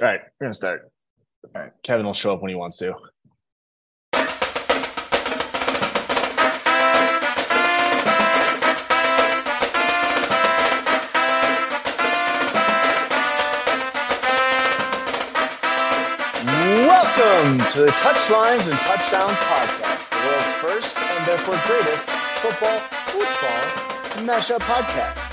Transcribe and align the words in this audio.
All 0.00 0.06
right, 0.06 0.20
we're 0.38 0.46
to 0.46 0.54
start. 0.54 0.92
All 1.56 1.60
right, 1.60 1.72
Kevin 1.82 2.06
will 2.06 2.14
show 2.14 2.32
up 2.32 2.40
when 2.40 2.50
he 2.50 2.54
wants 2.54 2.76
to. 2.76 2.94
Welcome 16.86 17.58
to 17.72 17.80
the 17.80 17.90
Touchlines 17.98 18.70
and 18.70 18.78
Touchdowns 18.78 19.32
podcast, 19.32 20.10
the 20.10 20.16
world's 20.28 20.84
first 20.86 20.96
and 20.96 21.26
therefore 21.26 21.60
greatest 21.66 22.08
football 22.38 22.78
football 23.08 24.24
mashup 24.24 24.60
podcast. 24.60 25.24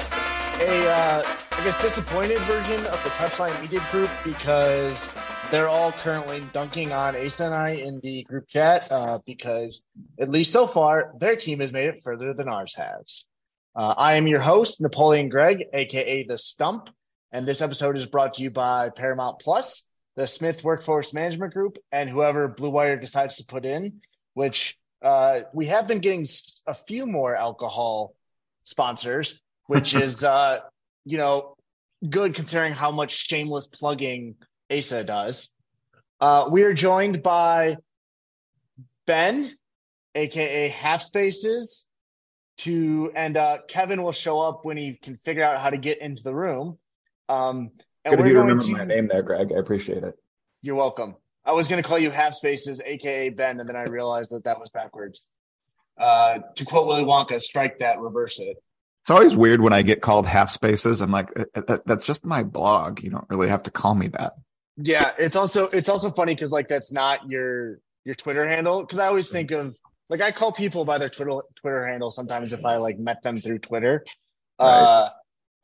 A, 0.62 0.90
uh, 0.90 1.45
I 1.58 1.64
guess, 1.64 1.82
disappointed 1.82 2.40
version 2.40 2.86
of 2.86 3.04
the 3.04 3.10
Touchline 3.12 3.60
Media 3.62 3.84
Group 3.92 4.10
because 4.24 5.10
they're 5.52 5.70
all 5.70 5.92
currently 5.92 6.44
dunking 6.54 6.92
on 6.92 7.16
Asa 7.16 7.46
and 7.46 7.54
I 7.56 7.70
in 7.72 8.00
the 8.02 8.24
group 8.24 8.48
chat 8.48 8.92
uh, 8.92 9.20
because, 9.26 9.82
at 10.20 10.30
least 10.30 10.52
so 10.52 10.68
far, 10.68 11.14
their 11.18 11.36
team 11.36 11.60
has 11.62 11.72
made 11.72 11.88
it 11.88 12.04
further 12.04 12.34
than 12.34 12.50
ours 12.50 12.76
has. 12.76 13.26
Uh, 13.76 13.94
I 13.98 14.16
am 14.16 14.28
your 14.28 14.42
host, 14.42 14.82
Napoleon 14.82 15.30
Gregg, 15.30 15.64
aka 15.74 16.26
The 16.26 16.38
Stump, 16.38 16.90
and 17.32 17.46
this 17.48 17.62
episode 17.62 17.98
is 17.98 18.06
brought 18.06 18.36
to 18.36 18.44
you 18.44 18.52
by 18.52 18.90
Paramount 18.90 19.40
Plus 19.40 19.84
the 20.16 20.28
Smith 20.28 20.64
Workforce 20.64 21.14
Management 21.14 21.54
Group, 21.54 21.78
and 21.92 22.10
whoever 22.10 22.48
Blue 22.48 22.70
Wire 22.70 22.98
decides 22.98 23.38
to 23.38 23.46
put 23.46 23.66
in, 23.66 24.02
which 24.34 24.78
uh, 25.02 25.42
we 25.54 25.68
have 25.68 25.88
been 25.88 26.00
getting 26.00 26.26
a 26.68 26.74
few 26.74 27.06
more 27.06 27.36
alcohol 27.36 28.16
sponsors, 28.64 29.40
which 29.68 29.94
is, 29.96 30.24
uh, 30.24 30.60
you 31.04 31.18
know, 31.18 31.55
good 32.10 32.36
considering 32.36 32.74
how 32.74 32.92
much 32.92 33.12
shameless 33.12 33.68
plugging 33.68 34.36
Asa 34.72 35.04
does. 35.04 35.50
Uh, 36.20 36.48
we 36.52 36.64
are 36.64 36.74
joined 36.74 37.22
by 37.22 37.78
Ben, 39.06 39.56
aka 40.16 40.70
Half 40.70 41.04
Spaces, 41.04 41.86
to 42.60 43.12
and 43.16 43.36
uh, 43.38 43.60
Kevin 43.68 44.02
will 44.02 44.12
show 44.12 44.40
up 44.40 44.64
when 44.64 44.78
he 44.78 44.94
can 44.94 45.18
figure 45.18 45.44
out 45.44 45.60
how 45.60 45.70
to 45.70 45.78
get 45.78 46.00
into 46.00 46.24
the 46.24 46.34
room. 46.34 46.78
Um, 47.28 47.72
and 48.04 48.16
Good 48.16 48.20
of 48.20 48.28
you 48.28 48.40
remember 48.40 48.64
to... 48.64 48.72
my 48.72 48.86
name 48.86 49.08
there, 49.08 49.24
Greg. 49.24 49.52
I 49.54 49.60
appreciate 49.60 50.04
it. 50.04 50.16
You're 50.62 50.76
welcome. 50.76 51.16
I 51.44 51.52
was 51.52 51.68
going 51.68 51.82
to 51.82 51.88
call 51.88 52.00
you 52.00 52.12
Half 52.12 52.36
Spaces, 52.36 52.82
aka 52.84 53.30
Ben, 53.30 53.60
and 53.60 53.70
then 53.70 53.76
I 53.76 53.84
realized 53.84 54.32
that 54.32 54.46
that 54.46 54.60
was 54.60 54.70
backwards. 54.70 55.22
Uh, 55.98 56.40
to 56.56 56.66
quote 56.66 56.88
Willy 56.88 57.04
Wonka, 57.04 57.40
strike 57.40 57.80
that, 57.80 58.00
reverse 58.00 58.40
it. 58.40 58.58
It's 59.06 59.12
always 59.12 59.36
weird 59.36 59.62
when 59.62 59.72
I 59.72 59.84
get 59.84 60.02
called 60.02 60.26
Half 60.26 60.50
Spaces. 60.50 61.00
I'm 61.00 61.12
like, 61.12 61.30
that's 61.86 62.04
just 62.04 62.26
my 62.26 62.42
blog. 62.42 63.04
You 63.04 63.12
don't 63.12 63.30
really 63.30 63.50
have 63.50 63.62
to 63.64 63.70
call 63.72 63.94
me 63.94 64.08
that. 64.08 64.34
Yeah, 64.78 65.12
it's 65.20 65.36
also 65.36 65.68
it's 65.68 65.90
also 65.90 66.10
funny 66.10 66.34
because 66.34 66.52
like 66.52 66.68
that's 66.68 66.92
not 66.92 67.30
your 67.30 67.78
your 68.04 68.16
Twitter 68.16 68.48
handle. 68.48 68.82
Because 68.82 68.98
I 68.98 69.06
always 69.06 69.30
think 69.30 69.52
of 69.52 69.76
like 70.10 70.22
I 70.22 70.32
call 70.32 70.54
people 70.54 70.86
by 70.86 70.98
their 70.98 71.10
Twitter 71.10 71.42
Twitter 71.62 71.86
handle 71.86 72.10
sometimes 72.10 72.52
if 72.52 72.66
I 72.66 72.78
like 72.78 72.98
met 72.98 73.22
them 73.22 73.40
through 73.40 73.60
Twitter. 73.60 74.04
Right. 74.60 74.68
Uh, 74.68 75.10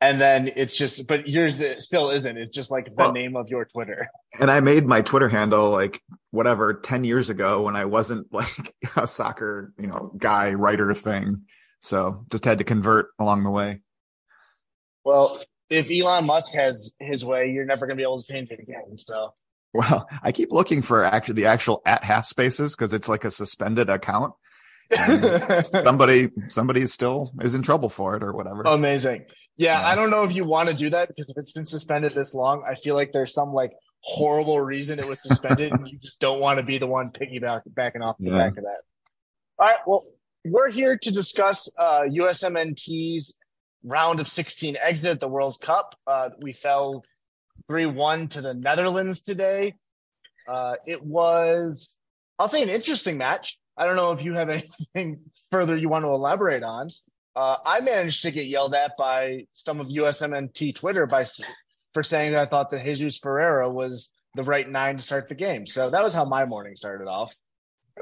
and 0.00 0.20
then 0.20 0.48
it's 0.54 0.76
just 0.76 1.08
but 1.08 1.28
yours 1.28 1.62
still 1.78 2.10
isn't 2.10 2.36
it's 2.36 2.54
just 2.54 2.70
like 2.70 2.86
the 2.86 2.92
well, 2.96 3.12
name 3.12 3.36
of 3.36 3.48
your 3.48 3.64
twitter 3.64 4.08
and 4.38 4.50
i 4.50 4.58
made 4.58 4.84
my 4.84 5.00
twitter 5.00 5.28
handle 5.28 5.70
like 5.70 6.02
whatever 6.32 6.74
10 6.74 7.04
years 7.04 7.30
ago 7.30 7.62
when 7.62 7.76
i 7.76 7.84
wasn't 7.84 8.26
like 8.32 8.74
a 8.96 9.06
soccer 9.06 9.72
you 9.78 9.86
know 9.86 10.12
guy 10.18 10.52
writer 10.54 10.92
thing 10.92 11.42
so 11.82 12.24
just 12.30 12.44
had 12.44 12.58
to 12.58 12.64
convert 12.64 13.08
along 13.18 13.44
the 13.44 13.50
way. 13.50 13.80
Well 15.04 15.42
if 15.68 15.90
elon 15.90 16.26
musk 16.26 16.52
has 16.52 16.92
his 16.98 17.24
way 17.24 17.50
you're 17.50 17.64
never 17.64 17.86
going 17.86 17.96
to 17.96 18.00
be 18.00 18.02
able 18.02 18.20
to 18.22 18.32
change 18.32 18.50
it 18.50 18.60
again 18.60 18.96
so. 18.96 19.34
Well 19.74 20.08
i 20.22 20.32
keep 20.32 20.52
looking 20.52 20.82
for 20.82 21.04
actually 21.04 21.34
the 21.34 21.46
actual 21.46 21.82
at 21.86 22.04
half 22.04 22.26
spaces 22.26 22.74
because 22.74 22.92
it's 22.92 23.08
like 23.08 23.24
a 23.24 23.30
suspended 23.30 23.90
account. 23.90 24.34
Somebody 25.64 26.30
somebody 26.48 26.86
still 26.86 27.32
is 27.40 27.54
in 27.54 27.62
trouble 27.62 27.88
for 27.88 28.16
it 28.16 28.22
or 28.22 28.32
whatever. 28.32 28.62
Amazing. 28.66 29.24
Yeah, 29.56 29.80
yeah, 29.80 29.86
I 29.86 29.94
don't 29.94 30.10
know 30.10 30.24
if 30.24 30.34
you 30.34 30.44
want 30.44 30.68
to 30.68 30.74
do 30.74 30.90
that 30.90 31.08
because 31.08 31.30
if 31.30 31.36
it's 31.38 31.52
been 31.52 31.64
suspended 31.64 32.14
this 32.14 32.34
long, 32.34 32.64
I 32.68 32.74
feel 32.74 32.94
like 32.94 33.12
there's 33.12 33.32
some 33.32 33.52
like 33.52 33.72
horrible 34.00 34.60
reason 34.60 34.98
it 34.98 35.06
was 35.06 35.22
suspended, 35.22 35.72
and 35.72 35.88
you 35.88 35.98
just 35.98 36.18
don't 36.20 36.40
want 36.40 36.58
to 36.58 36.64
be 36.64 36.78
the 36.78 36.86
one 36.86 37.10
piggyback 37.10 37.62
backing 37.66 38.02
off 38.02 38.16
the 38.18 38.30
yeah. 38.30 38.38
back 38.38 38.56
of 38.56 38.64
that. 38.64 38.80
All 39.58 39.66
right, 39.66 39.76
well, 39.86 40.04
we're 40.44 40.70
here 40.70 40.98
to 40.98 41.10
discuss 41.10 41.68
uh, 41.78 42.02
USMNT's 42.02 43.34
round 43.84 44.20
of 44.20 44.28
16 44.28 44.76
exit 44.80 45.12
at 45.12 45.20
the 45.20 45.28
World 45.28 45.60
Cup. 45.60 45.94
Uh, 46.06 46.30
we 46.40 46.52
fell 46.52 47.04
3-1 47.70 48.30
to 48.30 48.40
the 48.40 48.54
Netherlands 48.54 49.20
today. 49.20 49.74
Uh, 50.48 50.74
it 50.86 51.02
was, 51.02 51.96
I'll 52.38 52.48
say, 52.48 52.62
an 52.62 52.68
interesting 52.68 53.18
match. 53.18 53.58
I 53.76 53.86
don't 53.86 53.96
know 53.96 54.12
if 54.12 54.24
you 54.24 54.34
have 54.34 54.48
anything 54.94 55.20
further 55.50 55.76
you 55.76 55.88
want 55.88 56.04
to 56.04 56.08
elaborate 56.08 56.62
on. 56.62 56.90
Uh, 57.34 57.56
I 57.64 57.80
managed 57.80 58.22
to 58.22 58.30
get 58.30 58.46
yelled 58.46 58.74
at 58.74 58.96
by 58.98 59.46
some 59.54 59.80
of 59.80 59.88
USMNT 59.88 60.74
Twitter 60.74 61.06
by 61.06 61.24
for 61.94 62.02
saying 62.02 62.32
that 62.32 62.42
I 62.42 62.46
thought 62.46 62.70
that 62.70 62.84
Jesus 62.84 63.18
Ferreira 63.18 63.70
was 63.70 64.10
the 64.34 64.42
right 64.42 64.68
nine 64.68 64.96
to 64.96 65.02
start 65.02 65.28
the 65.28 65.34
game. 65.34 65.66
So 65.66 65.90
that 65.90 66.02
was 66.02 66.12
how 66.12 66.24
my 66.24 66.44
morning 66.44 66.76
started 66.76 67.08
off. 67.08 67.34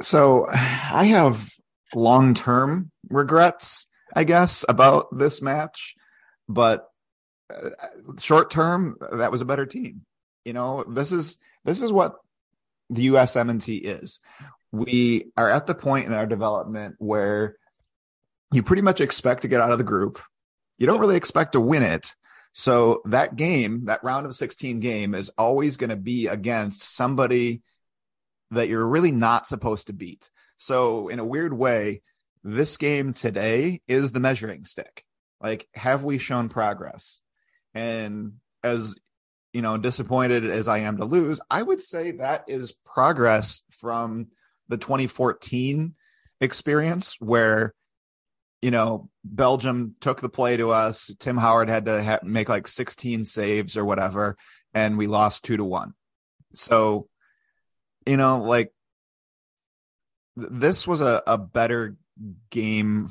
So 0.01 0.47
I 0.49 1.05
have 1.07 1.49
long 1.95 2.35
term 2.35 2.91
regrets, 3.09 3.87
I 4.15 4.25
guess, 4.25 4.65
about 4.69 5.17
this 5.17 5.43
match, 5.43 5.95
but 6.49 6.89
uh, 7.53 7.71
short 8.19 8.51
term, 8.51 8.97
that 9.13 9.31
was 9.31 9.41
a 9.41 9.47
better 9.47 9.67
team. 9.67 10.05
You 10.45 10.53
know, 10.53 10.85
this 10.85 11.13
is 11.13 11.39
this 11.65 11.83
is 11.83 11.93
what 11.93 12.17
the 12.89 13.09
USMNT 13.09 13.81
is. 14.03 14.21
We 14.73 15.27
are 15.37 15.51
at 15.51 15.67
the 15.67 15.75
point 15.75 16.07
in 16.07 16.13
our 16.13 16.27
development 16.27 16.97
where 16.99 17.57
you 18.53 18.63
pretty 18.63 18.83
much 18.83 19.01
expect 19.01 19.43
to 19.43 19.49
get 19.49 19.61
out 19.61 19.73
of 19.73 19.79
the 19.79 19.85
group. 19.85 20.21
You 20.79 20.87
don't 20.87 21.01
really 21.01 21.17
expect 21.17 21.53
to 21.53 21.61
win 21.61 21.83
it. 21.83 22.15
So 22.53 23.03
that 23.05 23.37
game, 23.37 23.85
that 23.85 24.03
round 24.03 24.27
of 24.27 24.35
16 24.35 24.81
game 24.81 25.15
is 25.15 25.31
always 25.39 25.77
going 25.77 25.91
to 25.91 25.97
be 25.97 26.27
against 26.27 26.83
somebody 26.83 27.63
that 28.51 28.69
you're 28.69 28.87
really 28.87 29.13
not 29.13 29.47
supposed 29.47 29.87
to 29.87 29.93
beat. 29.93 30.31
So 30.61 31.09
in 31.09 31.19
a 31.19 31.25
weird 31.25 31.55
way, 31.55 32.03
this 32.45 32.77
game 32.77 33.15
today 33.15 33.81
is 33.89 34.13
the 34.13 34.21
measuring 34.21 34.67
stick. 34.67 35.05
Like, 35.41 35.67
have 35.75 36.05
we 36.05 36.19
shown 36.19 36.51
progress? 36.51 37.23
And 37.73 38.35
as 38.63 38.95
you 39.55 39.63
know, 39.63 39.79
disappointed 39.79 40.45
as 40.45 40.69
I 40.69 40.81
am 40.81 40.99
to 40.99 41.07
lose, 41.07 41.41
I 41.51 41.63
would 41.63 41.81
say 41.81 42.11
that 42.13 42.45
is 42.47 42.75
progress 42.85 43.63
from 43.71 44.29
the 44.69 44.77
2014 44.77 45.95
experience 46.43 47.17
where 47.19 47.75
you 48.61 48.71
know, 48.71 49.09
Belgium 49.25 49.95
took 50.01 50.21
the 50.21 50.29
play 50.29 50.59
to 50.59 50.69
us. 50.69 51.11
Tim 51.19 51.39
Howard 51.39 51.71
had 51.71 51.87
to 51.87 52.03
ha- 52.03 52.19
make 52.23 52.51
like 52.51 52.69
16 52.69 53.25
saves 53.25 53.79
or 53.79 53.87
whatever, 53.87 54.37
and 54.75 54.99
we 54.99 55.07
lost 55.07 55.43
two 55.43 55.57
to 55.57 55.65
one. 55.65 55.95
So, 56.55 57.09
you 58.05 58.19
know, 58.19 58.43
like 58.43 58.75
this 60.51 60.87
was 60.87 61.01
a, 61.01 61.23
a 61.27 61.39
better 61.39 61.97
game. 62.51 63.09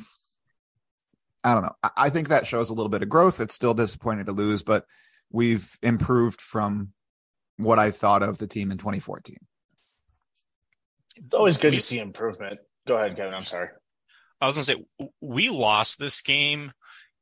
I 1.44 1.54
don't 1.54 1.64
know. 1.64 1.76
I-, 1.84 1.92
I 1.98 2.10
think 2.10 2.30
that 2.30 2.48
shows 2.48 2.70
a 2.70 2.74
little 2.74 2.90
bit 2.90 3.04
of 3.04 3.10
growth. 3.10 3.40
It's 3.40 3.56
still 3.56 3.74
disappointing 3.74 4.26
to 4.26 4.32
lose, 4.32 4.64
but 4.64 4.86
we've 5.32 5.78
improved 5.82 6.42
from 6.42 6.94
what 7.58 7.80
I 7.80 7.92
thought 7.92 8.24
of 8.24 8.38
the 8.38 8.48
team 8.48 8.72
in 8.72 8.78
2014. 8.78 9.38
It's 11.18 11.36
always 11.36 11.58
good 11.58 11.74
to 11.74 11.80
see 11.80 12.00
improvement. 12.00 12.60
Go 12.88 12.96
ahead, 12.96 13.16
Kevin. 13.16 13.34
I'm 13.34 13.44
sorry. 13.44 13.70
I 14.42 14.46
was 14.46 14.56
gonna 14.56 14.64
say 14.64 15.12
we 15.20 15.50
lost 15.50 16.00
this 16.00 16.22
game 16.22 16.72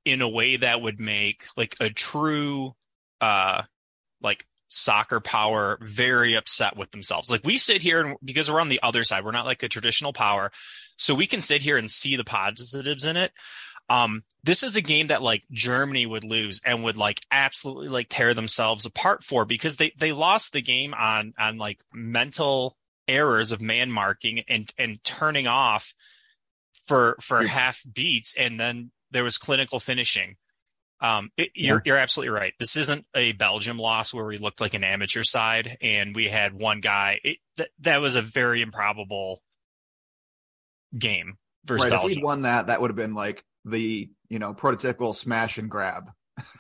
in 0.06 0.22
a 0.22 0.30
way 0.30 0.58
that 0.58 0.82
would 0.82 1.00
make 1.00 1.46
like 1.58 1.76
a 1.80 1.90
true 1.90 2.74
uh 3.20 3.64
like 4.22 4.46
soccer 4.68 5.20
power 5.20 5.78
very 5.82 6.36
upset 6.36 6.76
with 6.76 6.92
themselves. 6.92 7.32
Like 7.32 7.44
we 7.44 7.58
sit 7.58 7.82
here 7.82 8.02
and 8.02 8.18
because 8.24 8.52
we're 8.52 8.62
on 8.62 8.70
the 8.70 8.82
other 8.84 9.04
side, 9.04 9.24
we're 9.24 9.32
not 9.32 9.46
like 9.46 9.64
a 9.64 9.70
traditional 9.70 10.14
power. 10.14 10.52
So 10.98 11.14
we 11.14 11.28
can 11.28 11.42
sit 11.42 11.62
here 11.62 11.78
and 11.78 11.90
see 11.90 12.16
the 12.16 12.24
positives 12.24 13.06
in 13.06 13.18
it. 13.18 13.32
Um, 13.90 14.24
this 14.44 14.64
is 14.64 14.76
a 14.76 14.82
game 14.82 15.08
that 15.08 15.22
like 15.22 15.44
Germany 15.52 16.06
would 16.06 16.24
lose 16.24 16.62
and 16.66 16.84
would 16.84 16.98
like 16.98 17.22
absolutely 17.32 17.90
like 17.90 18.08
tear 18.10 18.34
themselves 18.34 18.86
apart 18.86 19.24
for 19.24 19.46
because 19.46 19.78
they 19.78 19.92
they 19.98 20.12
lost 20.12 20.54
the 20.54 20.62
game 20.62 20.94
on 20.94 21.34
on 21.38 21.58
like 21.58 21.80
mental 21.94 22.78
errors 23.08 23.52
of 23.52 23.62
man 23.62 23.92
marking 23.92 24.44
and 24.48 24.72
and 24.78 25.04
turning 25.04 25.48
off 25.48 25.94
for 26.88 27.18
for 27.22 27.46
half 27.46 27.84
beats 27.94 28.34
and 28.38 28.60
then 28.60 28.92
there 29.12 29.24
was 29.24 29.38
clinical 29.38 29.80
finishing. 29.80 30.36
Um, 31.00 31.30
it, 31.38 31.52
yeah. 31.56 31.68
you're 31.68 31.82
you're 31.86 31.98
absolutely 31.98 32.32
right. 32.32 32.54
This 32.60 32.76
isn't 32.76 33.06
a 33.14 33.34
Belgium 33.34 33.78
loss 33.78 34.14
where 34.14 34.26
we 34.26 34.38
looked 34.38 34.60
like 34.60 34.74
an 34.74 34.84
amateur 34.84 35.24
side 35.24 35.78
and 35.82 36.16
we 36.16 36.28
had 36.28 36.54
one 36.54 36.82
guy. 36.82 37.20
It, 37.24 37.38
th- 37.58 37.70
that 37.82 38.02
was 38.02 38.16
a 38.16 38.22
very 38.22 38.62
improbable 38.62 39.42
game 40.98 41.38
versus 41.66 41.86
right, 41.86 41.92
Belgium. 41.92 42.12
If 42.12 42.16
we'd 42.18 42.24
won 42.24 42.42
that, 42.44 42.68
that 42.68 42.82
would 42.82 42.90
have 42.90 42.96
been 42.96 43.14
like 43.14 43.44
the 43.66 44.10
you 44.30 44.40
know 44.40 44.54
prototypical 44.54 45.16
smash 45.16 45.58
and 45.58 45.70
grab. 45.70 46.10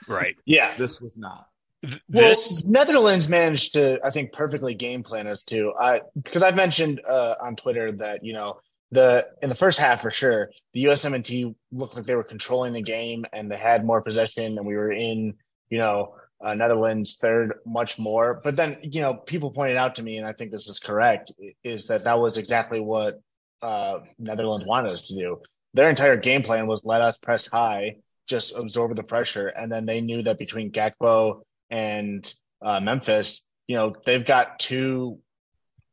Right. 0.08 0.36
yeah. 0.46 0.76
This 0.78 1.02
was 1.02 1.14
not. 1.16 1.48
Th- 1.84 2.02
this 2.10 2.62
well, 2.64 2.72
Netherlands 2.74 3.30
managed 3.30 3.74
to, 3.74 4.00
I 4.04 4.10
think, 4.10 4.34
perfectly 4.34 4.74
game 4.74 5.04
plan 5.04 5.28
us 5.28 5.44
too. 5.44 5.74
I 5.80 6.02
because 6.22 6.44
I've 6.44 6.56
mentioned 6.56 7.02
uh, 7.08 7.36
on 7.42 7.56
Twitter 7.56 7.92
that 7.94 8.24
you 8.24 8.34
know 8.34 8.60
the 8.92 9.28
in 9.42 9.50
the 9.50 9.56
first 9.56 9.80
half 9.80 10.02
for 10.02 10.12
sure, 10.12 10.52
the 10.74 10.86
USMNT 10.86 11.56
looked 11.72 11.96
like 11.96 12.06
they 12.06 12.16
were 12.16 12.24
controlling 12.24 12.74
the 12.74 12.82
game 12.82 13.26
and 13.34 13.52
they 13.52 13.58
had 13.58 13.86
more 13.86 14.02
possession, 14.02 14.58
and 14.58 14.66
we 14.66 14.76
were 14.76 14.92
in 14.92 15.36
you 15.70 15.78
know 15.78 16.16
uh, 16.44 16.54
Netherlands 16.54 17.18
third 17.20 17.56
much 17.66 18.00
more. 18.00 18.40
But 18.44 18.56
then 18.56 18.78
you 18.84 19.02
know 19.02 19.14
people 19.14 19.52
pointed 19.52 19.78
out 19.78 19.96
to 19.96 20.04
me, 20.04 20.18
and 20.18 20.26
I 20.26 20.34
think 20.34 20.52
this 20.52 20.70
is 20.70 20.80
correct, 20.80 21.32
is 21.64 21.88
that 21.88 22.06
that 22.06 22.20
was 22.20 22.38
exactly 22.38 22.80
what 22.80 23.20
uh, 23.62 24.00
Netherlands 24.18 24.66
wanted 24.66 24.92
us 24.92 25.08
to 25.10 25.16
do. 25.16 25.42
Their 25.74 25.90
entire 25.90 26.18
game 26.18 26.44
plan 26.44 26.68
was 26.68 26.82
let 26.84 27.02
us 27.02 27.18
press 27.18 27.48
high, 27.48 27.98
just 28.28 28.56
absorb 28.56 28.96
the 28.96 29.04
pressure, 29.04 29.48
and 29.48 29.72
then 29.72 29.86
they 29.86 30.02
knew 30.02 30.24
that 30.24 30.40
between 30.40 30.72
Gakpo 30.72 31.42
and 31.70 32.34
uh, 32.62 32.80
Memphis, 32.80 33.44
you 33.68 33.76
know, 33.76 33.94
they've 34.06 34.26
got 34.26 34.60
two, 34.60 35.20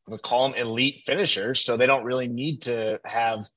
we 0.07 0.17
call 0.17 0.49
them 0.49 0.59
elite 0.59 1.03
finishers, 1.05 1.63
so 1.63 1.77
they 1.77 1.87
don't 1.87 2.03
really 2.03 2.27
need 2.27 2.63
to 2.63 2.99
have 3.05 3.47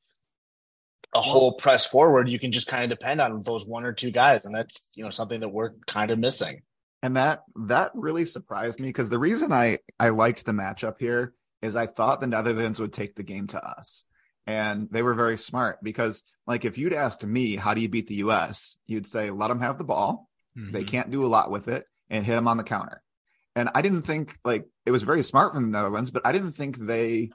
a 1.14 1.20
whole 1.20 1.52
press 1.52 1.86
forward. 1.86 2.28
You 2.28 2.38
can 2.38 2.52
just 2.52 2.66
kind 2.66 2.84
of 2.84 2.98
depend 2.98 3.20
on 3.20 3.42
those 3.42 3.66
one 3.66 3.84
or 3.84 3.92
two 3.92 4.10
guys, 4.10 4.44
and 4.44 4.54
that's 4.54 4.88
you 4.94 5.04
know 5.04 5.10
something 5.10 5.40
that 5.40 5.48
we're 5.48 5.72
kind 5.86 6.10
of 6.10 6.18
missing. 6.18 6.62
And 7.02 7.16
that 7.16 7.42
that 7.66 7.92
really 7.94 8.26
surprised 8.26 8.80
me 8.80 8.88
because 8.88 9.08
the 9.08 9.18
reason 9.18 9.52
I 9.52 9.78
I 9.98 10.08
liked 10.10 10.44
the 10.44 10.52
matchup 10.52 10.96
here 10.98 11.32
is 11.62 11.76
I 11.76 11.86
thought 11.86 12.20
the 12.20 12.26
Netherlands 12.26 12.80
would 12.80 12.92
take 12.92 13.14
the 13.14 13.22
game 13.22 13.46
to 13.48 13.62
us. 13.62 14.04
And 14.46 14.88
they 14.90 15.02
were 15.02 15.14
very 15.14 15.36
smart 15.36 15.78
because, 15.82 16.22
like, 16.46 16.64
if 16.64 16.78
you'd 16.78 16.94
asked 16.94 17.22
me, 17.22 17.56
how 17.56 17.74
do 17.74 17.82
you 17.82 17.88
beat 17.88 18.06
the 18.06 18.16
US? 18.16 18.78
You'd 18.86 19.06
say, 19.06 19.30
let 19.30 19.48
them 19.48 19.60
have 19.60 19.76
the 19.76 19.84
ball. 19.84 20.28
Mm-hmm. 20.56 20.72
They 20.72 20.84
can't 20.84 21.10
do 21.10 21.26
a 21.26 21.28
lot 21.28 21.50
with 21.50 21.68
it 21.68 21.84
and 22.08 22.24
hit 22.24 22.34
them 22.34 22.48
on 22.48 22.56
the 22.56 22.64
counter. 22.64 23.02
And 23.54 23.68
I 23.74 23.82
didn't 23.82 24.02
think, 24.02 24.38
like, 24.44 24.64
it 24.88 24.90
was 24.90 25.02
very 25.02 25.22
smart 25.22 25.54
from 25.54 25.64
the 25.64 25.76
Netherlands, 25.76 26.10
but 26.10 26.26
I 26.26 26.32
didn't 26.32 26.52
think 26.52 26.78
they 26.78 27.30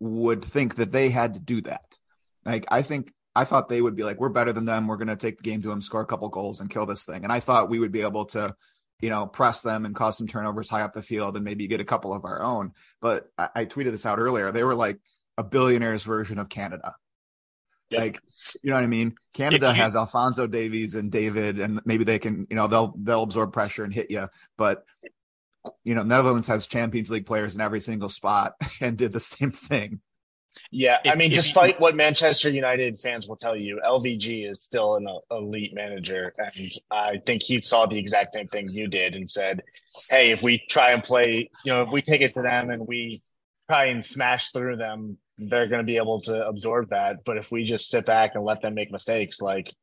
would 0.00 0.44
think 0.44 0.76
that 0.76 0.92
they 0.92 1.10
had 1.10 1.34
to 1.34 1.40
do 1.40 1.60
that. 1.62 1.98
Like, 2.44 2.64
I 2.68 2.82
think, 2.82 3.12
I 3.36 3.44
thought 3.44 3.68
they 3.68 3.80
would 3.80 3.96
be 3.96 4.02
like, 4.02 4.18
we're 4.18 4.28
better 4.28 4.52
than 4.52 4.64
them. 4.64 4.86
We're 4.86 4.96
going 4.96 5.08
to 5.08 5.16
take 5.16 5.38
the 5.38 5.42
game 5.42 5.62
to 5.62 5.68
them, 5.68 5.80
score 5.80 6.00
a 6.00 6.06
couple 6.06 6.28
goals, 6.28 6.60
and 6.60 6.70
kill 6.70 6.86
this 6.86 7.04
thing. 7.04 7.24
And 7.24 7.32
I 7.32 7.40
thought 7.40 7.70
we 7.70 7.78
would 7.78 7.92
be 7.92 8.02
able 8.02 8.26
to 8.26 8.54
you 9.00 9.10
know, 9.10 9.26
press 9.26 9.60
them 9.60 9.84
and 9.84 9.94
cause 9.94 10.16
some 10.16 10.26
turnovers 10.26 10.70
high 10.70 10.82
up 10.82 10.94
the 10.94 11.02
field 11.02 11.36
and 11.36 11.44
maybe 11.44 11.66
get 11.66 11.80
a 11.80 11.84
couple 11.84 12.14
of 12.14 12.24
our 12.24 12.42
own. 12.42 12.72
But 13.00 13.28
I, 13.36 13.48
I 13.54 13.64
tweeted 13.66 13.90
this 13.90 14.06
out 14.06 14.18
earlier. 14.18 14.50
They 14.50 14.64
were 14.64 14.74
like 14.74 14.98
a 15.36 15.44
billionaire's 15.44 16.04
version 16.04 16.38
of 16.38 16.48
Canada. 16.48 16.94
Yeah. 17.90 17.98
Like, 17.98 18.20
you 18.62 18.70
know 18.70 18.76
what 18.76 18.84
I 18.84 18.88
mean? 18.88 19.14
Canada 19.34 19.68
you, 19.68 19.74
has 19.74 19.94
Alphonso 19.94 20.46
Davies 20.46 20.94
and 20.94 21.10
David, 21.10 21.60
and 21.60 21.80
maybe 21.84 22.04
they 22.04 22.18
can, 22.18 22.46
you 22.48 22.56
know, 22.56 22.66
they'll 22.66 22.94
they'll 22.96 23.24
absorb 23.24 23.52
pressure 23.52 23.84
and 23.84 23.92
hit 23.92 24.10
you. 24.10 24.28
But 24.56 24.84
you 25.82 25.94
know, 25.94 26.02
Netherlands 26.02 26.48
has 26.48 26.66
Champions 26.66 27.10
League 27.10 27.26
players 27.26 27.54
in 27.54 27.60
every 27.60 27.80
single 27.80 28.08
spot 28.08 28.54
and 28.80 28.96
did 28.96 29.12
the 29.12 29.20
same 29.20 29.52
thing. 29.52 30.00
Yeah, 30.70 30.98
if, 31.04 31.12
I 31.12 31.16
mean, 31.16 31.30
despite 31.30 31.74
you, 31.74 31.80
what 31.80 31.96
Manchester 31.96 32.48
United 32.48 32.98
fans 32.98 33.26
will 33.26 33.36
tell 33.36 33.56
you, 33.56 33.80
LVG 33.84 34.48
is 34.48 34.62
still 34.62 34.96
an 34.96 35.06
elite 35.30 35.74
manager, 35.74 36.32
and 36.38 36.70
I 36.90 37.18
think 37.18 37.42
he 37.42 37.60
saw 37.60 37.86
the 37.86 37.98
exact 37.98 38.32
same 38.32 38.46
thing 38.46 38.68
you 38.68 38.86
did 38.86 39.16
and 39.16 39.28
said, 39.28 39.62
"Hey, 40.08 40.30
if 40.30 40.42
we 40.42 40.62
try 40.68 40.92
and 40.92 41.02
play, 41.02 41.50
you 41.64 41.72
know, 41.72 41.82
if 41.82 41.90
we 41.90 42.02
take 42.02 42.20
it 42.20 42.34
to 42.34 42.42
them 42.42 42.70
and 42.70 42.86
we 42.86 43.22
try 43.68 43.86
and 43.86 44.04
smash 44.04 44.50
through 44.52 44.76
them, 44.76 45.18
they're 45.38 45.66
going 45.66 45.80
to 45.80 45.86
be 45.86 45.96
able 45.96 46.20
to 46.20 46.46
absorb 46.46 46.90
that. 46.90 47.24
But 47.24 47.36
if 47.36 47.50
we 47.50 47.64
just 47.64 47.90
sit 47.90 48.06
back 48.06 48.36
and 48.36 48.44
let 48.44 48.62
them 48.62 48.74
make 48.74 48.92
mistakes, 48.92 49.40
like." 49.40 49.74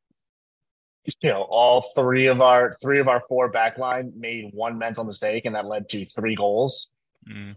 You 1.20 1.30
know, 1.30 1.42
all 1.42 1.82
three 1.82 2.28
of 2.28 2.40
our 2.40 2.74
three 2.80 3.00
of 3.00 3.08
our 3.08 3.22
four 3.28 3.50
backline 3.50 4.14
made 4.14 4.50
one 4.52 4.78
mental 4.78 5.04
mistake, 5.04 5.44
and 5.44 5.56
that 5.56 5.66
led 5.66 5.88
to 5.90 6.04
three 6.04 6.36
goals. 6.36 6.88
Mm. 7.28 7.56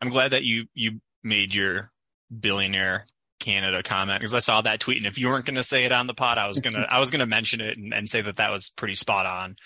I'm 0.00 0.10
glad 0.10 0.32
that 0.32 0.44
you 0.44 0.66
you 0.74 1.00
made 1.24 1.54
your 1.54 1.90
billionaire 2.38 3.06
Canada 3.40 3.82
comment 3.82 4.20
because 4.20 4.34
I 4.34 4.38
saw 4.38 4.60
that 4.62 4.80
tweet, 4.80 4.98
and 4.98 5.06
if 5.06 5.18
you 5.18 5.28
weren't 5.28 5.44
going 5.44 5.56
to 5.56 5.64
say 5.64 5.84
it 5.84 5.92
on 5.92 6.06
the 6.06 6.14
pod, 6.14 6.38
I 6.38 6.46
was 6.46 6.60
gonna 6.60 6.86
I 6.90 7.00
was 7.00 7.10
gonna 7.10 7.26
mention 7.26 7.60
it 7.60 7.76
and, 7.76 7.92
and, 7.92 8.08
say 8.08 8.20
that 8.20 8.36
that 8.36 8.52
was 8.52 8.70
pretty 8.70 8.94
spot 8.94 9.26
on. 9.26 9.56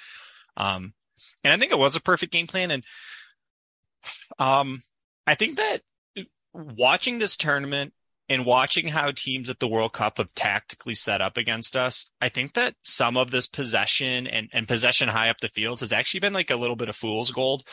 Um, 0.56 0.94
and 1.44 1.52
I 1.52 1.58
think 1.58 1.72
it 1.72 1.78
was 1.78 1.96
a 1.96 2.00
perfect 2.00 2.32
game 2.32 2.46
plan, 2.46 2.70
and 2.70 2.84
um, 4.38 4.82
I 5.26 5.34
think 5.34 5.58
that 5.58 5.80
watching 6.52 7.18
this 7.18 7.36
tournament 7.36 7.92
and 8.30 8.46
watching 8.46 8.86
how 8.86 9.10
teams 9.10 9.50
at 9.50 9.58
the 9.58 9.66
World 9.66 9.92
Cup 9.92 10.18
have 10.18 10.32
tactically 10.34 10.94
set 10.94 11.20
up 11.20 11.36
against 11.36 11.74
us, 11.76 12.08
I 12.20 12.28
think 12.28 12.52
that 12.54 12.76
some 12.80 13.16
of 13.16 13.32
this 13.32 13.48
possession 13.48 14.28
and, 14.28 14.48
and 14.52 14.68
possession 14.68 15.08
high 15.08 15.30
up 15.30 15.40
the 15.40 15.48
field 15.48 15.80
has 15.80 15.90
actually 15.90 16.20
been 16.20 16.32
like 16.32 16.50
a 16.50 16.56
little 16.56 16.76
bit 16.76 16.88
of 16.88 16.94
fool's 16.94 17.32
gold. 17.32 17.64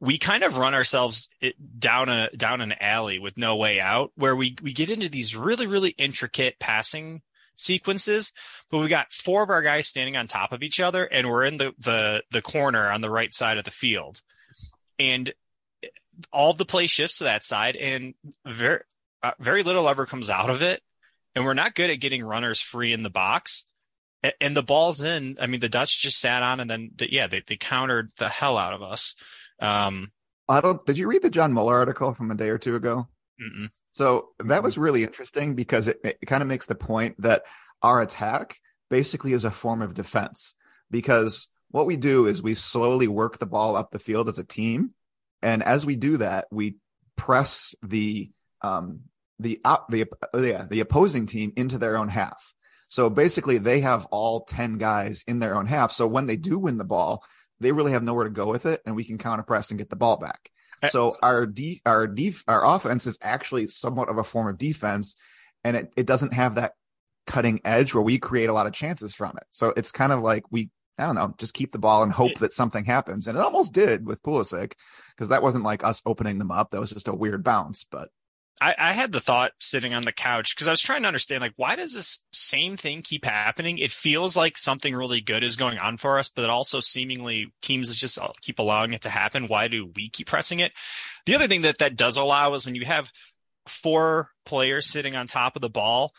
We 0.00 0.18
kind 0.18 0.42
of 0.42 0.58
run 0.58 0.74
ourselves 0.74 1.28
eh, 1.40 1.52
down 1.78 2.08
a 2.08 2.30
down 2.36 2.60
an 2.60 2.74
alley 2.80 3.20
with 3.20 3.38
no 3.38 3.56
way 3.56 3.78
out, 3.78 4.10
where 4.16 4.34
we 4.34 4.56
we 4.60 4.72
get 4.72 4.90
into 4.90 5.08
these 5.08 5.36
really 5.36 5.68
really 5.68 5.90
intricate 5.90 6.58
passing 6.58 7.22
sequences, 7.54 8.32
but 8.72 8.78
we 8.78 8.88
got 8.88 9.12
four 9.12 9.44
of 9.44 9.50
our 9.50 9.62
guys 9.62 9.86
standing 9.86 10.16
on 10.16 10.26
top 10.26 10.50
of 10.50 10.64
each 10.64 10.80
other, 10.80 11.04
and 11.04 11.30
we're 11.30 11.44
in 11.44 11.58
the 11.58 11.74
the 11.78 12.24
the 12.32 12.42
corner 12.42 12.90
on 12.90 13.02
the 13.02 13.10
right 13.10 13.32
side 13.32 13.56
of 13.56 13.64
the 13.64 13.70
field, 13.70 14.20
and 14.98 15.32
eh, 15.84 15.88
all 16.32 16.54
the 16.54 16.64
play 16.64 16.88
shifts 16.88 17.18
to 17.18 17.24
that 17.24 17.44
side, 17.44 17.76
and 17.76 18.14
very 18.44 18.80
uh, 19.22 19.32
very 19.38 19.62
little 19.62 19.88
ever 19.88 20.06
comes 20.06 20.30
out 20.30 20.50
of 20.50 20.62
it, 20.62 20.80
and 21.34 21.44
we're 21.44 21.54
not 21.54 21.74
good 21.74 21.90
at 21.90 22.00
getting 22.00 22.24
runners 22.24 22.60
free 22.60 22.92
in 22.92 23.02
the 23.02 23.10
box. 23.10 23.66
And, 24.22 24.34
and 24.40 24.56
the 24.56 24.62
ball's 24.62 25.00
in. 25.00 25.36
I 25.40 25.46
mean, 25.46 25.60
the 25.60 25.68
Dutch 25.68 26.00
just 26.00 26.18
sat 26.18 26.42
on, 26.42 26.60
and 26.60 26.68
then 26.68 26.90
the, 26.96 27.12
yeah, 27.12 27.26
they 27.26 27.42
they 27.46 27.56
countered 27.56 28.10
the 28.18 28.28
hell 28.28 28.56
out 28.56 28.74
of 28.74 28.82
us. 28.82 29.14
Um, 29.60 30.10
I 30.48 30.60
don't. 30.60 30.84
Did 30.84 30.98
you 30.98 31.08
read 31.08 31.22
the 31.22 31.30
John 31.30 31.52
Muller 31.52 31.76
article 31.76 32.12
from 32.14 32.30
a 32.30 32.36
day 32.36 32.48
or 32.48 32.58
two 32.58 32.76
ago? 32.76 33.08
Mm-mm. 33.40 33.70
So 33.92 34.28
that 34.44 34.62
was 34.62 34.78
really 34.78 35.02
interesting 35.02 35.54
because 35.54 35.88
it, 35.88 36.00
it 36.02 36.26
kind 36.26 36.42
of 36.42 36.48
makes 36.48 36.66
the 36.66 36.74
point 36.74 37.20
that 37.20 37.42
our 37.82 38.00
attack 38.00 38.58
basically 38.88 39.32
is 39.32 39.44
a 39.44 39.50
form 39.50 39.82
of 39.82 39.94
defense 39.94 40.54
because 40.90 41.48
what 41.70 41.86
we 41.86 41.96
do 41.96 42.26
is 42.26 42.42
we 42.42 42.54
slowly 42.54 43.08
work 43.08 43.38
the 43.38 43.46
ball 43.46 43.76
up 43.76 43.90
the 43.90 43.98
field 43.98 44.28
as 44.28 44.38
a 44.38 44.44
team, 44.44 44.90
and 45.40 45.62
as 45.62 45.86
we 45.86 45.96
do 45.96 46.18
that, 46.18 46.46
we 46.50 46.76
press 47.16 47.74
the 47.82 48.30
um, 48.60 49.00
the 49.38 49.60
uh, 49.64 49.78
the 49.88 50.06
yeah 50.34 50.66
the 50.68 50.80
opposing 50.80 51.26
team 51.26 51.52
into 51.56 51.78
their 51.78 51.96
own 51.96 52.08
half. 52.08 52.54
So 52.88 53.08
basically, 53.08 53.58
they 53.58 53.80
have 53.80 54.06
all 54.06 54.44
ten 54.44 54.78
guys 54.78 55.24
in 55.26 55.38
their 55.38 55.56
own 55.56 55.66
half. 55.66 55.92
So 55.92 56.06
when 56.06 56.26
they 56.26 56.36
do 56.36 56.58
win 56.58 56.78
the 56.78 56.84
ball, 56.84 57.24
they 57.60 57.72
really 57.72 57.92
have 57.92 58.02
nowhere 58.02 58.24
to 58.24 58.30
go 58.30 58.46
with 58.46 58.66
it, 58.66 58.82
and 58.84 58.94
we 58.94 59.04
can 59.04 59.18
counter 59.18 59.42
press 59.42 59.70
and 59.70 59.78
get 59.78 59.88
the 59.88 59.96
ball 59.96 60.18
back. 60.18 60.50
Uh, 60.82 60.88
So 60.88 61.16
our 61.22 61.46
de- 61.46 61.80
our 61.86 62.06
def- 62.06 62.44
our 62.46 62.64
offense 62.64 63.06
is 63.06 63.18
actually 63.22 63.68
somewhat 63.68 64.08
of 64.08 64.18
a 64.18 64.24
form 64.24 64.48
of 64.48 64.58
defense, 64.58 65.14
and 65.64 65.76
it, 65.76 65.92
it 65.96 66.06
doesn't 66.06 66.34
have 66.34 66.56
that 66.56 66.72
cutting 67.26 67.60
edge 67.64 67.94
where 67.94 68.02
we 68.02 68.18
create 68.18 68.50
a 68.50 68.52
lot 68.52 68.66
of 68.66 68.72
chances 68.72 69.14
from 69.14 69.36
it. 69.36 69.44
So 69.52 69.72
it's 69.76 69.92
kind 69.92 70.12
of 70.12 70.20
like 70.20 70.44
we 70.50 70.70
I 70.98 71.06
don't 71.06 71.14
know, 71.14 71.34
just 71.38 71.54
keep 71.54 71.72
the 71.72 71.78
ball 71.78 72.02
and 72.02 72.12
hope 72.12 72.38
that 72.40 72.52
something 72.52 72.84
happens, 72.84 73.26
and 73.26 73.38
it 73.38 73.40
almost 73.40 73.72
did 73.72 74.06
with 74.06 74.22
Pulisic 74.22 74.72
because 75.16 75.28
that 75.28 75.42
wasn't 75.42 75.64
like 75.64 75.82
us 75.82 76.02
opening 76.04 76.38
them 76.38 76.50
up. 76.50 76.70
That 76.70 76.80
was 76.80 76.90
just 76.90 77.08
a 77.08 77.14
weird 77.14 77.42
bounce, 77.42 77.84
but 77.90 78.10
I, 78.62 78.76
I 78.78 78.92
had 78.92 79.10
the 79.10 79.20
thought 79.20 79.52
sitting 79.58 79.92
on 79.92 80.04
the 80.04 80.12
couch 80.12 80.54
because 80.54 80.68
I 80.68 80.70
was 80.70 80.80
trying 80.80 81.02
to 81.02 81.08
understand 81.08 81.40
like 81.40 81.54
why 81.56 81.74
does 81.74 81.94
this 81.94 82.24
same 82.30 82.76
thing 82.76 83.02
keep 83.02 83.24
happening? 83.24 83.78
It 83.78 83.90
feels 83.90 84.36
like 84.36 84.56
something 84.56 84.94
really 84.94 85.20
good 85.20 85.42
is 85.42 85.56
going 85.56 85.78
on 85.78 85.96
for 85.96 86.16
us, 86.16 86.28
but 86.28 86.48
also 86.48 86.78
seemingly 86.78 87.52
teams 87.60 87.92
just 87.96 88.20
keep 88.40 88.60
allowing 88.60 88.92
it 88.92 89.00
to 89.00 89.08
happen. 89.08 89.48
Why 89.48 89.66
do 89.66 89.90
we 89.96 90.10
keep 90.10 90.28
pressing 90.28 90.60
it? 90.60 90.70
The 91.26 91.34
other 91.34 91.48
thing 91.48 91.62
that 91.62 91.78
that 91.78 91.96
does 91.96 92.16
allow 92.16 92.54
is 92.54 92.64
when 92.64 92.76
you 92.76 92.84
have 92.84 93.10
four 93.66 94.30
players 94.46 94.86
sitting 94.86 95.16
on 95.16 95.26
top 95.26 95.56
of 95.56 95.62
the 95.62 95.68
ball, 95.68 96.12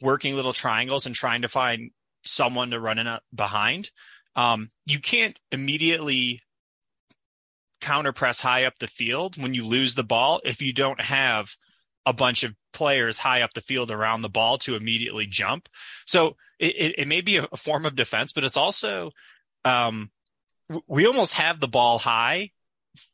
working 0.00 0.34
little 0.34 0.54
triangles 0.54 1.04
and 1.04 1.14
trying 1.14 1.42
to 1.42 1.48
find 1.48 1.90
someone 2.24 2.70
to 2.70 2.80
run 2.80 2.98
in 2.98 3.06
a, 3.06 3.20
behind. 3.34 3.90
Um, 4.36 4.70
you 4.86 5.00
can't 5.00 5.38
immediately 5.50 6.40
counter 7.82 8.12
press 8.12 8.40
high 8.40 8.64
up 8.64 8.78
the 8.78 8.86
field 8.86 9.40
when 9.40 9.52
you 9.52 9.66
lose 9.66 9.94
the 9.94 10.04
ball 10.04 10.40
if 10.44 10.62
you 10.62 10.72
don't 10.72 11.00
have 11.00 11.56
a 12.06 12.12
bunch 12.12 12.42
of 12.42 12.54
players 12.72 13.18
high 13.18 13.42
up 13.42 13.52
the 13.52 13.60
field 13.60 13.90
around 13.90 14.22
the 14.22 14.28
ball 14.28 14.58
to 14.58 14.74
immediately 14.74 15.26
jump. 15.26 15.68
So 16.06 16.36
it, 16.58 16.74
it, 16.76 16.94
it 16.98 17.08
may 17.08 17.20
be 17.20 17.36
a, 17.36 17.46
a, 17.52 17.56
form 17.56 17.84
of 17.84 17.94
defense, 17.94 18.32
but 18.32 18.44
it's 18.44 18.56
also 18.56 19.10
um, 19.64 20.10
we 20.86 21.06
almost 21.06 21.34
have 21.34 21.60
the 21.60 21.68
ball 21.68 21.98
high 21.98 22.50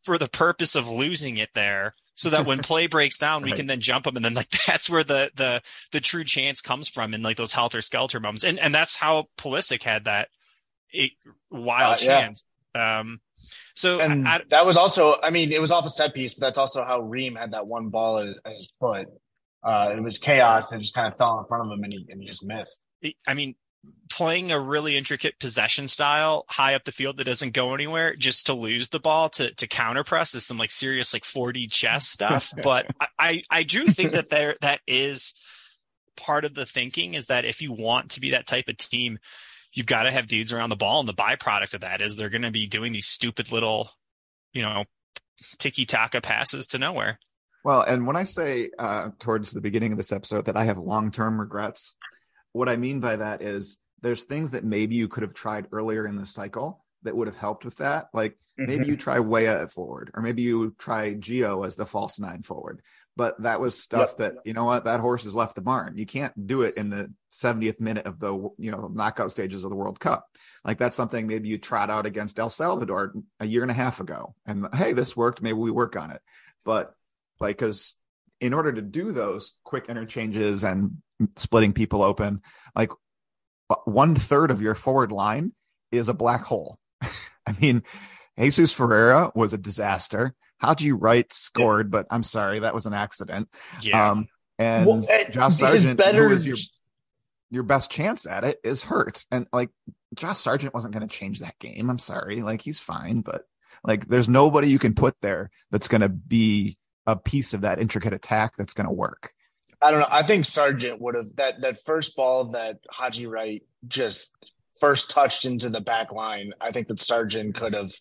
for 0.05 0.19
the 0.19 0.29
purpose 0.29 0.75
of 0.75 0.89
losing 0.89 1.39
it 1.39 1.51
there. 1.55 1.95
So 2.15 2.31
that 2.31 2.47
when 2.47 2.59
play 2.63 2.89
breaks 2.89 3.17
down, 3.17 3.45
we 3.45 3.53
can 3.53 3.69
then 3.69 3.81
jump 3.81 4.05
them, 4.05 4.17
and 4.17 4.25
then 4.25 4.35
like 4.35 4.51
that's 4.67 4.91
where 4.91 5.05
the 5.05 5.31
the 5.37 5.63
the 5.93 6.01
true 6.01 6.25
chance 6.25 6.61
comes 6.61 6.89
from 6.89 7.15
in 7.15 7.23
like 7.23 7.37
those 7.37 7.53
helter 7.53 7.81
skelter 7.81 8.19
moments, 8.19 8.45
and 8.45 8.59
and 8.59 8.75
that's 8.75 8.97
how 8.97 9.29
Pulisic 9.39 9.85
had 9.85 10.07
that 10.07 10.29
wild 11.49 11.95
uh, 11.95 11.97
chance. 11.97 12.45
Yeah. 12.75 13.01
Um, 13.01 13.21
so 13.75 14.01
and 14.01 14.27
I, 14.27 14.41
that 14.51 14.67
was 14.67 14.77
also, 14.77 15.17
I 15.23 15.31
mean, 15.31 15.53
it 15.53 15.61
was 15.61 15.71
off 15.71 15.87
a 15.87 15.91
set 15.91 16.15
piece, 16.15 16.35
but 16.35 16.47
that's 16.47 16.59
also 16.59 16.85
how 16.85 17.01
Ream 17.01 17.35
had 17.35 17.53
that 17.53 17.67
one 17.67 17.89
ball 17.89 18.19
at, 18.19 18.29
at 18.45 18.53
his 18.57 18.73
foot. 18.81 19.07
Uh, 19.63 19.93
it 19.97 20.01
was 20.03 20.19
chaos. 20.19 20.73
It 20.73 20.79
just 20.79 20.95
kind 20.95 21.07
of 21.07 21.17
fell 21.17 21.39
in 21.41 21.47
front 21.47 21.67
of 21.67 21.73
him 21.77 21.85
and 21.85 21.93
he, 21.93 22.07
and 22.09 22.21
he 22.21 22.27
just 22.27 22.47
missed. 22.47 22.83
I 23.27 23.35
mean, 23.35 23.55
playing 24.11 24.51
a 24.51 24.61
really 24.61 24.97
intricate 24.97 25.39
possession 25.39 25.87
style 25.89 26.45
high 26.49 26.75
up 26.75 26.85
the 26.85 26.93
field 26.93 27.17
that 27.17 27.25
doesn't 27.25 27.55
go 27.55 27.75
anywhere 27.75 28.15
just 28.17 28.47
to 28.47 28.55
lose 28.55 28.89
the 28.89 28.99
ball 28.99 29.29
to, 29.29 29.55
to 29.55 29.67
counter 29.67 30.05
press 30.05 30.35
is 30.35 30.45
some 30.45 30.59
like 30.59 30.71
serious 30.71 31.13
like 31.13 31.23
4D 31.23 31.71
chess 31.71 32.07
stuff. 32.07 32.53
but 32.63 32.87
I, 33.19 33.43
I 33.51 33.63
do 33.63 33.87
think 33.87 34.13
that 34.13 34.31
there, 34.31 34.57
that 34.61 34.81
is 34.87 35.35
part 36.17 36.45
of 36.45 36.55
the 36.55 36.67
thinking 36.67 37.15
is 37.15 37.27
that 37.27 37.45
if 37.45 37.63
you 37.63 37.73
want 37.73 38.13
to 38.13 38.21
be 38.21 38.31
that 38.31 38.47
type 38.47 38.69
of 38.69 38.77
team, 38.77 39.19
you've 39.73 39.87
got 39.87 40.05
to 40.05 40.11
have 40.11 40.27
dudes 40.27 40.53
around 40.53 40.71
the 40.71 40.77
ball. 40.77 41.01
And 41.01 41.09
the 41.09 41.15
byproduct 41.15 41.75
of 41.75 41.81
that 41.83 42.01
is 42.01 42.17
they're 42.17 42.31
going 42.31 42.43
to 42.43 42.51
be 42.51 42.67
doing 42.67 42.93
these 42.93 43.07
stupid 43.07 43.53
little, 43.53 43.91
you 44.53 44.63
know, 44.63 44.85
tiki 45.59 45.85
taka 45.85 46.21
passes 46.21 46.69
to 46.69 46.79
nowhere. 46.79 47.19
Well, 47.65 47.83
and 47.83 48.07
when 48.07 48.17
I 48.17 48.25
say 48.25 48.71
uh, 48.79 49.11
towards 49.19 49.53
the 49.53 49.61
beginning 49.61 49.93
of 49.93 49.99
this 49.99 50.13
episode 50.13 50.47
that 50.47 50.57
I 50.57 50.65
have 50.65 50.79
long 50.79 51.11
term 51.11 51.39
regrets, 51.39 51.97
what 52.53 52.69
I 52.69 52.77
mean 52.77 53.01
by 53.01 53.17
that 53.17 53.43
is 53.43 53.79
there's 54.01 54.25
things 54.25 54.51
that 54.51 54.65
maybe 54.65 54.95
you 54.95 55.09
could 55.09 55.23
have 55.23 55.35
tried 55.35 55.67
earlier 55.73 56.07
in 56.07 56.17
the 56.17 56.27
cycle 56.27 56.85
that 57.03 57.17
would 57.17 57.27
have 57.27 57.37
helped 57.37 57.65
with 57.65 57.77
that. 57.77 58.07
Like 58.15 58.39
maybe 58.57 58.83
mm-hmm. 58.83 58.91
you 58.91 58.97
try 58.97 59.21
Weah 59.21 59.63
at 59.63 59.73
forward, 59.73 60.11
or 60.15 60.23
maybe 60.23 60.43
you 60.43 60.75
try 60.79 61.15
Gio 61.15 61.67
as 61.67 61.77
the 61.77 61.87
false 61.87 62.19
nine 62.19 62.43
forward 62.43 62.81
but 63.19 63.43
that 63.43 63.61
was 63.61 63.77
stuff 63.77 64.15
yep. 64.17 64.19
that 64.19 64.47
you 64.47 64.55
know 64.55 64.65
what 64.65 64.85
that 64.85 65.01
horse 65.01 65.25
has 65.25 65.35
left 65.35 65.57
the 65.57 65.61
barn. 65.61 65.99
You 65.99 66.07
can't 66.07 66.47
do 66.47 66.63
it 66.63 66.77
in 66.77 66.89
the 66.89 67.13
70th 67.33 67.81
minute 67.81 68.07
of 68.07 68.21
the 68.21 68.33
you 68.57 68.71
know 68.71 68.89
knockout 68.95 69.33
stages 69.33 69.65
of 69.65 69.71
the 69.71 69.77
World 69.77 69.99
Cup. 69.99 70.25
Like 70.65 70.79
that's 70.79 70.97
something 70.97 71.27
maybe 71.27 71.49
you 71.49 71.59
trot 71.59 71.91
out 71.91 72.07
against 72.07 72.39
El 72.39 72.49
Salvador 72.49 73.13
a 73.41 73.45
year 73.45 73.63
and 73.63 73.73
a 73.73 73.75
half 73.75 73.99
ago, 73.99 74.37
and 74.47 74.69
hey, 74.73 74.93
this 74.93 75.17
worked. 75.17 75.43
Maybe 75.43 75.59
we 75.59 75.73
work 75.73 75.97
on 75.97 76.13
it. 76.13 76.23
But 76.65 76.95
like, 77.41 77.59
because 77.59 77.97
in 78.41 78.55
order 78.55 78.73
to 78.73 78.83
do 78.83 79.11
those 79.11 79.55
quick 79.65 79.89
interchanges 79.89 80.63
and 80.63 80.99
splitting 81.35 81.73
people 81.73 82.05
open, 82.05 82.41
like 82.77 82.93
one 83.85 84.15
third 84.15 84.53
of 84.53 84.63
your 84.63 84.77
forward 84.77 85.11
line 85.11 85.53
is 85.91 86.09
a 86.09 86.15
black 86.15 86.43
hole. 86.45 86.79
I 87.03 87.57
mean, 87.61 87.83
Jesus 88.39 88.73
Ferreira 88.73 89.33
was 89.35 89.53
a 89.53 89.59
disaster. 89.59 90.37
Haji 90.61 90.93
Wright 90.93 91.33
scored, 91.33 91.87
yeah. 91.87 91.91
but 91.91 92.07
I'm 92.11 92.23
sorry, 92.23 92.61
that 92.61 92.75
was 92.75 92.87
an 92.87 92.95
accident. 92.95 93.49
Yeah. 93.81 94.11
Um, 94.11 94.29
and 94.59 94.87
well, 94.87 95.07
Josh 95.31 95.57
Sargent, 95.57 95.99
better... 95.99 96.29
who 96.29 96.35
is 96.35 96.47
your 96.47 96.57
your 97.51 97.63
best 97.63 97.91
chance 97.91 98.27
at 98.27 98.45
it, 98.45 98.59
is 98.63 98.83
hurt. 98.83 99.25
And 99.31 99.47
like 99.53 99.71
Josh 100.15 100.39
Sargent 100.39 100.75
wasn't 100.75 100.95
going 100.95 101.07
to 101.07 101.15
change 101.15 101.41
that 101.41 101.59
game. 101.59 101.89
I'm 101.89 101.99
sorry, 101.99 102.43
like 102.43 102.61
he's 102.61 102.79
fine, 102.79 103.21
but 103.21 103.45
like 103.85 104.09
there's 104.09 104.29
nobody 104.29 104.69
you 104.69 104.79
can 104.79 104.95
put 104.95 105.15
there 105.21 105.51
that's 105.71 105.89
going 105.89 106.01
to 106.01 106.09
be 106.09 106.77
a 107.07 107.17
piece 107.17 107.55
of 107.55 107.63
that 107.63 107.81
intricate 107.81 108.13
attack 108.13 108.55
that's 108.57 108.75
going 108.75 108.87
to 108.87 108.93
work. 108.93 109.33
I 109.81 109.91
don't 109.93 110.01
know. 110.01 110.09
I 110.11 110.25
think 110.25 110.45
Sargent 110.45 111.01
would 111.01 111.15
have 111.15 111.37
that 111.37 111.61
that 111.61 111.83
first 111.85 112.17
ball 112.17 112.47
that 112.47 112.79
Haji 112.91 113.27
Wright 113.27 113.63
just 113.87 114.31
first 114.81 115.11
touched 115.11 115.45
into 115.45 115.69
the 115.69 115.81
back 115.81 116.13
line. 116.13 116.53
I 116.61 116.73
think 116.73 116.89
that 116.89 117.01
Sargent 117.01 117.55
could 117.55 117.75
have 117.75 117.93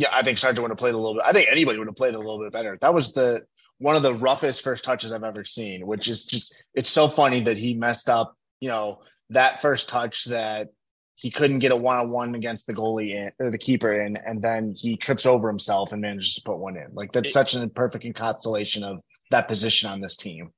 yeah, 0.00 0.08
I 0.10 0.22
think 0.22 0.38
Sargent 0.38 0.62
would 0.62 0.70
have 0.70 0.78
played 0.78 0.94
a 0.94 0.96
little 0.96 1.14
bit. 1.14 1.24
I 1.26 1.32
think 1.32 1.50
anybody 1.50 1.78
would 1.78 1.86
have 1.86 1.94
played 1.94 2.14
a 2.14 2.18
little 2.18 2.38
bit 2.38 2.52
better. 2.52 2.78
That 2.80 2.94
was 2.94 3.12
the 3.12 3.42
one 3.76 3.96
of 3.96 4.02
the 4.02 4.14
roughest 4.14 4.62
first 4.62 4.82
touches 4.82 5.12
I've 5.12 5.24
ever 5.24 5.44
seen, 5.44 5.86
which 5.86 6.08
is 6.08 6.24
just 6.24 6.54
it's 6.72 6.88
so 6.88 7.06
funny 7.06 7.42
that 7.42 7.58
he 7.58 7.74
messed 7.74 8.08
up, 8.08 8.34
you 8.60 8.70
know, 8.70 9.02
that 9.28 9.60
first 9.60 9.90
touch 9.90 10.24
that 10.24 10.68
he 11.16 11.30
couldn't 11.30 11.58
get 11.58 11.70
a 11.70 11.76
one 11.76 11.98
on 11.98 12.10
one 12.10 12.34
against 12.34 12.66
the 12.66 12.72
goalie 12.72 13.10
in, 13.10 13.30
or 13.38 13.50
the 13.50 13.58
keeper 13.58 13.92
in, 13.92 14.16
and 14.16 14.40
then 14.40 14.74
he 14.74 14.96
trips 14.96 15.26
over 15.26 15.48
himself 15.48 15.92
and 15.92 16.00
manages 16.00 16.36
to 16.36 16.42
put 16.46 16.56
one 16.56 16.78
in. 16.78 16.94
Like 16.94 17.12
that's 17.12 17.28
it, 17.28 17.32
such 17.32 17.52
an 17.52 17.68
perfect 17.68 18.06
encapsulation 18.06 18.84
of 18.84 19.00
that 19.30 19.48
position 19.48 19.90
on 19.90 20.00
this 20.00 20.16
team. 20.16 20.50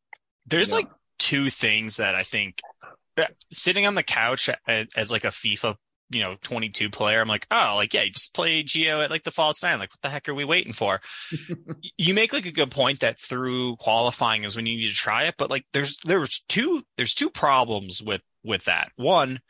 There's 0.46 0.68
you 0.68 0.75
know? 0.75 0.78
like 0.82 0.88
two 1.18 1.49
things 1.49 1.96
that 1.96 2.14
I 2.14 2.22
think 2.22 2.61
sitting 3.50 3.88
on 3.88 3.96
the 3.96 4.04
couch 4.04 4.49
as, 4.68 4.87
as 4.94 5.11
like 5.11 5.25
a 5.25 5.28
FIFA 5.28 5.75
you 6.12 6.21
know, 6.21 6.37
22 6.42 6.90
player, 6.90 7.21
I'm 7.21 7.28
like, 7.28 7.47
oh, 7.50 7.75
like, 7.76 7.95
yeah, 7.95 8.02
you 8.02 8.11
just 8.11 8.35
play 8.35 8.62
Gio 8.62 9.02
at 9.02 9.11
like 9.11 9.25
the 9.25 9.31
false 9.31 9.62
nine. 9.62 9.78
Like, 9.78 9.90
what 9.90 10.02
the 10.02 10.09
heck 10.09 10.28
are 10.28 10.35
we 10.35 10.45
waiting 10.45 10.73
for? 10.73 11.00
you 11.99 12.14
make 12.14 12.33
like 12.33 12.47
a 12.47 12.52
good 12.52 12.71
point 12.71 13.00
that 13.00 13.19
through 13.19 13.76
qualifying 13.76 14.45
is 14.45 14.57
when 14.57 14.66
you 14.66 14.76
need 14.76 14.88
to 14.88 14.95
try 14.95 15.25
it. 15.25 15.35
But 15.38 15.50
like, 15.50 15.64
there's, 15.73 15.99
there's 16.04 16.45
two, 16.49 16.83
there's 16.97 17.14
two 17.14 17.31
problems 17.31 18.02
with, 18.02 18.23
with 18.45 18.64
that. 18.64 18.90
One, 18.97 19.40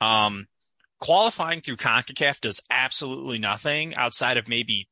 um, 0.00 0.46
qualifying 1.00 1.60
through 1.60 1.76
CONCACAF 1.76 2.40
does 2.40 2.60
absolutely 2.70 3.38
nothing 3.38 3.94
outside 3.94 4.36
of 4.36 4.48
maybe 4.48 4.88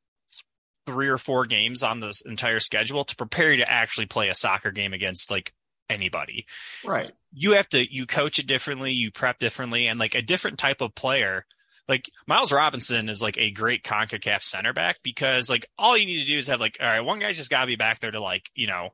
three 0.86 1.08
or 1.08 1.18
four 1.18 1.44
games 1.44 1.82
on 1.82 2.00
this 2.00 2.22
entire 2.22 2.60
schedule 2.60 3.04
to 3.04 3.16
prepare 3.16 3.50
you 3.50 3.58
to 3.58 3.70
actually 3.70 4.06
play 4.06 4.30
a 4.30 4.34
soccer 4.34 4.70
game 4.70 4.94
against 4.94 5.30
like 5.30 5.52
anybody. 5.90 6.46
Right. 6.84 7.12
You 7.32 7.52
have 7.52 7.68
to 7.70 7.94
you 7.94 8.06
coach 8.06 8.38
it 8.38 8.46
differently, 8.46 8.92
you 8.92 9.10
prep 9.10 9.38
differently, 9.38 9.86
and 9.86 9.98
like 9.98 10.14
a 10.14 10.22
different 10.22 10.58
type 10.58 10.80
of 10.80 10.94
player. 10.94 11.44
Like 11.88 12.10
Miles 12.26 12.52
Robinson 12.52 13.08
is 13.08 13.22
like 13.22 13.38
a 13.38 13.50
great 13.50 13.82
CONCACAF 13.82 14.42
center 14.42 14.74
back 14.74 14.98
because 15.02 15.48
like 15.48 15.66
all 15.78 15.96
you 15.96 16.04
need 16.04 16.20
to 16.20 16.26
do 16.26 16.36
is 16.36 16.48
have 16.48 16.60
like, 16.60 16.76
all 16.80 16.86
right, 16.86 17.00
one 17.00 17.18
guy's 17.18 17.36
just 17.36 17.50
gotta 17.50 17.66
be 17.66 17.76
back 17.76 18.00
there 18.00 18.10
to 18.10 18.20
like, 18.20 18.50
you 18.54 18.66
know, 18.66 18.90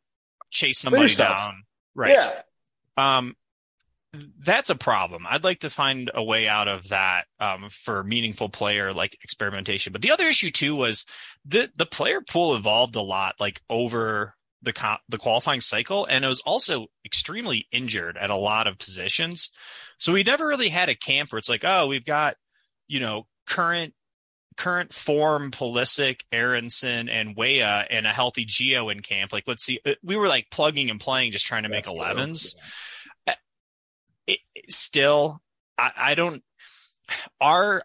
chase 0.50 0.78
somebody 0.78 1.14
down. 1.14 1.64
Right. 1.94 2.12
Yeah. 2.12 2.42
Um 2.96 3.34
that's 4.38 4.70
a 4.70 4.76
problem. 4.76 5.26
I'd 5.28 5.44
like 5.44 5.60
to 5.60 5.70
find 5.70 6.10
a 6.14 6.22
way 6.22 6.48
out 6.48 6.68
of 6.68 6.88
that 6.88 7.24
um, 7.40 7.68
for 7.70 8.04
meaningful 8.04 8.48
player 8.48 8.92
like 8.92 9.18
experimentation. 9.22 9.92
But 9.92 10.02
the 10.02 10.12
other 10.12 10.26
issue 10.26 10.50
too 10.50 10.76
was 10.76 11.06
the 11.44 11.70
the 11.76 11.86
player 11.86 12.20
pool 12.20 12.54
evolved 12.54 12.96
a 12.96 13.02
lot 13.02 13.36
like 13.40 13.60
over 13.68 14.34
the 14.64 14.98
the 15.08 15.18
qualifying 15.18 15.60
cycle, 15.60 16.04
and 16.06 16.24
it 16.24 16.28
was 16.28 16.40
also 16.40 16.86
extremely 17.04 17.66
injured 17.72 18.16
at 18.16 18.30
a 18.30 18.36
lot 18.36 18.66
of 18.66 18.78
positions. 18.78 19.50
So 19.98 20.12
we 20.12 20.22
never 20.22 20.46
really 20.46 20.68
had 20.68 20.88
a 20.88 20.94
camp 20.94 21.32
where 21.32 21.38
it's 21.38 21.48
like, 21.48 21.64
oh, 21.64 21.86
we've 21.86 22.04
got 22.04 22.36
you 22.88 23.00
know 23.00 23.26
current 23.46 23.94
current 24.56 24.92
form 24.92 25.50
Pulisic, 25.50 26.20
Aaronson, 26.32 27.08
and 27.08 27.36
Weah, 27.36 27.86
and 27.90 28.06
a 28.06 28.10
healthy 28.10 28.44
Gio 28.44 28.90
in 28.92 29.00
camp. 29.02 29.32
Like, 29.32 29.44
let's 29.46 29.64
see, 29.64 29.80
uh, 29.84 29.94
we 30.02 30.16
were 30.16 30.28
like 30.28 30.46
plugging 30.50 30.90
and 30.90 31.00
playing, 31.00 31.32
just 31.32 31.46
trying 31.46 31.64
to 31.64 31.68
make 31.68 31.86
11s. 31.86 32.54
Yeah. 33.26 33.32
Uh, 33.32 33.36
it, 34.26 34.38
it, 34.54 34.72
still, 34.72 35.40
I, 35.76 35.92
I 35.96 36.14
don't. 36.14 36.42
Our 37.40 37.82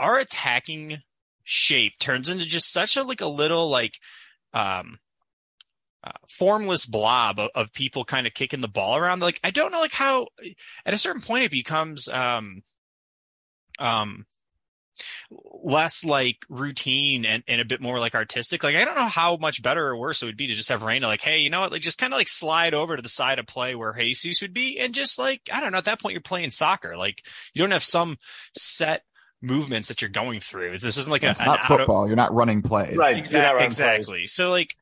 our 0.00 0.18
attacking 0.18 0.98
shape 1.44 1.98
turns 1.98 2.28
into 2.28 2.44
just 2.44 2.72
such 2.72 2.96
a 2.96 3.02
like 3.02 3.20
a 3.20 3.26
little 3.26 3.68
like 3.68 3.94
um 4.52 4.98
uh, 6.04 6.12
formless 6.28 6.86
blob 6.86 7.38
of, 7.38 7.50
of, 7.54 7.72
people 7.72 8.04
kind 8.04 8.26
of 8.26 8.34
kicking 8.34 8.60
the 8.60 8.68
ball 8.68 8.96
around. 8.96 9.20
Like 9.20 9.40
I 9.42 9.50
don't 9.50 9.72
know, 9.72 9.80
like 9.80 9.92
how 9.92 10.28
at 10.86 10.94
a 10.94 10.98
certain 10.98 11.22
point 11.22 11.44
it 11.44 11.50
becomes 11.50 12.08
um 12.08 12.62
um 13.78 14.26
less 15.62 16.04
like 16.04 16.38
routine 16.48 17.24
and, 17.24 17.42
and 17.46 17.60
a 17.60 17.64
bit 17.64 17.80
more 17.80 17.98
like 17.98 18.14
artistic. 18.14 18.62
Like 18.62 18.76
I 18.76 18.84
don't 18.84 18.94
know 18.94 19.06
how 19.06 19.36
much 19.36 19.62
better 19.62 19.86
or 19.86 19.96
worse 19.96 20.22
it 20.22 20.26
would 20.26 20.36
be 20.36 20.46
to 20.46 20.54
just 20.54 20.68
have 20.68 20.82
Reyna 20.82 21.06
like, 21.06 21.20
hey, 21.20 21.38
you 21.38 21.50
know 21.50 21.60
what? 21.60 21.72
Like 21.72 21.82
just 21.82 21.98
kind 21.98 22.12
of 22.12 22.18
like 22.18 22.28
slide 22.28 22.74
over 22.74 22.96
to 22.96 23.02
the 23.02 23.08
side 23.08 23.38
of 23.38 23.46
play 23.46 23.74
where 23.74 23.92
Jesus 23.92 24.42
would 24.42 24.54
be, 24.54 24.78
and 24.78 24.94
just 24.94 25.18
like 25.18 25.48
I 25.52 25.60
don't 25.60 25.72
know. 25.72 25.78
At 25.78 25.84
that 25.84 26.00
point, 26.00 26.12
you're 26.12 26.20
playing 26.20 26.50
soccer. 26.50 26.96
Like 26.96 27.24
you 27.54 27.60
don't 27.60 27.72
have 27.72 27.84
some 27.84 28.18
set 28.56 29.02
movements 29.40 29.88
that 29.88 30.02
you're 30.02 30.08
going 30.08 30.40
through. 30.40 30.78
This 30.78 30.96
isn't 30.96 31.10
like 31.10 31.22
it's 31.22 31.40
a, 31.40 31.44
not 31.44 31.60
football. 31.60 32.04
Of, 32.04 32.08
you're 32.08 32.16
not 32.16 32.34
running 32.34 32.62
plays. 32.62 32.96
Right. 32.96 33.18
Exactly. 33.18 33.64
exactly. 33.64 34.26
So 34.26 34.50
like 34.50 34.76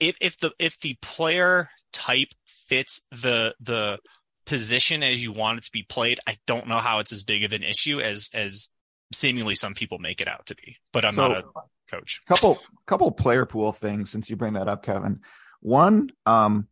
if 0.00 0.16
if 0.20 0.38
the 0.38 0.52
if 0.58 0.78
the 0.80 0.96
player 1.00 1.70
type 1.92 2.28
fits 2.68 3.02
the 3.10 3.54
the 3.60 3.98
position 4.44 5.02
as 5.02 5.22
you 5.22 5.32
want 5.32 5.58
it 5.58 5.64
to 5.64 5.70
be 5.72 5.82
played, 5.82 6.20
I 6.26 6.36
don't 6.46 6.68
know 6.68 6.78
how 6.78 7.00
it's 7.00 7.12
as 7.12 7.24
big 7.24 7.44
of 7.44 7.52
an 7.52 7.62
issue 7.62 8.00
as 8.00 8.30
as 8.34 8.68
seemingly 9.12 9.54
some 9.54 9.74
people 9.74 9.98
make 9.98 10.20
it 10.20 10.28
out 10.28 10.46
to 10.46 10.54
be. 10.54 10.76
But 10.92 11.04
I'm 11.04 11.14
so, 11.14 11.28
not 11.28 11.38
a 11.38 11.44
coach. 11.90 12.22
Couple 12.26 12.60
couple 12.86 13.10
player 13.12 13.46
pool 13.46 13.72
things 13.72 14.10
since 14.10 14.30
you 14.30 14.36
bring 14.36 14.54
that 14.54 14.68
up, 14.68 14.82
Kevin. 14.82 15.20
One, 15.60 16.10
um, 16.26 16.68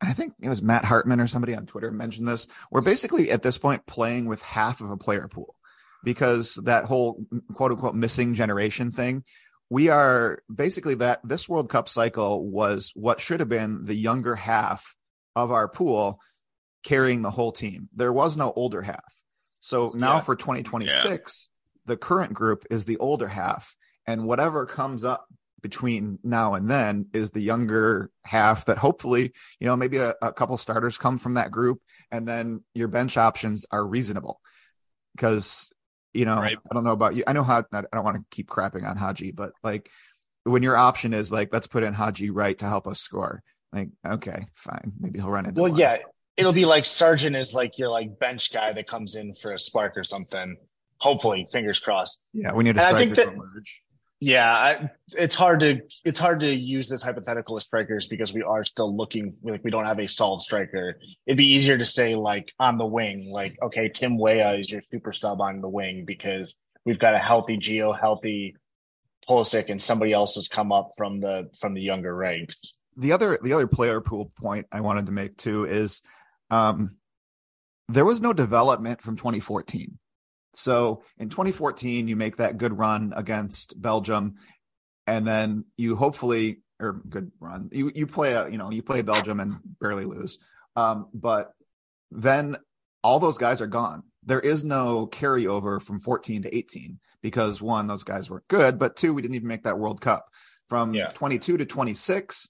I 0.00 0.12
think 0.12 0.34
it 0.40 0.48
was 0.48 0.62
Matt 0.62 0.84
Hartman 0.84 1.20
or 1.20 1.26
somebody 1.26 1.54
on 1.54 1.66
Twitter 1.66 1.90
mentioned 1.90 2.26
this. 2.26 2.46
We're 2.70 2.82
basically 2.82 3.30
at 3.30 3.42
this 3.42 3.58
point 3.58 3.86
playing 3.86 4.26
with 4.26 4.42
half 4.42 4.80
of 4.80 4.90
a 4.90 4.96
player 4.96 5.28
pool 5.28 5.54
because 6.04 6.54
that 6.64 6.84
whole 6.84 7.24
quote 7.54 7.72
unquote 7.72 7.94
missing 7.94 8.34
generation 8.34 8.92
thing. 8.92 9.24
We 9.72 9.88
are 9.88 10.42
basically 10.54 10.96
that 10.96 11.20
this 11.24 11.48
World 11.48 11.70
Cup 11.70 11.88
cycle 11.88 12.46
was 12.46 12.92
what 12.94 13.22
should 13.22 13.40
have 13.40 13.48
been 13.48 13.86
the 13.86 13.94
younger 13.94 14.34
half 14.34 14.94
of 15.34 15.50
our 15.50 15.66
pool 15.66 16.20
carrying 16.84 17.22
the 17.22 17.30
whole 17.30 17.52
team. 17.52 17.88
There 17.96 18.12
was 18.12 18.36
no 18.36 18.52
older 18.54 18.82
half. 18.82 19.14
So 19.60 19.90
now 19.94 20.16
yeah. 20.16 20.20
for 20.20 20.36
2026, 20.36 21.00
yeah. 21.08 21.90
the 21.90 21.96
current 21.96 22.34
group 22.34 22.66
is 22.70 22.84
the 22.84 22.98
older 22.98 23.26
half. 23.26 23.74
And 24.06 24.26
whatever 24.26 24.66
comes 24.66 25.04
up 25.04 25.24
between 25.62 26.18
now 26.22 26.52
and 26.52 26.70
then 26.70 27.06
is 27.14 27.30
the 27.30 27.40
younger 27.40 28.10
half 28.26 28.66
that 28.66 28.76
hopefully, 28.76 29.32
you 29.58 29.66
know, 29.66 29.76
maybe 29.76 29.96
a, 29.96 30.14
a 30.20 30.34
couple 30.34 30.58
starters 30.58 30.98
come 30.98 31.16
from 31.16 31.34
that 31.34 31.50
group 31.50 31.80
and 32.10 32.28
then 32.28 32.62
your 32.74 32.88
bench 32.88 33.16
options 33.16 33.64
are 33.70 33.86
reasonable. 33.86 34.38
Because, 35.16 35.71
you 36.14 36.24
know, 36.24 36.36
right. 36.36 36.56
I 36.70 36.74
don't 36.74 36.84
know 36.84 36.92
about 36.92 37.14
you. 37.16 37.24
I 37.26 37.32
know 37.32 37.42
how 37.42 37.64
I 37.72 37.82
don't 37.92 38.04
want 38.04 38.16
to 38.16 38.24
keep 38.30 38.48
crapping 38.48 38.88
on 38.88 38.96
Haji, 38.96 39.32
but 39.32 39.52
like 39.62 39.90
when 40.44 40.62
your 40.62 40.76
option 40.76 41.14
is 41.14 41.30
like, 41.30 41.50
let's 41.52 41.66
put 41.66 41.82
in 41.82 41.92
Haji 41.94 42.30
Wright 42.30 42.58
to 42.58 42.66
help 42.66 42.86
us 42.86 43.00
score. 43.00 43.42
Like, 43.72 43.88
okay, 44.06 44.46
fine. 44.54 44.92
Maybe 45.00 45.18
he'll 45.20 45.30
run 45.30 45.46
into 45.46 45.62
Well, 45.62 45.70
one. 45.70 45.80
yeah. 45.80 45.98
It'll 46.36 46.52
be 46.52 46.64
like 46.64 46.84
Sargent 46.86 47.36
is 47.36 47.52
like 47.52 47.78
your 47.78 47.90
like 47.90 48.18
bench 48.18 48.52
guy 48.52 48.72
that 48.72 48.88
comes 48.88 49.14
in 49.14 49.34
for 49.34 49.52
a 49.52 49.58
spark 49.58 49.96
or 49.96 50.04
something. 50.04 50.56
Hopefully, 50.98 51.46
fingers 51.52 51.78
crossed. 51.78 52.20
Yeah, 52.32 52.52
we 52.54 52.64
need 52.64 52.76
a 52.76 52.80
striker 52.80 53.14
to 53.16 53.32
emerge. 53.32 53.82
Yeah, 54.24 54.48
I, 54.48 54.90
it's 55.14 55.34
hard 55.34 55.58
to 55.60 55.80
it's 56.04 56.20
hard 56.20 56.40
to 56.40 56.48
use 56.48 56.88
this 56.88 57.02
hypothetical 57.02 57.56
as 57.56 57.64
strikers 57.64 58.06
because 58.06 58.32
we 58.32 58.44
are 58.44 58.62
still 58.62 58.96
looking 58.96 59.34
like 59.42 59.64
we 59.64 59.72
don't 59.72 59.84
have 59.84 59.98
a 59.98 60.06
solid 60.06 60.42
striker. 60.42 61.00
It'd 61.26 61.36
be 61.36 61.54
easier 61.54 61.76
to 61.76 61.84
say 61.84 62.14
like 62.14 62.52
on 62.56 62.78
the 62.78 62.86
wing, 62.86 63.28
like 63.28 63.58
okay, 63.60 63.88
Tim 63.88 64.16
Weah 64.16 64.52
is 64.52 64.70
your 64.70 64.80
super 64.92 65.12
sub 65.12 65.40
on 65.40 65.60
the 65.60 65.68
wing 65.68 66.04
because 66.04 66.54
we've 66.84 67.00
got 67.00 67.16
a 67.16 67.18
healthy 67.18 67.56
Gio, 67.56 67.98
healthy 67.98 68.54
Pulisic, 69.28 69.70
and 69.70 69.82
somebody 69.82 70.12
else 70.12 70.36
has 70.36 70.46
come 70.46 70.70
up 70.70 70.92
from 70.96 71.18
the 71.18 71.50
from 71.58 71.74
the 71.74 71.82
younger 71.82 72.14
ranks. 72.14 72.78
The 72.96 73.10
other 73.10 73.40
the 73.42 73.54
other 73.54 73.66
player 73.66 74.00
pool 74.00 74.30
point 74.40 74.68
I 74.70 74.82
wanted 74.82 75.06
to 75.06 75.12
make 75.12 75.36
too 75.36 75.64
is 75.64 76.00
um, 76.48 76.92
there 77.88 78.04
was 78.04 78.20
no 78.20 78.32
development 78.32 79.02
from 79.02 79.16
2014. 79.16 79.98
So 80.54 81.02
in 81.18 81.28
2014, 81.28 82.08
you 82.08 82.16
make 82.16 82.36
that 82.36 82.58
good 82.58 82.76
run 82.76 83.12
against 83.16 83.80
Belgium, 83.80 84.34
and 85.06 85.26
then 85.26 85.64
you 85.76 85.96
hopefully 85.96 86.58
or 86.78 87.00
good 87.08 87.32
run. 87.40 87.70
You 87.72 87.90
you 87.94 88.06
play 88.06 88.32
a 88.32 88.48
you 88.48 88.58
know 88.58 88.70
you 88.70 88.82
play 88.82 89.02
Belgium 89.02 89.40
and 89.40 89.56
barely 89.80 90.04
lose, 90.04 90.38
um, 90.76 91.08
but 91.14 91.52
then 92.10 92.56
all 93.02 93.18
those 93.18 93.38
guys 93.38 93.60
are 93.60 93.66
gone. 93.66 94.02
There 94.24 94.40
is 94.40 94.62
no 94.62 95.06
carryover 95.06 95.82
from 95.82 95.98
14 95.98 96.42
to 96.42 96.56
18 96.56 97.00
because 97.22 97.60
one, 97.60 97.86
those 97.86 98.04
guys 98.04 98.30
were 98.30 98.44
good, 98.48 98.78
but 98.78 98.96
two, 98.96 99.14
we 99.14 99.22
didn't 99.22 99.34
even 99.34 99.48
make 99.48 99.64
that 99.64 99.78
World 99.78 100.00
Cup. 100.00 100.26
From 100.68 100.94
yeah. 100.94 101.10
22 101.14 101.58
to 101.58 101.66
26, 101.66 102.48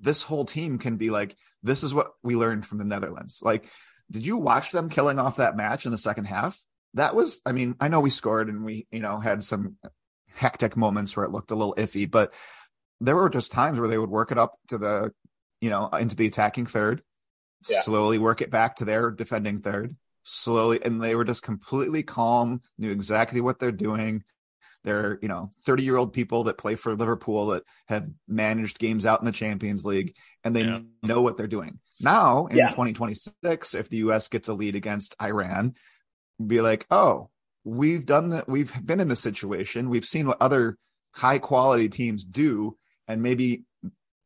this 0.00 0.22
whole 0.22 0.44
team 0.44 0.78
can 0.78 0.96
be 0.96 1.10
like, 1.10 1.36
this 1.62 1.82
is 1.82 1.94
what 1.94 2.12
we 2.22 2.36
learned 2.36 2.66
from 2.66 2.78
the 2.78 2.84
Netherlands. 2.84 3.40
Like, 3.42 3.70
did 4.10 4.26
you 4.26 4.36
watch 4.36 4.70
them 4.70 4.88
killing 4.88 5.18
off 5.18 5.36
that 5.36 5.56
match 5.56 5.86
in 5.86 5.92
the 5.92 5.98
second 5.98 6.26
half? 6.26 6.60
That 6.96 7.14
was, 7.14 7.40
I 7.46 7.52
mean, 7.52 7.76
I 7.78 7.88
know 7.88 8.00
we 8.00 8.10
scored 8.10 8.48
and 8.48 8.64
we, 8.64 8.86
you 8.90 9.00
know, 9.00 9.20
had 9.20 9.44
some 9.44 9.76
hectic 10.34 10.76
moments 10.76 11.16
where 11.16 11.24
it 11.24 11.30
looked 11.30 11.50
a 11.50 11.54
little 11.54 11.74
iffy, 11.74 12.10
but 12.10 12.32
there 13.00 13.14
were 13.14 13.28
just 13.28 13.52
times 13.52 13.78
where 13.78 13.88
they 13.88 13.98
would 13.98 14.10
work 14.10 14.32
it 14.32 14.38
up 14.38 14.54
to 14.68 14.78
the, 14.78 15.12
you 15.60 15.68
know, 15.68 15.88
into 15.88 16.16
the 16.16 16.26
attacking 16.26 16.66
third, 16.66 17.02
yeah. 17.68 17.82
slowly 17.82 18.18
work 18.18 18.40
it 18.40 18.50
back 18.50 18.76
to 18.76 18.86
their 18.86 19.10
defending 19.10 19.60
third, 19.60 19.94
slowly. 20.22 20.80
And 20.82 21.00
they 21.00 21.14
were 21.14 21.24
just 21.24 21.42
completely 21.42 22.02
calm, 22.02 22.62
knew 22.78 22.90
exactly 22.90 23.42
what 23.42 23.58
they're 23.58 23.72
doing. 23.72 24.24
They're, 24.82 25.18
you 25.20 25.28
know, 25.28 25.52
30 25.66 25.82
year 25.82 25.96
old 25.98 26.14
people 26.14 26.44
that 26.44 26.56
play 26.56 26.76
for 26.76 26.94
Liverpool 26.94 27.48
that 27.48 27.64
have 27.88 28.08
managed 28.26 28.78
games 28.78 29.04
out 29.04 29.20
in 29.20 29.26
the 29.26 29.32
Champions 29.32 29.84
League 29.84 30.16
and 30.44 30.56
they 30.56 30.64
yeah. 30.64 30.78
know 31.02 31.20
what 31.20 31.36
they're 31.36 31.46
doing. 31.46 31.78
Now 32.00 32.46
in 32.46 32.56
yeah. 32.56 32.70
2026, 32.70 33.74
if 33.74 33.90
the 33.90 33.96
US 33.98 34.28
gets 34.28 34.48
a 34.48 34.54
lead 34.54 34.76
against 34.76 35.14
Iran, 35.20 35.74
be 36.44 36.60
like, 36.60 36.86
oh, 36.90 37.30
we've 37.64 38.06
done 38.06 38.30
that. 38.30 38.48
We've 38.48 38.72
been 38.84 39.00
in 39.00 39.08
this 39.08 39.20
situation. 39.20 39.90
We've 39.90 40.04
seen 40.04 40.26
what 40.26 40.40
other 40.40 40.76
high 41.12 41.38
quality 41.38 41.88
teams 41.88 42.24
do, 42.24 42.76
and 43.08 43.22
maybe 43.22 43.64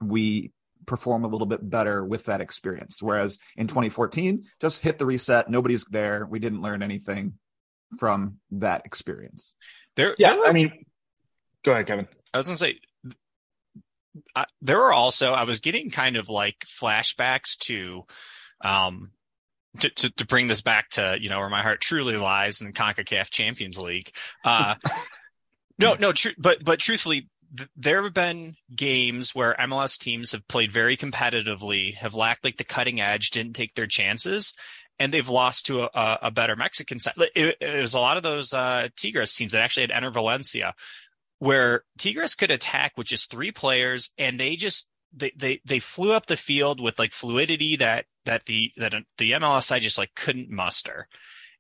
we 0.01 0.53
perform 0.87 1.25
a 1.25 1.29
little 1.29 1.47
bit 1.47 1.69
better 1.69 2.05
with 2.05 2.25
that 2.27 2.41
experience. 2.41 3.03
Whereas 3.03 3.39
in 3.57 3.67
2014, 3.67 4.45
just 4.61 4.81
hit 4.81 4.99
the 4.99 5.07
reset. 5.07 5.49
Nobody's 5.51 5.85
there. 5.85 6.27
We 6.27 6.39
didn't 6.39 6.63
learn 6.63 6.83
anything 6.83 7.35
from 7.99 8.39
that 8.53 8.87
experience. 8.87 9.55
There, 9.97 10.15
yeah. 10.19 10.31
There 10.31 10.39
were, 10.41 10.47
I 10.47 10.53
mean, 10.53 10.85
go 11.65 11.73
ahead, 11.73 11.87
Kevin. 11.87 12.09
I 12.33 12.39
was 12.39 12.47
gonna 12.47 12.57
say 12.57 12.79
I, 14.35 14.47
there 14.61 14.79
were 14.79 14.93
also 14.93 15.33
I 15.33 15.45
was 15.45 15.61
getting 15.61 15.91
kind 15.91 16.17
of 16.17 16.29
like 16.29 16.65
flashbacks 16.81 17.57
to 17.67 18.05
um 18.63 19.11
to, 19.79 19.91
to, 19.91 20.11
to, 20.11 20.27
bring 20.27 20.49
this 20.49 20.63
back 20.63 20.91
to 20.91 21.17
you 21.21 21.29
know 21.29 21.39
where 21.39 21.49
my 21.49 21.63
heart 21.63 21.81
truly 21.81 22.17
lies 22.17 22.61
in 22.61 22.67
the 22.67 22.73
Concacaf 22.73 23.31
Champions 23.31 23.79
League. 23.79 24.11
Uh, 24.45 24.75
no, 25.79 25.95
no, 25.95 26.13
tr- 26.13 26.31
but 26.39 26.65
but 26.65 26.81
truthfully, 26.81 27.29
th- 27.57 27.71
there 27.77 28.03
have 28.03 28.15
been 28.15 28.57
games 28.75 29.35
where 29.35 29.57
MLS 29.61 29.99
teams 29.99 30.33
have 30.33 30.47
played 30.49 30.73
very 30.73 30.97
competitively, 30.97 31.95
have 31.95 32.15
lacked 32.15 32.45
like 32.45 32.57
the 32.57 32.65
cutting 32.65 33.01
edge, 33.01 33.31
didn't 33.31 33.55
take 33.55 33.75
their 33.75 33.87
chances, 33.87 34.53
and 34.99 35.13
they've 35.13 35.29
lost 35.29 35.67
to 35.67 35.83
a, 35.83 36.19
a 36.23 36.31
better 36.31 36.57
Mexican 36.57 36.99
side. 36.99 37.15
It, 37.35 37.57
it, 37.61 37.81
was 37.81 37.95
a 37.95 37.99
lot 37.99 38.19
of 38.19 38.23
those 38.23 38.53
uh, 38.53 38.89
Tigres 38.97 39.35
teams 39.35 39.53
that 39.53 39.63
actually 39.63 39.87
had 39.89 40.03
Enner 40.03 40.13
Valencia, 40.13 40.75
where 41.39 41.85
Tigres 41.97 42.35
could 42.35 42.51
attack 42.51 42.93
with 42.97 43.07
just 43.07 43.31
three 43.31 43.51
players, 43.51 44.11
and 44.19 44.39
they 44.39 44.57
just 44.57 44.89
they 45.13 45.33
they 45.37 45.61
they 45.65 45.79
flew 45.79 46.13
up 46.13 46.27
the 46.27 46.37
field 46.37 46.81
with 46.81 46.99
like 46.99 47.13
fluidity 47.13 47.77
that 47.77 48.07
that 48.27 48.45
the 48.45 48.73
that 48.77 48.95
the 49.19 49.33
MLSI 49.33 49.81
just 49.81 49.99
like 49.99 50.15
couldn't 50.15 50.51
muster. 50.51 51.09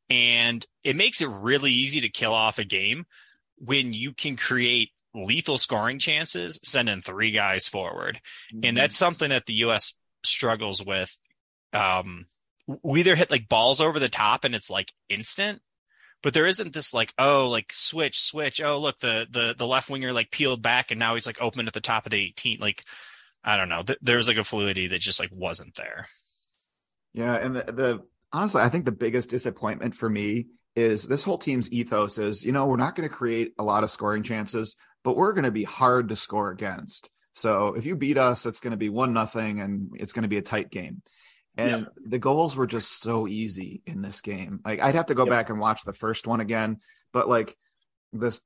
And 0.08 0.66
it 0.84 0.96
makes 0.96 1.20
it 1.20 1.28
really 1.28 1.70
easy 1.70 2.00
to 2.00 2.08
kill 2.08 2.34
off 2.34 2.58
a 2.58 2.64
game 2.64 3.04
when 3.58 3.92
you 3.92 4.12
can 4.12 4.36
create 4.36 4.90
lethal 5.14 5.58
scoring 5.58 5.98
chances, 5.98 6.60
sending 6.64 7.00
three 7.00 7.30
guys 7.30 7.68
forward. 7.68 8.20
Mm-hmm. 8.52 8.64
And 8.64 8.76
that's 8.76 8.96
something 8.96 9.30
that 9.30 9.46
the 9.46 9.54
US 9.54 9.94
struggles 10.24 10.84
with. 10.84 11.18
Um, 11.72 12.26
we 12.82 13.00
either 13.00 13.16
hit 13.16 13.30
like 13.30 13.48
balls 13.48 13.80
over 13.80 13.98
the 13.98 14.08
top 14.08 14.44
and 14.44 14.54
it's 14.54 14.70
like 14.70 14.92
instant, 15.08 15.60
but 16.22 16.34
there 16.34 16.46
isn't 16.46 16.72
this 16.72 16.92
like, 16.92 17.12
oh, 17.18 17.48
like 17.48 17.72
switch, 17.72 18.20
switch. 18.20 18.60
Oh, 18.60 18.78
look, 18.78 18.98
the, 18.98 19.26
the, 19.30 19.54
the 19.56 19.66
left 19.66 19.90
winger 19.90 20.12
like 20.12 20.30
peeled 20.30 20.62
back 20.62 20.90
and 20.90 20.98
now 20.98 21.14
he's 21.14 21.26
like 21.26 21.40
open 21.40 21.66
at 21.66 21.72
the 21.72 21.80
top 21.80 22.06
of 22.06 22.10
the 22.10 22.20
18. 22.20 22.58
Like, 22.60 22.84
I 23.42 23.56
don't 23.56 23.68
know. 23.68 23.82
Th- 23.82 23.98
was 24.16 24.28
like 24.28 24.36
a 24.36 24.44
fluidity 24.44 24.88
that 24.88 25.00
just 25.00 25.20
like 25.20 25.30
wasn't 25.32 25.74
there. 25.74 26.06
Yeah, 27.12 27.34
and 27.34 27.56
the, 27.56 27.64
the 27.72 28.00
honestly, 28.32 28.62
I 28.62 28.68
think 28.68 28.84
the 28.84 28.92
biggest 28.92 29.30
disappointment 29.30 29.94
for 29.94 30.08
me 30.08 30.46
is 30.76 31.02
this 31.02 31.24
whole 31.24 31.38
team's 31.38 31.70
ethos 31.72 32.18
is, 32.18 32.44
you 32.44 32.52
know, 32.52 32.66
we're 32.66 32.76
not 32.76 32.94
going 32.94 33.08
to 33.08 33.14
create 33.14 33.52
a 33.58 33.64
lot 33.64 33.82
of 33.82 33.90
scoring 33.90 34.22
chances, 34.22 34.76
but 35.02 35.16
we're 35.16 35.32
going 35.32 35.44
to 35.44 35.50
be 35.50 35.64
hard 35.64 36.08
to 36.08 36.16
score 36.16 36.50
against. 36.50 37.10
So 37.32 37.74
if 37.74 37.86
you 37.86 37.96
beat 37.96 38.18
us, 38.18 38.46
it's 38.46 38.60
going 38.60 38.72
to 38.72 38.76
be 38.76 38.88
one 38.88 39.12
nothing, 39.12 39.60
and 39.60 39.90
it's 39.94 40.12
going 40.12 40.22
to 40.22 40.28
be 40.28 40.38
a 40.38 40.42
tight 40.42 40.70
game. 40.70 41.02
And 41.56 41.88
the 42.06 42.18
goals 42.18 42.56
were 42.56 42.66
just 42.66 43.00
so 43.00 43.26
easy 43.28 43.82
in 43.86 44.00
this 44.00 44.20
game. 44.20 44.60
Like 44.64 44.80
I'd 44.80 44.94
have 44.94 45.06
to 45.06 45.14
go 45.14 45.24
yep. 45.24 45.30
back 45.30 45.50
and 45.50 45.58
watch 45.58 45.82
the 45.84 45.92
first 45.92 46.26
one 46.26 46.40
again, 46.40 46.78
but 47.12 47.28
like 47.28 47.56
this 48.12 48.40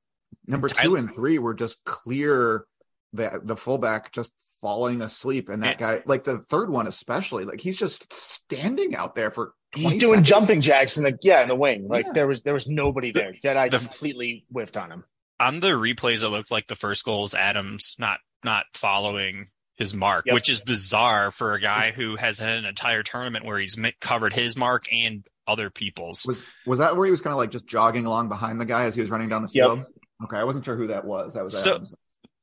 number 0.47 0.67
two 0.67 0.95
and 0.95 1.13
three 1.13 1.39
were 1.39 1.53
just 1.53 1.83
clear. 1.85 2.65
The 3.13 3.39
the 3.41 3.55
fullback 3.55 4.11
just 4.11 4.31
falling 4.65 5.03
asleep, 5.03 5.49
and 5.49 5.61
that 5.61 5.77
guy, 5.77 6.01
like 6.07 6.23
the 6.23 6.39
third 6.39 6.71
one 6.71 6.87
especially, 6.87 7.45
like 7.45 7.61
he's 7.61 7.77
just 7.77 8.11
standing 8.11 8.95
out 8.95 9.13
there 9.13 9.29
for. 9.29 9.53
He's 9.75 9.93
doing 9.93 10.23
seconds. 10.23 10.29
jumping 10.29 10.61
jacks 10.61 10.97
in 10.97 11.03
the 11.03 11.15
yeah 11.21 11.43
in 11.43 11.49
the 11.49 11.55
wing. 11.55 11.87
Like 11.87 12.05
Yeah. 12.07 12.13
there 12.13 12.27
was 12.27 12.41
there 12.41 12.53
was 12.55 12.65
nobody 12.67 13.11
there. 13.11 13.33
Jedi 13.33 13.69
the- 13.69 13.77
completely 13.77 14.45
whiffed 14.49 14.75
on 14.77 14.89
him. 14.91 15.03
on 15.39 15.59
the 15.59 15.67
replays 15.71 16.23
it 16.23 16.29
looked 16.29 16.49
like 16.49 16.65
the 16.65 16.75
first 16.75 17.03
goal 17.05 17.25
is 17.25 17.35
Adams 17.35 17.93
not 17.99 18.19
not 18.43 18.65
following 18.73 19.49
his 19.75 19.93
mark, 19.93 20.25
Yep. 20.25 20.33
which 20.33 20.49
is 20.49 20.61
bizarre 20.61 21.29
for 21.29 21.53
a 21.53 21.61
guy 21.61 21.91
who 21.91 22.15
has 22.15 22.39
had 22.39 22.57
an 22.57 22.65
entire 22.65 23.03
tournament 23.03 23.45
where 23.45 23.59
he's 23.59 23.77
covered 24.01 24.33
his 24.33 24.55
mark 24.57 24.85
and 24.91 25.27
other 25.47 25.69
people's. 25.69 26.25
Was 26.25 26.43
was 26.65 26.79
that 26.79 26.95
where 26.95 27.05
he 27.05 27.11
was 27.11 27.21
kind 27.21 27.33
of 27.33 27.37
like 27.37 27.51
just 27.51 27.67
jogging 27.67 28.07
along 28.07 28.29
behind 28.29 28.59
the 28.59 28.65
guy 28.65 28.85
as 28.85 28.95
he 28.95 29.01
was 29.01 29.11
running 29.11 29.29
down 29.29 29.43
the 29.43 29.49
Yep. 29.53 29.65
field? 29.67 29.85
Okay, 30.23 30.37
I 30.37 30.43
wasn't 30.45 30.63
sure 30.65 30.75
who 30.77 30.87
that 30.87 31.03
was. 31.05 31.33
That 31.35 31.43
was 31.43 31.61
So- 31.61 31.75
Adams. 31.75 31.93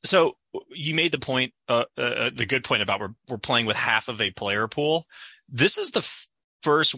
So 0.04 0.36
you 0.70 0.94
made 0.94 1.12
the 1.12 1.18
point, 1.18 1.52
uh, 1.68 1.84
uh, 1.96 2.30
the 2.34 2.46
good 2.46 2.64
point 2.64 2.82
about 2.82 3.00
we're 3.00 3.14
we're 3.28 3.38
playing 3.38 3.66
with 3.66 3.76
half 3.76 4.08
of 4.08 4.20
a 4.20 4.30
player 4.30 4.68
pool. 4.68 5.06
This 5.48 5.78
is 5.78 5.90
the 5.90 6.00
f- 6.00 6.28
first 6.62 6.94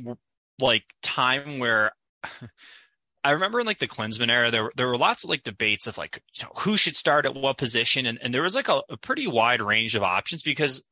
like 0.58 0.84
time 1.02 1.58
where 1.58 1.92
I 3.24 3.30
remember 3.30 3.60
in 3.60 3.66
like 3.66 3.78
the 3.78 3.88
Klinsmann 3.88 4.30
era, 4.30 4.50
there 4.50 4.70
there 4.76 4.86
were 4.88 4.98
lots 4.98 5.24
of 5.24 5.30
like 5.30 5.42
debates 5.42 5.86
of 5.86 5.96
like 5.96 6.20
you 6.36 6.44
know 6.44 6.52
who 6.56 6.76
should 6.76 6.96
start 6.96 7.26
at 7.26 7.34
what 7.34 7.56
position, 7.56 8.06
and, 8.06 8.18
and 8.22 8.34
there 8.34 8.42
was 8.42 8.54
like 8.54 8.68
a, 8.68 8.82
a 8.90 8.96
pretty 8.96 9.26
wide 9.26 9.62
range 9.62 9.94
of 9.94 10.02
options 10.02 10.42
because 10.42 10.84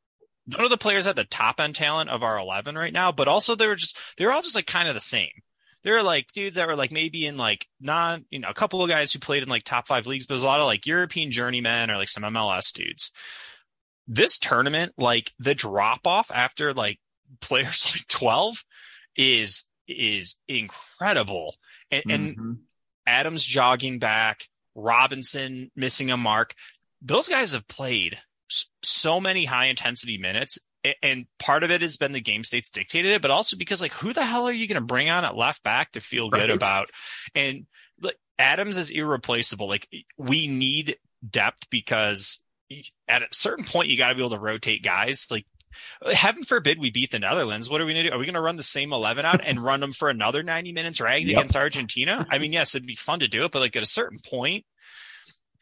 none 0.46 0.64
of 0.64 0.70
the 0.70 0.78
players 0.78 1.04
had 1.04 1.16
the 1.16 1.24
top 1.24 1.60
end 1.60 1.74
talent 1.74 2.10
of 2.10 2.22
our 2.22 2.38
eleven 2.38 2.76
right 2.76 2.92
now, 2.92 3.12
but 3.12 3.28
also 3.28 3.54
they 3.54 3.66
were 3.66 3.74
just 3.74 3.98
they 4.16 4.24
were 4.24 4.32
all 4.32 4.42
just 4.42 4.54
like 4.54 4.66
kind 4.66 4.88
of 4.88 4.94
the 4.94 5.00
same. 5.00 5.30
There 5.84 5.94
were 5.94 6.02
like 6.02 6.28
dudes 6.32 6.56
that 6.56 6.66
were 6.68 6.76
like 6.76 6.92
maybe 6.92 7.26
in 7.26 7.36
like 7.36 7.66
non, 7.80 8.24
you 8.30 8.38
know, 8.38 8.48
a 8.48 8.54
couple 8.54 8.82
of 8.82 8.88
guys 8.88 9.12
who 9.12 9.18
played 9.18 9.42
in 9.42 9.48
like 9.48 9.64
top 9.64 9.86
five 9.88 10.06
leagues, 10.06 10.26
but 10.26 10.34
there's 10.34 10.42
a 10.44 10.46
lot 10.46 10.60
of 10.60 10.66
like 10.66 10.86
European 10.86 11.30
journeymen 11.30 11.90
or 11.90 11.96
like 11.96 12.08
some 12.08 12.22
MLS 12.22 12.72
dudes. 12.72 13.10
This 14.06 14.38
tournament, 14.38 14.92
like 14.98 15.32
the 15.38 15.54
drop 15.54 16.06
off 16.06 16.30
after 16.32 16.72
like 16.72 16.98
players 17.40 17.92
like 17.94 18.06
12 18.08 18.64
is, 19.16 19.64
is 19.88 20.36
incredible. 20.48 21.56
And, 21.90 22.02
and 22.08 22.36
Mhm. 22.36 22.56
Adams 23.06 23.44
jogging 23.44 23.98
back, 23.98 24.48
Robinson 24.74 25.70
missing 25.74 26.10
a 26.10 26.16
mark. 26.16 26.54
Those 27.00 27.26
guys 27.28 27.52
have 27.52 27.66
played 27.66 28.18
so 28.82 29.20
many 29.20 29.44
high 29.44 29.66
intensity 29.66 30.18
minutes. 30.18 30.58
And 31.02 31.26
part 31.38 31.62
of 31.62 31.70
it 31.70 31.80
has 31.82 31.96
been 31.96 32.12
the 32.12 32.20
game 32.20 32.42
states 32.44 32.70
dictated 32.70 33.12
it, 33.12 33.22
but 33.22 33.30
also 33.30 33.56
because 33.56 33.80
like, 33.80 33.92
who 33.92 34.12
the 34.12 34.24
hell 34.24 34.48
are 34.48 34.52
you 34.52 34.66
going 34.66 34.80
to 34.80 34.86
bring 34.86 35.08
on 35.10 35.24
at 35.24 35.36
left 35.36 35.62
back 35.62 35.92
to 35.92 36.00
feel 36.00 36.28
good 36.28 36.50
about? 36.50 36.88
And 37.34 37.66
like 38.00 38.16
Adams 38.38 38.76
is 38.78 38.90
irreplaceable. 38.90 39.68
Like 39.68 39.88
we 40.18 40.48
need 40.48 40.96
depth 41.28 41.70
because 41.70 42.40
at 43.06 43.22
a 43.22 43.28
certain 43.30 43.64
point 43.64 43.88
you 43.88 43.96
got 43.96 44.08
to 44.08 44.14
be 44.16 44.22
able 44.22 44.30
to 44.30 44.38
rotate 44.40 44.82
guys. 44.82 45.28
Like 45.30 45.46
heaven 46.12 46.42
forbid 46.42 46.80
we 46.80 46.90
beat 46.90 47.12
the 47.12 47.18
Netherlands. 47.20 47.70
What 47.70 47.80
are 47.80 47.86
we 47.86 47.92
going 47.92 48.04
to 48.04 48.10
do? 48.10 48.16
Are 48.16 48.18
we 48.18 48.26
going 48.26 48.34
to 48.34 48.40
run 48.40 48.56
the 48.56 48.62
same 48.64 48.92
11 48.92 49.24
out 49.24 49.40
and 49.44 49.60
run 49.60 49.78
them 49.80 49.92
for 49.92 50.10
another 50.10 50.42
90 50.42 50.72
minutes 50.72 51.00
ragged 51.00 51.28
Yep. 51.28 51.36
against 51.38 51.56
Argentina? 51.56 52.26
I 52.28 52.38
mean, 52.38 52.52
yes, 52.52 52.74
it'd 52.74 52.86
be 52.86 52.96
fun 52.96 53.20
to 53.20 53.28
do 53.28 53.44
it, 53.44 53.52
but 53.52 53.60
like 53.60 53.76
at 53.76 53.82
a 53.84 53.86
certain 53.86 54.18
point, 54.18 54.64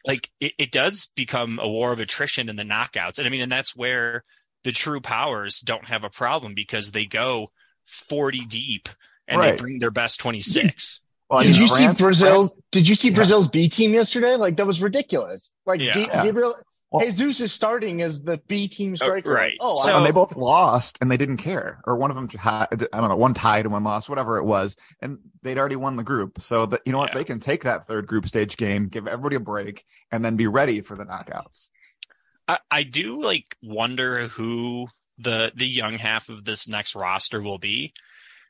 like 0.05 0.29
it, 0.39 0.53
it 0.57 0.71
does 0.71 1.11
become 1.15 1.59
a 1.61 1.67
war 1.69 1.91
of 1.93 1.99
attrition 1.99 2.49
in 2.49 2.55
the 2.55 2.63
knockouts. 2.63 3.19
And 3.19 3.27
I 3.27 3.29
mean, 3.29 3.41
and 3.41 3.51
that's 3.51 3.75
where 3.75 4.23
the 4.63 4.71
true 4.71 5.01
powers 5.01 5.59
don't 5.61 5.85
have 5.85 6.03
a 6.03 6.09
problem 6.09 6.53
because 6.55 6.91
they 6.91 7.05
go 7.05 7.49
40 7.85 8.41
deep 8.41 8.89
and 9.27 9.39
Right. 9.39 9.57
they 9.57 9.61
bring 9.61 9.79
their 9.79 9.91
best 9.91 10.19
26. 10.19 11.01
Well, 11.29 11.43
did 11.43 11.55
you 11.57 11.67
France- 11.67 11.97
see 11.97 12.03
Brazil's? 12.03 12.53
Did 12.71 12.87
you 12.89 12.95
see 12.95 13.09
Yeah. 13.09 13.15
Brazil's 13.15 13.47
B 13.47 13.69
team 13.69 13.93
yesterday? 13.93 14.35
Like 14.35 14.57
that 14.57 14.67
was 14.67 14.81
ridiculous. 14.81 15.51
Like 15.65 15.79
Yeah. 15.79 15.93
G- 15.93 16.01
Yeah. 16.01 16.23
Gabriel 16.23 16.55
Well- 16.91 17.05
Jesus 17.05 17.39
is 17.39 17.53
starting 17.53 18.01
as 18.01 18.21
the 18.21 18.41
B 18.49 18.67
team 18.67 18.91
Oh, 18.93 18.95
striker. 19.05 19.31
right. 19.31 19.53
Oh, 19.61 19.75
So- 19.75 19.95
and 19.95 20.05
they 20.05 20.11
both 20.11 20.35
lost 20.35 20.97
and 20.99 21.09
they 21.09 21.15
didn't 21.15 21.37
care 21.37 21.79
or 21.87 21.95
one 21.95 22.11
of 22.11 22.15
them 22.17 22.27
tied, 22.27 22.67
i 22.91 22.99
don't 22.99 23.07
know 23.07 23.15
one 23.15 23.33
tied 23.33 23.63
and 23.65 23.71
one 23.71 23.85
lost 23.85 24.09
whatever 24.09 24.37
it 24.39 24.43
was 24.43 24.75
and 25.01 25.19
they'd 25.41 25.57
already 25.57 25.77
won 25.77 25.95
the 25.95 26.03
group 26.03 26.41
so 26.41 26.65
that 26.65 26.81
you 26.85 26.91
know 26.91 26.97
what 26.97 27.11
Yeah. 27.11 27.19
they 27.19 27.23
can 27.23 27.39
take 27.39 27.63
that 27.63 27.87
third 27.87 28.07
group 28.07 28.27
stage 28.27 28.57
game 28.57 28.89
give 28.89 29.07
everybody 29.07 29.37
a 29.37 29.39
break 29.39 29.85
and 30.11 30.23
then 30.25 30.35
be 30.35 30.47
ready 30.47 30.81
for 30.81 30.97
the 30.97 31.05
knockouts 31.05 31.69
I, 32.47 32.59
I 32.69 32.83
do 32.83 33.21
like 33.21 33.55
wonder 33.61 34.27
who 34.27 34.87
the 35.17 35.51
the 35.55 35.67
young 35.67 35.97
half 35.97 36.29
of 36.29 36.45
this 36.45 36.67
next 36.67 36.95
roster 36.95 37.41
will 37.41 37.59
be. 37.59 37.93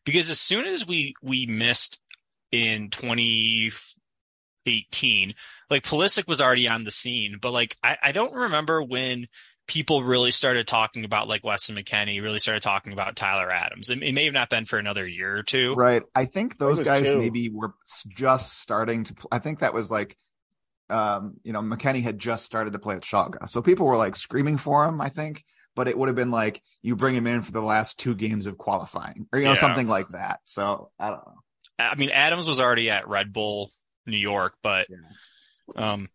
Because 0.05 0.29
as 0.29 0.39
soon 0.39 0.65
as 0.65 0.87
we 0.87 1.13
we 1.21 1.45
missed 1.45 1.99
in 2.51 2.89
2018 2.89 5.33
like 5.69 5.83
Pulisic 5.83 6.27
was 6.27 6.41
already 6.41 6.67
on 6.67 6.83
the 6.83 6.91
scene 6.91 7.37
but 7.41 7.51
like 7.51 7.77
I, 7.81 7.97
I 8.03 8.11
don't 8.11 8.33
remember 8.33 8.83
when 8.83 9.27
people 9.67 10.03
really 10.03 10.31
started 10.31 10.67
talking 10.67 11.05
about 11.05 11.29
like 11.29 11.45
Weston 11.45 11.77
McKennie 11.77 12.21
really 12.21 12.39
started 12.39 12.61
talking 12.61 12.91
about 12.91 13.15
Tyler 13.15 13.49
Adams. 13.49 13.89
It, 13.89 14.03
it 14.03 14.13
may 14.13 14.25
have 14.25 14.33
not 14.33 14.49
been 14.49 14.65
for 14.65 14.77
another 14.77 15.07
year 15.07 15.37
or 15.37 15.43
two. 15.43 15.75
Right. 15.75 16.03
I 16.13 16.25
think 16.25 16.57
those 16.57 16.79
was 16.79 16.87
guys 16.87 17.09
two. 17.09 17.17
maybe 17.17 17.49
were 17.49 17.73
just 18.09 18.59
starting 18.59 19.05
to 19.05 19.15
i 19.31 19.39
think 19.39 19.59
that 19.59 19.73
was 19.73 19.89
like 19.89 20.17
um 20.91 21.35
you 21.43 21.53
know 21.53 21.61
mckennie 21.61 22.03
had 22.03 22.19
just 22.19 22.45
started 22.45 22.73
to 22.73 22.79
play 22.79 22.95
at 22.95 23.01
Schalke. 23.01 23.49
so 23.49 23.61
people 23.61 23.85
were 23.85 23.97
like 23.97 24.15
screaming 24.15 24.57
for 24.57 24.85
him 24.85 24.99
i 25.01 25.09
think 25.09 25.43
but 25.75 25.87
it 25.87 25.97
would 25.97 26.07
have 26.09 26.15
been 26.15 26.31
like 26.31 26.61
you 26.81 26.95
bring 26.95 27.15
him 27.15 27.25
in 27.27 27.41
for 27.41 27.51
the 27.51 27.61
last 27.61 27.97
two 27.97 28.13
games 28.13 28.45
of 28.45 28.57
qualifying 28.57 29.27
or 29.31 29.39
you 29.39 29.45
know 29.45 29.53
Yeah. 29.53 29.59
something 29.59 29.87
like 29.87 30.09
that 30.09 30.39
so 30.45 30.91
i 30.99 31.07
don't 31.09 31.25
know 31.25 31.35
I 31.79 31.95
mean 31.95 32.11
Adams 32.11 32.47
was 32.47 32.59
already 32.61 32.91
at 32.91 33.07
Red 33.07 33.33
Bull 33.33 33.71
New 34.05 34.17
York 34.17 34.53
but 34.61 34.85
um 35.75 36.07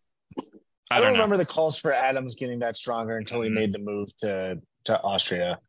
I 0.89 0.95
I 0.97 0.99
don't 0.99 1.03
don't 1.03 1.03
know 1.05 1.11
remember 1.23 1.35
the 1.37 1.45
calls 1.45 1.77
for 1.77 1.91
Adams 1.91 2.35
getting 2.35 2.59
that 2.59 2.77
stronger 2.77 3.17
until 3.17 3.41
he 3.41 3.49
Mhm. 3.49 3.53
made 3.53 3.73
the 3.73 3.79
move 3.79 4.07
to 4.19 4.61
to 4.85 5.01
Austria. 5.01 5.59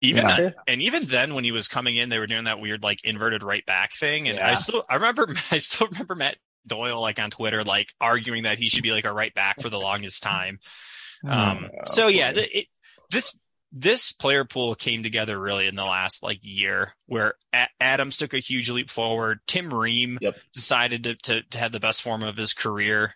even 0.00 0.24
Yeah. 0.28 0.36
then, 0.36 0.54
and 0.66 0.82
even 0.82 1.04
then 1.06 1.34
when 1.34 1.44
he 1.44 1.52
was 1.52 1.68
coming 1.68 1.96
in 1.96 2.08
they 2.08 2.18
were 2.18 2.26
doing 2.26 2.44
that 2.44 2.58
weird 2.60 2.82
like 2.82 3.04
inverted 3.04 3.42
right 3.44 3.64
back 3.66 3.92
thing 3.92 4.28
and 4.28 4.38
i 4.40 4.54
still 4.54 4.84
i 4.88 4.94
remember 4.96 5.28
i 5.52 5.58
still 5.58 5.86
remember 5.88 6.14
matt 6.16 6.36
doyle 6.68 7.00
like 7.00 7.18
on 7.18 7.30
twitter 7.30 7.64
like 7.64 7.92
arguing 8.00 8.44
that 8.44 8.58
he 8.58 8.68
should 8.68 8.82
be 8.82 8.92
like 8.92 9.04
a 9.04 9.12
right 9.12 9.34
back 9.34 9.60
for 9.60 9.68
the 9.70 9.78
longest 9.78 10.22
time 10.22 10.58
um 11.28 11.68
Oh, 11.72 11.84
so 11.86 12.06
yeah 12.06 12.32
boy. 12.32 12.46
it, 12.52 12.66
this 13.10 13.36
this 13.72 14.12
player 14.12 14.44
pool 14.46 14.74
came 14.74 15.02
together 15.02 15.38
really 15.38 15.66
in 15.66 15.74
the 15.74 15.84
last 15.84 16.22
like 16.22 16.38
year 16.42 16.94
where 17.06 17.34
A- 17.54 17.68
adams 17.80 18.16
took 18.16 18.32
a 18.34 18.38
huge 18.38 18.70
leap 18.70 18.88
forward 18.90 19.40
tim 19.46 19.72
ream 19.74 20.18
Yep. 20.20 20.36
decided 20.54 21.04
to, 21.04 21.14
to 21.16 21.42
to 21.50 21.58
have 21.58 21.72
the 21.72 21.80
best 21.80 22.00
form 22.02 22.22
of 22.22 22.36
his 22.36 22.52
career 22.54 23.14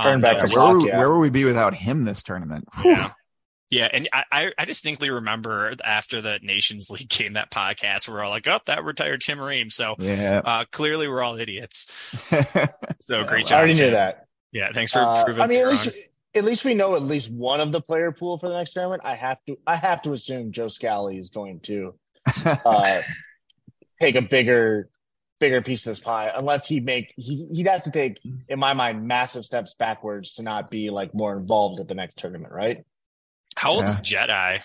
Turn 0.00 0.20
back 0.20 0.40
was- 0.40 0.48
the 0.50 0.56
where, 0.58 0.72
clock, 0.74 0.86
yeah. 0.86 0.98
where 0.98 1.10
would 1.12 1.20
we 1.20 1.28
be 1.30 1.44
without 1.44 1.74
him 1.74 2.04
this 2.06 2.22
tournament? 2.22 2.66
Yeah. 2.82 3.10
Yeah, 3.72 3.88
and 3.90 4.06
I, 4.12 4.24
I, 4.30 4.52
I 4.58 4.64
distinctly 4.66 5.08
remember 5.08 5.74
after 5.82 6.20
the 6.20 6.38
Nations 6.42 6.90
League 6.90 7.08
game 7.08 7.32
that 7.32 7.50
podcast 7.50 8.06
where 8.06 8.18
we're 8.18 8.24
all 8.24 8.30
like, 8.30 8.46
"Oh, 8.46 8.58
that 8.66 8.84
retired 8.84 9.22
Tim 9.22 9.40
Ream." 9.40 9.70
So 9.70 9.94
Yeah. 9.98 10.42
uh, 10.44 10.64
clearly, 10.70 11.08
we're 11.08 11.22
all 11.22 11.36
idiots. 11.36 11.86
So 12.30 13.18
Yeah, 13.20 13.26
great 13.26 13.46
I 13.46 13.48
job. 13.48 13.58
already 13.58 13.74
knew 13.80 13.90
that. 13.92 14.26
Yeah, 14.52 14.70
thanks 14.72 14.92
for 14.92 15.00
Uh, 15.00 15.24
proving. 15.24 15.42
I 15.42 15.46
mean, 15.46 15.60
at 15.60 15.68
least 15.68 15.86
wrong. 15.86 15.94
at 16.34 16.44
least 16.44 16.64
we 16.64 16.74
know 16.74 16.94
at 16.94 17.02
least 17.02 17.30
one 17.32 17.60
of 17.60 17.72
the 17.72 17.80
player 17.80 18.12
pool 18.12 18.38
for 18.38 18.48
the 18.48 18.54
next 18.56 18.74
tournament. 18.74 19.02
I 19.04 19.14
have 19.16 19.38
to 19.46 19.56
I 19.66 19.76
have 19.76 20.02
to 20.02 20.12
assume 20.12 20.52
Joe 20.52 20.68
Scally 20.68 21.16
is 21.18 21.30
going 21.30 21.60
to 21.60 21.94
uh, 22.44 23.00
take 24.00 24.14
a 24.16 24.22
bigger 24.22 24.88
bigger 25.40 25.62
piece 25.62 25.84
of 25.86 25.90
this 25.90 25.98
pie, 26.00 26.30
unless 26.34 26.68
he 26.68 26.78
make 26.80 27.12
he, 27.16 27.46
he'd 27.46 27.66
have 27.66 27.82
to 27.84 27.90
take, 27.90 28.20
in 28.48 28.58
my 28.58 28.74
mind, 28.74 29.08
massive 29.08 29.44
steps 29.44 29.74
backwards 29.78 30.34
to 30.34 30.42
not 30.42 30.70
be 30.70 30.90
like 30.90 31.14
more 31.14 31.36
involved 31.36 31.80
at 31.80 31.88
the 31.88 31.94
next 31.94 32.18
tournament, 32.18 32.52
right? 32.52 32.84
How 33.56 33.72
old's 33.72 33.96
Jedi? 33.96 34.60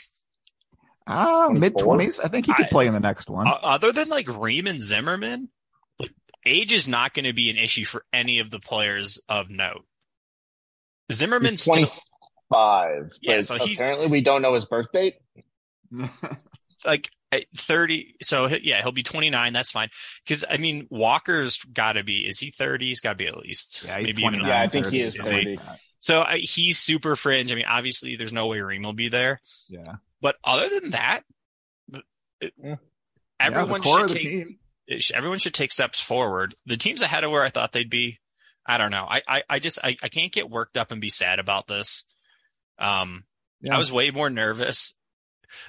Ah, 1.06 1.50
mid 1.50 1.78
twenties. 1.78 2.20
I 2.20 2.28
think 2.28 2.46
he 2.48 2.54
could 2.54 2.66
I- 2.66 2.70
play 2.70 2.88
in 2.88 2.94
the 2.94 3.00
next 3.00 3.30
one. 3.30 3.48
Other 3.48 3.92
than 3.92 4.10
like 4.10 4.28
Ream 4.28 4.68
and 4.68 4.82
Zimmerman, 4.82 5.50
like, 6.00 6.12
age 6.46 6.74
is 6.74 6.88
not 6.88 7.14
going 7.14 7.26
to 7.26 7.34
be 7.34 7.50
an 7.50 7.58
issue 7.58 7.86
for 7.86 8.04
any 8.12 8.40
of 8.40 8.52
the 8.52 8.60
players 8.60 9.22
of 9.30 9.50
note. 9.50 9.86
Zimmerman's 11.12 11.64
25. 11.64 13.12
Yeah, 13.22 13.42
so 13.42 13.56
he's- 13.56 13.78
apparently 13.78 14.08
we 14.08 14.22
don't 14.22 14.42
know 14.42 14.54
his 14.54 14.66
birth 14.66 14.92
date. 14.92 15.16
like 16.86 17.10
30 17.56 18.16
so 18.22 18.48
yeah 18.48 18.82
he'll 18.82 18.92
be 18.92 19.04
29 19.04 19.52
that's 19.52 19.72
fine 19.72 19.90
because 20.26 20.46
i 20.50 20.58
mean 20.58 20.88
walker's 20.90 21.58
got 21.64 21.94
to 21.94 22.04
be 22.04 22.20
is 22.20 22.40
he 22.40 22.52
30 22.52 22.88
he's 22.88 23.00
got 23.02 23.12
to 23.12 23.16
be 23.18 23.28
at 23.28 23.38
least 23.38 23.84
yeah, 23.86 23.98
he's 23.98 24.08
maybe 24.08 24.22
even 24.22 24.40
29, 24.40 24.48
Yeah, 24.50 24.62
I 24.62 24.68
think 24.70 24.88
he 24.88 25.02
is 25.02 25.16
something 25.16 25.34
30. 25.34 25.56
that. 25.58 25.80
So 26.08 26.22
I, 26.22 26.38
he's 26.38 26.78
super 26.78 27.18
fringe. 27.18 27.52
I 27.52 27.56
mean 27.56 27.66
obviously 27.68 28.16
there's 28.16 28.32
no 28.32 28.48
way 28.48 28.62
ream 28.62 28.84
will 28.84 28.94
be 28.94 29.10
there. 29.10 29.42
Yeah. 29.68 29.96
but 30.22 30.38
other 30.42 30.70
than 30.80 30.92
that 30.92 31.24
it- 32.40 32.54
Yeah. 32.64 32.76
everyone 33.42 33.84
yeah, 33.84 34.08
should 34.08 34.10
take 34.16 34.58
it 34.88 35.12
everyone 35.14 35.40
should 35.40 35.54
take 35.54 35.74
steps 35.74 36.00
forward. 36.02 36.56
The 36.66 36.78
team's 36.78 37.02
ahead 37.02 37.26
of 37.26 37.32
where 37.32 37.44
i 37.44 37.50
thought 37.50 37.74
they'd 37.74 37.90
be 37.90 38.20
i 38.66 38.78
don't 38.78 38.92
know. 38.92 39.06
I 39.10 39.22
i, 39.28 39.44
I 39.50 39.60
just 39.60 39.80
I, 39.84 39.98
I 40.02 40.08
can't 40.08 40.32
get 40.32 40.50
worked 40.50 40.78
up 40.78 40.94
and 40.94 41.02
be 41.02 41.10
sad 41.10 41.40
about 41.40 41.68
this. 41.68 42.06
Um 42.80 43.26
Yeah. 43.60 43.76
i 43.76 43.78
was 43.78 43.92
way 43.92 44.10
more 44.12 44.30
nervous. 44.30 44.94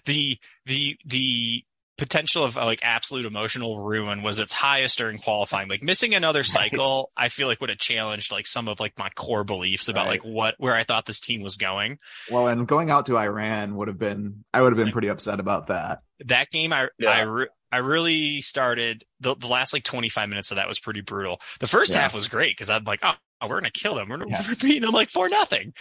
The 0.04 0.38
the 0.66 0.96
the 1.04 1.64
potential 1.98 2.44
of 2.44 2.56
like 2.56 2.78
absolute 2.82 3.26
emotional 3.26 3.78
ruin 3.80 4.22
was 4.22 4.38
its 4.38 4.52
highest 4.52 4.96
during 4.98 5.18
qualifying. 5.18 5.68
Like 5.68 5.82
missing 5.82 6.14
another 6.14 6.44
cycle, 6.44 7.10
I 7.16 7.28
feel 7.28 7.48
like 7.48 7.60
would 7.60 7.68
have 7.70 7.78
challenged 7.78 8.32
like 8.32 8.46
some 8.46 8.68
of 8.68 8.80
like 8.80 8.96
my 8.98 9.10
core 9.10 9.44
beliefs 9.44 9.88
about 9.88 10.06
Right. 10.06 10.22
like 10.24 10.24
what 10.24 10.54
where 10.58 10.74
I 10.74 10.84
thought 10.84 11.04
this 11.04 11.20
team 11.20 11.42
was 11.42 11.56
going. 11.56 11.98
Well, 12.30 12.48
and 12.48 12.66
going 12.66 12.88
out 12.90 13.06
to 13.06 13.18
Iran 13.18 13.74
would 13.76 13.88
have 13.88 13.98
been, 13.98 14.44
I 14.54 14.62
would 14.62 14.72
have 14.72 14.82
been 14.82 14.92
pretty 14.92 15.08
upset 15.08 15.40
about 15.40 15.66
that. 15.66 16.00
That 16.24 16.50
game, 16.50 16.72
I 16.72 16.88
Yeah. 16.98 17.10
I 17.10 17.20
re- 17.22 17.48
I 17.70 17.78
really 17.78 18.40
started 18.40 19.04
the, 19.20 19.34
the 19.36 19.46
last 19.46 19.74
like 19.74 19.84
25 19.84 20.28
minutes 20.30 20.50
of 20.52 20.56
that 20.56 20.68
was 20.68 20.80
pretty 20.80 21.02
brutal. 21.02 21.38
The 21.60 21.66
first 21.66 21.92
Yeah. 21.92 21.98
half 22.00 22.14
was 22.14 22.26
great 22.28 22.56
because 22.56 22.70
I'm 22.70 22.84
like, 22.84 23.00
oh, 23.02 23.12
we're 23.46 23.60
gonna 23.60 23.70
kill 23.70 23.94
them. 23.96 24.08
We're, 24.08 24.16
gonna 24.18 24.30
Yes. 24.30 24.48
we're 24.62 24.68
beating 24.68 24.82
them 24.82 24.92
like 24.92 25.10
four 25.10 25.28
nothing. 25.28 25.74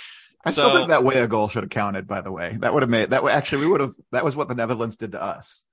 I 0.45 0.51
So- 0.51 0.63
still 0.67 0.75
think 0.77 0.89
that 0.89 1.03
way 1.03 1.19
a 1.19 1.27
goal 1.27 1.47
should 1.49 1.63
have 1.63 1.69
counted, 1.69 2.07
by 2.07 2.21
the 2.21 2.31
way. 2.31 2.57
That 2.59 2.73
would 2.73 2.83
have 2.83 2.89
made 2.89 3.11
that 3.11 3.23
way 3.23 3.31
actually 3.31 3.65
we 3.65 3.67
would 3.71 3.81
have 3.81 3.93
that 4.11 4.25
was 4.25 4.35
what 4.35 4.47
the 4.49 4.55
Netherlands 4.55 4.95
did 4.97 5.13
to 5.13 5.21
us. 5.23 5.63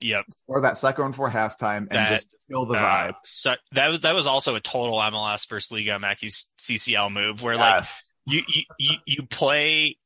Yep. 0.00 0.24
Or 0.46 0.60
that 0.62 0.76
second 0.76 1.04
one 1.04 1.12
for 1.12 1.30
halftime 1.30 1.86
and 1.88 1.90
That- 1.90 2.10
just 2.10 2.28
kill 2.50 2.66
the 2.66 2.74
Uh, 2.74 2.82
vibe. 3.12 3.14
so 3.24 3.54
that 3.72 3.88
was 3.88 4.00
that 4.02 4.14
was 4.14 4.26
also 4.26 4.54
a 4.54 4.60
total 4.60 4.98
MLS 5.00 5.48
versus 5.48 5.70
Liga 5.72 5.98
Mackey's 5.98 6.46
CCL 6.58 7.10
move 7.10 7.42
where 7.42 7.56
like 7.56 7.76
Yes. 7.76 8.10
you, 8.26 8.42
you 8.48 8.62
you 8.78 8.96
you 9.06 9.26
play 9.26 9.96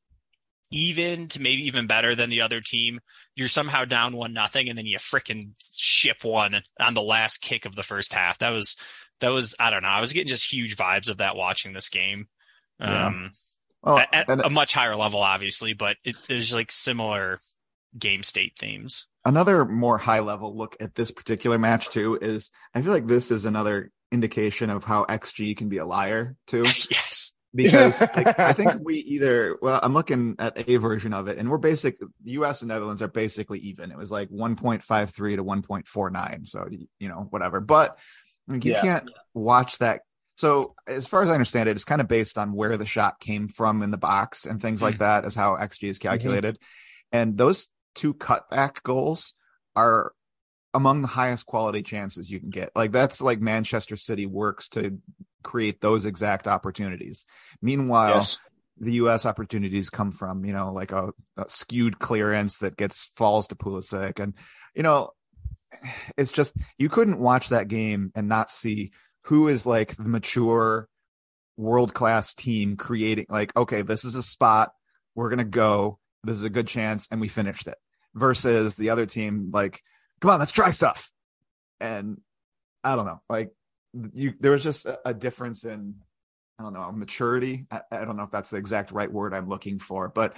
even 0.71 1.27
to 1.29 1.41
maybe 1.41 1.63
even 1.65 1.87
better 1.87 2.15
than 2.15 2.29
the 2.29 2.41
other 2.41 2.61
team. 2.61 2.99
You're 3.35 3.47
somehow 3.47 3.85
down 3.85 4.15
one 4.15 4.33
nothing, 4.33 4.69
and 4.69 4.77
then 4.77 4.85
you 4.85 4.97
fricking 4.99 5.51
ship 5.59 6.23
one 6.23 6.61
on 6.79 6.93
the 6.93 7.01
last 7.01 7.39
kick 7.39 7.65
of 7.65 7.75
the 7.75 7.83
first 7.83 8.13
half. 8.13 8.37
That 8.39 8.51
was 8.51 8.75
that 9.19 9.29
was 9.29 9.55
I 9.59 9.69
don't 9.69 9.81
know. 9.83 9.89
I 9.89 9.99
was 10.01 10.13
getting 10.13 10.27
just 10.29 10.51
huge 10.51 10.75
vibes 10.77 11.09
of 11.09 11.17
that 11.17 11.35
watching 11.35 11.73
this 11.73 11.89
game. 11.89 12.27
Yeah. 12.79 13.07
Um, 13.07 13.31
Well, 13.81 14.03
at, 14.11 14.29
a 14.29 14.49
much 14.49 14.73
higher 14.73 14.95
level, 14.95 15.21
obviously, 15.21 15.73
but 15.73 15.97
it, 16.03 16.15
there's 16.27 16.53
like 16.53 16.71
similar 16.71 17.39
game 17.97 18.23
state 18.23 18.53
themes. 18.59 19.07
Another 19.29 19.63
more 19.63 19.99
high 19.99 20.21
level 20.21 20.57
look 20.57 20.75
at 20.79 20.95
this 20.95 21.11
particular 21.11 21.59
match 21.59 21.89
too 21.89 22.17
is 22.19 22.51
I 22.73 22.81
feel 22.81 22.91
like 22.91 23.05
this 23.05 23.29
is 23.29 23.45
another 23.45 23.91
indication 24.11 24.71
of 24.71 24.83
how 24.83 25.05
XG 25.05 25.55
can 25.55 25.69
be 25.69 25.77
a 25.77 25.85
liar 25.85 26.35
too. 26.47 26.63
yes. 26.89 27.35
because 27.53 28.01
like, 28.01 28.39
I 28.39 28.53
think 28.53 28.73
we 28.83 28.95
either 28.97 29.57
well, 29.61 29.79
I'm 29.81 29.93
looking 29.93 30.35
at 30.39 30.67
a 30.67 30.77
version 30.77 31.13
of 31.13 31.27
it, 31.27 31.37
and 31.37 31.49
we're 31.49 31.59
basic. 31.59 31.99
The 31.99 32.31
U.S. 32.31 32.63
and 32.63 32.69
Netherlands 32.69 33.03
are 33.03 33.07
basically 33.07 33.59
even. 33.59 33.91
It 33.91 33.97
was 33.97 34.09
like 34.11 34.29
1.53 34.29 35.35
to 35.35 35.43
1.49, 35.43 36.47
so 36.47 36.67
you 36.99 37.07
know 37.07 37.27
whatever. 37.29 37.59
But 37.59 37.99
like, 38.47 38.65
you 38.65 38.73
Yeah. 38.73 38.81
can't 38.81 39.09
watch 39.35 39.77
that. 39.77 40.01
So 40.35 40.73
as 40.87 41.05
far 41.05 41.21
as 41.21 41.29
I 41.29 41.33
understand 41.33 41.69
it, 41.69 41.73
it's 41.73 41.83
kind 41.83 42.01
of 42.01 42.07
based 42.07 42.39
on 42.39 42.53
where 42.53 42.77
the 42.77 42.85
shot 42.85 43.19
came 43.19 43.47
from 43.47 43.83
in 43.83 43.91
the 43.91 43.97
box 43.97 44.45
and 44.45 44.59
things 44.59 44.81
like 44.81 44.95
mm. 44.95 44.99
that, 44.99 45.25
is 45.25 45.35
how 45.35 45.55
XG 45.55 45.89
is 45.89 45.99
mm-hmm. 45.99 46.07
calculated. 46.07 46.57
And 47.11 47.37
those 47.37 47.67
two 47.95 48.13
cutback 48.13 48.83
goals 48.83 49.33
are 49.75 50.11
among 50.73 51.01
the 51.01 51.07
highest 51.07 51.45
quality 51.45 51.81
chances 51.81 52.29
you 52.29 52.39
can 52.39 52.49
get. 52.49 52.71
Like 52.75 52.91
that's 52.91 53.21
like 53.21 53.41
Manchester 53.41 53.95
City 53.95 54.25
works 54.25 54.69
to 54.69 54.99
create 55.43 55.81
those 55.81 56.05
exact 56.05 56.47
opportunities. 56.47 57.25
Meanwhile, 57.61 58.17
Yes. 58.17 58.39
the 58.77 58.93
U.S. 58.93 59.25
opportunities 59.25 59.89
come 59.89 60.11
from 60.11 60.45
you 60.45 60.53
know 60.53 60.71
like 60.73 60.91
a, 60.91 61.09
a 61.37 61.49
skewed 61.49 61.99
clearance 61.99 62.59
that 62.59 62.77
gets 62.77 63.09
falls 63.15 63.47
to 63.47 63.55
Pulisic, 63.55 64.19
and 64.19 64.33
you 64.75 64.83
know 64.83 65.11
it's 66.17 66.31
just 66.31 66.53
you 66.77 66.89
couldn't 66.89 67.19
watch 67.19 67.49
that 67.49 67.67
game 67.67 68.11
and 68.15 68.27
not 68.27 68.51
see 68.51 68.91
who 69.25 69.47
is 69.47 69.65
like 69.65 69.95
the 69.97 70.03
mature 70.03 70.87
world 71.57 71.93
class 71.93 72.33
team 72.33 72.75
creating 72.77 73.25
like 73.29 73.55
okay 73.55 73.81
this 73.81 74.03
is 74.05 74.15
a 74.15 74.23
spot 74.23 74.71
we're 75.13 75.29
gonna 75.29 75.43
go 75.43 75.99
this 76.23 76.35
is 76.35 76.43
a 76.43 76.49
good 76.49 76.67
chance 76.67 77.07
and 77.11 77.21
we 77.21 77.27
finished 77.27 77.67
it 77.67 77.77
versus 78.15 78.75
the 78.75 78.89
other 78.89 79.05
team 79.05 79.49
like 79.53 79.81
come 80.19 80.31
on 80.31 80.39
let's 80.39 80.51
try 80.51 80.69
stuff 80.69 81.11
and 81.79 82.19
I 82.83 82.95
don't 82.95 83.05
know 83.05 83.21
like 83.29 83.51
you 84.13 84.33
there 84.39 84.51
was 84.51 84.63
just 84.63 84.85
a, 84.85 84.99
a 85.05 85.13
difference 85.13 85.65
in 85.65 85.95
I 86.59 86.63
don't 86.63 86.73
know 86.73 86.91
maturity. 86.91 87.65
I, 87.71 87.81
I 87.91 88.05
don't 88.05 88.17
know 88.17 88.23
if 88.23 88.31
that's 88.31 88.49
the 88.49 88.57
exact 88.57 88.91
right 88.91 89.11
word 89.11 89.33
I'm 89.33 89.47
looking 89.47 89.79
for, 89.79 90.09
but 90.09 90.35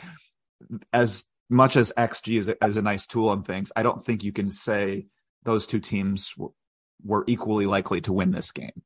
as 0.94 1.26
much 1.50 1.76
as 1.76 1.92
XG 1.98 2.38
is 2.38 2.48
a, 2.48 2.64
is 2.64 2.78
a 2.78 2.82
nice 2.84 3.08
tool 3.08 3.34
and 3.34 3.46
things, 3.46 3.72
I 3.76 3.82
don't 3.82 4.04
think 4.04 4.24
you 4.24 4.32
can 4.32 4.48
say 4.48 5.08
those 5.44 5.66
two 5.66 5.80
teams 5.80 6.32
were, 6.38 6.52
were 7.04 7.24
equally 7.28 7.66
likely 7.66 8.02
to 8.02 8.14
win 8.14 8.32
this 8.32 8.52
game. 8.52 8.84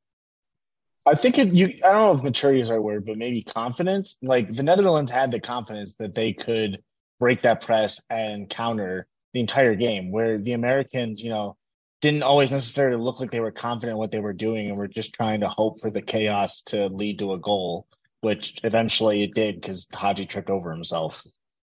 I 1.06 1.14
think 1.14 1.38
it, 1.38 1.52
you, 1.52 1.66
I 1.84 1.92
don't 1.92 2.02
know 2.02 2.14
if 2.16 2.22
maturity 2.24 2.60
is 2.60 2.70
right 2.70 2.82
word, 2.82 3.06
but 3.06 3.16
maybe 3.16 3.42
confidence. 3.42 4.16
Like 4.22 4.52
the 4.52 4.64
Netherlands 4.64 5.10
had 5.10 5.30
the 5.30 5.38
confidence 5.38 5.94
that 6.00 6.14
they 6.14 6.32
could 6.32 6.82
break 7.20 7.42
that 7.42 7.62
press 7.62 8.00
and 8.10 8.50
counter 8.50 9.06
the 9.32 9.40
entire 9.40 9.76
game, 9.76 10.10
where 10.10 10.38
the 10.38 10.52
Americans, 10.52 11.22
you 11.22 11.30
know, 11.30 11.56
didn't 12.00 12.24
always 12.24 12.50
necessarily 12.50 13.02
look 13.02 13.20
like 13.20 13.30
they 13.30 13.40
were 13.40 13.52
confident 13.52 13.98
what 13.98 14.10
they 14.10 14.20
were 14.20 14.32
doing 14.32 14.68
and 14.68 14.76
were 14.76 14.88
just 14.88 15.14
trying 15.14 15.40
to 15.40 15.48
hope 15.48 15.80
for 15.80 15.90
the 15.90 16.02
chaos 16.02 16.62
to 16.62 16.86
lead 16.86 17.20
to 17.20 17.32
a 17.32 17.38
goal, 17.38 17.86
which 18.20 18.58
eventually 18.64 19.22
it 19.22 19.34
did 19.34 19.60
because 19.60 19.86
Haji 19.92 20.26
tripped 20.26 20.50
over 20.50 20.72
himself. 20.72 21.24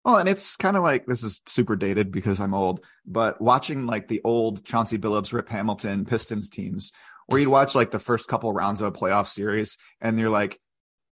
Well, 0.05 0.19
and 0.19 0.29
it's 0.29 0.57
kind 0.57 0.77
of 0.77 0.83
like 0.83 1.07
this 1.07 1.23
is 1.23 1.41
super 1.47 1.77
dated 1.77 2.13
because 2.13 2.39
I'm 2.39 2.53
old, 2.55 2.85
but 3.07 3.41
watching 3.41 3.87
like 3.87 4.07
the 4.07 4.21
old 4.23 4.65
Chauncey 4.65 4.99
Billups, 4.99 5.33
Rip 5.33 5.49
Hamilton 5.49 6.05
Pistons 6.05 6.51
teams, 6.51 6.93
where 7.27 7.41
you'd 7.41 7.51
watch 7.51 7.75
like 7.75 7.91
the 7.91 7.99
first 7.99 8.27
couple 8.29 8.53
rounds 8.53 8.81
of 8.81 8.89
a 8.89 8.93
playoff 8.99 9.29
series, 9.29 9.77
and 10.01 10.19
you're 10.19 10.29
like, 10.29 10.59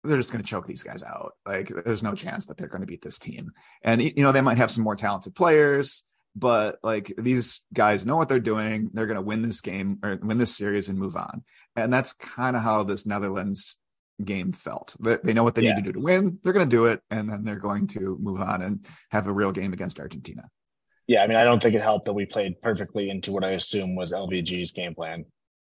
they're 0.04 0.18
just 0.18 0.32
going 0.32 0.44
to 0.44 0.50
choke 0.50 0.66
these 0.66 0.84
guys 0.84 1.04
out. 1.04 1.34
Like, 1.46 1.72
there's 1.86 2.04
no 2.04 2.16
chance 2.16 2.46
that 2.46 2.58
they're 2.58 2.68
going 2.70 2.82
to 2.82 2.88
beat 2.88 3.02
this 3.02 3.20
team. 3.20 3.52
And 3.84 4.02
you 4.02 4.24
know, 4.24 4.32
they 4.32 4.42
might 4.42 4.58
have 4.58 4.72
some 4.72 4.84
more 4.84 4.96
talented 4.96 5.36
players, 5.36 6.04
but 6.36 6.80
like 6.84 7.14
these 7.18 7.62
guys 7.74 8.06
know 8.06 8.16
what 8.16 8.30
they're 8.30 8.40
doing. 8.40 8.90
They're 8.94 9.08
going 9.08 9.16
to 9.16 9.22
win 9.22 9.42
this 9.42 9.62
game 9.62 10.00
or 10.04 10.18
win 10.22 10.38
this 10.38 10.56
series 10.56 10.88
and 10.90 10.98
move 10.98 11.16
on. 11.18 11.44
And 11.76 11.92
that's 11.92 12.14
kind 12.14 12.56
of 12.56 12.62
how 12.62 12.84
this 12.84 13.06
Netherlands 13.06 13.78
game 14.24 14.52
felt. 14.54 14.96
They, 15.00 15.18
they 15.24 15.34
know 15.34 15.44
what 15.44 15.56
they 15.56 15.64
Yeah. 15.64 15.76
need 15.76 15.86
to 15.86 15.92
do 15.92 15.94
to 15.94 16.00
win. 16.00 16.40
They're 16.44 16.54
going 16.54 16.70
to 16.70 16.76
do 16.76 16.86
it, 16.86 17.02
and 17.10 17.30
then 17.30 17.44
they're 17.44 17.56
going 17.56 17.88
to 17.88 18.18
move 18.22 18.40
on 18.42 18.62
and 18.62 18.86
have 19.12 19.28
a 19.28 19.34
real 19.34 19.52
game 19.52 19.74
against 19.74 20.00
Argentina. 20.00 20.50
Yeah, 21.08 21.24
I 21.24 21.28
mean, 21.28 21.38
I 21.38 21.44
don't 21.44 21.62
think 21.62 21.74
it 21.76 21.82
helped 21.82 22.06
that 22.06 22.14
we 22.14 22.26
played 22.26 22.62
perfectly 22.62 23.10
into 23.10 23.32
what 23.32 23.44
I 23.44 23.52
assume 23.52 23.96
was 23.96 24.14
LVG's 24.14 24.72
game 24.72 24.94
plan. 24.94 25.26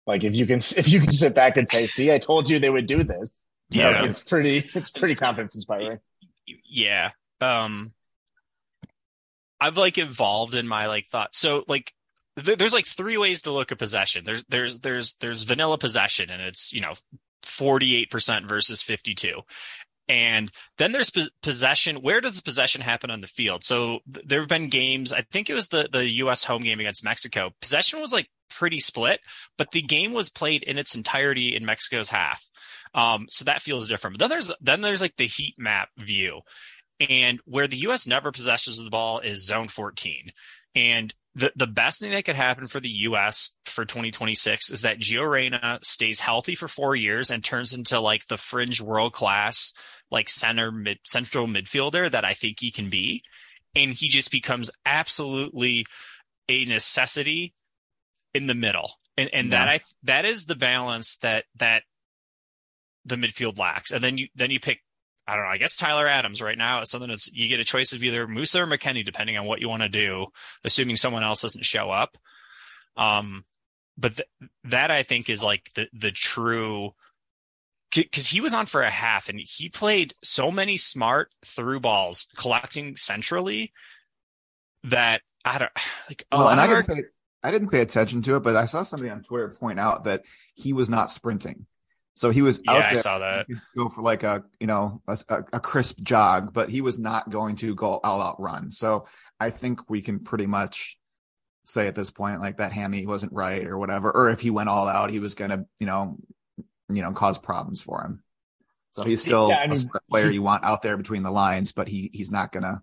Like, 0.07 0.25
if 0.25 0.35
you 0.35 0.47
can, 0.47 0.57
if 0.77 0.88
you 0.88 1.01
can 1.01 1.12
sit 1.12 1.35
back 1.35 1.57
and 1.57 1.69
say, 1.69 1.87
"See, 1.87 2.12
I 2.12 2.19
told 2.19 2.51
you 2.51 2.59
they 2.59 2.71
would 2.71 2.87
do 2.87 3.05
this," 3.05 3.41
Yeah. 3.71 4.01
like, 4.01 4.11
it's 4.11 4.21
pretty, 4.21 4.69
it's 4.75 4.91
pretty 4.91 5.15
confidence 5.15 5.55
inspiring. 5.55 5.99
yeah. 6.47 7.11
Um 7.41 7.93
i've 9.61 9.77
like 9.77 9.97
evolved 9.97 10.57
in 10.57 10.67
my 10.67 10.87
like 10.88 11.07
thought 11.07 11.35
so 11.37 11.62
like 11.69 11.93
th- 12.45 12.59
there's 12.59 12.75
like 12.75 12.85
three 12.87 13.17
ways 13.17 13.43
to 13.43 13.53
look 13.53 13.71
at 13.71 13.79
possession. 13.79 14.25
There's 14.25 14.43
there's 14.49 14.81
there's 14.81 15.15
there's 15.21 15.45
vanilla 15.45 15.79
possession 15.79 16.31
and 16.31 16.43
it's 16.43 16.73
you 16.73 16.81
know 16.81 16.95
48% 17.45 18.49
versus 18.49 18.83
52 18.83 19.41
and 20.09 20.51
then 20.79 20.91
there's 20.93 21.11
pos- 21.11 21.31
possession 21.43 21.97
where 21.97 22.21
does 22.21 22.37
the 22.37 22.43
possession 22.43 22.81
happen 22.83 23.11
on 23.11 23.21
the 23.21 23.27
field? 23.29 23.62
So 23.65 24.01
th- 24.12 24.27
there 24.27 24.41
have 24.41 24.49
been 24.49 24.69
games 24.69 25.12
i 25.12 25.23
think 25.31 25.49
it 25.49 25.55
was 25.55 25.69
the 25.69 25.88
the 25.93 26.07
us 26.09 26.45
home 26.45 26.62
game 26.62 26.81
against 26.81 27.05
mexico. 27.05 27.51
Possession 27.61 28.01
was 28.01 28.12
like 28.12 28.29
pretty 28.53 28.79
split 28.79 29.21
but 29.59 29.71
the 29.73 29.83
game 29.83 30.12
was 30.12 30.31
played 30.31 30.62
in 30.62 30.79
its 30.79 30.95
entirety 30.95 31.55
in 31.57 31.65
mexico's 31.65 32.09
half 32.09 32.43
um 32.95 33.27
so 33.29 33.45
that 33.45 33.62
feels 33.62 33.88
different 33.88 34.19
but 34.19 34.25
then 34.25 34.31
there's 34.31 34.53
then 34.61 34.81
there's 34.81 35.01
like 35.01 35.17
the 35.17 35.27
heat 35.27 35.55
map 35.59 35.88
view 35.99 36.41
and 37.09 37.41
where 37.45 37.67
the 37.67 37.79
U.S. 37.79 38.07
never 38.07 38.33
possesses 38.33 38.83
the 38.83 38.91
ball 38.91 39.19
is 39.19 39.47
zone 39.47 39.69
14. 39.69 40.29
And 40.75 41.15
the, 41.35 41.53
the 41.57 41.67
best 41.67 42.01
thing 42.01 42.11
that 42.12 42.25
could 42.25 42.37
happen 42.37 42.67
for 42.67 42.81
the 42.81 42.91
U.S. 42.91 43.57
for 43.65 43.85
2026 43.85 44.71
is 44.71 44.83
that 44.83 44.99
Gio 44.99 45.29
Reyna 45.29 45.79
stays 45.83 46.21
healthy 46.21 46.55
for 46.55 46.69
four 46.69 46.95
years 46.95 47.31
and 47.31 47.43
turns 47.43 47.73
into 47.73 47.99
like 48.01 48.27
the 48.27 48.37
fringe 48.37 48.81
world 48.81 49.12
class, 49.12 49.73
like 50.11 50.29
center 50.29 50.71
mid 50.71 50.99
central 51.05 51.47
midfielder 51.47 52.11
that 52.11 52.25
I 52.25 52.35
think 52.35 52.59
he 52.61 52.71
can 52.71 52.91
be. 52.91 53.23
And 53.75 53.93
he 53.93 54.09
just 54.09 54.31
becomes 54.31 54.71
absolutely 54.85 55.87
a 56.49 56.65
necessity 56.67 57.55
in 58.35 58.47
the 58.47 58.55
middle. 58.55 58.92
And, 59.16 59.31
and 59.33 59.53
that 59.53 59.68
I, 59.68 59.81
that 60.05 60.25
is 60.25 60.47
the 60.47 60.55
balance 60.55 61.16
that, 61.16 61.45
that 61.57 61.83
the 63.05 63.16
midfield 63.16 63.59
lacks. 63.59 63.90
And 63.90 64.03
then 64.03 64.16
you, 64.18 64.29
then 64.35 64.51
you 64.51 64.59
pick 64.59 64.81
I 65.27 65.37
don't 65.37 65.45
know. 65.45 65.51
I 65.51 65.59
guess 65.59 65.77
Tyler 65.77 66.09
Adams 66.09 66.42
right 66.42 66.59
now 66.59 66.81
is 66.81 66.90
something 66.90 67.09
that's 67.09 67.33
you 67.33 67.49
get 67.49 67.61
a 67.61 67.64
choice 67.64 67.92
of 67.92 68.03
either 68.03 68.27
Musah 68.27 68.61
or 68.61 68.66
McKennie, 68.66 69.05
depending 69.05 69.38
on 69.38 69.47
what 69.47 69.61
you 69.61 69.68
want 69.68 69.83
to 69.83 69.88
do, 69.88 70.27
assuming 70.64 70.97
someone 70.97 71.23
else 71.23 71.42
doesn't 71.42 71.64
show 71.64 71.90
up. 71.90 72.16
Um, 72.97 73.45
but 73.97 74.16
th- 74.16 74.29
that 74.64 74.90
I 74.90 75.03
think 75.03 75.29
is 75.31 75.45
like 75.45 75.71
the 75.75 75.88
the 75.92 76.11
true 76.11 76.95
because 77.95 78.29
he 78.29 78.40
was 78.40 78.55
on 78.55 78.66
for 78.66 78.83
a 78.83 78.90
half 78.90 79.29
and 79.29 79.38
he 79.38 79.68
played 79.68 80.14
so 80.23 80.51
many 80.51 80.77
smart 80.77 81.31
through 81.45 81.81
balls 81.81 82.27
collecting 82.37 82.97
centrally 82.97 83.73
that 84.85 85.23
I 85.45 85.59
don't 85.59 85.71
like. 86.09 86.25
Well, 86.33 86.49
and 86.49 86.61
I 86.61 86.64
of 86.64 86.88
our- 86.88 86.97
I 87.43 87.51
didn't 87.51 87.71
pay 87.71 87.81
attention 87.81 88.23
to 88.23 88.37
it, 88.37 88.41
but 88.41 88.57
I 88.57 88.67
saw 88.67 88.83
somebody 88.83 89.11
on 89.11 89.23
Twitter 89.23 89.49
point 89.49 89.81
out 89.81 90.05
that 90.05 90.23
he 90.55 90.73
was 90.73 90.89
not 90.89 91.11
sprinting. 91.11 91.67
So 92.15 92.31
he 92.31 92.43
was 92.43 92.61
yeah, 92.65 92.89
I 92.91 92.95
saw 92.95 93.19
that. 93.21 93.47
go 93.77 93.89
for 93.89 94.03
like 94.03 94.23
a 94.23 94.45
you 94.61 94.67
know 94.67 95.03
a, 95.09 95.19
a- 95.53 95.61
crisp 95.61 95.99
jog, 96.03 96.53
but 96.53 96.69
he 96.69 96.83
was 96.83 96.99
not 96.99 97.31
going 97.31 97.57
to 97.57 97.75
go 97.75 98.01
all 98.05 98.21
out 98.21 98.41
run. 98.41 98.71
So 98.71 99.07
I 99.41 99.51
think 99.51 99.89
we 99.89 100.03
can 100.03 100.21
pretty 100.21 100.47
much 100.47 100.99
say 101.65 101.87
at 101.87 101.95
this 101.95 102.11
point 102.11 102.41
like 102.41 102.59
that 102.59 102.73
hammy 102.73 103.07
wasn't 103.07 103.33
right 103.33 103.67
or 103.67 103.79
whatever, 103.79 104.11
or 104.11 104.29
if 104.31 104.41
he 104.41 104.51
went 104.51 104.69
all 104.69 104.89
out, 104.89 105.11
he 105.11 105.21
was 105.21 105.35
gonna, 105.35 105.65
you 105.81 105.87
know, 105.87 106.19
you 106.91 107.01
know, 107.03 107.13
cause 107.13 107.39
problems 107.39 107.81
for 107.81 108.03
him. 108.03 108.23
So 108.91 109.05
he's 109.05 109.23
still 109.23 109.49
Yeah, 109.49 109.61
I 109.61 109.67
mean- 109.67 109.91
a 109.95 110.01
player 110.11 110.29
you 110.31 110.43
want 110.43 110.65
out 110.65 110.83
there 110.83 110.99
between 110.99 111.23
the 111.23 111.31
lines, 111.31 111.73
but 111.73 111.89
he 111.89 112.11
he's 112.13 112.31
not 112.31 112.53
gonna. 112.53 112.83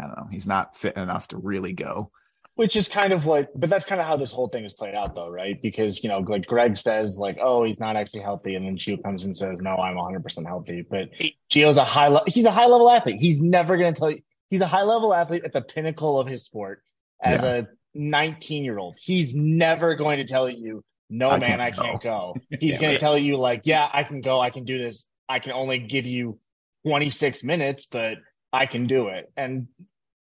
I 0.00 0.06
don't 0.08 0.16
know. 0.16 0.26
He's 0.28 0.48
not 0.48 0.76
fit 0.76 0.96
enough 0.96 1.28
to 1.28 1.36
really 1.38 1.72
go. 1.74 2.10
Which 2.56 2.76
is 2.76 2.86
kind 2.88 3.12
of 3.12 3.26
like, 3.26 3.48
but 3.56 3.68
that's 3.68 3.84
kind 3.84 4.00
of 4.00 4.06
how 4.06 4.16
this 4.16 4.30
whole 4.30 4.46
thing 4.46 4.64
is 4.64 4.72
played 4.72 4.94
out, 4.94 5.16
though, 5.16 5.28
right? 5.28 5.60
Because 5.60 6.04
you 6.04 6.08
know, 6.08 6.18
like 6.20 6.46
Greg 6.46 6.76
says, 6.78 7.18
like, 7.18 7.36
oh, 7.42 7.64
he's 7.64 7.80
not 7.80 7.96
actually 7.96 8.20
healthy, 8.20 8.54
and 8.54 8.64
then 8.64 8.76
Gio 8.76 9.02
comes 9.02 9.24
and 9.24 9.36
says, 9.36 9.60
no, 9.60 9.74
I'm 9.74 9.96
100 9.96 10.22
percent 10.22 10.46
healthy. 10.46 10.82
But 10.88 11.08
He- 11.14 11.36
Gio's 11.50 11.78
a 11.78 11.84
high, 11.84 12.08
le- 12.08 12.22
he's 12.28 12.44
a 12.44 12.52
high 12.52 12.66
level 12.66 12.88
athlete. 12.88 13.20
He's 13.20 13.40
never 13.42 13.76
going 13.76 13.92
to 13.92 13.98
tell 13.98 14.10
you. 14.10 14.20
He's 14.50 14.60
a 14.60 14.68
high 14.68 14.82
level 14.82 15.12
athlete 15.12 15.42
at 15.44 15.52
the 15.52 15.62
pinnacle 15.62 16.20
of 16.20 16.28
his 16.28 16.44
sport 16.44 16.82
as 17.20 17.42
Yeah. 17.42 17.48
a 17.56 17.64
19 17.94 18.62
year 18.62 18.78
old. 18.78 18.96
He's 19.00 19.34
never 19.34 19.96
going 19.96 20.18
to 20.18 20.24
tell 20.24 20.48
you, 20.48 20.84
no, 21.10 21.30
I 21.30 21.38
man, 21.38 21.58
can't 21.58 21.60
I 21.60 21.70
go." 21.72 21.82
can't 21.82 22.02
go. 22.02 22.36
He's 22.60 22.74
Yeah. 22.74 22.80
going 22.80 22.92
to 22.92 22.98
tell 23.00 23.18
you, 23.18 23.36
like, 23.36 23.62
yeah, 23.64 23.88
I 23.92 24.04
can 24.04 24.20
go, 24.20 24.38
I 24.38 24.50
can 24.50 24.64
do 24.64 24.78
this. 24.78 25.08
I 25.28 25.40
can 25.40 25.50
only 25.52 25.80
give 25.80 26.06
you 26.06 26.38
26 26.86 27.42
minutes, 27.42 27.86
but 27.86 28.18
I 28.52 28.66
can 28.66 28.86
do 28.86 29.08
it. 29.08 29.32
And 29.36 29.66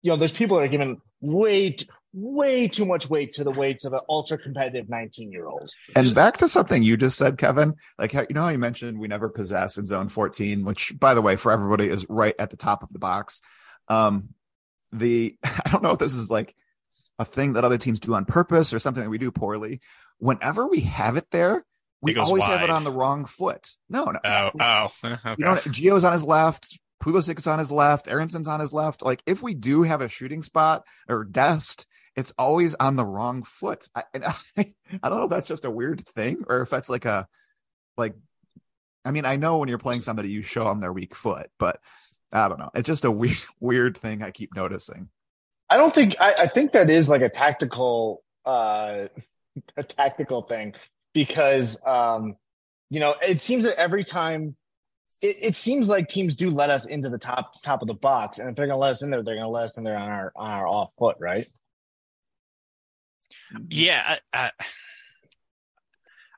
you 0.01 0.11
know, 0.11 0.17
there's 0.17 0.33
people 0.33 0.57
that 0.57 0.63
are 0.63 0.67
giving 0.69 0.99
way, 1.23 1.75
way 2.13 2.67
too 2.67 2.85
much 2.85 3.09
weight 3.09 3.33
to 3.33 3.43
the 3.43 3.51
weights 3.51 3.85
of 3.85 3.93
an 3.93 4.01
ultra 4.07 4.37
competitive 4.37 4.89
19 4.89 5.31
year 5.31 5.47
old. 5.47 5.71
And 5.95 6.13
back 6.13 6.37
to 6.37 6.47
something 6.47 6.83
you 6.83 6.97
just 6.97 7.17
said, 7.17 7.37
Kevin. 7.37 7.75
Like 7.97 8.11
how 8.11 8.21
you 8.21 8.35
know 8.35 8.43
how 8.43 8.49
you 8.49 8.57
mentioned 8.57 8.99
we 8.99 9.07
never 9.07 9.29
possess 9.29 9.77
in 9.77 9.85
zone 9.85 10.09
14, 10.09 10.65
which 10.65 10.93
by 10.99 11.13
the 11.13 11.21
way, 11.21 11.35
for 11.35 11.51
everybody 11.51 11.87
is 11.87 12.05
right 12.09 12.35
at 12.37 12.49
the 12.49 12.57
top 12.57 12.83
of 12.83 12.89
the 12.91 12.99
box. 12.99 13.41
Um 13.87 14.29
the 14.91 15.35
I 15.43 15.69
don't 15.71 15.83
know 15.83 15.91
if 15.91 15.99
this 15.99 16.13
is 16.13 16.29
like 16.29 16.53
a 17.19 17.25
thing 17.25 17.53
that 17.53 17.63
other 17.63 17.77
teams 17.77 17.99
do 17.99 18.13
on 18.13 18.25
purpose 18.25 18.73
or 18.73 18.79
something 18.79 19.03
that 19.03 19.09
we 19.09 19.17
do 19.17 19.31
poorly. 19.31 19.81
Whenever 20.19 20.67
we 20.67 20.81
have 20.81 21.17
it 21.17 21.29
there, 21.31 21.65
we 22.01 22.11
It 22.11 22.15
goes 22.15 22.27
always 22.27 22.43
have 22.43 22.63
it 22.63 22.69
on 22.69 22.83
the 22.83 22.91
wrong 22.91 23.25
foot. 23.25 23.71
No, 23.89 24.05
no. 24.05 24.19
Oh, 24.23 24.49
oh, 24.59 24.87
okay. 25.05 25.35
You 25.37 25.45
know, 25.45 25.53
Gio's 25.55 26.03
on 26.03 26.13
his 26.13 26.23
left, 26.23 26.77
Pulisic 27.03 27.37
is 27.37 27.47
on 27.47 27.59
his 27.59 27.71
left, 27.71 28.07
Aaronson's 28.07 28.47
on 28.47 28.61
his 28.61 28.71
left. 28.71 29.01
Like 29.01 29.21
if 29.25 29.43
we 29.43 29.53
do 29.53 29.83
have 29.83 30.01
a 30.01 30.07
shooting 30.07 30.41
spot 30.41 30.85
or 31.09 31.25
dest, 31.25 31.85
it's 32.15 32.33
always 32.37 32.75
on 32.75 32.95
the 32.95 33.05
wrong 33.05 33.43
foot. 33.43 33.87
I, 33.93 34.03
and 34.13 34.23
I, 34.25 34.33
I 35.03 35.09
don't 35.09 35.17
know 35.17 35.25
if 35.25 35.29
that's 35.29 35.47
just 35.47 35.65
a 35.65 35.71
weird 35.71 36.07
thing 36.15 36.43
or 36.47 36.61
if 36.61 36.69
that's 36.69 36.89
like 36.89 37.05
a 37.05 37.27
like. 37.97 38.15
I 39.05 39.11
mean, 39.11 39.25
I 39.25 39.35
know 39.35 39.57
when 39.57 39.67
you're 39.67 39.79
playing 39.79 40.01
somebody, 40.01 40.29
you 40.29 40.43
show 40.43 40.63
them 40.63 40.79
their 40.79 40.93
weak 40.93 41.13
foot, 41.13 41.49
but 41.59 41.81
I 42.31 42.47
don't 42.47 42.59
know. 42.59 42.71
It's 42.73 42.87
just 42.87 43.03
a 43.03 43.11
weird, 43.11 43.37
weird 43.59 43.97
thing 43.97 44.23
I 44.23 44.31
keep 44.31 44.55
noticing. 44.55 45.09
I 45.69 45.75
don't 45.75 45.93
think, 45.93 46.15
I, 46.21 46.33
I 46.39 46.47
think 46.47 46.71
that 46.71 46.89
is 46.89 47.09
like 47.09 47.21
a 47.21 47.29
tactical, 47.29 48.23
uh, 48.45 49.07
a 49.75 49.83
tactical 49.83 50.43
thing 50.43 50.73
because, 51.13 51.77
um, 51.85 52.35
you 52.89 53.01
know, 53.01 53.15
it 53.21 53.41
seems 53.41 53.65
that 53.65 53.77
every 53.77 54.03
time 54.03 54.55
it, 55.23 55.37
it 55.39 55.55
seems 55.55 55.87
like 55.87 56.09
teams 56.09 56.35
do 56.35 56.49
let 56.49 56.69
us 56.69 56.85
into 56.85 57.09
the 57.09 57.17
top, 57.17 57.63
top 57.63 57.81
of 57.81 57.87
the 57.87 57.93
box. 57.93 58.37
And 58.39 58.49
if 58.49 58.55
they're 58.55 58.67
going 58.67 58.75
to 58.75 58.81
let 58.81 58.91
us 58.91 59.01
in 59.01 59.09
there, 59.09 59.23
they're 59.23 59.35
going 59.35 59.45
to 59.45 59.49
let 59.49 59.63
us 59.63 59.77
in 59.77 59.85
there 59.85 59.97
on 59.97 60.09
our, 60.09 60.33
on 60.35 60.51
our 60.51 60.67
off 60.67 60.91
foot, 60.99 61.15
right? 61.19 61.47
Yeah, 63.69 64.17
I, 64.33 64.37
I, 64.37 64.51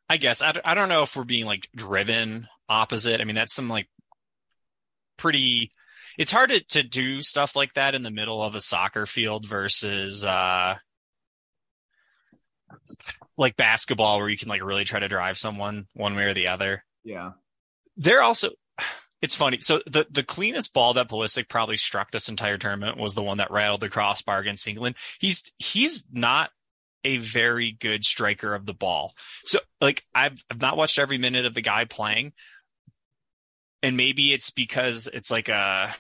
I 0.08 0.18
guess 0.18 0.42
I, 0.42 0.54
I 0.64 0.76
don't 0.76 0.90
know 0.90 1.02
if 1.02 1.16
we're 1.16 1.24
being 1.24 1.46
like 1.46 1.68
driven 1.76 2.48
opposite. 2.70 3.22
I 3.22 3.24
mean, 3.24 3.36
that's 3.36 3.56
some 3.56 3.70
like 3.70 3.90
pretty. 5.18 5.72
It's 6.18 6.32
hard 6.32 6.52
to, 6.52 6.64
to 6.64 6.84
do 6.84 7.22
stuff 7.22 7.56
like 7.56 7.74
that 7.74 7.96
in 7.96 8.04
the 8.04 8.12
middle 8.12 8.42
of 8.42 8.54
a 8.54 8.62
soccer 8.62 9.06
field 9.06 9.46
versus 9.46 10.24
uh 10.24 10.76
like 13.38 13.58
basketball 13.58 14.20
where 14.20 14.30
you 14.30 14.38
can 14.38 14.48
like 14.48 14.64
really 14.64 14.84
try 14.84 15.00
to 15.00 15.08
drive 15.08 15.38
someone 15.38 15.88
one 15.94 16.16
way 16.16 16.24
or 16.24 16.34
the 16.34 16.48
other. 16.50 16.84
Yeah. 17.04 17.32
They're 17.98 18.24
also 18.24 18.50
it's 19.26 19.34
funny. 19.34 19.60
So 19.60 19.82
the 19.88 20.06
the 20.10 20.22
cleanest 20.22 20.72
ball 20.72 20.94
that 20.94 21.10
Pulisic 21.10 21.50
probably 21.50 21.78
struck 21.78 22.12
this 22.12 22.30
entire 22.30 22.60
tournament 22.60 22.98
was 22.98 23.16
the 23.16 23.24
one 23.24 23.38
that 23.38 23.50
rattled 23.50 23.82
the 23.82 23.90
crossbar 23.90 24.38
against 24.38 24.68
England. 24.68 24.98
He's 25.20 25.52
he's 25.58 26.06
not 26.12 26.52
a 27.04 27.18
very 27.18 27.72
good 27.72 28.04
striker 28.04 28.54
of 28.54 28.68
the 28.68 28.74
ball. 28.74 29.12
So 29.44 29.58
like 29.82 30.06
I've 30.14 30.46
I've 30.52 30.62
not 30.62 30.78
watched 30.78 31.00
every 31.00 31.18
minute 31.18 31.46
of 31.46 31.56
the 31.56 31.62
guy 31.62 31.86
playing. 31.86 32.34
And 33.82 33.98
maybe 33.98 34.32
it's 34.32 34.52
because 34.52 35.10
it's 35.12 35.32
like 35.32 35.50
a 35.50 35.92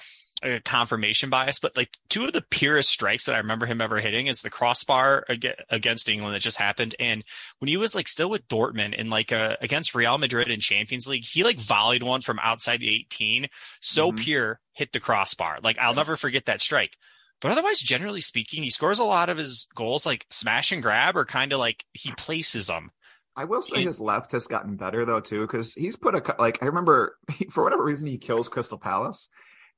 a 0.43 0.59
confirmation 0.59 1.29
bias, 1.29 1.59
but 1.59 1.75
like 1.77 1.97
two 2.09 2.25
of 2.25 2.33
the 2.33 2.43
purest 2.49 2.89
strikes 2.89 3.25
that 3.25 3.35
I 3.35 3.39
remember 3.39 3.65
him 3.65 3.81
ever 3.81 3.99
hitting 3.99 4.27
is 4.27 4.41
the 4.41 4.49
crossbar 4.49 5.25
against 5.69 6.09
England 6.09 6.35
that 6.35 6.41
just 6.41 6.57
happened. 6.57 6.95
And 6.99 7.23
when 7.59 7.69
he 7.69 7.77
was 7.77 7.95
like 7.95 8.07
still 8.07 8.29
with 8.29 8.47
Dortmund 8.47 8.95
and 8.97 9.09
like 9.09 9.31
uh, 9.31 9.55
against 9.61 9.95
Real 9.95 10.17
Madrid 10.17 10.49
in 10.49 10.59
Champions 10.59 11.07
League, 11.07 11.23
he 11.25 11.43
like 11.43 11.57
volleyed 11.59 12.03
one 12.03 12.21
from 12.21 12.39
outside 12.43 12.79
the 12.81 12.93
18, 12.93 13.47
so 13.79 14.11
Mhm. 14.11 14.19
pure, 14.19 14.59
hit 14.73 14.91
the 14.91 14.99
crossbar. 14.99 15.59
Like 15.63 15.77
I'll 15.79 15.95
never 15.95 16.15
forget 16.17 16.45
that 16.45 16.61
strike. 16.61 16.97
But 17.41 17.51
otherwise, 17.51 17.79
generally 17.79 18.21
speaking, 18.21 18.63
he 18.63 18.69
scores 18.69 18.99
a 18.99 19.03
lot 19.03 19.29
of 19.29 19.37
his 19.37 19.67
goals 19.75 20.05
like 20.05 20.25
smash 20.29 20.71
and 20.71 20.81
grab 20.81 21.15
or 21.17 21.25
kind 21.25 21.53
of 21.53 21.59
like 21.59 21.85
he 21.93 22.11
places 22.13 22.67
them. 22.67 22.91
I 23.37 23.43
will 23.43 23.61
say 23.61 23.83
his 23.83 23.99
left 23.99 24.31
has 24.31 24.47
gotten 24.47 24.77
better 24.77 25.03
though 25.05 25.19
too, 25.19 25.41
because 25.41 25.73
he's 25.73 25.95
put 25.97 26.15
a 26.15 26.35
like 26.39 26.61
I 26.61 26.67
remember 26.67 27.17
he, 27.37 27.45
for 27.45 27.63
whatever 27.63 27.83
reason 27.83 28.07
he 28.07 28.17
kills 28.17 28.47
Crystal 28.47 28.77
Palace, 28.77 29.27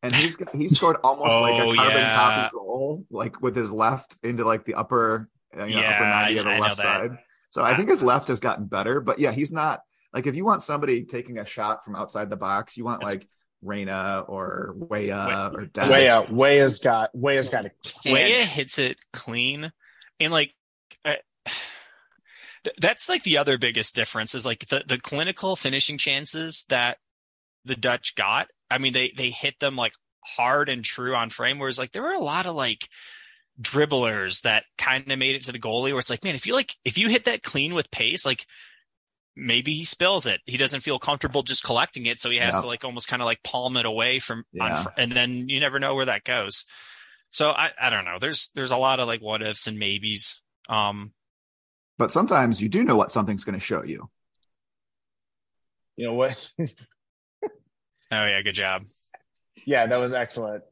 and 0.03 0.13
he's 0.13 0.37
he 0.53 0.67
scored 0.69 0.97
almost 1.03 1.31
like 1.31 1.61
Oh, 1.61 1.71
a 1.73 1.75
carbon 1.75 1.95
yeah. 1.97 2.15
copy 2.15 2.53
goal, 2.55 3.05
like 3.09 3.41
with 3.41 3.55
his 3.55 3.71
left 3.71 4.17
into 4.23 4.43
like 4.45 4.65
the 4.65 4.75
upper 4.75 5.29
uh, 5.57 5.65
you 5.65 5.75
know, 5.75 5.81
Yeah, 5.81 5.95
upper 5.95 6.03
ninety 6.05 6.37
of 6.37 6.45
the 6.45 6.51
I- 6.51 6.55
I 6.55 6.59
left 6.59 6.77
side. 6.77 7.17
So 7.51 7.63
I 7.63 7.75
think 7.75 7.89
his 7.89 8.03
left 8.03 8.27
has 8.27 8.39
gotten 8.39 8.65
better, 8.65 8.99
but 9.01 9.19
yeah, 9.19 9.31
he's 9.31 9.51
not 9.51 9.81
like 10.13 10.27
if 10.27 10.35
you 10.35 10.45
want 10.45 10.63
somebody 10.63 11.03
taking 11.05 11.39
a 11.39 11.45
shot 11.45 11.83
from 11.83 11.95
outside 11.95 12.29
the 12.29 12.37
box, 12.37 12.77
you 12.77 12.83
want 12.85 12.99
That's- 13.01 13.15
like 13.21 13.27
Reyna 13.63 14.23
or 14.27 14.73
Weah 14.77 15.49
or 15.53 15.63
Is 15.63 15.69
Des. 15.73 15.85
it- 15.85 15.89
Way 15.89 16.07
out, 16.09 16.31
way 16.31 16.57
has 16.57 16.79
got, 16.79 17.15
way 17.17 17.37
has 17.37 17.49
got 17.49 17.65
a 17.65 17.71
Weah 18.05 18.45
hits 18.45 18.77
it 18.77 18.97
clean, 19.13 19.71
and 20.19 20.31
like 20.31 20.53
th- 21.03 22.75
that's 22.79 23.09
like 23.09 23.23
the 23.23 23.37
other 23.37 23.57
biggest 23.57 23.95
difference 23.95 24.35
is 24.35 24.45
like 24.45 24.67
the 24.67 24.83
the 24.87 24.99
clinical 24.99 25.55
finishing 25.55 25.97
chances 25.97 26.65
that 26.69 26.97
the 27.65 27.75
Dutch 27.75 28.15
got. 28.15 28.49
I 28.69 28.77
mean, 28.79 28.93
they 28.93 29.11
they 29.15 29.29
hit 29.29 29.55
them 29.59 29.75
like 29.75 29.93
hard 30.25 30.69
and 30.69 30.83
true 30.83 31.15
on 31.15 31.29
frame. 31.29 31.59
Whereas 31.59 31.79
like 31.79 31.91
there 31.91 32.03
were 32.03 32.11
a 32.13 32.19
lot 32.19 32.45
of 32.45 32.55
like 32.55 32.87
dribblers 33.61 34.41
that 34.41 34.65
kind 34.77 35.09
of 35.11 35.17
made 35.19 35.35
it 35.35 35.43
to 35.45 35.51
the 35.51 35.59
goalie 35.59 35.91
where 35.91 35.99
it's 35.99 36.09
like, 36.09 36.23
man, 36.23 36.35
if 36.35 36.45
you 36.45 36.53
like 36.53 36.73
if 36.85 36.97
you 36.97 37.09
hit 37.09 37.25
that 37.25 37.43
clean 37.43 37.73
with 37.73 37.89
pace, 37.91 38.25
like 38.25 38.45
maybe 39.35 39.73
he 39.73 39.83
spills 39.85 40.25
it. 40.27 40.41
He 40.45 40.57
doesn't 40.57 40.81
feel 40.81 40.99
comfortable 40.99 41.43
just 41.43 41.63
collecting 41.63 42.05
it, 42.07 42.19
so 42.19 42.29
he 42.29 42.37
has 42.37 42.55
Yeah. 42.55 42.61
to 42.61 42.67
like 42.67 42.83
almost 42.83 43.07
kind 43.07 43.21
of 43.21 43.25
like 43.25 43.43
palm 43.43 43.77
it 43.77 43.85
away 43.85 44.19
from 44.19 44.39
on, 44.59 44.69
Yeah. 44.71 44.83
fr- 44.83 44.89
and 44.97 45.11
then 45.11 45.47
you 45.49 45.59
never 45.59 45.79
know 45.79 45.95
where 45.95 46.05
that 46.05 46.23
goes. 46.23 46.65
So 47.29 47.51
I 47.51 47.71
I 47.79 47.89
don't 47.89 48.05
know. 48.05 48.17
There's 48.19 48.49
there's 48.55 48.71
a 48.71 48.77
lot 48.77 48.99
of 48.99 49.07
like 49.07 49.21
what 49.21 49.41
ifs 49.41 49.67
and 49.67 49.77
maybes. 49.79 50.41
Um, 50.69 51.13
But 51.97 52.11
sometimes 52.11 52.61
you 52.61 52.69
do 52.69 52.83
know 52.83 52.95
what 52.95 53.11
something's 53.11 53.43
going 53.43 53.57
to 53.59 53.65
show 53.65 53.83
you. 53.83 54.09
You 55.95 56.07
know 56.07 56.13
what? 56.13 56.51
oh 58.11 58.25
yeah, 58.25 58.41
good 58.41 58.55
job. 58.55 58.83
Yeah, 59.65 59.85
that 59.87 60.01
was 60.01 60.13
excellent. 60.13 60.63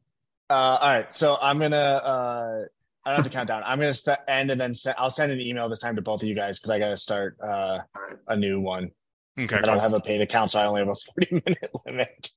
Uh, 0.49 0.53
all 0.53 0.89
right, 0.89 1.13
so 1.15 1.37
I'm 1.41 1.59
gonna. 1.59 1.75
Uh, 1.75 2.61
I 3.03 3.09
don't 3.11 3.15
have 3.17 3.25
to 3.25 3.31
count 3.31 3.47
down. 3.47 3.63
I'm 3.65 3.79
gonna 3.79 3.93
st- 3.93 4.17
end 4.27 4.49
and 4.51 4.59
then 4.59 4.73
se- 4.73 4.93
I'll 4.97 5.11
send 5.11 5.31
an 5.31 5.39
email 5.39 5.69
this 5.69 5.79
time 5.79 5.95
to 5.95 6.01
both 6.01 6.21
of 6.23 6.27
you 6.27 6.35
guys 6.35 6.59
because 6.59 6.71
I 6.71 6.79
gotta 6.79 6.97
start 6.97 7.37
uh, 7.43 7.79
a 8.27 8.35
new 8.35 8.59
one. 8.59 8.91
Okay, 9.39 9.55
I 9.57 9.61
don't 9.61 9.71
cool. 9.73 9.79
have 9.79 9.93
a 9.93 9.99
paid 9.99 10.21
account, 10.21 10.51
so 10.51 10.59
I 10.59 10.65
only 10.65 10.79
have 10.81 10.89
a 10.89 10.95
40 10.95 11.43
minute 11.45 11.71
limit. 11.85 12.31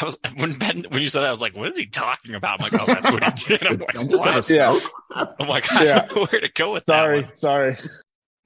I 0.00 0.04
was 0.04 0.18
when 0.36 0.52
Ben 0.54 0.84
when 0.88 1.02
you 1.02 1.08
said 1.08 1.20
that, 1.22 1.28
I 1.28 1.30
was 1.32 1.40
like, 1.40 1.56
what 1.56 1.68
is 1.68 1.76
he 1.76 1.86
talking 1.86 2.34
about? 2.34 2.60
I'm 2.60 2.70
like, 2.72 2.80
oh, 2.80 2.86
that's 2.86 3.10
what 3.10 3.24
he 3.24 3.30
did. 3.58 3.66
I'm 3.66 3.78
like, 3.78 3.94
And 3.96 4.08
just 4.08 4.24
have 4.24 4.34
a 4.34 4.36
what? 4.38 4.50
Yeah. 4.50 4.78
stroke? 4.78 4.92
What's 5.08 5.18
happening? 5.18 5.36
I'm 5.40 5.48
like, 5.48 5.72
I 5.72 5.84
Yeah. 5.84 5.98
don't 6.06 6.16
know 6.16 6.26
where 6.30 6.40
to 6.40 6.52
go 6.52 6.72
with 6.72 6.86
that. 6.86 6.92
Sorry, 7.02 7.28
sorry. 7.34 7.74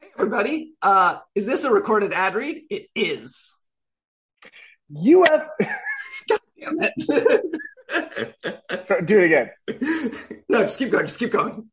Hey, 0.01 0.09
everybody. 0.19 0.73
Uh, 0.81 1.19
is 1.35 1.47
this 1.47 1.65
a 1.65 1.71
recorded 1.71 2.13
ad 2.13 2.35
read? 2.35 2.63
It 2.71 2.87
is. 2.95 3.55
You 4.95 5.25
have 5.29 5.49
Damn 6.29 6.77
it. 7.89 9.07
do 9.07 9.19
it 9.21 9.25
again. 9.25 9.51
no, 10.49 10.61
just 10.63 10.79
keep 10.79 10.91
going. 10.91 11.07
Just 11.07 11.19
keep 11.19 11.33
going. 11.33 11.69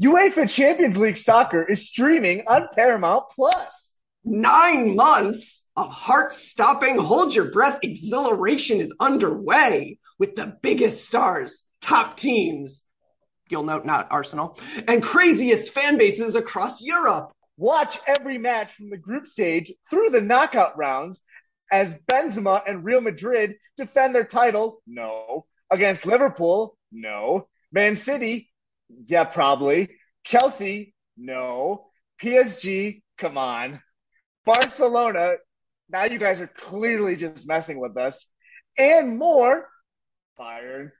UEFA 0.00 0.48
Champions 0.48 0.96
League 0.96 1.18
soccer 1.18 1.68
is 1.68 1.86
streaming 1.86 2.44
on 2.46 2.68
Paramount 2.74 3.24
Plus. 3.30 3.98
Nine 4.24 4.96
months 4.96 5.66
of 5.76 5.90
heart 5.90 6.32
stopping, 6.34 6.98
hold 6.98 7.34
your 7.34 7.50
breath 7.50 7.78
exhilaration 7.82 8.78
is 8.78 8.94
underway 9.00 9.98
with 10.18 10.34
the 10.36 10.56
biggest 10.62 11.06
stars, 11.06 11.64
top 11.80 12.16
teams. 12.16 12.82
You'll 13.48 13.64
note 13.64 13.84
not 13.84 14.08
Arsenal 14.10 14.58
and 14.86 15.02
craziest 15.02 15.72
fan 15.72 15.98
bases 15.98 16.36
across 16.36 16.82
Europe. 16.82 17.32
Watch 17.56 17.98
every 18.06 18.38
match 18.38 18.72
from 18.72 18.90
the 18.90 18.96
group 18.96 19.26
stage 19.26 19.72
through 19.90 20.10
the 20.10 20.20
knockout 20.20 20.78
rounds 20.78 21.22
as 21.70 21.94
Benzema 22.10 22.62
and 22.66 22.84
Real 22.84 23.00
Madrid 23.00 23.56
defend 23.76 24.14
their 24.14 24.24
title. 24.24 24.82
No. 24.86 25.46
Against 25.70 26.06
Liverpool. 26.06 26.76
No. 26.92 27.48
Man 27.72 27.96
City. 27.96 28.50
Yeah, 29.06 29.24
probably. 29.24 29.90
Chelsea, 30.24 30.94
no. 31.16 31.86
PSG, 32.20 33.02
come 33.18 33.38
on. 33.38 33.80
Barcelona, 34.44 35.34
now 35.88 36.04
you 36.04 36.18
guys 36.18 36.40
are 36.40 36.46
clearly 36.48 37.16
just 37.16 37.46
messing 37.46 37.78
with 37.78 37.96
us. 37.96 38.26
And 38.76 39.18
more, 39.18 39.68
Bayern, 40.38 40.90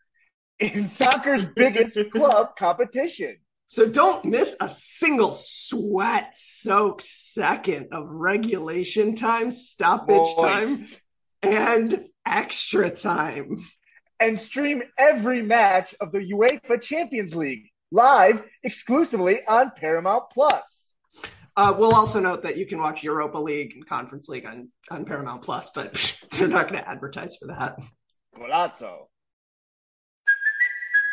in 0.59 0.89
soccer's 0.89 1.45
biggest 1.45 1.99
club 2.11 2.57
competition. 2.57 3.37
So 3.71 3.87
don't 3.87 4.25
miss 4.25 4.57
a 4.61 4.69
single 4.69 5.33
sweat 5.33 6.35
soaked 6.35 7.07
second 7.07 7.91
of 7.93 8.09
regulation 8.09 9.15
time, 9.15 9.53
stoppage 9.53 10.35
Moist. 10.37 10.99
time, 11.41 11.53
and 11.53 12.09
extra 12.27 12.91
time. 12.91 13.61
And 14.19 14.37
stream 14.37 14.83
every 14.99 15.43
match 15.43 15.95
of 16.01 16.11
the 16.11 16.19
UEFA 16.19 16.83
Champions 16.83 17.37
League 17.37 17.71
live 17.93 18.43
exclusively 18.65 19.39
on 19.47 19.71
Paramount 19.77 20.25
Plus. 20.33 20.93
Uh, 21.57 21.73
we'll 21.79 21.95
also 21.95 22.19
note 22.19 22.43
that 22.43 22.57
you 22.57 22.67
can 22.67 22.81
watch 22.81 23.05
Europa 23.05 23.39
League 23.39 23.75
and 23.75 23.87
Conference 23.87 24.29
League 24.29 24.47
on, 24.47 24.73
on 24.91 25.05
Paramount 25.05 25.43
Plus, 25.43 25.71
but 25.73 26.19
they're 26.33 26.49
not 26.49 26.69
going 26.69 26.83
to 26.83 26.89
advertise 26.89 27.37
for 27.37 27.47
that. 27.47 27.79
Golazo. 28.37 29.07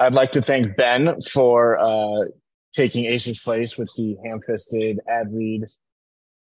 I'd 0.00 0.14
like 0.14 0.32
to 0.32 0.42
thank 0.42 0.76
Ben 0.76 1.20
for 1.22 1.78
uh, 1.78 2.26
taking 2.74 3.06
Ace's 3.06 3.38
place 3.40 3.76
with 3.76 3.90
the 3.96 4.16
ham-fisted 4.24 5.00
ad 5.08 5.28
read 5.32 5.64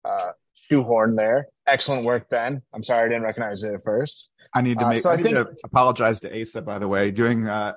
uh, 0.05 0.30
shoehorn 0.55 1.16
there. 1.16 1.46
Excellent 1.66 2.05
work, 2.05 2.28
Ben. 2.30 2.62
I'm 2.72 2.82
sorry 2.82 3.07
I 3.07 3.09
didn't 3.09 3.22
recognize 3.24 3.62
it 3.64 3.74
at 3.74 3.82
first. 3.84 4.28
I 4.55 4.62
need 4.62 4.78
to 4.78 4.86
Uh, 4.86 4.88
make. 4.90 5.03
so 5.03 5.11
I 5.11 5.14
I 5.14 5.16
need 5.16 5.22
think- 5.24 5.34
to 5.36 5.55
apologize 5.64 6.20
to 6.20 6.40
Asa, 6.40 6.62
by 6.62 6.78
the 6.78 6.88
way. 6.88 7.11
Doing 7.11 7.46
uh, 7.48 7.74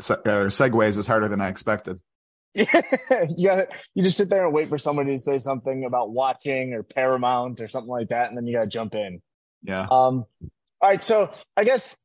se- 0.00 0.14
uh, 0.24 0.48
segues 0.48 0.98
is 0.98 1.06
harder 1.06 1.28
than 1.28 1.40
I 1.40 1.48
expected. 1.48 2.00
you 2.54 2.64
got 3.48 3.68
You 3.94 4.02
just 4.02 4.16
sit 4.16 4.30
there 4.30 4.44
and 4.46 4.54
wait 4.54 4.68
for 4.70 4.78
somebody 4.78 5.12
to 5.12 5.18
say 5.18 5.36
something 5.38 5.84
about 5.84 6.10
watching 6.10 6.72
or 6.72 6.82
Paramount 6.82 7.60
or 7.60 7.68
something 7.68 7.90
like 7.90 8.08
that, 8.08 8.28
and 8.28 8.36
then 8.36 8.46
you 8.46 8.54
got 8.56 8.62
to 8.62 8.66
jump 8.68 8.94
in. 8.94 9.20
Yeah. 9.62 9.82
Um, 9.82 10.24
all 10.80 10.90
right, 10.90 11.02
so 11.02 11.32
I 11.56 11.64
guess 11.64 11.96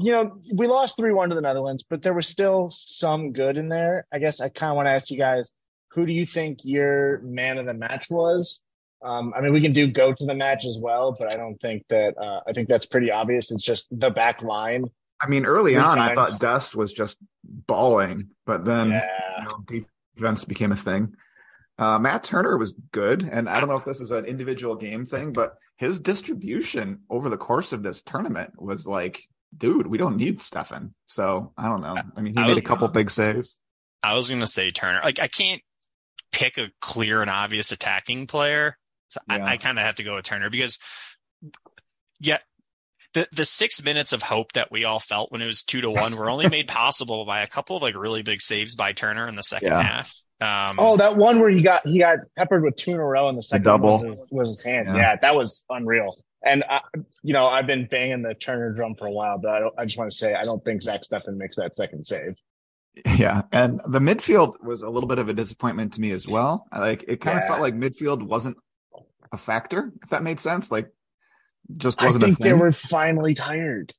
you 0.00 0.12
know 0.12 0.36
we 0.52 0.66
lost 0.66 0.96
three 0.96 1.12
one 1.12 1.28
to 1.28 1.34
the 1.34 1.40
Netherlands, 1.40 1.84
but 1.88 2.02
there 2.02 2.14
was 2.14 2.26
still 2.26 2.70
some 2.70 3.32
good 3.32 3.58
in 3.58 3.68
there. 3.68 4.06
I 4.12 4.18
guess 4.18 4.40
I 4.40 4.48
kind 4.48 4.70
of 4.70 4.76
want 4.76 4.86
to 4.86 4.92
ask 4.92 5.10
you 5.10 5.18
guys, 5.18 5.50
who 5.92 6.06
do 6.06 6.12
you 6.12 6.26
think 6.26 6.60
your 6.64 7.20
man 7.20 7.58
of 7.58 7.66
the 7.66 7.74
match 7.74 8.08
was? 8.10 8.60
Um, 9.02 9.32
I 9.34 9.40
mean, 9.40 9.52
we 9.52 9.60
can 9.60 9.72
do 9.72 9.86
go 9.86 10.12
to 10.12 10.26
the 10.26 10.34
match 10.34 10.64
as 10.66 10.78
well, 10.80 11.16
but 11.18 11.32
I 11.32 11.36
don't 11.36 11.58
think 11.58 11.84
that. 11.88 12.18
Uh, 12.18 12.40
I 12.46 12.52
think 12.52 12.68
that's 12.68 12.86
pretty 12.86 13.10
obvious. 13.10 13.50
It's 13.50 13.62
just 13.62 13.86
the 13.90 14.10
back 14.10 14.42
line. 14.42 14.84
I 15.22 15.28
mean, 15.28 15.44
early 15.44 15.76
on, 15.76 15.98
I 15.98 16.14
thought 16.14 16.40
Dest 16.40 16.74
was 16.74 16.92
just 16.92 17.18
balling, 17.44 18.28
but 18.46 18.64
then 18.64 18.90
Yeah. 18.90 19.08
you 19.38 19.44
know, 19.44 19.84
defense 20.16 20.44
became 20.44 20.72
a 20.72 20.76
thing. 20.76 21.14
Uh, 21.78 21.98
Matt 21.98 22.24
Turner 22.24 22.56
was 22.58 22.74
good, 22.92 23.22
and 23.22 23.48
I 23.48 23.58
don't 23.60 23.68
know 23.68 23.76
if 23.76 23.84
this 23.84 24.00
is 24.00 24.12
an 24.12 24.26
individual 24.26 24.76
game 24.76 25.06
thing, 25.06 25.32
but 25.32 25.54
his 25.76 25.98
distribution 25.98 27.00
over 27.08 27.30
the 27.30 27.38
course 27.38 27.72
of 27.72 27.82
this 27.82 28.02
tournament 28.02 28.52
was 28.60 28.86
like, 28.86 29.22
dude, 29.56 29.86
we 29.86 29.98
don't 29.98 30.16
need 30.16 30.38
Steffen. 30.40 30.92
So 31.06 31.52
I 31.56 31.68
don't 31.68 31.80
know. 31.80 31.96
I 32.16 32.20
mean, 32.20 32.34
he 32.34 32.38
I 32.38 32.42
made 32.46 32.48
was- 32.50 32.58
a 32.58 32.62
couple 32.62 32.88
big 32.88 33.10
saves. 33.10 33.56
I 34.02 34.14
was 34.16 34.28
going 34.28 34.40
to 34.40 34.46
say 34.46 34.70
Turner. 34.70 35.00
Like 35.04 35.20
I 35.20 35.26
can't 35.28 35.60
pick 36.32 36.56
a 36.58 36.70
clear 36.80 37.20
and 37.20 37.30
obvious 37.30 37.70
attacking 37.72 38.26
player. 38.26 38.78
So 39.08 39.20
Yeah. 39.28 39.44
I, 39.44 39.50
I 39.52 39.56
kind 39.58 39.78
of 39.78 39.84
have 39.84 39.96
to 39.96 40.02
go 40.04 40.14
with 40.14 40.24
Turner 40.24 40.48
because 40.50 40.78
yeah, 42.20 42.38
the 43.14 43.26
the 43.32 43.44
six 43.44 43.82
minutes 43.84 44.12
of 44.12 44.22
hope 44.22 44.52
that 44.52 44.70
we 44.70 44.84
all 44.84 45.00
felt 45.00 45.32
when 45.32 45.42
it 45.42 45.46
was 45.46 45.62
two 45.62 45.80
to 45.80 45.90
one 45.90 46.16
were 46.16 46.30
only 46.30 46.48
made 46.48 46.68
possible 46.68 47.24
by 47.24 47.40
a 47.42 47.46
couple 47.46 47.76
of 47.76 47.82
like 47.82 47.96
really 47.96 48.22
big 48.22 48.40
saves 48.40 48.74
by 48.76 48.92
Turner 48.92 49.28
in 49.28 49.34
the 49.34 49.42
second 49.42 49.68
Yeah. 49.72 49.82
half. 49.82 50.14
Um, 50.40 50.76
Oh, 50.78 50.96
that 50.96 51.16
one 51.16 51.38
where 51.40 51.50
he 51.50 51.60
got 51.60 51.86
he 51.86 51.98
got 51.98 52.18
peppered 52.38 52.62
with 52.62 52.76
two 52.76 52.92
in 52.92 52.96
a 52.98 53.04
row 53.04 53.28
in 53.28 53.36
the 53.36 53.42
second 53.42 53.64
double. 53.64 54.02
was 54.02 54.18
his, 54.20 54.28
was 54.30 54.48
his 54.48 54.62
hand. 54.62 54.86
Yeah. 54.88 54.96
Yeah. 54.96 55.16
that 55.20 55.34
was 55.34 55.64
unreal. 55.68 56.16
And 56.42 56.64
I, 56.68 56.80
you 57.22 57.32
know, 57.34 57.46
I've 57.46 57.66
been 57.66 57.86
banging 57.86 58.22
the 58.22 58.34
Turner 58.34 58.72
drum 58.72 58.94
for 58.98 59.06
a 59.06 59.10
while, 59.10 59.38
but 59.38 59.50
I, 59.50 59.60
don't, 59.60 59.74
I 59.78 59.84
just 59.84 59.98
want 59.98 60.10
to 60.10 60.16
say 60.16 60.34
I 60.34 60.42
don't 60.44 60.64
think 60.64 60.82
Zack 60.82 61.02
Steffen 61.02 61.36
makes 61.36 61.56
that 61.56 61.74
second 61.74 62.04
save. 62.06 62.36
Yeah, 63.16 63.42
and 63.52 63.80
the 63.86 64.00
midfield 64.00 64.62
was 64.64 64.82
a 64.82 64.88
little 64.90 65.08
bit 65.08 65.18
of 65.18 65.28
a 65.28 65.32
disappointment 65.34 65.92
to 65.94 66.00
me 66.00 66.10
as 66.12 66.26
well. 66.26 66.66
Like 66.76 67.04
it 67.06 67.20
kind 67.20 67.38
of 67.38 67.44
felt 67.44 67.60
like 67.60 67.74
midfield 67.74 68.22
wasn't 68.22 68.56
a 69.32 69.36
factor, 69.36 69.92
if 70.02 70.08
that 70.10 70.22
made 70.22 70.40
sense. 70.40 70.72
Like 70.72 70.90
just 71.76 72.02
wasn't 72.02 72.24
think 72.24 72.40
a 72.40 72.42
they 72.42 72.52
were 72.52 72.72
finally 72.72 73.34
tired. 73.34 73.92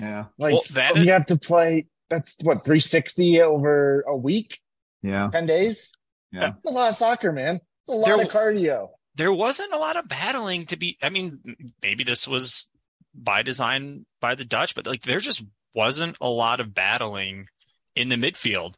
Yeah, 0.00 0.24
Like 0.38 0.54
Well, 0.54 0.62
that- 0.72 0.96
you 0.96 1.12
have 1.12 1.26
to 1.26 1.36
play. 1.36 1.86
That's 2.08 2.34
what 2.42 2.64
360 2.64 3.40
over 3.42 4.02
a 4.08 4.16
week, 4.16 4.58
yeah, 5.02 5.28
ten 5.30 5.46
days. 5.46 5.92
Yeah. 6.32 6.40
That's 6.40 6.64
a 6.66 6.70
lot 6.70 6.88
of 6.88 6.94
soccer, 6.96 7.30
man. 7.32 7.56
It's 7.82 7.88
a 7.90 7.92
lot 7.92 8.06
There- 8.06 8.20
of 8.22 8.28
cardio. 8.28 8.88
There 9.14 9.32
wasn't 9.32 9.72
a 9.72 9.78
lot 9.78 9.96
of 9.96 10.08
battling 10.08 10.66
to 10.66 10.76
be. 10.76 10.98
I 11.02 11.10
mean, 11.10 11.40
maybe 11.82 12.04
this 12.04 12.26
was 12.26 12.68
by 13.14 13.42
design 13.42 14.06
by 14.20 14.34
the 14.34 14.44
Dutch, 14.44 14.74
but 14.74 14.86
like 14.86 15.02
there 15.02 15.20
just 15.20 15.44
wasn't 15.74 16.16
a 16.20 16.28
lot 16.28 16.60
of 16.60 16.74
battling 16.74 17.46
in 17.94 18.08
the 18.08 18.16
midfield. 18.16 18.74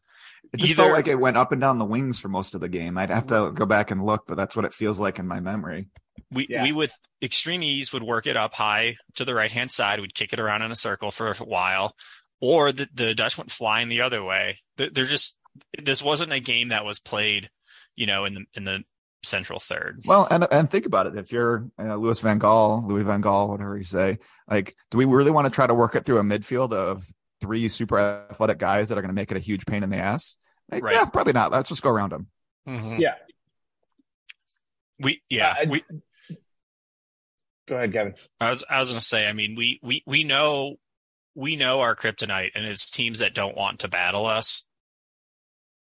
it 0.52 0.58
just 0.58 0.72
Either- 0.72 0.82
felt 0.82 0.92
like 0.94 1.08
it 1.08 1.16
went 1.16 1.36
up 1.36 1.52
and 1.52 1.60
down 1.60 1.78
the 1.78 1.84
wings 1.84 2.18
for 2.18 2.28
most 2.28 2.54
of 2.54 2.60
the 2.60 2.68
game. 2.68 2.98
I'd 2.98 3.10
have 3.10 3.28
to 3.28 3.34
mm-hmm. 3.34 3.54
go 3.54 3.66
back 3.66 3.90
and 3.90 4.04
look, 4.04 4.24
but 4.26 4.36
that's 4.36 4.56
what 4.56 4.64
it 4.64 4.74
feels 4.74 4.98
like 4.98 5.18
in 5.18 5.26
my 5.26 5.40
memory. 5.40 5.88
We 6.30 6.46
Yeah. 6.48 6.62
we 6.62 6.72
with 6.72 6.96
extreme 7.22 7.62
ease 7.62 7.92
would 7.92 8.02
work 8.02 8.26
it 8.26 8.36
up 8.36 8.54
high 8.54 8.96
to 9.14 9.24
the 9.24 9.34
right 9.34 9.50
hand 9.50 9.70
side. 9.70 10.00
We'd 10.00 10.14
kick 10.14 10.32
it 10.32 10.40
around 10.40 10.62
in 10.62 10.70
a 10.70 10.76
circle 10.76 11.10
for 11.10 11.28
a 11.28 11.34
while, 11.36 11.94
or 12.40 12.72
the 12.72 12.88
the 12.92 13.14
Dutch 13.14 13.38
went 13.38 13.50
flying 13.50 13.88
the 13.88 14.00
other 14.00 14.22
way. 14.22 14.58
They're, 14.76 14.90
they're 14.90 15.04
just 15.04 15.38
this 15.82 16.02
wasn't 16.02 16.32
a 16.32 16.40
game 16.40 16.68
that 16.68 16.84
was 16.84 16.98
played, 16.98 17.50
you 17.96 18.06
know, 18.06 18.24
in 18.24 18.34
the 18.34 18.44
in 18.54 18.64
the 18.64 18.84
central 19.24 19.58
third. 19.58 20.00
Well, 20.06 20.26
and 20.30 20.46
and 20.50 20.70
think 20.70 20.86
about 20.86 21.06
it. 21.06 21.16
If 21.16 21.32
you're 21.32 21.68
uh, 21.78 21.96
Louis 21.96 22.18
Van 22.20 22.38
Gaal, 22.38 22.86
Louis 22.86 23.02
Van 23.02 23.22
Gaal, 23.22 23.48
whatever 23.48 23.76
you 23.76 23.84
say, 23.84 24.18
like, 24.48 24.76
do 24.90 24.98
we 24.98 25.04
really 25.04 25.30
want 25.30 25.46
to 25.46 25.50
try 25.50 25.66
to 25.66 25.74
work 25.74 25.94
it 25.94 26.04
through 26.04 26.18
a 26.18 26.22
midfield 26.22 26.72
of 26.72 27.06
three 27.40 27.68
super 27.68 27.98
athletic 27.98 28.58
guys 28.58 28.88
that 28.88 28.98
are 28.98 29.02
going 29.02 29.10
to 29.10 29.14
make 29.14 29.30
it 29.30 29.36
a 29.36 29.40
huge 29.40 29.66
pain 29.66 29.82
in 29.82 29.90
the 29.90 29.96
ass? 29.96 30.36
Like, 30.70 30.82
Right. 30.82 30.94
Yeah, 30.94 31.04
probably 31.06 31.32
not. 31.32 31.52
Let's 31.52 31.68
just 31.68 31.82
go 31.82 31.90
around 31.90 32.12
them. 32.12 32.28
Yeah. 33.00 33.14
We 34.98 35.22
yeah 35.28 35.56
Uh, 35.60 35.66
we 35.68 35.84
Go 37.66 37.76
ahead, 37.76 37.92
Kevin. 37.92 38.14
I 38.40 38.50
was 38.50 38.64
I 38.68 38.78
was 38.78 38.90
gonna 38.90 39.00
say, 39.00 39.26
I 39.26 39.32
mean, 39.32 39.54
we 39.56 39.80
we 39.82 40.02
we 40.06 40.24
know 40.24 40.76
we 41.34 41.56
know 41.56 41.80
our 41.80 41.96
kryptonite, 41.96 42.50
and 42.54 42.66
it's 42.66 42.90
teams 42.90 43.20
that 43.20 43.34
don't 43.34 43.56
want 43.56 43.80
to 43.80 43.88
battle 43.88 44.26
us. 44.26 44.64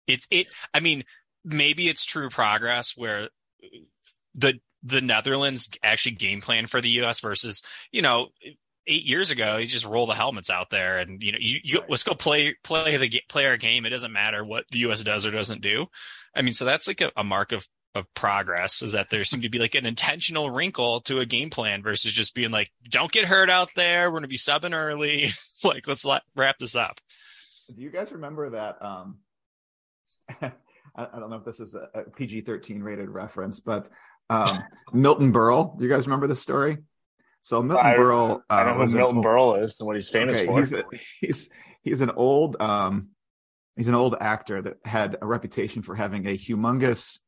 It's 0.07 0.27
it 0.29 0.47
I 0.73 0.81
mean, 0.81 1.03
maybe 1.43 1.89
it's 1.89 2.05
true 2.05 2.29
progress 2.29 2.95
where 2.95 3.29
the 4.35 4.59
the 4.83 5.01
Netherlands 5.01 5.69
actually 5.83 6.15
game 6.15 6.41
plan 6.41 6.65
for 6.65 6.81
the 6.81 6.89
U.S. 6.89 7.19
versus 7.19 7.61
you 7.91 8.01
know 8.01 8.29
eight 8.87 9.03
years 9.03 9.29
ago 9.29 9.57
you 9.57 9.67
just 9.67 9.85
roll 9.85 10.07
the 10.07 10.13
helmets 10.13 10.49
out 10.49 10.71
there 10.71 10.97
and 10.97 11.21
you 11.21 11.31
know 11.31 11.37
you, 11.39 11.59
you 11.63 11.81
let's 11.87 12.03
go 12.03 12.13
play 12.13 12.55
play 12.63 12.97
the 12.97 13.21
play 13.29 13.45
our 13.45 13.57
game. 13.57 13.85
It 13.85 13.89
doesn't 13.89 14.11
matter 14.11 14.43
what 14.43 14.65
the 14.71 14.79
U.S. 14.79 15.03
does 15.03 15.25
or 15.25 15.31
doesn't 15.31 15.61
do. 15.61 15.87
I 16.35 16.41
mean, 16.41 16.53
so 16.53 16.65
that's 16.65 16.87
like 16.87 17.01
a, 17.01 17.11
a 17.15 17.23
mark 17.23 17.51
of 17.51 17.67
of 17.93 18.11
progress 18.13 18.81
is 18.81 18.93
that 18.93 19.09
there 19.09 19.23
seemed 19.23 19.43
to 19.43 19.49
be 19.49 19.59
like 19.59 19.75
an 19.75 19.85
intentional 19.85 20.49
wrinkle 20.49 21.01
to 21.01 21.19
a 21.19 21.25
game 21.25 21.49
plan 21.49 21.83
versus 21.83 22.13
just 22.13 22.33
being 22.33 22.51
like, 22.51 22.71
don't 22.89 23.11
get 23.11 23.25
hurt 23.25 23.49
out 23.49 23.69
there. 23.75 24.07
We're 24.07 24.19
going 24.19 24.23
to 24.23 24.29
be 24.29 24.37
subbing 24.37 24.73
early. 24.73 25.29
like, 25.63 25.87
let's 25.87 26.05
let, 26.05 26.21
wrap 26.35 26.57
this 26.57 26.75
up. 26.75 27.01
Do 27.73 27.81
you 27.81 27.89
guys 27.89 28.11
remember 28.11 28.51
that? 28.51 28.83
Um, 28.83 29.19
I, 30.95 31.07
I 31.13 31.19
don't 31.19 31.29
know 31.29 31.37
if 31.37 31.45
this 31.45 31.59
is 31.59 31.75
a, 31.75 31.87
a 31.99 32.03
PG 32.09 32.41
13 32.41 32.81
rated 32.83 33.09
reference, 33.09 33.59
but 33.59 33.89
um, 34.29 34.63
Milton 34.93 35.33
Berle. 35.33 35.79
You 35.81 35.89
guys 35.89 36.07
remember 36.07 36.27
this 36.27 36.41
story? 36.41 36.77
So 37.41 37.61
Milton 37.63 37.85
I- 37.85 37.95
Berle. 37.95 38.41
Uh, 38.49 38.53
I 38.53 38.71
know 38.71 38.77
was 38.79 38.91
who 38.93 38.99
Milton 38.99 39.17
old- 39.17 39.25
Berle 39.25 39.63
is 39.63 39.75
and 39.79 39.87
what 39.87 39.95
he's 39.95 40.09
famous 40.09 40.37
okay, 40.37 40.45
for. 40.45 40.59
He's, 40.59 40.73
a, 40.73 40.83
he's 41.19 41.49
he's 41.81 42.01
an 42.01 42.11
old 42.11 42.61
um 42.61 43.09
he's 43.75 43.87
an 43.87 43.95
old 43.95 44.15
actor 44.19 44.61
that 44.61 44.77
had 44.85 45.17
a 45.21 45.25
reputation 45.25 45.81
for 45.81 45.95
having 45.95 46.27
a 46.27 46.37
humongous 46.37 47.19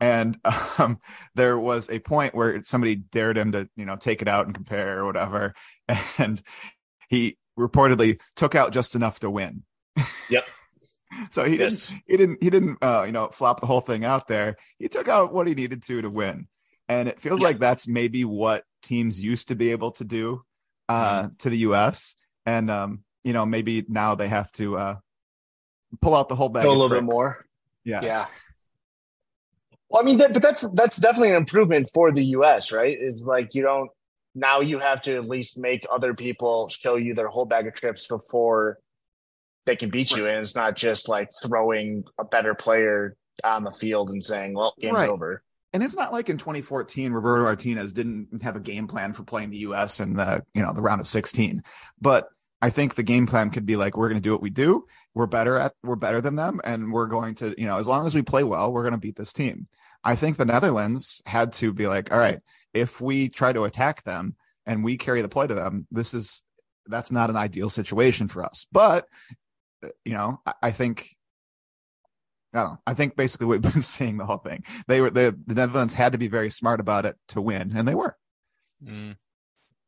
and 0.00 0.38
um 0.78 0.98
there 1.34 1.58
was 1.58 1.88
a 1.88 1.98
point 1.98 2.34
where 2.34 2.62
somebody 2.64 2.96
dared 2.96 3.38
him 3.38 3.52
to 3.52 3.68
you 3.76 3.86
know 3.86 3.96
take 3.96 4.20
it 4.20 4.28
out 4.28 4.44
and 4.46 4.54
compare 4.54 4.98
or 4.98 5.06
whatever 5.06 5.54
and 6.18 6.42
he 7.08 7.38
reportedly 7.58 8.20
took 8.34 8.54
out 8.54 8.72
just 8.72 8.94
enough 8.94 9.20
to 9.20 9.30
win 9.30 9.62
Yep. 10.28 10.44
so 11.30 11.44
he 11.44 11.56
Yes. 11.58 11.90
didn't 11.90 12.02
he 12.06 12.16
didn't 12.16 12.42
he 12.42 12.50
didn't 12.50 12.78
uh, 12.82 13.02
you 13.06 13.12
know 13.12 13.28
flop 13.28 13.60
the 13.60 13.66
whole 13.66 13.80
thing 13.80 14.04
out 14.04 14.28
there. 14.28 14.56
He 14.78 14.88
took 14.88 15.08
out 15.08 15.32
what 15.32 15.46
he 15.46 15.54
needed 15.54 15.82
to 15.84 16.02
to 16.02 16.10
win, 16.10 16.48
and 16.88 17.08
it 17.08 17.20
feels 17.20 17.40
Yeah. 17.40 17.48
like 17.48 17.58
that's 17.58 17.86
maybe 17.88 18.24
what 18.24 18.64
teams 18.82 19.20
used 19.20 19.48
to 19.48 19.54
be 19.56 19.70
able 19.72 19.92
to 19.92 20.04
do 20.04 20.42
uh, 20.88 21.28
to 21.38 21.50
the 21.50 21.58
U.S. 21.58 22.16
And 22.44 22.70
um, 22.70 23.02
you 23.24 23.32
know 23.32 23.46
maybe 23.46 23.84
now 23.88 24.14
they 24.14 24.28
have 24.28 24.50
to 24.52 24.76
uh, 24.78 24.96
pull 26.00 26.14
out 26.14 26.28
the 26.28 26.36
whole 26.36 26.48
bag. 26.48 26.64
Go 26.64 26.70
a 26.70 26.72
little 26.72 26.88
bit 26.88 27.04
more. 27.04 27.44
Yeah. 27.84 28.00
Yeah. 28.02 28.26
Well, 29.88 30.02
I 30.02 30.04
mean, 30.04 30.18
that, 30.18 30.32
but 30.32 30.42
that's 30.42 30.68
that's 30.72 30.96
definitely 30.96 31.30
an 31.30 31.36
improvement 31.36 31.88
for 31.92 32.10
the 32.10 32.24
U.S. 32.26 32.72
Right? 32.72 32.96
Is 33.00 33.24
like 33.24 33.54
you 33.54 33.62
don't 33.62 33.90
now 34.34 34.60
you 34.60 34.78
have 34.80 35.02
to 35.02 35.14
at 35.16 35.26
least 35.28 35.58
make 35.58 35.86
other 35.90 36.12
people 36.14 36.68
show 36.68 36.96
you 36.96 37.14
their 37.14 37.28
whole 37.28 37.46
bag 37.46 37.66
of 37.66 37.74
tricks 37.74 38.06
before 38.06 38.78
they 39.66 39.76
can 39.76 39.90
beat 39.90 40.12
you, 40.16 40.26
and 40.26 40.38
it's 40.38 40.54
not 40.54 40.76
just 40.76 41.08
like 41.08 41.30
throwing 41.42 42.04
a 42.18 42.24
better 42.24 42.54
player 42.54 43.16
on 43.44 43.64
the 43.64 43.70
field 43.72 44.10
and 44.10 44.24
saying, 44.24 44.54
"Well, 44.54 44.74
game's 44.80 44.94
Right. 44.94 45.08
over." 45.10 45.42
And 45.72 45.82
it's 45.82 45.96
not 45.96 46.12
like 46.12 46.30
in 46.30 46.38
2014, 46.38 47.12
Roberto 47.12 47.42
Martinez 47.42 47.92
didn't 47.92 48.42
have 48.42 48.56
a 48.56 48.60
game 48.60 48.86
plan 48.88 49.12
for 49.12 49.24
playing 49.24 49.50
the 49.50 49.58
U.S. 49.58 50.00
in 50.00 50.14
the 50.14 50.42
you 50.54 50.62
know 50.62 50.72
the 50.72 50.80
round 50.80 51.00
of 51.00 51.08
16. 51.08 51.62
But 52.00 52.28
I 52.62 52.70
think 52.70 52.94
the 52.94 53.02
game 53.02 53.26
plan 53.26 53.50
could 53.50 53.66
be 53.66 53.76
like 53.76 53.96
we're 53.96 54.08
going 54.08 54.20
to 54.20 54.26
do 54.26 54.32
what 54.32 54.40
we 54.40 54.50
do. 54.50 54.86
We're 55.14 55.26
better 55.26 55.58
at 55.58 55.74
we're 55.82 55.96
better 55.96 56.20
than 56.20 56.36
them, 56.36 56.60
and 56.64 56.92
we're 56.92 57.08
going 57.08 57.34
to 57.36 57.54
you 57.58 57.66
know 57.66 57.78
as 57.78 57.86
long 57.86 58.06
as 58.06 58.14
we 58.14 58.22
play 58.22 58.44
well, 58.44 58.72
we're 58.72 58.82
going 58.82 58.92
to 58.92 58.98
beat 58.98 59.16
this 59.16 59.32
team. 59.32 59.66
I 60.02 60.14
think 60.14 60.36
the 60.36 60.44
Netherlands 60.44 61.20
had 61.26 61.52
to 61.54 61.72
be 61.72 61.88
like, 61.88 62.12
all 62.12 62.18
right, 62.18 62.38
if 62.72 63.00
we 63.00 63.28
try 63.28 63.52
to 63.52 63.64
attack 63.64 64.04
them 64.04 64.36
and 64.64 64.84
we 64.84 64.96
carry 64.96 65.20
the 65.20 65.28
play 65.28 65.48
to 65.48 65.54
them, 65.54 65.86
this 65.90 66.14
is 66.14 66.42
that's 66.86 67.10
not 67.10 67.28
an 67.28 67.36
ideal 67.36 67.68
situation 67.68 68.28
for 68.28 68.44
us. 68.44 68.66
But 68.70 69.08
you 70.04 70.12
know, 70.12 70.40
I, 70.46 70.52
I 70.62 70.72
think 70.72 71.16
I 72.52 72.60
don't 72.60 72.68
know. 72.70 72.78
I 72.86 72.94
think 72.94 73.16
basically 73.16 73.46
we've 73.46 73.60
been 73.72 73.82
seeing 73.82 74.16
the 74.16 74.26
whole 74.26 74.38
thing. 74.38 74.64
They 74.88 75.00
were 75.00 75.10
the, 75.10 75.36
the 75.46 75.54
Netherlands 75.54 75.94
had 75.94 76.12
to 76.12 76.18
be 76.18 76.28
very 76.28 76.50
smart 76.50 76.80
about 76.80 77.06
it 77.06 77.16
to 77.28 77.40
win, 77.40 77.74
and 77.76 77.86
they 77.86 77.94
were. 77.94 78.16
Mm. 78.84 79.16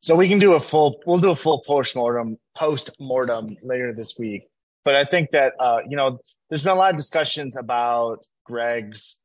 So 0.01 0.15
we 0.15 0.29
can 0.29 0.39
do 0.39 0.53
a 0.53 0.59
full 0.59 1.01
we'll 1.05 1.17
do 1.17 1.31
a 1.31 1.35
full 1.35 1.61
post 1.65 1.95
mortem 1.95 2.37
post 2.55 2.91
mortem 2.99 3.57
later 3.63 3.93
this 3.93 4.17
week. 4.17 4.43
But 4.85 4.95
I 4.95 5.03
think 5.05 5.31
that 5.31 5.53
uh, 5.59 5.79
you 5.87 5.97
know, 5.97 6.19
there's 6.49 6.63
been 6.63 6.73
a 6.73 6.75
lot 6.75 6.91
of 6.91 6.97
discussions 6.97 7.57
about 7.57 8.25
Greg's 8.45 9.19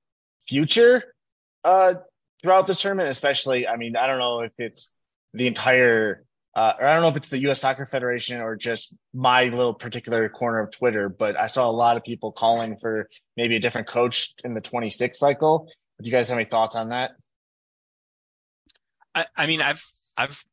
future 0.47 1.03
uh 1.65 1.95
throughout 2.43 2.67
this 2.67 2.83
tournament, 2.83 3.09
especially 3.09 3.67
I 3.67 3.77
mean, 3.77 3.97
I 3.97 4.07
don't 4.07 4.19
know 4.19 4.41
if 4.41 4.53
it's 4.59 4.91
the 5.33 5.47
entire 5.47 6.25
uh, 6.57 6.73
or 6.79 6.87
I 6.87 6.93
don't 6.95 7.03
know 7.03 7.09
if 7.09 7.17
it's 7.17 7.29
the 7.29 7.51
US 7.51 7.61
Soccer 7.61 7.85
Federation 7.85 8.41
or 8.41 8.55
just 8.55 8.95
my 9.13 9.45
little 9.45 9.75
particular 9.75 10.29
corner 10.29 10.61
of 10.61 10.71
Twitter, 10.71 11.09
but 11.09 11.37
I 11.39 11.49
saw 11.49 11.69
a 11.69 11.73
lot 11.73 11.97
of 11.97 12.05
people 12.05 12.33
calling 12.33 12.77
for 12.77 13.09
maybe 13.37 13.57
a 13.57 13.61
different 13.61 13.89
coach 13.89 14.35
in 14.45 14.55
the 14.55 14.61
26 14.61 15.19
cycle. 15.19 15.69
Do 16.01 16.09
you 16.09 16.13
guys 16.13 16.29
have 16.29 16.39
any 16.39 16.49
thoughts 16.49 16.77
on 16.77 16.91
that? 16.91 17.13
I, 19.15 19.27
I 19.37 19.47
mean, 19.47 19.61
I've 19.61 19.85
I've 20.17 20.45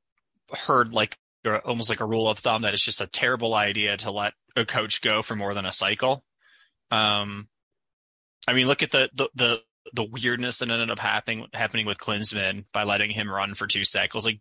heard 0.66 0.94
like 0.94 1.18
almost 1.66 1.90
like 1.90 2.00
a 2.00 2.06
rule 2.06 2.30
of 2.30 2.40
thumb 2.40 2.64
that 2.64 2.74
it's 2.74 2.86
just 2.86 3.02
a 3.02 3.08
terrible 3.08 3.54
idea 3.54 3.98
to 3.98 4.12
let 4.12 4.34
a 4.56 4.66
coach 4.66 5.02
go 5.02 5.22
for 5.22 5.36
more 5.36 5.54
than 5.54 5.66
a 5.66 5.72
cycle. 5.72 6.24
Um, 6.90 7.48
I 8.48 8.54
mean, 8.54 8.68
look 8.68 8.84
at 8.84 8.92
the 8.92 9.10
the 9.14 9.30
the, 9.36 9.62
the 9.94 10.04
weirdness 10.04 10.60
that 10.60 10.70
ended 10.70 10.92
up 10.92 11.00
happening 11.00 11.48
happening 11.54 11.86
with 11.86 11.98
Klinsmann 12.00 12.66
by 12.74 12.84
letting 12.84 13.12
him 13.12 13.30
run 13.30 13.54
for 13.54 13.68
two 13.68 13.84
cycles. 13.84 14.26
Like, 14.26 14.40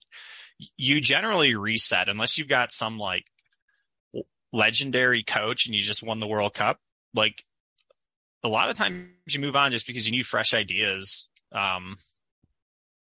you 0.77 1.01
generally 1.01 1.55
reset 1.55 2.09
unless 2.09 2.39
you've 2.39 2.49
got 2.49 2.73
some 2.73 2.99
like 2.99 3.25
legendary 4.53 5.23
coach 5.23 5.67
and 5.67 5.75
you 5.75 5.81
just 5.81 6.03
won 6.03 6.21
the 6.21 6.27
World 6.27 6.55
Cup. 6.55 6.79
Like, 7.15 7.45
a 8.43 8.49
lot 8.49 8.71
of 8.71 8.77
times 8.77 9.07
you 9.29 9.41
move 9.41 9.57
on 9.57 9.71
just 9.71 9.87
because 9.87 10.07
you 10.07 10.13
need 10.13 10.25
fresh 10.27 10.55
ideas. 10.55 11.29
Um, 11.53 11.97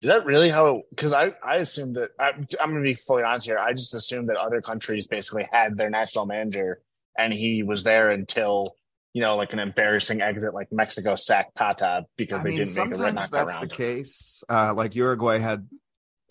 Is 0.02 0.10
that 0.10 0.26
really 0.26 0.50
how? 0.50 0.82
Because 0.90 1.14
I 1.14 1.32
I 1.44 1.56
assumed 1.58 1.96
that 1.96 2.10
I, 2.20 2.32
I'm 2.32 2.72
going 2.72 2.76
to 2.76 2.82
be 2.82 2.96
fully 2.96 3.24
honest 3.24 3.46
here. 3.46 3.58
I 3.58 3.72
just 3.74 3.96
assumed 3.96 4.30
that 4.30 4.36
other 4.36 4.62
countries 4.62 5.08
basically 5.08 5.48
had 5.50 5.78
their 5.78 5.90
national 5.90 6.26
manager, 6.26 6.82
and 7.18 7.32
he 7.32 7.64
was 7.64 7.84
there 7.84 8.10
until 8.10 8.76
you 9.14 9.22
know 9.22 9.38
like 9.38 9.54
an 9.54 9.60
embarrassing 9.60 10.22
exit, 10.22 10.54
like 10.54 10.68
Mexico 10.72 11.16
sacked 11.16 11.56
Tata 11.56 12.06
because 12.18 12.42
I 12.42 12.44
they 12.44 12.50
mean, 12.50 12.58
didn't 12.60 12.76
make 12.76 12.92
a 12.92 12.96
sometimes 12.96 13.32
knockout 13.32 13.32
that's 13.32 13.56
round. 13.56 13.72
the 13.72 13.76
case. 13.76 14.44
Uh, 14.50 14.74
like 14.76 14.96
Uruguay 14.96 15.40
had 15.40 15.68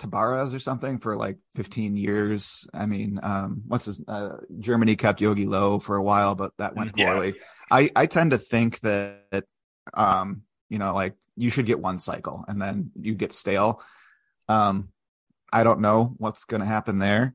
Tabárez 0.03 0.55
or 0.55 0.59
something 0.59 0.99
for 0.99 1.17
like 1.17 1.39
15 1.55 1.97
years. 1.97 2.67
I 2.75 2.87
mean, 2.87 3.21
um, 3.23 3.63
what's 3.67 3.87
his? 3.87 4.03
Uh, 4.07 4.37
Germany 4.59 4.97
kept 4.97 5.21
Jogi 5.21 5.47
Löw 5.47 5.81
for 5.83 5.97
a 5.97 6.03
while, 6.03 6.35
but 6.35 6.53
that 6.59 6.75
went 6.75 6.93
Yeah. 6.97 7.07
poorly. 7.07 7.35
I 7.71 7.91
I 7.95 8.07
tend 8.07 8.33
to 8.33 8.39
think 8.39 8.81
that 8.81 9.45
um, 9.95 10.43
you 10.69 10.79
know, 10.79 10.95
like 10.95 11.15
you 11.37 11.51
should 11.51 11.67
get 11.67 11.81
one 11.81 11.99
cycle 11.99 12.45
and 12.49 12.61
then 12.61 12.91
you 13.01 13.15
get 13.15 13.33
stale. 13.33 13.83
Um, 14.49 14.89
I 15.53 15.65
don't 15.65 15.81
know 15.81 16.15
what's 16.19 16.45
going 16.45 16.61
to 16.61 16.67
happen 16.67 16.99
there, 16.99 17.35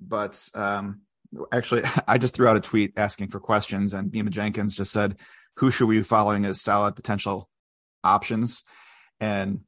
but 0.00 0.48
um, 0.54 1.02
actually, 1.52 1.82
I 2.08 2.18
just 2.18 2.34
threw 2.34 2.48
out 2.48 2.56
a 2.56 2.60
tweet 2.60 2.92
asking 2.96 3.28
for 3.28 3.40
questions, 3.40 3.94
and 3.94 4.10
Bima 4.12 4.30
Jenkins 4.30 4.74
just 4.74 4.92
said, 4.92 5.16
"Who 5.56 5.70
should 5.70 5.86
we 5.88 5.98
be 5.98 6.02
following 6.04 6.44
as 6.44 6.60
solid 6.60 6.94
potential 6.96 7.48
options?" 8.04 8.64
And 9.20 9.60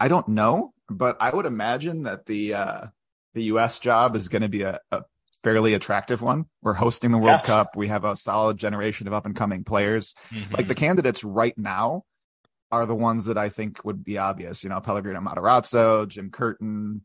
I 0.00 0.08
don't 0.08 0.28
know, 0.28 0.72
but 0.88 1.16
I 1.20 1.30
would 1.30 1.46
imagine 1.46 2.04
that 2.04 2.26
the 2.26 2.54
uh, 2.54 2.86
the 3.34 3.44
U.S. 3.44 3.78
job 3.78 4.16
is 4.16 4.28
going 4.28 4.42
to 4.42 4.48
be 4.48 4.62
a, 4.62 4.80
a 4.90 5.02
fairly 5.44 5.74
attractive 5.74 6.20
one. 6.22 6.46
We're 6.62 6.74
hosting 6.74 7.10
the 7.10 7.18
World 7.18 7.40
Yeah. 7.42 7.46
Cup. 7.46 7.76
We 7.76 7.88
have 7.88 8.04
a 8.04 8.16
solid 8.16 8.56
generation 8.56 9.06
of 9.06 9.12
up 9.12 9.26
and 9.26 9.36
coming 9.36 9.64
players. 9.64 10.14
mhm. 10.32 10.56
Like 10.56 10.66
the 10.68 10.74
candidates 10.74 11.22
right 11.22 11.56
now 11.56 12.04
are 12.72 12.86
the 12.86 12.94
ones 12.94 13.26
that 13.26 13.38
I 13.38 13.48
think 13.48 13.84
would 13.84 14.04
be 14.04 14.18
obvious. 14.18 14.64
You 14.64 14.70
know, 14.70 14.80
Pellegrino 14.80 15.20
Matarazzo, 15.20 16.06
Jim 16.08 16.30
Curtin, 16.30 17.02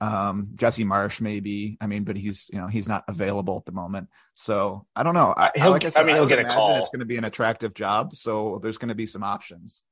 um, 0.00 0.48
Jesse 0.54 0.84
Marsch, 0.84 1.20
maybe. 1.20 1.76
I 1.80 1.86
mean, 1.86 2.04
but 2.04 2.16
he's 2.16 2.48
you 2.52 2.58
know 2.60 2.68
he's 2.68 2.88
not 2.88 3.04
available 3.08 3.56
at 3.58 3.64
the 3.64 3.72
moment. 3.72 4.08
So 4.34 4.86
I 4.94 5.02
don't 5.02 5.14
know. 5.14 5.32
I, 5.36 5.50
He'll- 5.56 5.70
like 5.70 5.84
I, 5.84 5.88
said, 5.88 6.02
I 6.02 6.04
mean, 6.06 6.14
he'll 6.16 6.24
would 6.24 6.28
get 6.28 6.38
a 6.40 6.44
call. 6.44 6.76
It's 6.76 6.88
going 6.90 7.00
to 7.00 7.06
be 7.06 7.16
an 7.16 7.24
attractive 7.24 7.74
job, 7.74 8.14
so 8.14 8.60
there's 8.62 8.78
going 8.78 8.90
to 8.90 8.94
be 8.94 9.06
some 9.06 9.22
options. 9.24 9.82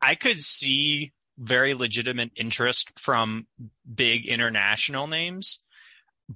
I 0.00 0.14
could 0.14 0.38
see 0.38 1.12
very 1.38 1.74
legitimate 1.74 2.32
interest 2.36 2.92
from 2.98 3.46
big 3.92 4.26
international 4.26 5.06
names, 5.06 5.62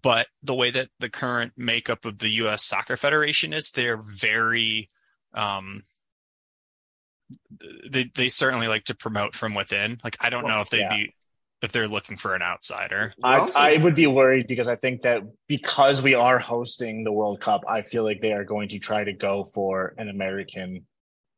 but 0.00 0.26
the 0.42 0.54
way 0.54 0.70
that 0.70 0.88
the 1.00 1.10
current 1.10 1.52
makeup 1.56 2.04
of 2.04 2.18
the 2.18 2.30
U.S. 2.30 2.62
Soccer 2.62 2.96
Federation 2.96 3.52
is, 3.52 3.70
they're 3.70 4.00
very, 4.00 4.88
um, 5.34 5.82
they 7.88 8.10
they 8.14 8.28
certainly 8.28 8.68
like 8.68 8.84
to 8.84 8.94
promote 8.94 9.34
from 9.34 9.54
within. 9.54 9.98
Like 10.04 10.16
I 10.20 10.30
don't 10.30 10.46
know 10.46 10.60
if 10.60 10.70
they'd 10.70 10.80
yeah. 10.80 10.96
be 10.96 11.14
if 11.62 11.72
they're 11.72 11.88
looking 11.88 12.16
for 12.16 12.34
an 12.34 12.42
outsider. 12.42 13.14
I, 13.22 13.50
I 13.54 13.76
would 13.76 13.94
be 13.94 14.08
worried 14.08 14.48
because 14.48 14.68
I 14.68 14.76
think 14.76 15.02
that 15.02 15.22
because 15.46 16.02
we 16.02 16.14
are 16.14 16.38
hosting 16.38 17.04
the 17.04 17.12
World 17.12 17.40
Cup, 17.40 17.62
I 17.68 17.82
feel 17.82 18.02
like 18.02 18.20
they 18.20 18.32
are 18.32 18.44
going 18.44 18.68
to 18.70 18.78
try 18.78 19.04
to 19.04 19.12
go 19.12 19.44
for 19.44 19.94
an 19.96 20.08
American 20.08 20.86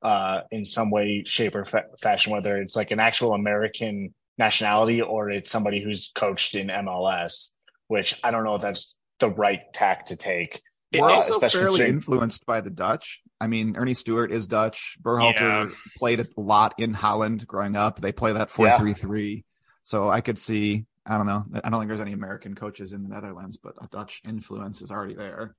uh, 0.05 0.43
in 0.51 0.65
some 0.67 0.91
way, 0.91 1.25
shape, 1.27 1.55
or 1.57 1.65
fa- 1.65 1.87
fashion, 2.01 2.33
whether 2.33 2.57
it's 2.59 2.77
like 2.77 2.91
an 2.93 3.01
actual 3.01 3.33
American 3.35 4.15
nationality 4.39 5.01
or 5.03 5.31
it's 5.31 5.51
somebody 5.51 5.83
who's 5.83 6.13
coached 6.15 6.55
in 6.55 6.69
MLS, 6.69 7.49
which 7.89 8.21
I 8.23 8.31
don't 8.31 8.45
know 8.45 8.55
if 8.55 8.63
that's 8.63 8.95
the 9.19 9.31
right 9.31 9.61
tack 9.73 10.07
to 10.07 10.17
take. 10.17 10.61
We're 10.93 11.07
Uh, 11.09 11.13
also 11.15 11.33
especially 11.35 11.59
fairly 11.61 11.69
considering- 11.79 11.95
influenced 11.95 12.47
by 12.47 12.61
the 12.61 12.71
Dutch. 12.71 13.21
I 13.41 13.47
mean, 13.49 13.75
Earnie 13.77 13.95
Stewart 13.95 14.31
is 14.31 14.47
Dutch. 14.47 14.97
Berhalter 15.03 15.65
Yeah. 15.65 15.71
played 15.99 16.21
a 16.21 16.27
lot 16.37 16.75
in 16.79 16.95
Holland 16.95 17.47
growing 17.47 17.75
up. 17.75 18.01
They 18.01 18.13
play 18.13 18.33
that 18.35 18.51
four 18.51 18.77
three 18.79 18.95
three. 18.95 19.45
So 19.83 20.09
I 20.09 20.21
could 20.21 20.39
see. 20.39 20.85
I 21.07 21.17
don't 21.19 21.27
know. 21.27 21.45
I 21.63 21.69
don't 21.71 21.81
think 21.81 21.89
there's 21.89 22.01
any 22.01 22.13
American 22.13 22.55
coaches 22.55 22.93
in 22.93 23.03
the 23.03 23.09
Netherlands, 23.09 23.57
but 23.57 23.75
a 23.83 23.87
Dutch 23.89 24.23
influence 24.25 24.83
is 24.83 24.91
already 24.91 25.15
there. 25.15 25.55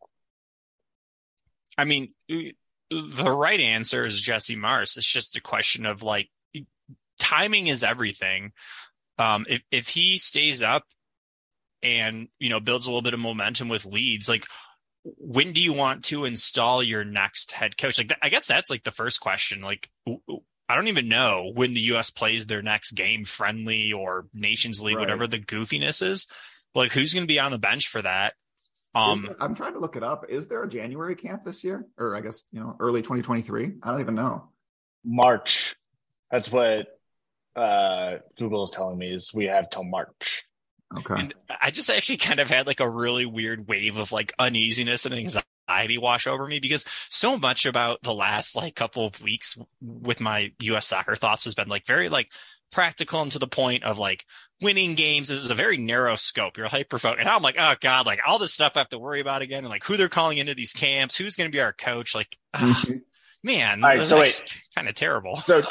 I 1.78 1.86
mean, 1.86 2.14
the 2.90 3.32
right 3.32 3.60
answer 3.60 4.06
is 4.06 4.22
Jesse 4.22 4.56
Marsch. 4.56 4.98
It's 4.98 5.12
just 5.12 5.36
a 5.36 5.42
question 5.42 5.86
of 5.86 6.02
like 6.04 6.30
timing 7.20 7.68
is 7.68 7.84
everything. 7.84 8.52
Um, 9.18 9.46
if 9.50 9.64
if 9.72 9.88
he 9.90 10.18
stays 10.18 10.62
up 10.62 10.84
and 11.84 12.28
you 12.40 12.50
know 12.50 12.60
builds 12.60 12.86
a 12.88 12.90
little 12.90 13.02
bit 13.02 13.14
of 13.14 13.20
momentum 13.20 13.70
with 13.70 13.86
Leeds, 13.86 14.28
like 14.30 14.46
when 15.04 15.54
do 15.54 15.62
you 15.62 15.72
want 15.74 16.04
to 16.06 16.26
install 16.26 16.82
your 16.82 17.04
next 17.04 17.52
head 17.52 17.78
coach? 17.78 17.98
Like, 18.00 18.08
th- 18.08 18.20
I 18.24 18.30
guess 18.30 18.48
that's 18.48 18.70
like 18.72 18.84
the 18.84 18.92
first 18.92 19.20
question. 19.22 19.62
Like, 19.62 19.88
I 20.68 20.74
don't 20.76 20.88
even 20.88 21.08
know 21.08 21.52
when 21.54 21.76
the 21.76 21.82
U.S. 21.82 22.10
plays 22.10 22.48
their 22.48 22.64
next 22.64 22.94
game, 22.94 23.24
friendly 23.24 23.94
or 23.94 24.26
Nations 24.34 24.82
League, 24.82 24.96
Right. 24.96 25.02
whatever 25.02 25.28
the 25.28 25.38
goofiness 25.40 26.02
is. 26.02 26.26
Like, 26.74 26.92
who's 26.92 27.14
going 27.14 27.24
to 27.28 27.32
be 27.32 27.40
on 27.40 27.52
the 27.52 27.60
bench 27.60 27.88
for 27.88 28.02
that? 28.02 28.34
Is 28.96 29.20
Um, 29.20 29.22
there- 29.24 29.36
I'm 29.44 29.56
trying 29.56 29.74
to 29.74 29.80
look 29.80 29.96
it 29.96 30.04
up. 30.04 30.30
Is 30.30 30.48
there 30.48 30.64
a 30.64 30.70
January 30.70 31.16
camp 31.16 31.44
this 31.44 31.64
year, 31.64 31.86
or 31.98 32.16
I 32.16 32.22
guess 32.22 32.44
you 32.52 32.60
know 32.62 32.76
early 32.80 33.02
2023? 33.02 33.74
I 33.84 33.92
don't 33.92 34.00
even 34.00 34.16
know. 34.16 34.50
March. 35.04 35.76
That's 36.32 36.52
what 36.52 36.88
uh, 37.56 38.18
Google 38.38 38.64
is 38.64 38.70
telling 38.72 38.98
me 38.98 39.12
is 39.12 39.34
we 39.34 39.48
have 39.48 39.70
till 39.70 39.84
March. 39.84 40.46
Okay. 40.98 41.14
And 41.18 41.34
I 41.62 41.72
just 41.72 41.90
actually 41.90 42.18
kind 42.18 42.40
of 42.40 42.50
had 42.50 42.68
like 42.68 42.80
a 42.80 42.90
really 42.90 43.26
weird 43.26 43.68
wave 43.68 43.98
of 43.98 44.12
like 44.12 44.34
uneasiness 44.40 45.06
and 45.06 45.16
anxiety 45.16 45.98
wash 45.98 46.28
over 46.28 46.46
me 46.48 46.60
because 46.60 46.86
so 47.10 47.38
much 47.38 47.66
about 47.66 48.02
the 48.04 48.14
last 48.14 48.56
like 48.56 48.76
couple 48.76 49.06
of 49.06 49.22
weeks 49.22 49.58
with 49.82 50.22
my 50.22 50.52
US 50.62 50.88
soccer 50.88 51.16
thoughts 51.16 51.46
has 51.46 51.56
been 51.56 51.68
like 51.70 51.86
very 51.86 52.10
like 52.10 52.32
practical 52.72 53.22
and 53.22 53.32
to 53.32 53.40
the 53.40 53.48
point 53.48 53.84
of 53.84 53.98
like 53.98 54.26
winning 54.62 54.96
games 54.96 55.32
is 55.32 55.50
a 55.50 55.56
very 55.56 55.78
narrow 55.78 56.16
scope. 56.16 56.58
You're 56.58 56.68
hyper 56.68 56.98
focused. 56.98 57.20
And 57.20 57.30
I'm 57.30 57.42
like, 57.42 57.56
oh 57.60 57.76
God, 57.82 58.06
like 58.06 58.20
all 58.26 58.40
this 58.40 58.54
stuff 58.54 58.74
I 58.76 58.80
have 58.80 58.90
to 58.90 59.00
worry 59.00 59.20
about 59.22 59.42
again 59.42 59.60
and 59.60 59.70
like 59.70 59.84
who 59.84 59.98
they're 59.98 60.10
calling 60.10 60.38
into 60.38 60.56
these 60.56 60.74
camps, 60.74 61.18
who's 61.18 61.36
going 61.36 61.50
to 61.50 61.56
be 61.56 61.62
our 61.62 61.74
coach. 61.74 62.16
Like, 62.16 62.38
ah, 62.54 62.84
man, 63.44 63.84
All 63.84 63.90
right, 63.90 64.00
this 64.00 64.10
so 64.10 64.22
is 64.22 64.44
kind 64.74 64.88
of 64.88 64.96
terrible. 64.96 65.36
So 65.38 65.62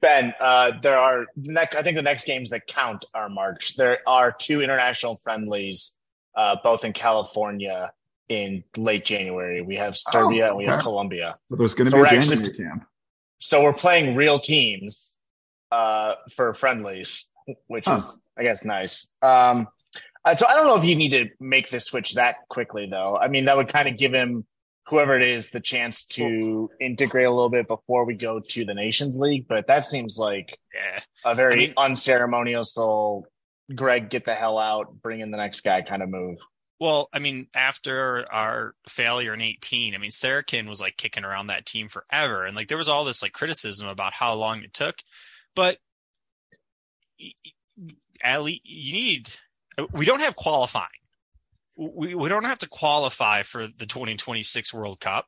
Ben, 0.00 0.34
uh, 0.40 0.72
there 0.82 0.98
are 0.98 1.26
next. 1.36 1.74
I 1.76 1.82
think 1.82 1.96
the 1.96 2.02
next 2.02 2.26
games 2.26 2.50
that 2.50 2.66
count 2.66 3.04
are 3.14 3.28
March. 3.28 3.76
There 3.76 3.98
are 4.06 4.30
two 4.32 4.60
international 4.62 5.16
friendlies, 5.16 5.92
uh, 6.36 6.56
both 6.62 6.84
in 6.84 6.92
California 6.92 7.92
in 8.28 8.64
late 8.76 9.04
January. 9.04 9.62
We 9.62 9.76
have 9.76 9.96
Serbia 9.96 10.48
and 10.48 10.56
we 10.56 10.66
have. 10.66 10.80
Colombia. 10.80 11.38
So 11.50 11.56
there's 11.56 11.74
going 11.74 11.86
to 11.86 11.90
So 11.90 11.96
be 11.96 12.00
a 12.00 12.02
we're 12.02 12.06
actually- 12.18 12.36
January 12.36 12.56
camp. 12.56 12.86
So 13.38 13.62
we're 13.62 13.74
playing 13.74 14.16
real 14.16 14.38
teams 14.38 15.12
uh, 15.70 16.14
for 16.34 16.54
friendlies, 16.54 17.28
which 17.66 17.84
Huh. 17.84 17.96
is, 17.96 18.18
I 18.38 18.42
guess, 18.42 18.64
nice. 18.64 19.08
Um, 19.22 19.68
uh, 20.24 20.34
so 20.34 20.46
I 20.46 20.54
don't 20.54 20.66
know 20.66 20.76
if 20.76 20.84
you 20.84 20.96
need 20.96 21.10
to 21.10 21.28
make 21.38 21.70
the 21.70 21.80
switch 21.80 22.14
that 22.14 22.36
quickly, 22.48 22.86
though. 22.90 23.16
I 23.16 23.28
mean, 23.28 23.44
that 23.44 23.56
would 23.56 23.68
kind 23.68 23.88
of 23.88 23.96
give 23.96 24.12
him, 24.12 24.44
whoever 24.88 25.16
it 25.18 25.26
is, 25.26 25.50
the 25.50 25.60
chance 25.60 26.06
to 26.06 26.70
integrate 26.80 27.26
a 27.26 27.30
little 27.30 27.50
bit 27.50 27.68
before 27.68 28.04
we 28.04 28.14
go 28.14 28.40
to 28.40 28.64
the 28.64 28.74
Nations 28.74 29.18
League. 29.18 29.46
But 29.48 29.66
that 29.68 29.86
seems 29.86 30.18
like 30.18 30.58
Yeah. 30.74 31.00
a 31.24 31.34
very 31.34 31.52
I 31.54 31.56
mean- 31.56 31.74
unceremonial, 31.76 33.26
Greg, 33.74 34.10
get 34.10 34.24
the 34.24 34.34
hell 34.34 34.58
out, 34.58 34.92
bring 35.00 35.20
in 35.20 35.30
the 35.30 35.38
next 35.38 35.60
guy 35.62 35.82
kind 35.82 36.02
of 36.02 36.08
move. 36.10 36.38
Well, 36.80 37.08
I 37.12 37.18
mean, 37.18 37.46
after 37.54 38.26
our 38.30 38.74
failure 38.88 39.32
in 39.32 39.40
18, 39.40 39.94
I 39.94 39.98
mean, 39.98 40.10
Sarachan 40.10 40.68
was 40.68 40.80
like 40.80 40.96
kicking 40.96 41.24
around 41.24 41.46
that 41.46 41.64
team 41.64 41.88
forever. 41.88 42.44
And 42.44 42.56
like 42.56 42.68
there 42.68 42.76
was 42.76 42.88
all 42.88 43.04
this 43.04 43.22
like 43.22 43.32
criticism 43.32 43.88
about 43.88 44.12
how 44.12 44.34
long 44.34 44.62
it 44.64 44.74
took. 44.74 44.96
But 45.54 45.78
at 48.22 48.42
least 48.42 48.60
you 48.64 48.92
need, 48.92 49.30
we 49.92 50.04
don't 50.06 50.20
have 50.20 50.36
qualifying. 50.36 50.88
We, 51.76 52.14
we 52.14 52.28
don't 52.28 52.44
have 52.44 52.58
to 52.58 52.68
qualify 52.68 53.42
for 53.42 53.66
the 53.66 53.86
2026 53.86 54.72
World 54.72 55.00
Cup. 55.00 55.26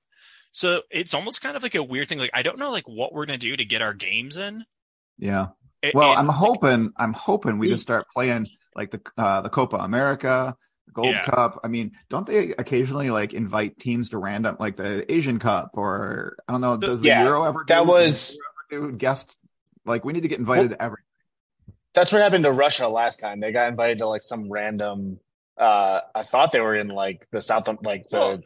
So 0.53 0.82
it's 0.91 1.12
almost 1.12 1.43
kind 1.43 1.57
of 1.57 1.62
like 1.62 1.74
a 1.74 1.82
weird 1.82 2.09
thing. 2.09 2.18
Like, 2.18 2.30
I 2.32 2.43
don't 2.43 2.59
know 2.59 2.70
like 2.70 2.89
what 2.89 3.12
we're 3.12 3.26
going 3.26 3.39
to 3.41 3.47
do 3.49 3.57
to 3.57 3.64
get 3.64 3.82
our 3.82 3.93
games 3.95 4.37
in. 4.37 4.64
Yeah. 5.18 5.49
A- 5.82 5.93
Well, 5.95 6.11
and- 6.12 6.20
I'm 6.20 6.28
hoping 6.28 6.93
I'm 6.97 7.12
hoping 7.12 7.59
we 7.59 7.68
just 7.68 7.82
start 7.82 8.07
playing 8.14 8.47
like 8.74 8.91
the 8.91 9.01
uh, 9.18 9.41
the 9.43 9.49
Copa 9.51 9.76
America, 9.76 10.57
Gold 10.93 11.09
Yeah. 11.09 11.24
Cup. 11.24 11.61
I 11.64 11.68
mean, 11.68 11.93
don't 12.09 12.26
they 12.26 12.51
occasionally 12.57 13.11
like 13.11 13.34
invite 13.34 13.78
teams 13.78 14.11
to 14.11 14.18
random 14.18 14.57
like 14.61 14.76
the 14.76 15.11
Asian 15.12 15.39
Cup 15.39 15.72
or 15.74 16.37
I 16.49 16.53
don't 16.53 16.61
know, 16.61 16.76
does 16.76 17.01
the 17.03 17.09
Yeah, 17.09 17.24
Euro 17.24 17.43
ever 17.45 17.61
do, 17.64 17.74
that 17.74 17.87
was- 17.87 18.37
does 18.37 18.39
ever 18.72 18.87
do 18.93 18.97
guest 18.97 19.37
like 19.84 20.05
we 20.05 20.12
need 20.12 20.22
to 20.22 20.28
get 20.28 20.39
invited 20.39 20.70
to 20.70 20.82
every 20.82 20.99
That's 21.97 22.12
what 22.12 22.20
happened 22.22 22.44
to 22.44 22.53
Russia 22.53 22.86
last 22.88 23.18
time. 23.18 23.40
They 23.40 23.51
got 23.51 23.68
invited 23.68 23.99
to 23.99 24.07
like 24.09 24.22
some 24.22 24.53
random. 24.53 25.18
Uh, 25.59 26.01
I 26.14 26.22
thought 26.22 26.53
they 26.53 26.61
were 26.61 26.76
in 26.76 26.88
like 26.88 27.26
the 27.32 27.40
South, 27.40 27.66
like 27.82 28.09
the 28.11 28.16
Well, 28.16 28.40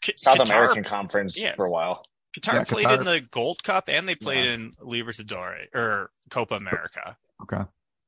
Q- 0.00 0.14
South 0.16 0.38
Qatar- 0.38 0.48
American 0.50 0.82
conference 0.84 1.38
yeah. 1.38 1.54
for 1.54 1.66
a 1.66 1.70
while. 1.70 2.04
Qatar 2.36 2.54
Yeah, 2.54 2.64
played 2.64 2.86
Qatar- 2.86 2.98
in 2.98 3.04
the 3.04 3.20
Gold 3.20 3.62
Cup 3.62 3.88
and 3.88 4.08
they 4.08 4.14
played 4.16 4.46
Yeah. 4.46 4.52
in 4.54 4.72
Libertadores 4.82 5.66
or 5.74 6.10
Copa 6.30 6.54
America. 6.54 7.16
Okay. 7.42 7.62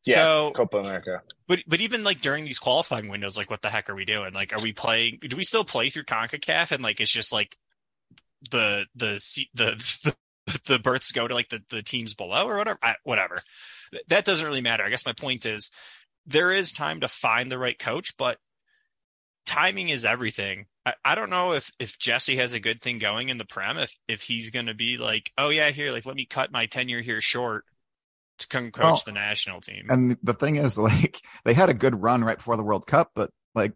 Yeah, 0.07 0.15
So, 0.15 0.53
Copa 0.55 0.79
America. 0.79 1.23
but 1.47 1.61
but 1.67 1.81
even 1.81 2.03
like 2.03 2.21
during 2.23 2.45
these 2.45 2.59
qualifying 2.59 3.09
windows, 3.09 3.37
like 3.37 3.51
what 3.51 3.61
the 3.61 3.69
heck 3.71 3.91
are 3.91 3.95
we 3.95 4.05
doing? 4.07 4.33
Like, 4.33 4.53
are 4.53 4.63
we 4.63 4.73
playing? 4.73 5.19
Do 5.21 5.37
we 5.37 5.43
still 5.45 5.65
play 5.65 5.91
through 5.91 6.05
Concacaf? 6.05 6.73
And 6.73 6.83
like, 6.83 7.01
it's 7.01 7.13
just 7.13 7.33
like 7.33 7.57
the 8.51 8.87
the 8.95 9.19
se- 9.19 9.51
the 9.55 9.73
the, 10.47 10.61
the 10.67 10.79
berths 10.79 11.13
go 11.13 11.27
to 11.29 11.35
like 11.35 11.49
the 11.51 11.63
the 11.71 11.83
teams 11.83 12.15
below 12.15 12.49
or 12.49 12.57
whatever. 12.57 12.79
I, 12.83 12.95
whatever. 13.03 13.43
That 14.09 14.25
doesn't 14.25 14.47
really 14.47 14.61
matter. 14.61 14.85
I 14.85 14.91
guess 14.91 15.07
my 15.07 15.13
point 15.13 15.47
is 15.47 15.71
there 16.27 16.51
is 16.51 16.73
time 16.73 17.01
to 17.01 17.09
find 17.09 17.51
the 17.51 17.59
right 17.59 17.79
coach, 17.79 18.17
but 18.19 18.39
timing 19.47 19.89
is 19.89 20.05
everything. 20.05 20.67
I, 20.85 20.95
I 21.05 21.15
don't 21.15 21.31
know 21.31 21.53
if 21.53 21.71
if 21.79 21.99
Jesse 21.99 22.37
has 22.37 22.53
a 22.53 22.61
good 22.61 22.81
thing 22.81 22.99
going 22.99 23.29
in 23.29 23.39
the 23.39 23.45
prem. 23.45 23.79
If 23.79 23.95
if 24.09 24.23
he's 24.23 24.51
going 24.51 24.67
to 24.67 24.75
be 24.75 24.97
like, 24.99 25.31
oh 25.39 25.49
yeah, 25.49 25.71
here, 25.71 25.91
like 25.91 26.07
let 26.07 26.17
me 26.17 26.27
cut 26.27 26.51
my 26.53 26.67
tenure 26.67 27.03
here 27.03 27.21
short 27.21 27.65
to 28.39 28.49
come 28.49 28.71
coach 28.71 28.83
Well, 28.83 29.03
the 29.07 29.13
national 29.13 29.61
team. 29.61 29.87
And 29.89 30.19
the 30.23 30.35
thing 30.35 30.57
is, 30.57 30.77
like, 30.79 31.21
they 31.45 31.55
had 31.55 31.69
a 31.71 31.75
good 31.75 32.01
run 32.03 32.23
right 32.23 32.37
before 32.37 32.57
the 32.57 32.63
World 32.63 32.87
Cup, 32.87 33.13
but 33.15 33.31
like 33.55 33.73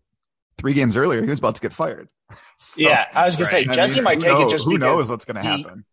three 0.59 0.75
games 0.75 0.97
earlier, 0.97 1.23
he 1.23 1.29
was 1.29 1.39
about 1.39 1.55
to 1.57 1.63
get 1.63 1.73
fired. 1.73 2.09
So, 2.59 2.83
yeah, 2.83 3.07
I 3.13 3.25
was 3.25 3.35
gonna 3.37 3.45
right. 3.47 3.65
say 3.65 3.69
I 3.69 3.73
Jesse 3.73 3.95
mean, 3.97 4.05
might 4.05 4.21
take 4.21 4.31
knows- 4.33 4.53
it 4.53 4.55
just 4.55 4.65
who 4.67 4.79
because 4.79 4.99
knows 4.99 5.11
what's 5.11 5.25
going 5.25 5.37
to 5.37 5.43
he- 5.43 5.63
happen. 5.63 5.85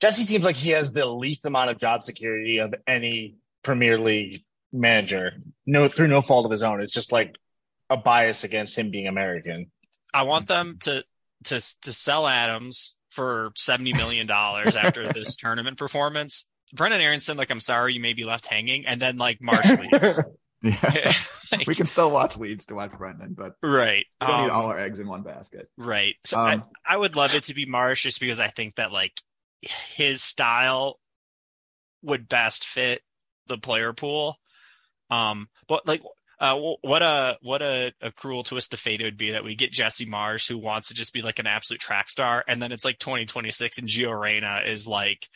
Jesse 0.00 0.24
seems 0.24 0.44
like 0.44 0.56
he 0.56 0.70
has 0.70 0.92
the 0.92 1.06
least 1.06 1.44
amount 1.46 1.70
of 1.70 1.78
job 1.78 2.02
security 2.02 2.58
of 2.58 2.74
any 2.86 3.36
Premier 3.62 3.98
League 3.98 4.44
manager. 4.72 5.32
No, 5.66 5.88
through 5.88 6.08
no 6.08 6.20
fault 6.20 6.44
of 6.44 6.50
his 6.50 6.62
own. 6.62 6.80
It's 6.82 6.92
just 6.92 7.12
like 7.12 7.36
a 7.88 7.96
bias 7.96 8.44
against 8.44 8.76
him 8.76 8.90
being 8.90 9.06
American. 9.06 9.70
I 10.12 10.22
want 10.24 10.46
them 10.48 10.76
to 10.80 11.02
to 11.44 11.60
to 11.82 11.92
sell 11.92 12.26
Adams 12.26 12.96
for 13.10 13.52
seventy 13.56 13.92
million 13.92 14.26
dollars 14.26 14.76
after 14.76 15.12
this 15.12 15.36
tournament 15.36 15.78
performance. 15.78 16.48
Brenden 16.74 17.00
Aaronson, 17.00 17.36
like, 17.36 17.50
I'm 17.50 17.60
sorry 17.60 17.94
you 17.94 18.00
may 18.00 18.14
be 18.14 18.24
left 18.24 18.46
hanging, 18.46 18.84
and 18.86 19.00
then 19.00 19.16
like 19.16 19.38
Marsch 19.42 19.78
leaves. 19.78 20.20
Yeah, 20.62 21.12
Like, 21.58 21.66
we 21.68 21.74
can 21.74 21.86
still 21.86 22.10
watch 22.10 22.36
Leeds 22.38 22.66
to 22.66 22.74
watch 22.74 22.90
Brendan, 22.98 23.34
but 23.34 23.52
right. 23.62 24.06
we 24.20 24.26
don't 24.26 24.42
need 24.42 24.50
Um, 24.50 24.56
all 24.56 24.66
our 24.66 24.78
eggs 24.78 24.98
in 24.98 25.06
one 25.06 25.22
basket. 25.22 25.68
Right. 25.76 26.16
So 26.24 26.40
Um, 26.40 26.64
I, 26.86 26.94
I 26.94 26.96
would 26.96 27.14
love 27.16 27.34
it 27.34 27.44
to 27.44 27.54
be 27.54 27.66
Marsch 27.66 28.02
just 28.02 28.18
because 28.18 28.40
I 28.40 28.48
think 28.48 28.76
that 28.76 28.90
like 28.90 29.12
his 29.94 30.22
style 30.22 30.98
would 32.02 32.28
best 32.28 32.64
fit 32.66 33.02
the 33.46 33.58
player 33.58 33.92
pool. 33.92 34.38
Um, 35.10 35.48
but 35.68 35.86
like, 35.86 36.02
uh, 36.40 36.58
what 36.82 37.02
a 37.02 37.38
what 37.42 37.62
a, 37.62 37.92
a 38.02 38.10
cruel 38.10 38.42
twist 38.42 38.74
of 38.74 38.80
fate 38.80 39.00
it 39.00 39.04
would 39.04 39.16
be 39.16 39.30
that 39.30 39.44
we 39.44 39.54
get 39.54 39.72
Jesse 39.72 40.06
Marsch 40.06 40.48
who 40.48 40.58
wants 40.58 40.88
to 40.88 40.94
just 40.94 41.12
be 41.14 41.22
like 41.22 41.38
an 41.38 41.46
absolute 41.46 41.80
track 41.80 42.10
star, 42.10 42.44
and 42.48 42.60
then 42.60 42.72
it's 42.72 42.84
like 42.84 42.98
2026 42.98 43.78
and 43.78 43.88
Gio 43.88 44.18
Reyna 44.18 44.62
is 44.66 44.86
like 44.86 45.28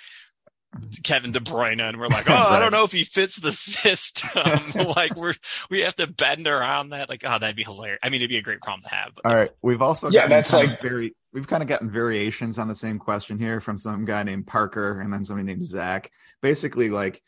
Kevin 1.03 1.33
De 1.33 1.41
Bruyne, 1.41 1.81
and 1.81 1.99
we're 1.99 2.09
like, 2.09 2.29
oh, 2.31 2.35
I 2.35 2.59
don't 2.61 2.73
know 2.73 2.85
if 2.85 2.93
he 2.93 3.05
fits 3.05 3.37
the 3.37 3.53
system. 3.53 4.73
like 4.97 5.17
we're 5.17 5.35
we 5.71 5.81
have 5.81 5.97
to 5.97 6.07
bend 6.07 6.47
around 6.49 6.91
that. 6.91 7.09
Like, 7.09 7.23
oh, 7.25 7.39
that'd 7.39 7.57
be 7.57 7.63
hilarious. 7.65 8.01
I 8.03 8.09
mean, 8.09 8.21
it'd 8.21 8.31
be 8.31 8.39
a 8.39 8.43
great 8.43 8.61
problem 8.61 8.83
to 8.83 8.95
have. 8.95 9.15
But 9.15 9.27
All 9.27 9.37
right, 9.37 9.51
we've 9.63 9.83
also 9.83 10.11
Yeah, 10.11 10.29
that's 10.29 10.53
like- 10.53 10.83
very 10.83 11.15
we've 11.39 11.47
kind 11.47 11.63
of 11.63 11.69
gotten 11.69 11.89
variations 11.89 12.59
on 12.59 12.67
the 12.67 12.75
same 12.75 12.99
question 12.99 13.39
here 13.39 13.61
from 13.61 13.79
some 13.79 14.05
guy 14.05 14.25
named 14.25 14.45
Parker 14.45 15.01
and 15.01 15.13
then 15.13 15.25
somebody 15.25 15.47
named 15.47 15.65
Zach. 15.65 16.11
Basically, 16.43 16.91
like 16.91 17.23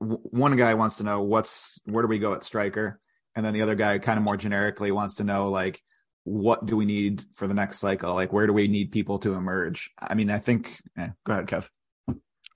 w- 0.00 0.18
one 0.24 0.56
guy 0.56 0.74
wants 0.74 0.96
to 0.96 1.04
know 1.04 1.22
what's 1.22 1.80
where 1.84 2.02
do 2.02 2.08
we 2.08 2.18
go 2.18 2.34
at 2.34 2.42
striker, 2.42 2.98
and 3.36 3.46
then 3.46 3.54
the 3.54 3.62
other 3.62 3.76
guy 3.76 4.00
kind 4.00 4.18
of 4.18 4.24
more 4.24 4.36
generically 4.36 4.90
wants 4.90 5.14
to 5.14 5.24
know 5.24 5.50
like 5.50 5.80
what 6.24 6.66
do 6.66 6.76
we 6.76 6.84
need 6.84 7.22
for 7.34 7.46
the 7.46 7.54
next 7.54 7.78
cycle? 7.78 8.12
Like 8.12 8.32
where 8.32 8.48
do 8.48 8.52
we 8.52 8.66
need 8.66 8.90
people 8.90 9.20
to 9.20 9.34
emerge? 9.34 9.92
I 9.98 10.14
mean, 10.14 10.30
I 10.30 10.40
think. 10.40 10.80
Eh, 10.98 11.10
go 11.24 11.34
ahead, 11.34 11.46
Kev. 11.46 11.68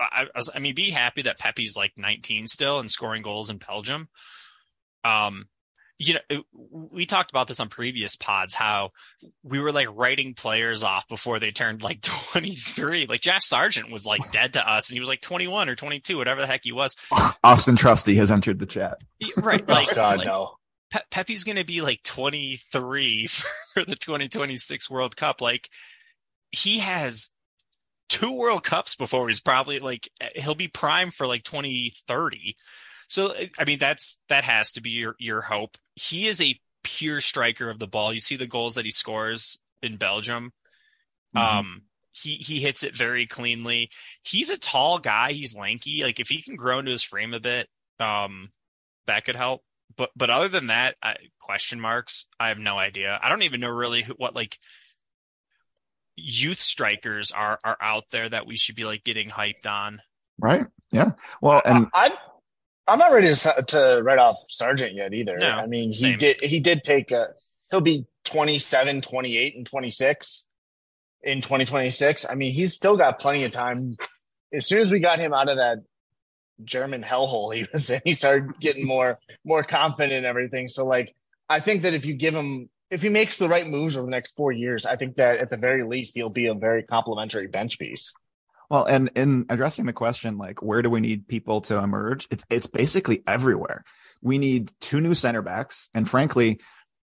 I, 0.01 0.27
I, 0.55 0.59
mean, 0.59 0.75
be 0.75 0.91
happy 0.91 1.23
that 1.23 1.39
Pepi's 1.39 1.77
like 1.77 1.93
19 1.97 2.49
still 2.49 2.81
and 2.81 2.91
scoring 2.91 3.23
goals 3.23 3.51
in 3.51 3.59
Belgium. 3.59 4.09
Um, 5.05 5.47
you 5.99 6.15
know, 6.15 6.43
we 6.71 7.07
talked 7.07 7.31
about 7.31 7.49
this 7.49 7.59
on 7.59 7.69
previous 7.69 8.15
pods, 8.15 8.55
how 8.55 8.91
we 9.43 9.59
were 9.59 9.73
like 9.73 9.89
writing 9.93 10.33
players 10.35 10.85
off 10.85 11.09
before 11.09 11.41
they 11.41 11.51
turned 11.51 11.83
like 11.83 12.01
23. 12.33 13.07
Like 13.07 13.21
Josh 13.21 13.45
Sargent 13.45 13.91
was 13.91 14.07
like 14.07 14.31
dead 14.31 14.53
to 14.53 14.71
us 14.71 14.89
and 14.89 14.95
he 14.95 15.01
was 15.01 15.09
like 15.09 15.21
21 15.21 15.69
or 15.69 15.75
22, 15.75 16.17
whatever 16.17 16.41
the 16.41 16.47
heck 16.47 16.63
he 16.63 16.73
was. 16.73 16.97
Auston 17.13 17.77
Trusty 17.77 18.15
has 18.17 18.31
entered 18.31 18.61
the 18.61 18.67
chat. 18.67 18.99
Right. 19.37 19.65
Oh 19.69 19.73
Like, 19.73 19.95
God, 19.95 20.19
like, 20.19 20.27
no. 20.27 20.55
Pe- 20.91 21.01
Pepi's 21.11 21.45
going 21.45 21.57
to 21.57 21.65
be 21.65 21.81
like 21.81 22.03
23 22.05 23.27
for 23.75 23.85
the 23.85 23.97
2026 23.97 24.89
World 24.89 25.17
Cup. 25.17 25.41
Like 25.41 25.69
he 26.53 26.79
has 26.79 27.31
two 28.09 28.33
World 28.33 28.63
Cups 28.63 28.95
before 28.97 29.27
he's 29.27 29.41
probably 29.41 29.81
like 29.81 30.09
eh, 30.21 30.29
he'll 30.37 30.55
be 30.55 30.69
prime 30.69 31.11
for 31.11 31.27
like 31.27 31.43
2030. 31.43 32.57
So 33.09 33.35
I 33.59 33.65
mean 33.65 33.79
that's 33.79 34.19
that 34.29 34.45
has 34.45 34.73
to 34.73 34.81
be 34.81 34.91
your 34.91 35.15
your 35.19 35.41
hope. 35.41 35.77
He 35.97 36.29
is 36.29 36.41
a 36.41 36.59
pure 36.85 37.21
striker 37.21 37.69
of 37.71 37.79
the 37.79 37.89
ball. 37.89 38.13
You 38.13 38.21
see 38.21 38.37
the 38.37 38.47
goals 38.47 38.77
that 38.77 38.85
he 38.85 38.91
scores 38.91 39.61
in 39.83 39.97
Belgium. 39.97 40.53
Mhm. 41.37 41.41
Um 41.41 41.83
he 42.13 42.35
he 42.35 42.61
hits 42.61 42.83
it 42.83 42.97
very 42.97 43.27
cleanly. 43.27 43.91
He's 44.23 44.51
a 44.51 44.59
tall 44.59 44.99
guy, 44.99 45.33
he's 45.33 45.57
lanky. 45.57 46.03
Like 46.03 46.21
if 46.21 46.29
he 46.29 46.43
can 46.43 46.57
grow 46.57 46.79
into 46.79 46.91
his 46.91 47.03
frame 47.03 47.35
a 47.35 47.41
bit, 47.41 47.69
um 47.99 48.51
that 49.07 49.25
could 49.25 49.37
help 49.37 49.63
but 49.97 50.11
but 50.17 50.31
other 50.31 50.49
than 50.49 50.69
that, 50.69 50.97
I, 51.03 51.17
question 51.41 51.81
marks. 51.81 52.27
I 52.39 52.49
have 52.49 52.59
no 52.59 52.79
idea. 52.79 53.19
I 53.23 53.29
don't 53.29 53.43
even 53.43 53.61
know 53.61 53.71
really 53.71 54.03
who, 54.03 54.15
what 54.15 54.35
like 54.35 54.59
youth 56.17 56.61
strikers 56.61 57.31
are 57.31 57.59
are 57.65 57.77
out 57.81 58.05
there 58.11 58.29
that 58.29 58.47
we 58.47 58.57
should 58.57 58.77
be 58.77 58.85
like 58.85 59.05
getting 59.05 59.29
hyped 59.29 59.67
on. 59.67 60.01
Right? 60.39 60.67
Yeah. 60.93 61.13
Well, 61.41 61.63
and 61.65 61.89
I, 61.93 62.07
I'm 62.07 62.13
I'm 62.89 62.99
not 62.99 63.13
ready 63.13 63.35
to 63.35 63.65
to 63.69 64.01
write 64.03 64.19
off 64.19 64.39
Sargent 64.49 64.95
yet 64.95 65.13
either. 65.13 65.37
No, 65.37 65.49
I 65.49 65.67
mean, 65.67 65.91
he 65.91 65.95
same. 65.95 66.19
did 66.19 66.41
he 66.41 66.61
did 66.61 66.83
take 66.83 67.11
a 67.11 67.29
he'll 67.71 67.81
be 67.81 68.07
27, 68.25 69.03
28 69.03 69.57
and 69.57 69.67
26. 69.67 70.45
in 71.23 71.41
2026. 71.41 72.27
I 72.29 72.35
mean, 72.35 72.53
he's 72.53 72.75
still 72.75 72.97
got 72.97 73.19
plenty 73.19 73.45
of 73.45 73.53
time. 73.53 73.97
As 74.53 74.67
soon 74.67 74.81
as 74.81 74.91
we 74.91 75.01
got 75.01 75.19
him 75.19 75.35
out 75.35 75.49
of 75.49 75.57
that 75.57 75.79
German 76.65 77.03
hellhole 77.03 77.55
he 77.55 77.67
was 77.73 77.91
in, 77.91 78.01
he 78.05 78.13
started 78.13 78.59
getting 78.59 78.87
more 78.87 79.19
more 79.45 79.63
confident 79.63 80.13
and 80.13 80.27
everything. 80.27 80.69
So 80.69 80.87
like 80.87 81.15
I 81.49 81.61
think 81.61 81.83
that 81.83 81.95
if 81.95 82.07
you 82.07 82.15
give 82.15 82.35
him 82.35 82.69
if 82.91 83.03
he 83.03 83.11
makes 83.11 83.37
the 83.37 83.49
right 83.49 83.67
moves 83.67 83.97
over 83.97 84.07
the 84.07 84.11
next 84.11 84.35
four 84.37 84.51
years, 84.51 84.87
I 84.87 84.97
think 84.97 85.17
that 85.17 85.39
at 85.39 85.51
the 85.51 85.59
very 85.59 85.85
least 85.85 86.15
he'll 86.15 86.31
be 86.31 86.47
a 86.47 86.55
very 86.55 86.83
complimentary 86.83 87.47
bench 87.47 87.79
piece. 87.79 88.15
Well, 88.71 88.85
and 88.85 89.11
in 89.15 89.47
addressing 89.49 89.87
the 89.87 89.93
question, 89.93 90.37
like 90.37 90.63
where 90.63 90.83
do 90.83 90.91
we 90.91 91.01
need 91.01 91.27
people 91.27 91.63
to 91.63 91.79
emerge? 91.79 92.29
It's 92.31 92.45
it's 92.51 92.67
basically 92.67 93.23
everywhere. 93.27 93.85
We 94.21 94.39
need 94.39 94.73
two 94.81 95.01
new 95.01 95.15
center 95.15 95.43
backs, 95.43 95.89
and 95.95 96.09
frankly, 96.09 96.61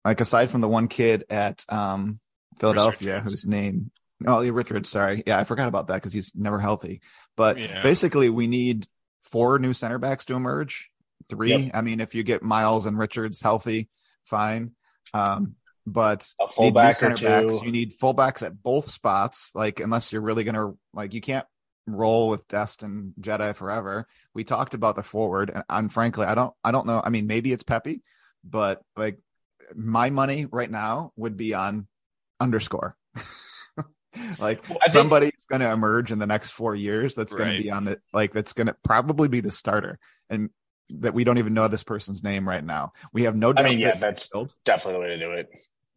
like 0.05 0.21
aside 0.21 0.49
from 0.49 0.61
the 0.61 0.67
one 0.69 0.87
kid 0.87 1.25
at 1.29 1.65
um, 1.67 2.19
Philadelphia 2.59 3.21
whose 3.21 3.45
name, 3.45 3.91
oh, 4.25 4.47
Richard, 4.49 4.85
sorry, 4.85 5.23
yeah, 5.25 5.39
I 5.39 5.43
forgot 5.43 5.67
about 5.67 5.87
that 5.87 5.95
because 5.95 6.13
he's 6.13 6.31
never 6.35 6.59
healthy. 6.59 7.01
But 7.35 7.57
Yeah. 7.57 7.81
basically, 7.83 8.29
we 8.29 8.47
need 8.47 8.87
four 9.23 9.59
new 9.59 9.73
center 9.73 9.97
backs 9.97 10.25
to 10.25 10.35
emerge. 10.35 10.89
Three. 11.29 11.55
Yep. 11.55 11.71
I 11.75 11.81
mean, 11.81 11.99
if 12.01 12.13
you 12.15 12.23
get 12.23 12.43
Miles 12.43 12.85
and 12.85 12.97
Richards 12.97 13.41
healthy, 13.41 13.89
fine. 14.25 14.71
Um, 15.13 15.55
but 15.85 16.27
A 16.39 16.43
you 16.43 16.47
need 16.47 16.53
fullback 16.55 16.91
or 16.91 16.93
center 16.93 17.47
backs. 17.47 17.61
You 17.63 17.71
need 17.71 17.97
fullbacks 17.97 18.43
at 18.43 18.61
both 18.61 18.89
spots. 18.89 19.51
Like, 19.55 19.79
unless 19.79 20.11
you're 20.11 20.21
really 20.21 20.43
gonna 20.43 20.73
like, 20.93 21.13
you 21.13 21.21
can't 21.21 21.45
roll 21.87 22.29
with 22.29 22.47
Dest 22.47 22.83
and 22.83 23.13
Jedi 23.19 23.55
forever. 23.55 24.07
We 24.33 24.43
talked 24.43 24.73
about 24.73 24.95
the 24.95 25.03
forward, 25.03 25.49
and, 25.53 25.63
and 25.69 25.91
frankly, 25.91 26.25
I 26.25 26.35
don't, 26.35 26.53
I 26.63 26.71
don't 26.71 26.87
know. 26.87 27.01
I 27.03 27.09
mean, 27.09 27.27
maybe 27.27 27.51
it's 27.51 27.63
Pepi, 27.63 28.01
but 28.43 28.81
like, 28.95 29.19
my 29.75 30.09
money 30.09 30.45
right 30.45 30.69
now 30.69 31.11
would 31.15 31.37
be 31.37 31.53
on 31.53 31.87
underscore. 32.39 32.95
like 34.39 34.67
Well, 34.67 34.77
I 34.81 34.87
think- 34.87 34.91
somebody's 34.91 35.45
going 35.49 35.61
to 35.61 35.71
emerge 35.71 36.11
in 36.11 36.19
the 36.19 36.27
next 36.27 36.51
four 36.51 36.75
years. 36.75 37.15
That's 37.15 37.33
going 37.33 37.57
to 37.57 37.63
be 37.63 37.71
on 37.71 37.85
the 37.85 37.99
like 38.13 38.33
that's 38.33 38.53
going 38.53 38.67
to 38.67 38.75
probably 38.83 39.27
be 39.27 39.39
the 39.39 39.51
starter, 39.51 39.99
and 40.29 40.49
that 40.99 41.13
we 41.13 41.23
don't 41.23 41.37
even 41.37 41.53
know 41.53 41.67
this 41.67 41.83
person's 41.83 42.23
name 42.23 42.47
right 42.47 42.63
now. 42.63 42.93
We 43.13 43.23
have 43.23 43.35
no. 43.35 43.53
I 43.55 43.63
mean, 43.63 43.79
yeah, 43.79 43.95
that's 43.95 44.29
midfield. 44.29 44.53
definitely 44.65 44.93
the 44.93 44.99
way 44.99 45.07
to 45.07 45.19
do 45.19 45.31
it. 45.31 45.49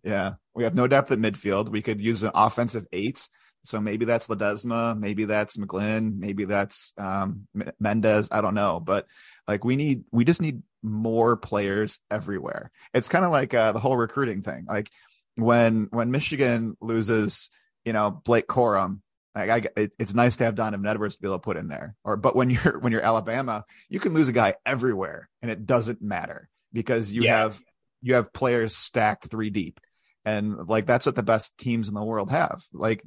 Yeah, 0.03 0.35
we 0.55 0.65
have 0.65 0.75
no 0.75 0.87
depth 0.87 1.11
at 1.13 1.19
midfield. 1.19 1.69
We 1.71 1.83
could 1.83 2.01
use 2.01 2.23
an 2.23 2.33
offensive 2.35 2.87
eight. 2.93 3.27
So 3.65 3.81
maybe 3.81 4.05
that's 4.05 4.27
Ledesma, 4.27 4.99
maybe 4.99 5.25
that's 5.25 5.57
McGlynn, 5.57 6.19
maybe 6.19 6.45
that's 6.45 6.93
um, 6.99 7.49
Mendez. 7.81 8.29
I 8.31 8.43
don't 8.43 8.55
know, 8.55 8.79
but 8.79 9.07
like 9.49 9.65
we 9.65 9.77
need, 9.77 10.05
we 10.13 10.27
just 10.27 10.43
need 10.43 10.63
more 10.83 11.37
players 11.37 11.99
everywhere. 12.11 12.71
It's 12.93 13.09
kind 13.09 13.25
of 13.25 13.31
like 13.31 13.55
uh, 13.55 13.73
the 13.73 13.81
whole 13.81 13.97
recruiting 13.97 14.43
thing. 14.43 14.67
Like 14.69 14.91
when 15.37 15.89
when 15.91 16.11
Michigan 16.11 16.77
loses, 16.81 17.51
you 17.87 17.95
know, 17.95 18.11
Blake 18.11 18.47
Corum, 18.47 19.01
like 19.35 19.51
I, 19.51 19.81
it, 19.81 19.93
it's 19.99 20.15
nice 20.15 20.37
to 20.37 20.45
have 20.45 20.55
Donovan 20.55 20.87
Edwards 20.87 21.17
to 21.17 21.23
be 21.23 21.29
able 21.29 21.39
to 21.39 21.43
put 21.43 21.57
in 21.57 21.69
there. 21.69 21.97
Or 22.05 22.17
but 22.17 22.37
when 22.37 22.51
you're 22.51 22.79
when 22.79 22.93
you're 22.93 23.03
Alabama, 23.03 23.65
you 23.89 24.01
can 24.01 24.15
lose 24.15 24.29
a 24.29 24.33
guy 24.33 24.55
everywhere, 24.65 25.29
and 25.43 25.51
it 25.51 25.67
doesn't 25.67 26.01
matter 26.03 26.49
because 26.73 27.13
you 27.13 27.23
Yeah. 27.23 27.39
have 27.39 27.61
you 28.03 28.15
have 28.15 28.33
players 28.33 28.77
stacked 28.77 29.27
three 29.29 29.51
deep 29.51 29.81
and 30.27 30.69
like 30.69 30.87
that's 30.87 31.07
what 31.07 31.15
the 31.15 31.23
best 31.23 31.57
teams 31.59 31.89
in 31.89 31.95
the 31.95 32.03
world 32.03 32.31
have 32.31 32.63
like 32.73 33.03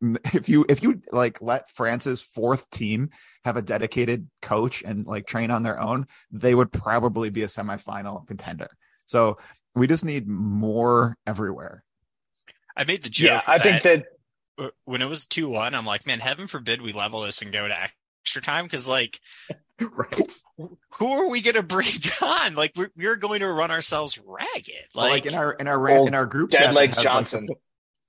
if 0.32 0.48
you 0.48 0.64
if 0.68 0.82
you 0.82 1.02
like 1.12 1.42
let 1.42 1.68
france's 1.70 2.22
fourth 2.22 2.70
team 2.70 3.10
have 3.44 3.56
a 3.56 3.62
dedicated 3.62 4.28
coach 4.40 4.82
and 4.82 5.06
like 5.06 5.26
train 5.26 5.50
on 5.50 5.62
their 5.62 5.80
own 5.80 6.06
they 6.30 6.54
would 6.54 6.72
probably 6.72 7.28
be 7.30 7.42
a 7.42 7.46
semifinal 7.46 8.26
contender 8.26 8.68
so 9.06 9.36
we 9.74 9.86
just 9.86 10.04
need 10.04 10.26
more 10.28 11.16
everywhere 11.26 11.84
I 12.74 12.84
made 12.84 13.02
the 13.02 13.10
joke. 13.10 13.28
Yeah, 13.28 13.42
I 13.46 13.58
think 13.58 13.82
that 13.82 14.06
when 14.84 15.02
it 15.02 15.08
was 15.08 15.26
2 15.26 15.48
1, 15.48 15.74
I'm 15.74 15.86
like, 15.86 16.06
man, 16.06 16.20
heaven 16.20 16.46
forbid 16.46 16.82
we 16.82 16.92
level 16.92 17.22
this 17.22 17.42
and 17.42 17.52
go 17.52 17.66
to 17.66 17.76
extra 18.22 18.42
time. 18.42 18.68
Cause 18.68 18.86
like, 18.88 19.20
right 19.80 20.32
who 20.56 21.08
are 21.12 21.28
we 21.28 21.40
going 21.40 21.54
to 21.56 21.62
bring 21.62 21.86
on? 22.22 22.54
Like, 22.54 22.72
we're, 22.76 22.90
we're 22.96 23.16
going 23.16 23.40
to 23.40 23.50
run 23.52 23.70
ourselves 23.70 24.18
ragged. 24.24 24.74
like, 24.94 25.24
Like, 25.24 25.26
in 25.26 25.34
our 25.34 25.52
in 25.52 25.68
our 25.68 25.78
ra- 25.78 26.04
in 26.04 26.14
our 26.14 26.26
group 26.26 26.50
Dead 26.50 26.58
chat 26.58 26.68
that 26.68 26.74
Legs 26.74 26.96
has, 26.96 27.04
like, 27.04 27.04
the 27.04 27.08
Johnson. 27.08 27.48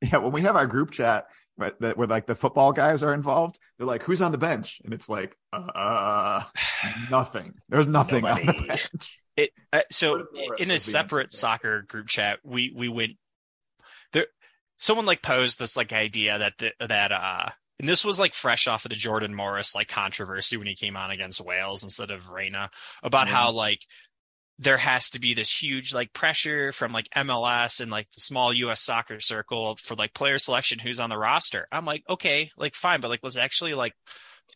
yeah 0.02 0.18
when 0.18 0.32
we 0.32 0.42
have 0.42 0.56
our 0.56 0.68
group 0.68 0.92
chat 0.92 1.26
but 1.58 1.80
that 1.82 1.98
where 1.98 2.08
like 2.08 2.26
the 2.26 2.36
football 2.36 2.74
guys 2.74 3.04
are 3.04 3.14
involved 3.14 3.58
they're 3.78 3.88
like 3.88 4.04
who's 4.04 4.22
on 4.22 4.32
the 4.32 4.38
bench 4.38 4.82
and 4.84 4.94
it's 4.94 5.08
like 5.08 5.36
uh 5.54 6.44
nothing 7.12 7.54
there's 7.70 7.88
nothing 7.88 8.26
on 8.26 8.38
the 8.46 8.66
bench 8.68 9.20
it, 9.36 9.52
uh, 9.72 9.82
so 9.90 10.12
What 10.12 10.28
if 10.34 10.46
Morris 10.48 10.62
in 10.62 10.72
a 10.72 10.78
separate 10.78 11.34
soccer 11.34 11.82
group 11.82 12.08
chat, 12.08 12.40
we, 12.44 12.72
we 12.76 12.88
went 12.88 13.14
there. 13.14 13.18
Someone 14.78 15.06
like 15.06 15.22
posed 15.22 15.60
this 15.60 15.78
like 15.78 15.94
idea 15.94 16.38
that, 16.40 16.58
the, 16.58 16.74
that, 16.86 17.12
uh, 17.12 17.50
and 17.80 17.90
this 17.90 18.06
was 18.06 18.20
like 18.20 18.34
fresh 18.34 18.68
off 18.68 18.86
of 18.86 18.90
the 18.90 18.96
Jordan 18.96 19.34
Morris 19.34 19.76
like 19.76 19.88
controversy 19.88 20.58
when 20.58 20.68
he 20.68 20.76
came 20.76 20.96
on 20.96 21.12
against 21.12 21.42
Wales 21.42 21.84
instead 21.84 22.12
of 22.12 22.30
Reyna 22.30 22.70
about 23.02 23.28
Yeah. 23.28 23.34
how 23.34 23.52
like 23.52 23.80
there 24.60 24.78
has 24.78 25.10
to 25.10 25.20
be 25.20 25.34
this 25.34 25.52
huge 25.62 25.94
like 25.94 26.14
pressure 26.14 26.72
from 26.72 26.92
like 26.94 27.08
MLS 27.16 27.80
and 27.82 27.90
like 27.90 28.10
the 28.12 28.22
small 28.22 28.54
US 28.54 28.82
soccer 28.82 29.20
circle 29.20 29.76
for 29.78 29.96
like 29.96 30.14
player 30.14 30.38
selection 30.38 30.80
who's 30.80 31.00
on 31.00 31.10
the 31.10 31.18
roster. 31.18 31.68
I'm 31.72 31.86
like, 31.86 32.04
okay, 32.08 32.50
like 32.58 32.76
fine, 32.76 33.02
but 33.02 33.10
like 33.10 33.24
let's 33.24 33.36
actually 33.36 33.74
like 33.74 33.94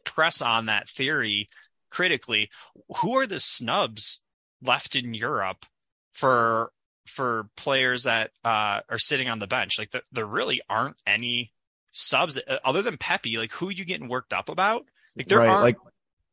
press 0.05 0.41
on 0.41 0.68
that 0.68 0.88
theory 0.88 1.47
critically. 1.89 2.49
Who 2.97 3.18
are 3.18 3.28
the 3.28 3.39
snubs 3.39 4.22
left 4.61 4.95
in 4.95 5.13
Europe 5.13 5.65
for 6.13 6.72
for 7.08 7.49
players 7.58 8.03
that 8.03 8.32
uh 8.43 8.82
are 8.89 8.97
sitting 8.99 9.30
on 9.30 9.39
the 9.39 9.47
bench? 9.47 9.80
Like 9.80 9.91
the, 9.91 10.03
there 10.12 10.26
really 10.26 10.62
aren't 10.70 10.95
any 11.05 11.51
subs 11.91 12.38
uh, 12.47 12.58
other 12.64 12.82
than 12.82 12.97
Pepi. 12.97 13.38
Like 13.38 13.51
who 13.51 13.70
are 13.70 13.72
you 13.72 13.86
getting 13.86 14.08
worked 14.08 14.34
up 14.34 14.49
about? 14.49 14.86
Like 15.16 15.28
there 15.28 15.39
Right, 15.39 15.49
aren't 15.49 15.64
like- 15.64 15.78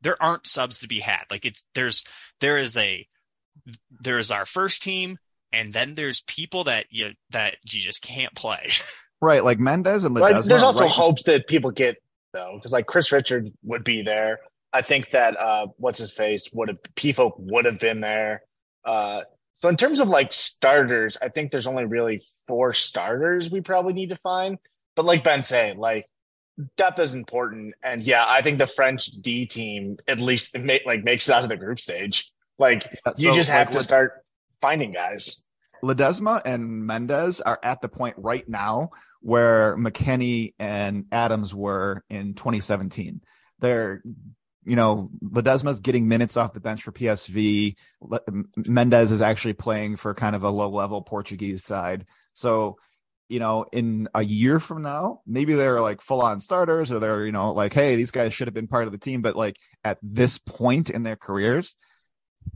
there 0.02 0.22
aren't 0.22 0.46
subs 0.46 0.80
to 0.80 0.88
be 0.88 1.00
had. 1.00 1.22
Like 1.30 1.44
it's 1.46 1.64
there's 1.74 2.04
there 2.40 2.56
is 2.58 2.76
a 2.76 3.06
there's 4.00 4.30
our 4.30 4.44
first 4.44 4.82
team 4.82 5.18
and 5.52 5.72
then 5.72 5.94
there's 5.94 6.20
people 6.22 6.64
that 6.64 6.86
you 6.90 7.10
that 7.30 7.56
you 7.64 7.80
just 7.80 8.02
can't 8.02 8.34
play. 8.34 8.70
right 9.22 9.42
like 9.44 9.58
mendez 9.58 10.04
and 10.04 10.14
But 10.14 10.34
Ledesma, 10.34 10.44
there's 10.48 10.62
also 10.62 10.84
right- 10.84 10.90
hopes 10.90 11.22
that 11.24 11.46
people 11.46 11.70
get 11.70 11.96
though, 12.32 12.52
because 12.56 12.72
like 12.72 12.86
Chris 12.86 13.12
Richard 13.12 13.50
would 13.62 13.84
be 13.84 14.02
there. 14.02 14.40
I 14.72 14.82
think 14.82 15.10
that 15.10 15.40
uh, 15.40 15.68
what's 15.76 16.00
his 16.00 16.10
face 16.10 16.50
would 16.52 16.68
have 16.68 16.82
Pefok 16.96 17.34
would 17.38 17.64
have 17.64 17.78
been 17.78 18.00
there. 18.00 18.42
Uh, 18.84 19.20
so 19.56 19.68
in 19.68 19.76
terms 19.76 20.00
of 20.00 20.08
like 20.08 20.32
starters, 20.32 21.16
I 21.20 21.28
think 21.28 21.50
there's 21.50 21.66
only 21.66 21.84
really 21.84 22.22
four 22.46 22.72
starters 22.72 23.50
we 23.50 23.60
probably 23.60 23.92
need 23.92 24.10
to 24.10 24.16
find. 24.16 24.58
But 24.96 25.04
like 25.04 25.24
Ben 25.24 25.42
said, 25.42 25.76
like 25.76 26.06
depth 26.76 26.98
is 26.98 27.14
important, 27.14 27.74
and 27.82 28.06
yeah, 28.06 28.24
I 28.26 28.42
think 28.42 28.58
the 28.58 28.66
French 28.66 29.06
D 29.06 29.46
team 29.46 29.96
at 30.06 30.20
least 30.20 30.56
make 30.56 30.82
like 30.86 31.04
makes 31.04 31.28
it 31.28 31.34
out 31.34 31.42
of 31.42 31.48
the 31.48 31.56
group 31.56 31.80
stage. 31.80 32.30
Like 32.58 32.86
Uh, 33.04 33.12
you 33.16 33.30
so, 33.30 33.34
just 33.34 33.50
have 33.50 33.68
like, 33.68 33.78
to 33.78 33.82
start 33.82 34.24
finding 34.60 34.92
guys. 34.92 35.42
Ledesma 35.82 36.40
and 36.44 36.86
Mendez 36.86 37.40
are 37.40 37.58
at 37.62 37.82
the 37.82 37.88
point 37.88 38.16
right 38.18 38.48
now 38.48 38.90
where 39.20 39.76
McKennie 39.76 40.54
and 40.58 41.06
Adams 41.10 41.54
were 41.54 42.04
in 42.08 42.34
2017. 42.34 43.20
They're, 43.58 44.02
you 44.64 44.76
know, 44.76 45.10
Ledesma's 45.22 45.80
getting 45.80 46.08
minutes 46.08 46.36
off 46.36 46.54
the 46.54 46.60
bench 46.60 46.82
for 46.82 46.92
PSV. 46.92 47.76
Le- 48.00 48.20
Mendez 48.56 49.12
is 49.12 49.20
actually 49.20 49.54
playing 49.54 49.96
for 49.96 50.14
kind 50.14 50.34
of 50.34 50.42
a 50.42 50.50
low 50.50 50.70
level 50.70 51.02
Portuguese 51.02 51.64
side. 51.64 52.06
So, 52.32 52.76
you 53.28 53.40
know, 53.40 53.66
in 53.72 54.08
a 54.14 54.22
year 54.22 54.60
from 54.60 54.82
now, 54.82 55.20
maybe 55.26 55.54
they're 55.54 55.80
like 55.80 56.00
full 56.00 56.22
on 56.22 56.40
starters 56.40 56.90
or 56.90 56.98
they're, 56.98 57.24
you 57.24 57.32
know, 57.32 57.52
like, 57.52 57.72
hey, 57.72 57.96
these 57.96 58.10
guys 58.10 58.34
should 58.34 58.48
have 58.48 58.54
been 58.54 58.68
part 58.68 58.86
of 58.86 58.92
the 58.92 58.98
team. 58.98 59.22
But 59.22 59.36
like 59.36 59.56
at 59.82 59.98
this 60.02 60.38
point 60.38 60.90
in 60.90 61.02
their 61.02 61.16
careers, 61.16 61.76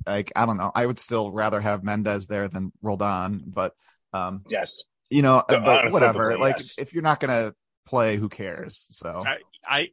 like 0.06 0.32
I 0.36 0.46
don't 0.46 0.58
know. 0.58 0.70
I 0.74 0.84
would 0.84 0.98
still 0.98 1.30
rather 1.30 1.60
have 1.60 1.82
Mendez 1.84 2.26
there 2.26 2.48
than 2.48 2.72
Roldan, 2.82 3.42
but 3.46 3.74
um, 4.12 4.44
Yes. 4.48 4.84
you 5.10 5.22
know, 5.22 5.42
but 5.48 5.90
whatever. 5.90 6.36
Like 6.38 6.56
yes. 6.58 6.78
if 6.78 6.92
you're 6.92 7.02
not 7.02 7.20
gonna 7.20 7.54
play, 7.86 8.16
who 8.16 8.28
cares? 8.28 8.86
So 8.90 9.22
I, 9.24 9.38
I 9.66 9.90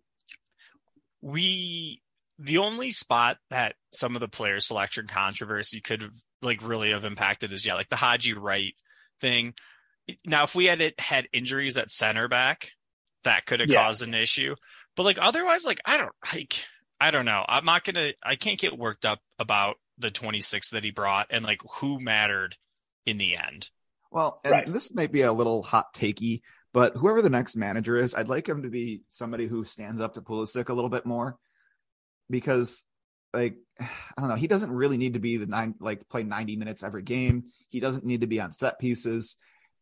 we 1.21 2.01
the 2.39 2.57
only 2.57 2.91
spot 2.91 3.37
that 3.49 3.75
some 3.93 4.15
of 4.15 4.21
the 4.21 4.27
player 4.27 4.59
selection 4.59 5.07
controversy 5.07 5.81
could 5.81 6.01
have 6.01 6.13
like 6.41 6.65
really 6.67 6.91
have 6.91 7.05
impacted 7.05 7.51
is 7.51 7.65
yeah, 7.65 7.75
like 7.75 7.89
the 7.89 7.95
Haji 7.95 8.33
Wright 8.33 8.73
thing. 9.21 9.53
Now, 10.25 10.43
if 10.43 10.53
we 10.53 10.65
had 10.65 10.81
it 10.81 10.99
had 10.99 11.27
injuries 11.33 11.77
at 11.77 11.89
center 11.89 12.27
back, 12.27 12.71
that 13.23 13.45
could 13.45 13.59
have 13.59 13.69
Yeah. 13.69 13.83
caused 13.83 14.03
an 14.03 14.13
issue. 14.13 14.55
But 14.95 15.03
like 15.03 15.17
otherwise, 15.19 15.65
like 15.65 15.79
I 15.85 15.97
don't 15.97 16.11
like 16.33 16.65
I 16.99 17.11
don't 17.11 17.25
know. 17.25 17.43
I'm 17.47 17.65
not 17.65 17.83
gonna 17.83 18.13
I 18.23 18.35
can't 18.35 18.59
get 18.59 18.77
worked 18.77 19.05
up 19.05 19.19
about 19.39 19.77
the 19.97 20.11
26 20.11 20.71
that 20.71 20.83
he 20.83 20.91
brought 20.91 21.27
and 21.29 21.43
like 21.45 21.61
who 21.77 21.99
mattered 21.99 22.57
in 23.05 23.17
the 23.17 23.37
end. 23.37 23.69
Well, 24.11 24.39
and 24.43 24.51
Right. 24.51 24.71
this 24.73 24.93
may 24.93 25.07
be 25.07 25.21
a 25.21 25.33
little 25.33 25.63
hot 25.63 25.93
takey, 25.93 26.41
but 26.73 26.95
whoever 26.95 27.21
the 27.21 27.29
next 27.29 27.55
manager 27.55 27.97
is, 27.97 28.13
I'd 28.15 28.27
like 28.27 28.47
him 28.47 28.63
to 28.63 28.69
be 28.69 29.01
somebody 29.09 29.47
who 29.47 29.63
stands 29.63 30.01
up 30.01 30.13
to 30.13 30.21
Pulisic 30.21 30.69
a 30.69 30.73
little 30.73 30.89
bit 30.89 31.05
more, 31.05 31.37
because, 32.29 32.83
like, 33.33 33.57
I 33.79 33.85
don't 34.17 34.29
know, 34.29 34.35
he 34.35 34.47
doesn't 34.47 34.71
really 34.71 34.97
need 34.97 35.13
to 35.13 35.19
be 35.19 35.37
the 35.37 35.45
nine, 35.45 35.75
like, 35.79 36.07
play 36.09 36.23
ninety 36.23 36.55
minutes 36.55 36.83
every 36.83 37.03
game. 37.03 37.45
He 37.69 37.79
doesn't 37.79 38.05
need 38.05 38.21
to 38.21 38.27
be 38.27 38.39
on 38.39 38.51
set 38.51 38.79
pieces. 38.79 39.37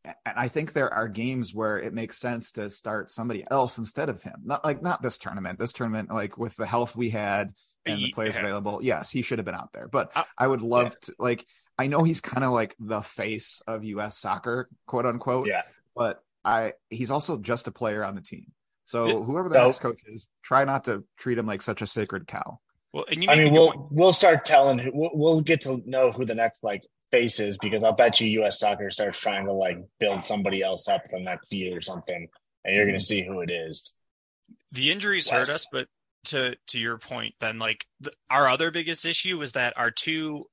and 0.05 0.35
I 0.37 0.49
think 0.49 0.73
there 0.73 0.93
are 0.93 1.07
games 1.07 1.53
where 1.55 1.77
it 1.79 1.93
makes 1.93 2.17
sense 2.17 2.51
to 2.53 2.69
start 2.69 3.09
somebody 3.11 3.45
else 3.49 3.77
instead 3.77 4.09
of 4.09 4.21
him. 4.21 4.41
Not 4.43 4.65
like 4.65 4.81
not 4.81 5.01
this 5.01 5.17
tournament. 5.17 5.59
This 5.59 5.71
tournament, 5.73 6.11
like 6.11 6.37
with 6.37 6.55
the 6.57 6.65
health 6.65 6.95
we 6.95 7.09
had 7.09 7.53
and 7.85 7.99
the 7.99 8.11
players 8.11 8.35
Yeah. 8.35 8.41
available, 8.41 8.79
yes, 8.81 9.09
he 9.11 9.21
should 9.21 9.39
have 9.39 9.45
been 9.45 9.55
out 9.55 9.71
there. 9.73 9.87
But 9.87 10.11
Uh, 10.15 10.23
I 10.37 10.47
would 10.47 10.61
love 10.61 10.99
to 11.01 11.15
like. 11.19 11.45
I 11.79 11.87
know 11.87 12.03
he's 12.03 12.21
kind 12.21 12.43
of 12.43 12.51
like 12.51 12.75
the 12.79 13.01
face 13.01 13.61
of 13.65 13.83
U.S. 13.83 14.17
soccer, 14.19 14.69
quote 14.85 15.05
unquote. 15.05 15.47
Yeah. 15.47 15.63
But 15.95 16.21
I 16.43 16.73
he's 16.89 17.09
also 17.09 17.37
just 17.37 17.67
a 17.67 17.71
player 17.71 18.03
on 18.03 18.15
the 18.15 18.21
team. 18.21 18.51
So 18.85 19.23
whoever 19.23 19.49
the 19.49 19.55
So- 19.55 19.65
next 19.65 19.79
coach 19.79 20.01
is, 20.07 20.27
try 20.43 20.63
not 20.65 20.85
to 20.85 21.03
treat 21.17 21.37
him 21.37 21.45
like 21.45 21.61
such 21.61 21.81
a 21.81 21.87
sacred 21.87 22.27
cow. 22.27 22.59
Well, 22.91 23.05
and 23.09 23.23
you 23.23 23.29
I 23.29 23.39
mean, 23.39 23.53
we'll 23.53 23.71
point. 23.71 23.91
we'll 23.91 24.13
start 24.13 24.45
telling 24.45 24.77
who 24.77 24.91
we'll, 24.93 25.09
we'll 25.13 25.41
get 25.41 25.61
to 25.61 25.81
know 25.85 26.11
who 26.11 26.25
the 26.25 26.35
next 26.35 26.63
like 26.63 26.83
face 27.09 27.39
is 27.39 27.57
because 27.57 27.83
I'll 27.83 27.93
bet 27.95 28.21
you 28.21 28.29
U.S. 28.41 28.59
Soccer 28.59 28.91
starts 28.91 29.19
trying 29.19 29.45
to 29.45 29.53
like 29.53 29.77
build 29.99 30.23
somebody 30.23 30.61
else 30.61 30.87
up 30.87 31.01
the 31.05 31.19
next 31.19 31.51
year 31.51 31.77
or 31.77 31.81
something, 31.81 32.27
and 32.63 32.75
you're 32.75 32.85
going 32.85 32.97
to 32.97 33.03
mm-hmm. 33.03 33.07
see 33.07 33.25
who 33.25 33.41
it 33.41 33.49
is. 33.49 33.91
the 34.71 34.91
injuries 34.91 35.29
hurt 35.29 35.49
us, 35.49 35.65
but 35.71 35.87
to 36.25 36.55
to 36.67 36.79
your 36.79 36.97
point, 36.97 37.33
Ben, 37.39 37.57
like 37.57 37.85
the, 37.99 38.11
our 38.29 38.47
other 38.47 38.69
biggest 38.69 39.05
issue 39.05 39.39
was 39.39 39.53
that 39.53 39.73
our 39.75 39.89
two 39.89 40.45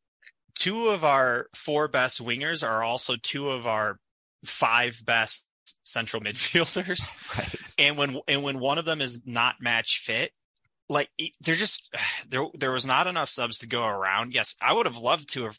two 0.54 0.88
of 0.88 1.04
our 1.04 1.46
four 1.54 1.88
best 1.88 2.24
wingers 2.24 2.66
are 2.66 2.82
also 2.82 3.16
two 3.22 3.50
of 3.50 3.66
our 3.66 3.98
five 4.44 5.00
best 5.04 5.46
central 5.84 6.22
midfielders, 6.24 7.12
Right. 7.38 7.74
and 7.78 7.96
when 7.96 8.20
and 8.28 8.42
when 8.42 8.58
one 8.58 8.78
of 8.78 8.84
them 8.84 9.00
is 9.00 9.20
not 9.24 9.56
match 9.60 10.00
fit. 10.04 10.32
Like 10.88 11.08
it- 11.18 11.32
they're 11.40 11.54
just 11.54 11.94
there. 12.28 12.44
There 12.58 12.72
was 12.72 12.86
not 12.86 13.06
enough 13.06 13.28
subs 13.28 13.58
to 13.58 13.66
go 13.68 13.84
around. 13.86 14.34
Yes, 14.34 14.56
I 14.62 14.72
would 14.72 14.86
have 14.86 14.96
loved 14.98 15.32
to 15.34 15.44
have 15.44 15.58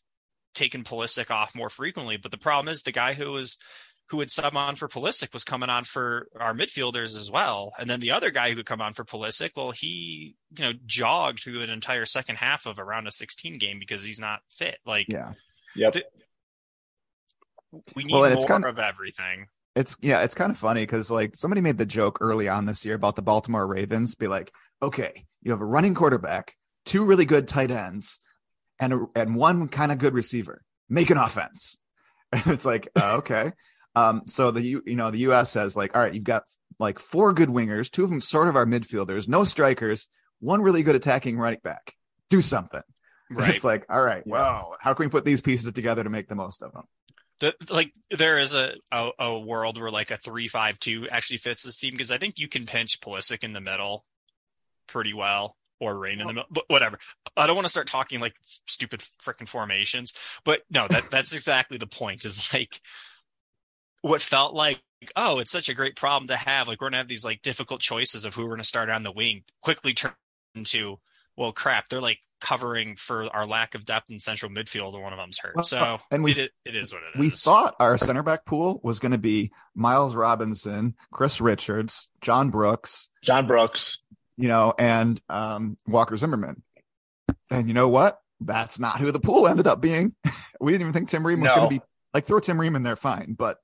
taken 0.53 0.83
Pulisic 0.83 1.31
off 1.31 1.55
more 1.55 1.69
frequently, 1.69 2.17
but 2.17 2.31
the 2.31 2.37
problem 2.37 2.69
is 2.71 2.81
the 2.83 2.91
guy 2.91 3.13
who 3.13 3.31
was 3.31 3.57
who 4.09 4.17
would 4.17 4.29
sub 4.29 4.57
on 4.57 4.75
for 4.75 4.89
Pulisic 4.89 5.31
was 5.31 5.45
coming 5.45 5.69
on 5.69 5.85
for 5.85 6.27
our 6.37 6.53
midfielders 6.53 7.17
as 7.17 7.31
well. 7.31 7.71
And 7.79 7.89
then 7.89 8.01
the 8.01 8.11
other 8.11 8.29
guy 8.29 8.49
who 8.49 8.57
would 8.57 8.65
come 8.65 8.81
on 8.81 8.91
for 8.91 9.05
Pulisic, 9.05 9.51
well, 9.55 9.71
he, 9.71 10.35
you 10.57 10.65
know, 10.65 10.73
jogged 10.85 11.39
through 11.39 11.61
an 11.61 11.69
entire 11.69 12.03
second 12.03 12.35
half 12.35 12.65
of 12.65 12.77
around 12.77 13.07
a 13.07 13.11
16 13.11 13.57
game 13.57 13.79
because 13.79 14.03
he's 14.03 14.19
not 14.19 14.41
fit. 14.49 14.79
Like 14.85 15.05
Yeah. 15.07 15.31
Yep. 15.77 15.93
The- 15.93 16.03
we 17.95 18.03
need 18.03 18.11
Well, 18.11 18.25
it's 18.25 18.35
more 18.39 18.47
kinda- 18.47 18.67
of 18.67 18.79
everything. 18.79 19.47
It's 19.75 19.97
yeah, 20.01 20.21
it's 20.23 20.35
kind 20.35 20.51
of 20.51 20.57
funny 20.57 20.81
because 20.81 21.09
like 21.09 21.35
somebody 21.35 21.61
made 21.61 21.77
the 21.77 21.85
joke 21.85 22.17
early 22.21 22.49
on 22.49 22.65
this 22.65 22.85
year 22.85 22.95
about 22.95 23.15
the 23.15 23.21
Baltimore 23.21 23.65
Ravens. 23.65 24.15
Be 24.15 24.27
like, 24.27 24.51
okay, 24.81 25.25
you 25.41 25.51
have 25.51 25.61
a 25.61 25.65
running 25.65 25.93
quarterback, 25.93 26.55
two 26.85 27.05
really 27.05 27.25
good 27.25 27.47
tight 27.47 27.71
ends, 27.71 28.19
and 28.79 28.93
a, 28.93 29.05
and 29.15 29.35
one 29.35 29.67
kind 29.69 29.91
of 29.91 29.97
good 29.97 30.13
receiver. 30.13 30.61
Make 30.89 31.09
an 31.09 31.17
offense. 31.17 31.77
And 32.33 32.47
it's 32.47 32.65
like, 32.65 32.87
uh, 32.95 33.17
okay. 33.17 33.51
Um, 33.93 34.21
so 34.25 34.51
the 34.51 34.61
U, 34.61 34.83
you 34.85 34.95
know 34.95 35.11
the 35.11 35.17
U.S. 35.19 35.51
says 35.51 35.75
like, 35.75 35.93
all 35.93 36.01
right, 36.01 36.13
you've 36.13 36.23
got 36.23 36.43
like 36.79 36.97
four 36.97 37.33
good 37.33 37.49
wingers, 37.49 37.91
two 37.91 38.05
of 38.05 38.09
them 38.09 38.21
sort 38.21 38.47
of 38.47 38.55
are 38.55 38.65
midfielders, 38.65 39.27
no 39.27 39.43
strikers, 39.43 40.07
one 40.39 40.61
really 40.61 40.81
good 40.81 40.95
attacking 40.95 41.37
running 41.37 41.59
back. 41.61 41.93
Do 42.29 42.39
something. 42.41 42.81
Right. 43.33 43.55
It's 43.55 43.63
like, 43.63 43.85
all 43.89 44.01
right, 44.01 44.23
Yeah. 44.25 44.31
well, 44.33 44.75
how 44.81 44.93
can 44.93 45.05
we 45.05 45.09
put 45.09 45.23
these 45.23 45.39
pieces 45.39 45.71
together 45.71 46.03
to 46.03 46.09
make 46.09 46.27
the 46.27 46.35
most 46.35 46.61
of 46.61 46.73
them? 46.73 46.83
The, 47.41 47.55
like 47.69 47.91
there 48.11 48.39
is 48.39 48.53
a, 48.53 48.75
a 48.91 49.09
a 49.17 49.39
world 49.39 49.79
where 49.79 49.89
like 49.89 50.11
a 50.11 50.17
three 50.17 50.47
five 50.47 50.79
two 50.79 51.07
actually 51.09 51.37
fits 51.37 51.63
this 51.63 51.77
team 51.77 51.91
because 51.91 52.11
I 52.11 52.17
think 52.17 52.37
you 52.37 52.47
can 52.47 52.65
pinch 52.65 53.01
Pulisic 53.01 53.43
in 53.43 53.51
the 53.51 53.59
middle 53.59 54.05
pretty 54.87 55.13
well 55.13 55.57
or 55.79 55.97
Rain 55.97 56.21
in 56.21 56.27
the 56.27 56.33
middle, 56.33 56.49
but 56.51 56.65
whatever. 56.67 56.99
I 57.35 57.47
don't 57.47 57.55
want 57.55 57.65
to 57.65 57.71
start 57.71 57.87
talking 57.87 58.19
like 58.19 58.35
stupid 58.67 58.99
freaking 58.99 59.47
formations, 59.47 60.13
but 60.45 60.61
no, 60.69 60.87
that 60.87 61.09
that's 61.09 61.33
exactly 61.33 61.77
the 61.77 61.87
point. 61.87 62.25
Is 62.25 62.53
like 62.53 62.79
what 64.01 64.21
felt 64.21 64.53
like 64.53 64.79
oh, 65.15 65.39
it's 65.39 65.51
such 65.51 65.69
a 65.69 65.73
great 65.73 65.95
problem 65.95 66.27
to 66.27 66.37
have. 66.37 66.67
Like 66.67 66.79
we're 66.79 66.89
gonna 66.89 66.97
have 66.97 67.07
these 67.07 67.25
like 67.25 67.41
difficult 67.41 67.81
choices 67.81 68.23
of 68.23 68.35
who 68.35 68.43
we're 68.43 68.51
gonna 68.51 68.63
start 68.63 68.89
on 68.89 69.03
the 69.03 69.11
wing. 69.11 69.43
Quickly 69.61 69.93
turn 69.93 70.13
into 70.53 70.99
well, 71.35 71.51
crap. 71.51 71.89
They're 71.89 72.01
like 72.01 72.19
covering 72.41 72.95
for 72.97 73.33
our 73.33 73.45
lack 73.45 73.75
of 73.75 73.85
depth 73.85 74.09
in 74.09 74.19
central 74.19 74.51
midfield, 74.51 74.99
one 75.01 75.13
of 75.13 75.19
them's 75.19 75.37
hurt. 75.39 75.55
Well, 75.55 75.63
So 75.63 75.99
and 76.11 76.23
we 76.23 76.33
it, 76.33 76.51
it 76.65 76.75
is 76.75 76.91
what 76.91 77.01
it 77.03 77.15
is. 77.15 77.19
we 77.19 77.29
thought 77.29 77.75
our 77.79 77.97
center 77.97 78.23
back 78.23 78.45
pool 78.45 78.81
was 78.83 78.99
going 78.99 79.11
to 79.13 79.17
be 79.17 79.51
Miles 79.75 80.15
Robinson, 80.15 80.95
Chris 81.11 81.39
Richards, 81.39 82.09
John 82.19 82.49
Brooks, 82.49 83.07
John 83.23 83.47
Brooks. 83.47 83.99
you 84.37 84.47
know, 84.47 84.73
and 84.77 85.21
um, 85.29 85.77
Walker 85.87 86.17
Zimmerman. 86.17 86.61
And 87.49 87.67
you 87.67 87.73
know 87.73 87.89
what? 87.89 88.19
That's 88.39 88.79
not 88.79 88.99
who 88.99 89.11
the 89.11 89.19
pool 89.19 89.47
ended 89.47 89.67
up 89.67 89.79
being. 89.81 90.15
we 90.59 90.71
didn't 90.71 90.81
even 90.81 90.93
think 90.93 91.09
Tim 91.09 91.25
Ream 91.25 91.41
was 91.41 91.49
No. 91.51 91.55
going 91.57 91.69
to 91.69 91.75
be 91.75 91.81
like 92.13 92.25
throw 92.25 92.39
Tim 92.39 92.59
Ream 92.59 92.75
in 92.75 92.83
there, 92.83 92.95
fine. 92.95 93.35
But 93.37 93.57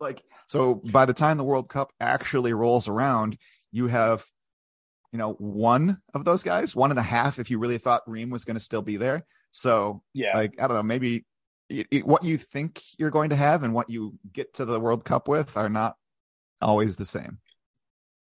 like, 0.00 0.22
so 0.48 0.74
by 0.74 1.04
the 1.06 1.12
time 1.14 1.36
the 1.36 1.44
World 1.44 1.68
Cup 1.68 1.92
actually 2.00 2.52
rolls 2.54 2.88
around, 2.88 3.36
you 3.72 3.88
have, 3.88 4.24
you 5.12 5.18
know, 5.18 5.32
one 5.34 6.00
of 6.14 6.24
those 6.24 6.42
guys, 6.42 6.74
one 6.74 6.90
and 6.90 6.98
a 6.98 7.02
half, 7.02 7.38
if 7.38 7.50
you 7.50 7.58
really 7.58 7.78
thought 7.78 8.08
Ream 8.08 8.30
was 8.30 8.44
going 8.44 8.56
to 8.56 8.60
still 8.60 8.82
be 8.82 8.96
there. 8.96 9.24
So 9.50 10.02
Yeah. 10.12 10.36
like 10.36 10.54
I 10.60 10.66
don't 10.66 10.76
know, 10.76 10.82
maybe 10.82 11.24
it, 11.68 11.86
it- 11.90 12.06
what 12.06 12.24
you 12.24 12.36
think 12.36 12.82
you're 12.98 13.10
going 13.10 13.30
to 13.30 13.36
have 13.36 13.62
and 13.62 13.74
what 13.74 13.90
you 13.90 14.18
get 14.32 14.54
to 14.54 14.64
the 14.64 14.80
World 14.80 15.04
Cup 15.04 15.28
with 15.28 15.56
are 15.56 15.68
not 15.68 15.96
always 16.60 16.96
the 16.96 17.04
same. 17.04 17.38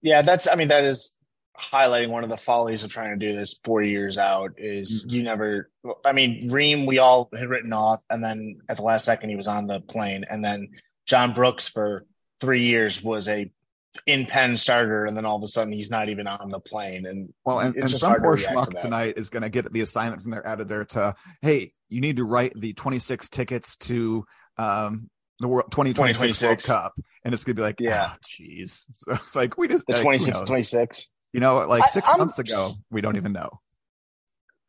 Yeah, 0.01 0.23
that's 0.23 0.49
I 0.49 0.57
mean 0.57 0.69
that 0.69 0.85
is 0.85 1.17
highlighting 1.59 2.09
one 2.09 2.25
of 2.25 2.31
the 2.31 2.37
follies 2.37 2.83
of 2.83 2.91
trying 2.91 3.19
to 3.19 3.27
do 3.27 3.37
this 3.37 3.61
four 3.63 3.83
years 3.83 4.19
out 4.19 4.53
is 4.57 5.05
mm-hmm. 5.05 5.15
you 5.15 5.23
never 5.23 5.71
I 6.05 6.13
mean 6.13 6.49
Ream 6.51 6.87
we 6.87 6.99
all 6.99 7.29
had 7.33 7.49
written 7.49 7.73
off 7.73 8.01
and 8.11 8.25
then 8.25 8.61
at 8.69 8.79
the 8.79 8.83
last 8.83 9.05
second 9.05 9.31
he 9.31 9.37
was 9.37 9.49
on 9.49 9.67
the 9.67 9.81
plane 9.81 10.25
and 10.29 10.45
then 10.45 10.71
John 11.07 11.35
Brooks 11.35 11.69
for 11.69 12.07
three 12.41 12.65
years 12.65 13.03
was 13.03 13.29
a 13.29 13.53
in 14.07 14.25
pen 14.27 14.57
starter 14.57 15.05
and 15.05 15.17
then 15.17 15.27
all 15.27 15.37
of 15.37 15.43
a 15.43 15.47
sudden 15.47 15.73
he's 15.73 15.91
not 15.91 16.09
even 16.09 16.27
on 16.27 16.51
the 16.51 16.59
plane 16.61 17.05
and 17.07 17.33
Well, 17.45 17.59
and, 17.61 17.77
and 17.77 17.91
some 17.91 18.15
poor 18.21 18.37
to 18.37 18.43
schmuck 18.43 18.73
that. 18.73 18.81
tonight 18.81 19.15
is 19.19 19.29
going 19.29 19.43
to 19.43 19.51
get 19.51 19.71
the 19.73 19.83
assignment 19.83 20.23
from 20.23 20.31
their 20.31 20.47
editor 20.49 20.85
to, 20.87 21.15
hey, 21.43 21.73
you 21.91 22.01
need 22.01 22.17
to 22.17 22.25
write 22.25 22.53
the 22.59 22.73
26 22.73 23.29
tickets 23.29 23.77
to 23.77 24.25
um, 24.57 25.11
the 25.41 25.49
World 25.49 25.67
2026 25.71 26.43
World 26.43 26.63
Cup, 26.63 26.95
and 27.25 27.35
it's 27.35 27.45
going 27.45 27.57
to 27.57 27.61
be 27.61 27.65
like, 27.67 27.81
Yeah. 27.81 28.13
yeah, 28.41 28.47
jeez. 28.47 28.85
So, 28.97 29.19
like 29.39 29.59
we 29.59 29.69
just 29.69 29.85
the 29.87 29.95
like, 29.95 30.03
26 30.03 30.43
26 30.45 31.11
You 31.35 31.41
know, 31.41 31.59
like 31.67 31.87
six 31.89 32.09
I'm- 32.09 32.19
months 32.19 32.39
ago, 32.39 32.71
we 32.91 33.01
don't 33.03 33.17
even 33.17 33.33
know. 33.33 33.61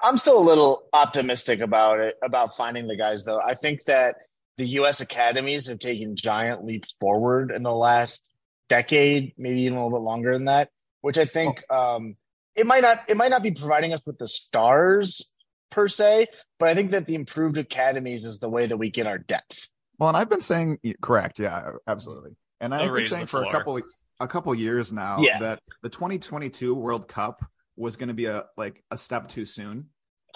I'm 0.02 0.18
still 0.18 0.38
a 0.40 0.44
little 0.44 0.84
optimistic 0.92 1.62
about 1.62 2.00
it, 2.00 2.16
about 2.22 2.58
finding 2.58 2.88
the 2.88 2.98
guys, 2.98 3.24
though. 3.24 3.40
I 3.40 3.54
think 3.54 3.86
that 3.86 4.16
the 4.58 4.66
U.S. 4.80 5.00
academies 5.00 5.68
have 5.68 5.80
taken 5.80 6.18
giant 6.18 6.66
leaps 6.66 6.94
forward 7.00 7.52
in 7.52 7.64
the 7.64 7.72
last 7.72 8.22
decade, 8.70 9.34
maybe 9.38 9.62
even 9.62 9.78
a 9.78 9.84
little 9.86 10.00
bit 10.00 10.04
longer 10.04 10.34
than 10.34 10.46
that, 10.46 10.70
which 11.02 11.18
I 11.18 11.26
think 11.26 11.64
um, 11.72 12.16
it 12.56 12.66
might 12.66 12.82
not 12.82 13.02
it 13.08 13.18
might 13.18 13.30
not 13.32 13.44
be 13.44 13.52
providing 13.52 13.94
us 13.94 14.02
with 14.06 14.18
the 14.18 14.28
stars 14.28 15.26
per 15.72 15.88
se, 15.88 16.28
but 16.60 16.70
I 16.70 16.76
think 16.76 16.92
that 16.92 17.08
the 17.08 17.16
improved 17.16 17.58
academies 17.58 18.26
is 18.26 18.40
the 18.40 18.50
way 18.50 18.68
that 18.68 18.78
we 18.78 18.90
get 18.92 19.08
our 19.08 19.18
depth. 19.18 19.70
Well, 20.00 20.10
and 20.10 20.18
I've 20.18 20.30
been 20.30 20.42
saying 20.42 20.80
correct, 21.02 21.40
yeah, 21.40 21.72
absolutely. 21.88 22.32
And 22.62 22.74
I've 22.74 22.94
been 22.94 23.04
saying 23.04 23.26
for 23.28 23.44
a 23.44 23.52
couple 23.52 23.80
a 24.20 24.28
couple 24.28 24.54
years 24.56 24.94
now 24.94 25.24
Yeah. 25.24 25.40
that 25.40 25.60
the 25.82 25.90
2022 25.90 26.74
World 26.74 27.08
Cup 27.08 27.44
was 27.76 27.98
going 27.98 28.08
to 28.10 28.14
be 28.14 28.26
a 28.26 28.46
like 28.56 28.84
a 28.92 28.98
step 28.98 29.28
too 29.28 29.46
soon. 29.46 29.90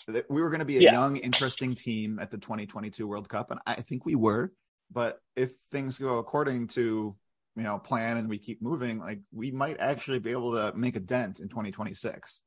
That 0.08 0.26
we 0.30 0.42
were 0.42 0.50
going 0.50 0.60
to 0.60 0.66
be 0.66 0.78
a 0.78 0.82
Yeah. 0.82 0.94
young, 0.94 1.18
interesting 1.18 1.76
team 1.76 2.18
at 2.20 2.32
the 2.32 2.38
2022 2.38 3.06
World 3.08 3.28
Cup, 3.30 3.52
and 3.52 3.60
I 3.66 3.82
think 3.82 4.06
we 4.06 4.16
were. 4.16 4.52
But 4.90 5.20
if 5.36 5.52
things 5.72 5.98
go 5.98 6.18
according 6.18 6.68
to 6.70 7.16
you 7.58 7.64
know 7.64 7.80
plan 7.80 8.18
and 8.18 8.30
we 8.30 8.38
keep 8.38 8.62
moving, 8.62 9.00
like 9.00 9.20
we 9.34 9.52
might 9.52 9.78
actually 9.80 10.20
be 10.20 10.32
able 10.32 10.54
to 10.54 10.78
make 10.78 10.96
a 10.96 11.00
dent 11.00 11.40
in 11.40 11.50
2026. 11.50 12.42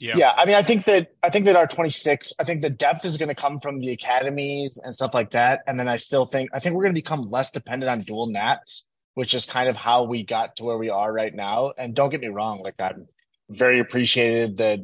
Yeah. 0.00 0.14
Yeah, 0.16 0.32
I 0.34 0.46
mean, 0.46 0.54
I 0.56 0.62
think 0.62 0.84
that 0.84 1.12
I 1.22 1.30
think 1.30 1.44
that 1.44 1.56
our 1.56 1.66
26, 1.66 2.32
I 2.38 2.44
think 2.44 2.62
the 2.62 2.70
depth 2.70 3.04
is 3.04 3.18
going 3.18 3.28
to 3.28 3.34
come 3.34 3.60
from 3.60 3.80
the 3.80 3.90
academies 3.90 4.78
and 4.82 4.94
stuff 4.94 5.14
like 5.14 5.32
that, 5.32 5.60
and 5.66 5.78
then 5.78 5.88
I 5.88 5.96
still 5.96 6.26
think 6.26 6.50
I 6.52 6.58
think 6.58 6.74
we're 6.74 6.84
going 6.84 6.94
to 6.94 7.00
become 7.00 7.28
less 7.28 7.52
dependent 7.52 7.90
on 7.90 8.00
dual 8.00 8.26
nats, 8.26 8.86
which 9.14 9.34
is 9.34 9.46
kind 9.46 9.68
of 9.68 9.76
how 9.76 10.04
we 10.04 10.24
got 10.24 10.56
to 10.56 10.64
where 10.64 10.78
we 10.78 10.88
are 10.88 11.12
right 11.12 11.34
now. 11.34 11.72
And 11.76 11.94
don't 11.94 12.10
get 12.10 12.20
me 12.20 12.28
wrong, 12.28 12.62
like 12.62 12.80
I'm 12.80 13.06
very 13.48 13.78
appreciated 13.78 14.56
that 14.56 14.80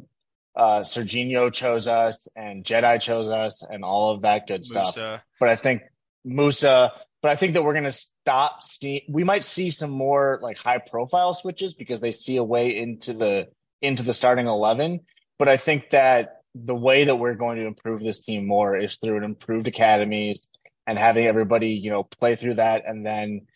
uh 0.55 0.79
Serginho 0.81 1.51
chose 1.51 1.87
us 1.87 2.27
and 2.35 2.63
Jedi 2.63 3.01
chose 3.01 3.29
us 3.29 3.63
and 3.63 3.83
all 3.83 4.11
of 4.11 4.21
that 4.21 4.47
good 4.47 4.63
stuff. 4.63 4.95
But 5.39 5.49
I 5.49 5.55
think 5.55 5.81
Musah, 6.27 6.91
but 7.21 7.31
I 7.31 7.35
think 7.35 7.53
that 7.53 7.63
we're 7.63 7.73
going 7.73 7.83
to 7.85 7.91
stop 7.91 8.63
see 8.63 9.05
we 9.09 9.23
might 9.23 9.43
see 9.43 9.69
some 9.69 9.91
more 9.91 10.39
like 10.41 10.57
high 10.57 10.77
profile 10.77 11.33
switches 11.33 11.73
because 11.73 11.99
they 11.99 12.11
see 12.11 12.37
a 12.37 12.43
way 12.43 12.77
into 12.77 13.13
the 13.13 13.47
into 13.81 14.03
the 14.03 14.13
starting 14.13 14.47
11, 14.47 15.01
but 15.37 15.47
I 15.47 15.57
think 15.57 15.91
that 15.91 16.41
the 16.55 16.75
way 16.75 17.03
that 17.03 17.15
we're 17.15 17.35
going 17.35 17.57
to 17.57 17.67
improve 17.67 18.01
this 18.01 18.21
team 18.21 18.47
more 18.47 18.75
is 18.75 18.95
through 18.95 19.17
an 19.17 19.23
improved 19.23 19.67
academies 19.67 20.47
and 20.87 20.97
having 20.97 21.27
everybody, 21.27 21.69
you 21.71 21.91
know, 21.91 22.03
play 22.03 22.35
through 22.35 22.55
that 22.55 22.83
and 22.87 23.05
then 23.05 23.47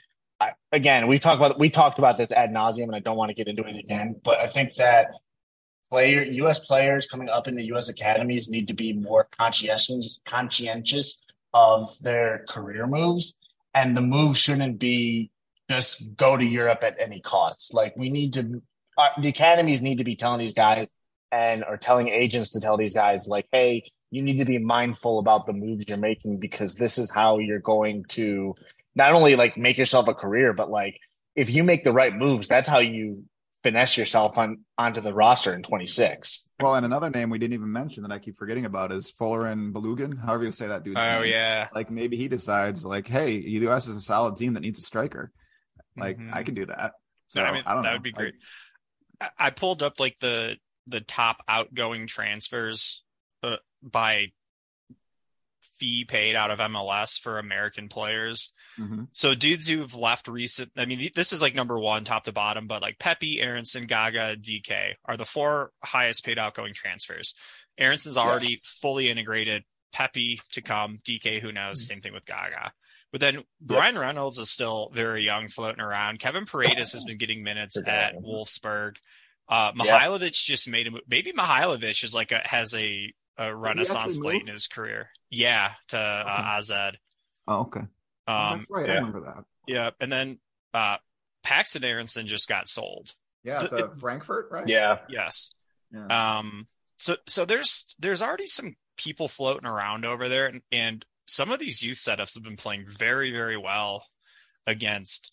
I, 0.41 0.53
again, 0.71 1.07
we 1.07 1.19
talked 1.19 1.39
about 1.39 1.59
we 1.59 1.69
talked 1.69 1.99
about 1.99 2.17
this 2.17 2.31
ad 2.31 2.51
nauseum, 2.51 2.85
and 2.85 2.95
I 2.95 2.99
don't 2.99 3.15
want 3.15 3.29
to 3.29 3.35
get 3.35 3.47
into 3.47 3.63
it 3.63 3.77
again. 3.77 4.19
But 4.23 4.39
I 4.39 4.47
think 4.47 4.73
that 4.75 5.13
player 5.91 6.23
U.S. 6.23 6.57
players 6.57 7.05
coming 7.05 7.29
up 7.29 7.47
in 7.47 7.55
the 7.55 7.65
U.S. 7.65 7.89
academies 7.89 8.49
need 8.49 8.69
to 8.69 8.73
be 8.73 8.93
more 8.93 9.27
conscientious 9.37 10.19
conscientious 10.25 11.21
of 11.53 11.87
their 11.99 12.45
career 12.49 12.87
moves. 12.87 13.35
And 13.73 13.95
the 13.95 14.01
move 14.01 14.37
shouldn't 14.37 14.79
be 14.79 15.31
just 15.69 16.15
go 16.15 16.35
to 16.35 16.43
Europe 16.43 16.83
at 16.83 16.97
any 16.99 17.21
cost. 17.21 17.73
Like 17.73 17.95
we 17.97 18.09
need 18.09 18.33
to, 18.33 18.61
uh, 18.97 19.07
the 19.19 19.29
academies 19.29 19.81
need 19.81 19.99
to 19.99 20.03
be 20.03 20.15
telling 20.15 20.39
these 20.39 20.53
guys 20.53 20.87
and 21.31 21.63
or 21.63 21.77
telling 21.77 22.09
agents 22.09 22.51
to 22.51 22.59
tell 22.59 22.77
these 22.77 22.93
guys 22.93 23.27
like, 23.27 23.47
hey, 23.51 23.83
you 24.09 24.21
need 24.21 24.39
to 24.39 24.45
be 24.45 24.57
mindful 24.57 25.19
about 25.19 25.45
the 25.45 25.53
moves 25.53 25.85
you're 25.87 25.97
making 25.97 26.37
because 26.39 26.75
this 26.75 26.97
is 26.97 27.09
how 27.09 27.37
you're 27.37 27.59
going 27.59 28.03
to 28.09 28.55
not 28.95 29.13
only 29.13 29.37
like 29.37 29.55
make 29.57 29.77
yourself 29.77 30.09
a 30.09 30.13
career, 30.13 30.51
but 30.51 30.69
like 30.69 30.99
if 31.35 31.49
you 31.49 31.63
make 31.63 31.85
the 31.85 31.93
right 31.93 32.13
moves, 32.13 32.49
that's 32.49 32.67
how 32.67 32.79
you 32.79 33.23
finesse 33.63 33.97
yourself 33.97 34.37
on 34.37 34.61
onto 34.77 35.01
the 35.01 35.13
roster 35.13 35.53
in 35.53 35.61
26. 35.63 36.43
Well, 36.59 36.75
and 36.75 36.85
another 36.85 37.09
name 37.09 37.29
we 37.29 37.37
didn't 37.37 37.53
even 37.53 37.71
mention 37.71 38.03
that 38.03 38.11
I 38.11 38.19
keep 38.19 38.37
forgetting 38.37 38.65
about 38.65 38.91
is 38.91 39.11
Folarin 39.11 39.71
Balogun, 39.71 40.19
however 40.23 40.45
you 40.45 40.51
say 40.51 40.67
that 40.67 40.83
dude's 40.83 40.99
Oh 40.99 41.21
name. 41.21 41.31
yeah. 41.31 41.67
Like 41.73 41.91
maybe 41.91 42.17
he 42.17 42.27
decides 42.27 42.85
like, 42.85 43.07
hey, 43.07 43.39
the 43.41 43.49
U.S. 43.69 43.87
is 43.87 43.95
a 43.95 44.01
solid 44.01 44.37
team 44.37 44.53
that 44.53 44.61
needs 44.61 44.79
a 44.79 44.83
striker. 44.83 45.31
Like 45.95 46.17
Mhm. 46.17 46.33
I 46.33 46.43
can 46.43 46.55
do 46.55 46.65
that. 46.67 46.93
So 47.27 47.41
No, 47.41 47.47
I 47.49 47.51
mean, 47.53 47.63
don't 47.65 47.81
that 47.83 47.89
know. 47.89 47.93
would 47.93 48.03
be 48.03 48.11
great. 48.11 48.33
I, 49.19 49.29
I 49.37 49.49
pulled 49.51 49.83
up 49.83 49.99
like 49.99 50.17
the 50.19 50.57
the 50.87 51.01
top 51.01 51.43
outgoing 51.47 52.07
transfers 52.07 53.03
uh, 53.43 53.57
by 53.83 54.27
fee 55.77 56.05
paid 56.05 56.35
out 56.35 56.51
of 56.51 56.59
MLS 56.59 57.19
for 57.19 57.37
American 57.39 57.87
players. 57.89 58.51
Mhm. 58.81 59.07
So 59.13 59.35
dudes 59.35 59.67
who've 59.67 59.93
left 59.93 60.27
recent, 60.27 60.71
I 60.75 60.85
mean, 60.85 61.09
this 61.13 61.31
is 61.33 61.41
like 61.41 61.53
number 61.55 61.77
one, 61.77 62.03
top 62.03 62.23
to 62.25 62.31
bottom, 62.31 62.67
but 62.67 62.81
like 62.81 62.97
Pepi, 62.99 63.39
Aaronson, 63.41 63.85
Gaga, 63.85 64.37
DK 64.37 64.95
are 65.05 65.17
the 65.17 65.25
four 65.25 65.71
highest 65.83 66.25
paid 66.25 66.39
outgoing 66.39 66.73
transfers. 66.73 67.35
Aaronson's 67.77 68.17
already 68.17 68.61
fully 68.63 69.09
integrated. 69.09 69.63
Pepi 69.93 70.39
to 70.53 70.61
come, 70.61 70.99
DK, 71.03 71.39
who 71.41 71.51
knows? 71.51 71.85
Same 71.85 71.99
thing 72.01 72.13
with 72.13 72.25
Gaga. 72.25 72.71
But 73.11 73.19
then 73.19 73.43
Bryan 73.59 73.99
Reynolds 73.99 74.37
is 74.39 74.49
still 74.49 74.89
very 74.93 75.25
young, 75.25 75.49
floating 75.49 75.81
around. 75.81 76.19
Kevin 76.19 76.45
Paredes 76.45 76.93
has 76.93 77.03
been 77.03 77.17
getting 77.17 77.43
minutes 77.43 77.77
at. 77.85 78.13
Wolfsburg. 78.15 78.95
Uh, 79.49 79.73
Yeah. 79.75 79.99
Mihailovic 79.99 80.31
just 80.45 80.69
made 80.69 80.87
a 80.87 80.91
move. 80.91 81.01
Maybe 81.09 81.33
Mihailovic 81.33 82.03
is 82.05 82.15
like 82.15 82.31
a 82.31 82.39
has 82.45 82.73
a, 82.73 83.13
a 83.37 83.53
renaissance 83.53 84.17
late 84.17 84.41
in 84.43 84.47
his 84.47 84.67
career. 84.67 85.09
Yeah, 85.29 85.73
to 85.89 85.97
uh, 85.97 86.55
AZ. 86.57 86.71
Oh, 87.47 87.61
okay. 87.61 87.81
Oh, 88.31 88.51
Um, 88.53 88.57
That's 88.59 88.69
right. 88.71 88.89
I 88.89 88.93
yeah. 88.93 88.99
remember 88.99 89.21
that. 89.21 89.43
yeah, 89.67 89.89
and 89.99 90.11
then 90.11 90.39
uh, 90.73 90.97
Paxten 91.45 91.83
Aaronson 91.83 92.27
just 92.27 92.47
got 92.47 92.67
sold. 92.67 93.13
Yeah, 93.43 93.63
The- 93.67 93.87
to 93.87 93.89
Frankfurt, 93.99 94.49
right? 94.51 94.67
Yeah. 94.67 94.99
Yes. 95.09 95.51
Yeah. 95.91 96.37
Um. 96.37 96.67
So 96.97 97.15
so 97.27 97.45
there's 97.45 97.95
there's 97.99 98.21
already 98.21 98.45
some 98.45 98.75
people 98.97 99.27
floating 99.27 99.67
around 99.67 100.05
over 100.05 100.29
there, 100.29 100.45
and, 100.45 100.61
and 100.71 101.03
some 101.27 101.51
of 101.51 101.59
these 101.59 101.81
youth 101.83 101.97
setups 101.97 102.35
have 102.35 102.43
been 102.43 102.57
playing 102.57 102.85
very 102.87 103.31
very 103.31 103.57
well 103.57 104.05
against 104.67 105.31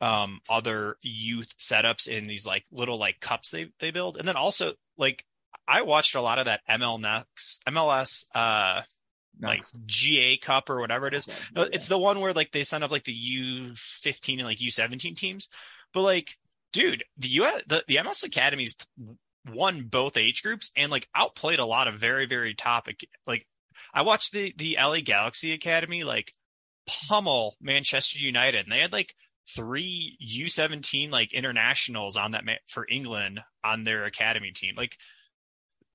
um 0.00 0.40
other 0.48 0.96
youth 1.02 1.54
setups 1.58 2.08
in 2.08 2.26
these 2.26 2.46
like 2.46 2.64
little 2.72 2.98
like 2.98 3.20
cups 3.20 3.50
they 3.50 3.68
they 3.80 3.90
build, 3.90 4.16
and 4.16 4.26
then 4.26 4.36
also 4.36 4.72
like 4.96 5.24
I 5.68 5.82
watched 5.82 6.14
a 6.14 6.22
lot 6.22 6.38
of 6.38 6.46
that 6.46 6.62
ML 6.68 6.98
Next 7.00 7.62
MLS 7.68 8.24
uh 8.34 8.80
like 9.40 9.64
GA 9.86 10.36
Cup 10.38 10.70
or 10.70 10.80
whatever 10.80 11.06
it 11.06 11.14
is. 11.14 11.28
No, 11.54 11.62
it's 11.62 11.88
the 11.88 11.98
one 11.98 12.20
where 12.20 12.32
like 12.32 12.52
they 12.52 12.64
send 12.64 12.84
up 12.84 12.90
like 12.90 13.04
the 13.04 13.12
U 13.12 13.72
fifteen 13.76 14.38
and 14.38 14.48
like 14.48 14.60
U 14.60 14.70
seventeen 14.70 15.14
teams. 15.14 15.48
But 15.92 16.02
like, 16.02 16.30
dude, 16.72 17.04
the 17.16 17.28
US 17.28 17.62
the, 17.66 17.84
the 17.86 17.96
MLS 17.96 18.24
academies 18.24 18.74
won 19.48 19.82
both 19.82 20.16
age 20.16 20.42
groups 20.42 20.70
and 20.76 20.90
like 20.90 21.08
outplayed 21.14 21.58
a 21.58 21.64
lot 21.66 21.88
of 21.88 21.94
very, 22.00 22.26
very 22.26 22.54
top 22.54 22.88
like 23.26 23.46
I 23.92 24.02
watched 24.02 24.32
the 24.32 24.52
the 24.56 24.76
LA 24.78 25.00
Galaxy 25.00 25.52
Academy 25.52 26.04
like 26.04 26.32
pummel 27.08 27.56
Manchester 27.60 28.18
United 28.18 28.64
and 28.64 28.72
they 28.72 28.80
had 28.80 28.92
like 28.92 29.14
three 29.48 30.16
U 30.20 30.48
seventeen 30.48 31.10
like 31.10 31.32
internationals 31.32 32.16
on 32.16 32.32
that 32.32 32.44
ma- 32.44 32.54
for 32.68 32.86
England 32.88 33.40
on 33.64 33.84
their 33.84 34.04
academy 34.04 34.52
team. 34.52 34.74
Like 34.76 34.96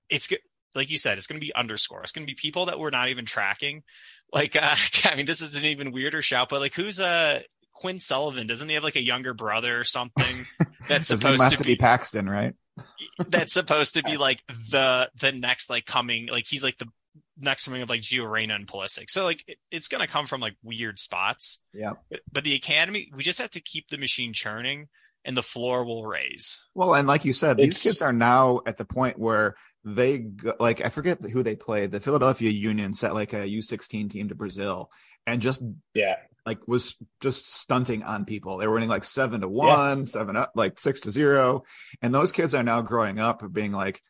it's 0.10 0.28
good 0.28 0.40
like 0.76 0.90
you 0.90 0.98
said, 0.98 1.18
it's 1.18 1.28
going 1.28 1.40
to 1.40 1.46
be 1.46 1.54
underscore. 1.54 2.02
It's 2.04 2.12
going 2.12 2.28
to 2.28 2.32
be 2.32 2.36
people 2.36 2.68
that 2.68 2.80
we're 2.80 2.90
not 2.90 3.10
even 3.10 3.26
tracking. 3.26 3.84
Like, 4.34 4.56
uh, 4.56 4.76
I 5.06 5.16
mean, 5.16 5.26
this 5.26 5.42
is 5.42 5.56
an 5.56 5.66
even 5.66 5.92
weirder 5.92 6.22
shout, 6.22 6.50
but 6.50 6.60
like, 6.60 6.74
who's 6.74 7.00
uh 7.00 7.42
Quinn 7.74 8.00
Sullivan? 8.00 8.48
Doesn't 8.48 8.68
he 8.68 8.76
have 8.76 8.84
like 8.84 8.96
a 8.96 9.04
younger 9.04 9.34
brother 9.34 9.80
or 9.80 9.84
something 9.84 10.48
that's 10.88 11.08
supposed 11.08 11.52
to 11.52 11.58
to 11.58 11.64
be, 11.64 11.76
be 11.76 11.82
Paxten, 11.82 12.30
right? 12.30 12.54
that's 13.28 13.54
supposed 13.54 13.94
to 13.94 14.04
be 14.04 14.18
like 14.18 14.42
the 14.70 15.10
the 15.20 15.32
next 15.32 15.70
like 15.70 15.86
coming 15.86 16.28
like 16.28 16.46
he's 16.46 16.64
like 16.64 16.78
the 16.78 16.88
next 17.38 17.66
coming 17.66 17.82
of 17.82 17.90
like 17.90 18.02
Gio 18.02 18.30
Reyna 18.30 18.56
and 18.56 18.68
Pulisic. 18.68 19.10
So 19.10 19.24
like 19.24 19.44
it, 19.48 19.58
it's 19.72 19.88
going 19.88 20.02
to 20.02 20.12
come 20.12 20.26
from 20.26 20.42
like 20.42 20.56
weird 20.64 21.00
spots. 21.00 21.62
Yeah. 21.74 21.94
But, 22.10 22.22
but 22.32 22.44
the 22.44 22.56
academy, 22.56 23.12
we 23.16 23.24
just 23.24 23.40
have 23.40 23.52
to 23.52 23.62
keep 23.62 23.90
the 23.90 23.98
machine 23.98 24.34
churning, 24.34 24.88
and 25.24 25.36
the 25.36 25.44
floor 25.44 25.84
will 25.86 26.04
raise. 26.04 26.58
Well, 26.74 26.94
and 26.94 27.08
like 27.08 27.26
you 27.26 27.34
said, 27.34 27.58
these 27.58 27.82
kids 27.82 28.02
are 28.02 28.14
now 28.14 28.62
at 28.66 28.78
the 28.78 28.86
point 28.86 29.20
where 29.20 29.56
they 29.86 30.18
go, 30.18 30.56
like 30.60 30.84
I 30.84 30.90
forget 30.90 31.22
who 31.22 31.44
they 31.44 31.56
played. 31.56 31.92
The 31.92 32.00
Philadelphia 32.00 32.50
Union 32.50 32.94
sent 32.94 33.14
like 33.14 33.34
a 33.34 33.46
U16 33.48 34.10
team 34.10 34.30
to 34.30 34.36
Brazil 34.36 34.90
and 35.28 35.42
just 35.42 35.62
Yeah. 35.94 36.16
like 36.46 36.68
was 36.68 36.96
just 37.22 37.54
stunting 37.54 38.04
on 38.04 38.26
people. 38.26 38.58
They 38.58 38.68
were 38.68 38.74
winning 38.74 38.90
like 38.90 39.04
seven 39.04 39.42
to 39.42 39.48
one, 39.48 40.08
seven 40.08 40.36
up, 40.36 40.52
like 40.56 40.80
six 40.80 41.02
to 41.02 41.12
zero, 41.12 41.64
and 42.02 42.14
those 42.14 42.32
kids 42.32 42.56
are 42.56 42.64
now 42.64 42.82
growing 42.82 43.20
up 43.20 43.42
being 43.54 43.72
like, 43.72 44.02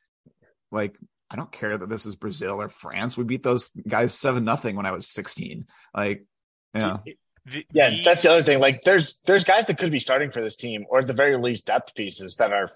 like 0.72 0.98
I 1.30 1.36
don't 1.36 1.52
care 1.52 1.78
that 1.78 1.90
this 1.90 2.06
is 2.06 2.16
Brazil 2.16 2.62
or 2.62 2.70
France. 2.70 3.18
We 3.18 3.24
beat 3.26 3.44
those 3.44 3.70
guys 3.88 4.14
seven 4.14 4.46
nothing 4.46 4.76
when 4.76 4.86
I 4.86 4.92
was 4.92 5.10
16. 5.10 5.66
Like, 5.94 6.26
yeah, 6.74 6.98
The- 7.46 7.66
Yeah, 7.74 7.90
the- 7.90 8.02
that's 8.04 8.22
the 8.24 8.32
other 8.32 8.44
thing. 8.44 8.60
Like, 8.60 8.82
there's 8.84 9.20
there's 9.26 9.44
guys 9.44 9.66
that 9.66 9.78
could 9.78 9.92
be 9.92 10.00
starting 10.00 10.32
for 10.32 10.42
this 10.42 10.56
team, 10.56 10.86
or 10.90 11.00
at 11.00 11.08
the 11.08 11.14
very 11.14 11.38
least, 11.38 11.66
depth 11.68 11.94
pieces 11.96 12.38
that 12.38 12.54
are 12.54 12.70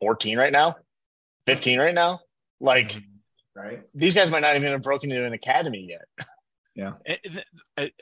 14 0.00 0.38
right 0.38 0.52
now, 0.52 0.76
15 1.46 1.78
right 1.78 1.94
now. 1.94 2.20
Like, 2.60 2.96
right. 3.54 3.82
these 3.94 4.14
guys 4.14 4.30
might 4.30 4.40
not 4.40 4.56
even 4.56 4.70
have 4.72 4.82
broken 4.82 5.10
into 5.12 5.24
an 5.24 5.32
academy 5.32 5.86
yet. 5.88 6.26
It- 7.04 7.20
it- 7.24 7.44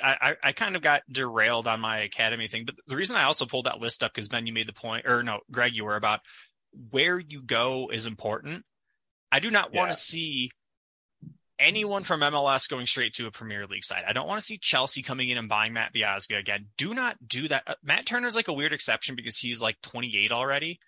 I, 0.03 0.17
I, 0.21 0.37
I 0.43 0.53
kind 0.53 0.77
of 0.77 0.83
got 0.83 1.03
derailed 1.11 1.67
on 1.67 1.81
my 1.81 1.99
academy 2.01 2.49
thing, 2.49 2.65
but 2.65 2.75
the 2.87 2.97
reason 2.97 3.17
I 3.17 3.25
also 3.25 3.47
pulled 3.47 3.67
that 3.67 3.81
list 3.81 4.03
up 4.03 4.13
because 4.15 4.29
Ben, 4.29 4.47
you 4.47 4.53
made 4.53 4.69
the 4.69 4.73
point, 4.73 5.07
or 5.07 5.23
no, 5.23 5.41
Greg, 5.51 5.75
you 5.77 5.85
were 5.85 5.97
about 5.97 6.21
where 6.91 7.19
you 7.19 7.43
go 7.43 7.89
is 7.93 8.07
important. 8.07 8.65
I 9.33 9.41
do 9.41 9.51
not 9.51 9.73
want 9.73 9.89
Yeah. 9.91 9.95
to 9.95 10.01
see 10.01 10.51
anyone 11.59 12.03
from 12.03 12.21
MLS 12.21 12.69
going 12.69 12.87
straight 12.87 13.15
to 13.15 13.27
a 13.27 13.31
Premier 13.31 13.67
League 13.67 13.85
side. 13.85 14.05
I 14.07 14.13
don't 14.13 14.27
want 14.27 14.41
to 14.41 14.47
see 14.47 14.59
Chelsea 14.59 15.03
coming 15.03 15.29
in 15.29 15.39
and 15.39 15.49
buying 15.49 15.73
Matt 15.73 15.93
Miazga 15.95 16.39
again. 16.39 16.67
Do 16.77 16.95
not 16.95 17.17
do 17.27 17.47
that. 17.49 17.63
Uh, 17.67 17.75
Matt 17.83 18.07
Turner's 18.07 18.35
like 18.37 18.49
a 18.49 18.53
weird 18.53 18.73
exception 18.73 19.15
because 19.15 19.39
he's 19.39 19.63
like 19.63 19.81
28 19.83 20.33
already. 20.33 20.79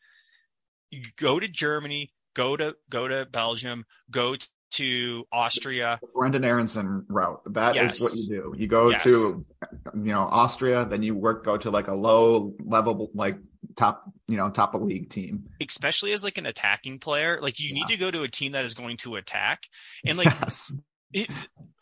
You 0.90 1.02
go 1.18 1.38
to 1.38 1.46
Germany, 1.48 2.11
go 2.37 2.57
to 2.57 2.76
go 2.91 3.09
to 3.09 3.26
Belgium, 3.32 3.84
go 4.11 4.37
to 4.72 5.24
Austria. 5.32 5.99
Brenden 6.14 6.45
Aaronson 6.45 7.07
route. 7.09 7.41
That 7.55 7.76
is 7.76 7.99
Yes. 7.99 8.03
what 8.03 8.14
you 8.16 8.28
do. 8.28 8.55
You 8.59 8.66
go 8.68 8.91
Yes. 8.91 9.03
to, 9.05 9.45
you 9.95 10.12
know, 10.12 10.22
Austria, 10.22 10.84
then 10.84 11.03
you 11.03 11.14
work, 11.14 11.45
go 11.45 11.57
to 11.57 11.70
like 11.70 11.89
a 11.89 11.95
low 11.95 12.55
level, 12.62 13.11
like 13.14 13.37
top, 13.76 14.05
you 14.28 14.37
know, 14.37 14.51
top 14.51 14.74
of 14.74 14.82
league 14.82 15.09
team. 15.09 15.49
especially 15.62 16.12
as 16.12 16.22
like 16.22 16.37
an 16.37 16.45
attacking 16.47 16.99
player, 16.99 17.41
like 17.41 17.59
you 17.59 17.72
need 17.72 17.87
to 17.87 17.97
go 17.97 18.11
to 18.11 18.22
a 18.22 18.28
team 18.28 18.53
that 18.53 18.64
is 18.64 18.74
going 18.74 18.97
to 18.99 19.16
attack. 19.16 19.62
And 20.05 20.18
like 20.18 20.26
Yes. 20.43 20.76
it, 21.12 21.30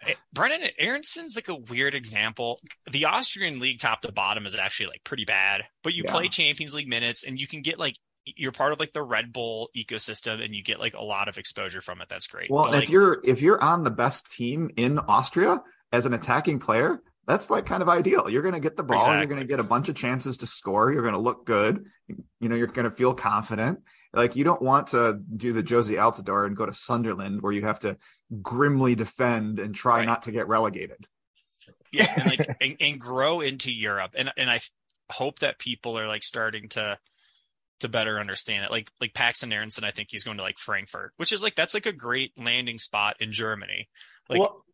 it, 0.06 0.16
Brenden 0.34 0.70
Aaronson's 0.78 1.34
like 1.34 1.48
a 1.48 1.54
weird 1.56 1.94
example. 1.96 2.60
The 2.92 3.06
Austrian 3.06 3.58
league 3.58 3.80
top 3.80 4.02
to 4.02 4.12
bottom 4.12 4.46
is 4.46 4.54
actually 4.54 4.88
like 4.88 5.02
pretty 5.04 5.24
bad, 5.24 5.62
but 5.82 5.94
you 5.94 6.04
Yeah. 6.04 6.12
play 6.12 6.28
Champions 6.28 6.74
League 6.74 6.86
minutes 6.88 7.24
and 7.24 7.40
you 7.40 7.48
can 7.48 7.62
get 7.62 7.78
like 7.78 7.96
you're 8.24 8.52
part 8.52 8.72
of 8.72 8.80
like 8.80 8.92
the 8.92 9.02
Red 9.02 9.32
Bull 9.32 9.68
ecosystem 9.76 10.42
and 10.44 10.54
you 10.54 10.62
get 10.62 10.80
like 10.80 10.94
a 10.94 11.02
lot 11.02 11.28
of 11.28 11.38
exposure 11.38 11.80
from 11.80 12.00
it. 12.00 12.08
That's 12.08 12.26
great. 12.26 12.50
Well, 12.50 12.64
But, 12.64 12.68
and 12.68 12.74
like, 12.76 12.84
if 12.84 12.90
you're 12.90 13.20
if 13.24 13.42
you're 13.42 13.62
on 13.62 13.84
the 13.84 13.90
best 13.90 14.30
team 14.32 14.70
in 14.76 14.98
Austria 14.98 15.62
as 15.92 16.06
an 16.06 16.14
attacking 16.14 16.58
player, 16.58 17.00
that's 17.26 17.50
like 17.50 17.66
kind 17.66 17.82
of 17.82 17.88
ideal. 17.88 18.28
You're 18.28 18.42
going 18.42 18.54
to 18.54 18.60
get 18.60 18.76
the 18.76 18.82
ball. 18.82 19.16
You're 19.16 19.26
going 19.26 19.40
to 19.40 19.46
get 19.46 19.60
a 19.60 19.64
bunch 19.64 19.88
of 19.88 19.94
chances 19.94 20.38
to 20.38 20.46
score. 20.46 20.92
You're 20.92 21.02
going 21.02 21.14
to 21.14 21.20
look 21.20 21.46
good. 21.46 21.86
You 22.08 22.48
know, 22.48 22.56
you're 22.56 22.66
going 22.66 22.84
to 22.88 22.90
feel 22.90 23.14
confident. 23.14 23.80
Like 24.12 24.36
you 24.36 24.44
don't 24.44 24.62
want 24.62 24.88
to 24.88 25.20
do 25.36 25.52
the 25.52 25.62
Jozy 25.62 25.96
Altidore 25.96 26.46
and 26.46 26.56
go 26.56 26.66
to 26.66 26.72
Sunderland 26.72 27.42
where 27.42 27.52
you 27.52 27.62
have 27.62 27.80
to 27.80 27.96
grimly 28.42 28.94
defend 28.94 29.58
and 29.58 29.74
try 29.74 29.98
Right. 29.98 30.06
not 30.06 30.22
to 30.24 30.32
get 30.32 30.46
relegated. 30.48 31.06
yeah, 31.92 32.12
and 32.16 32.26
like 32.26 32.56
and, 32.60 32.76
and 32.80 33.00
grow 33.00 33.40
into 33.40 33.72
Europe. 33.72 34.12
And 34.16 34.30
and 34.36 34.48
I 34.50 34.60
hope 35.10 35.40
that 35.40 35.58
people 35.58 35.98
are 35.98 36.06
like 36.06 36.22
starting 36.22 36.68
to 36.70 36.98
to 37.80 37.88
better 37.88 38.18
understand 38.18 38.64
it. 38.64 38.70
Like 38.70 38.88
like 39.00 39.12
Paxten 39.12 39.52
Aaronson, 39.52 39.84
I 39.84 39.90
think 39.90 40.08
he's 40.10 40.24
going 40.24 40.36
to 40.38 40.42
like 40.42 40.58
Frankfurt, 40.58 41.12
which 41.16 41.32
is 41.32 41.42
like 41.42 41.54
that's 41.54 41.74
like 41.74 41.86
a 41.86 41.92
great 41.92 42.32
landing 42.38 42.78
spot 42.78 43.16
in 43.20 43.32
Germany. 43.32 43.88
Like 44.28 44.40
Well- 44.40 44.64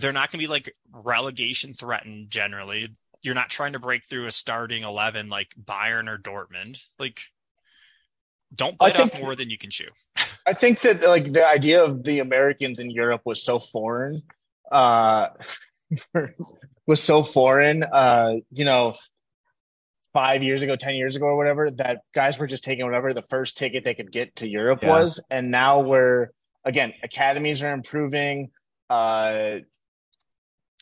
they're 0.00 0.12
not 0.12 0.30
going 0.30 0.40
to 0.40 0.46
be 0.46 0.50
like 0.50 0.74
relegation 0.92 1.74
threatened 1.74 2.30
generally. 2.30 2.88
You're 3.22 3.34
not 3.34 3.50
trying 3.50 3.72
to 3.72 3.78
break 3.80 4.04
through 4.04 4.26
a 4.26 4.30
starting 4.30 4.82
eleven 4.82 5.28
like 5.28 5.48
Bayern 5.62 6.08
or 6.08 6.18
Dortmund. 6.18 6.78
Like 6.98 7.20
don't 8.54 8.76
bite 8.78 8.98
off 9.00 9.10
think- 9.10 9.24
more 9.24 9.34
than 9.34 9.50
you 9.50 9.58
can 9.58 9.70
chew. 9.70 9.88
I 10.46 10.54
think 10.54 10.80
that 10.82 11.02
like 11.02 11.32
the 11.32 11.46
idea 11.46 11.84
of 11.84 12.02
the 12.02 12.18
Americans 12.20 12.78
in 12.78 12.90
Europe 12.90 13.22
was 13.24 13.42
so 13.42 13.58
foreign 13.58 14.22
uh, 14.70 15.28
was 16.86 17.02
so 17.02 17.22
foreign, 17.22 17.82
uh, 17.84 18.34
you 18.50 18.64
know, 18.64 18.94
five 20.12 20.42
years 20.42 20.62
ago, 20.62 20.76
10 20.76 20.94
years 20.94 21.16
ago, 21.16 21.26
or 21.26 21.36
whatever, 21.36 21.70
that 21.70 22.02
guys 22.14 22.38
were 22.38 22.46
just 22.46 22.64
taking 22.64 22.84
whatever 22.84 23.14
the 23.14 23.22
first 23.22 23.56
ticket 23.56 23.84
they 23.84 23.94
could 23.94 24.12
get 24.12 24.36
to 24.36 24.48
Europe 24.48 24.80
Yeah. 24.82 24.90
was. 24.90 25.20
And 25.30 25.50
now 25.50 25.80
we're, 25.80 26.28
again, 26.64 26.92
academies 27.02 27.62
are 27.62 27.72
improving. 27.72 28.50
Uh, 28.90 29.60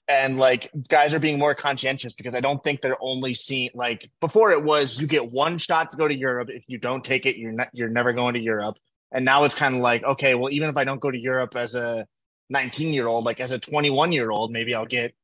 and 0.09 0.39
like 0.39 0.71
guys 0.89 1.15
are 1.15 1.21
being 1.21 1.39
more 1.39 1.55
conscientious 1.55 2.15
because 2.17 2.35
I 2.35 2.41
don't 2.41 2.61
think 2.65 2.81
they're 2.81 3.01
only 3.01 3.33
seeing 3.33 3.71
like 3.75 4.11
before 4.21 4.51
it 4.51 4.65
was 4.65 5.01
you 5.01 5.07
get 5.07 5.31
one 5.31 5.57
shot 5.59 5.91
to 5.91 5.97
go 5.97 6.09
to 6.09 6.15
Europe. 6.15 6.49
If 6.51 6.65
you 6.67 6.79
don't 6.79 7.05
take 7.05 7.27
it, 7.27 7.37
you're 7.37 7.53
not, 7.53 7.69
you're 7.73 7.89
never 7.89 8.13
going 8.13 8.35
to 8.35 8.41
Europe. 8.41 8.77
And 9.13 9.25
now 9.25 9.45
it's 9.45 9.55
kind 9.55 9.77
of 9.77 9.83
like, 9.83 10.03
okay, 10.03 10.35
well, 10.35 10.51
even 10.51 10.69
if 10.69 10.77
I 10.77 10.83
don't 10.83 11.01
go 11.01 11.11
to 11.11 11.19
Europe 11.19 11.55
as 11.55 11.77
a 11.77 12.07
19 12.49 12.93
year 12.93 13.07
old, 13.07 13.25
like 13.25 13.39
as 13.39 13.53
a 13.53 13.59
21 13.61 14.11
year 14.11 14.31
old, 14.31 14.53
maybe 14.53 14.75
I'll 14.75 14.85
get 14.87 15.15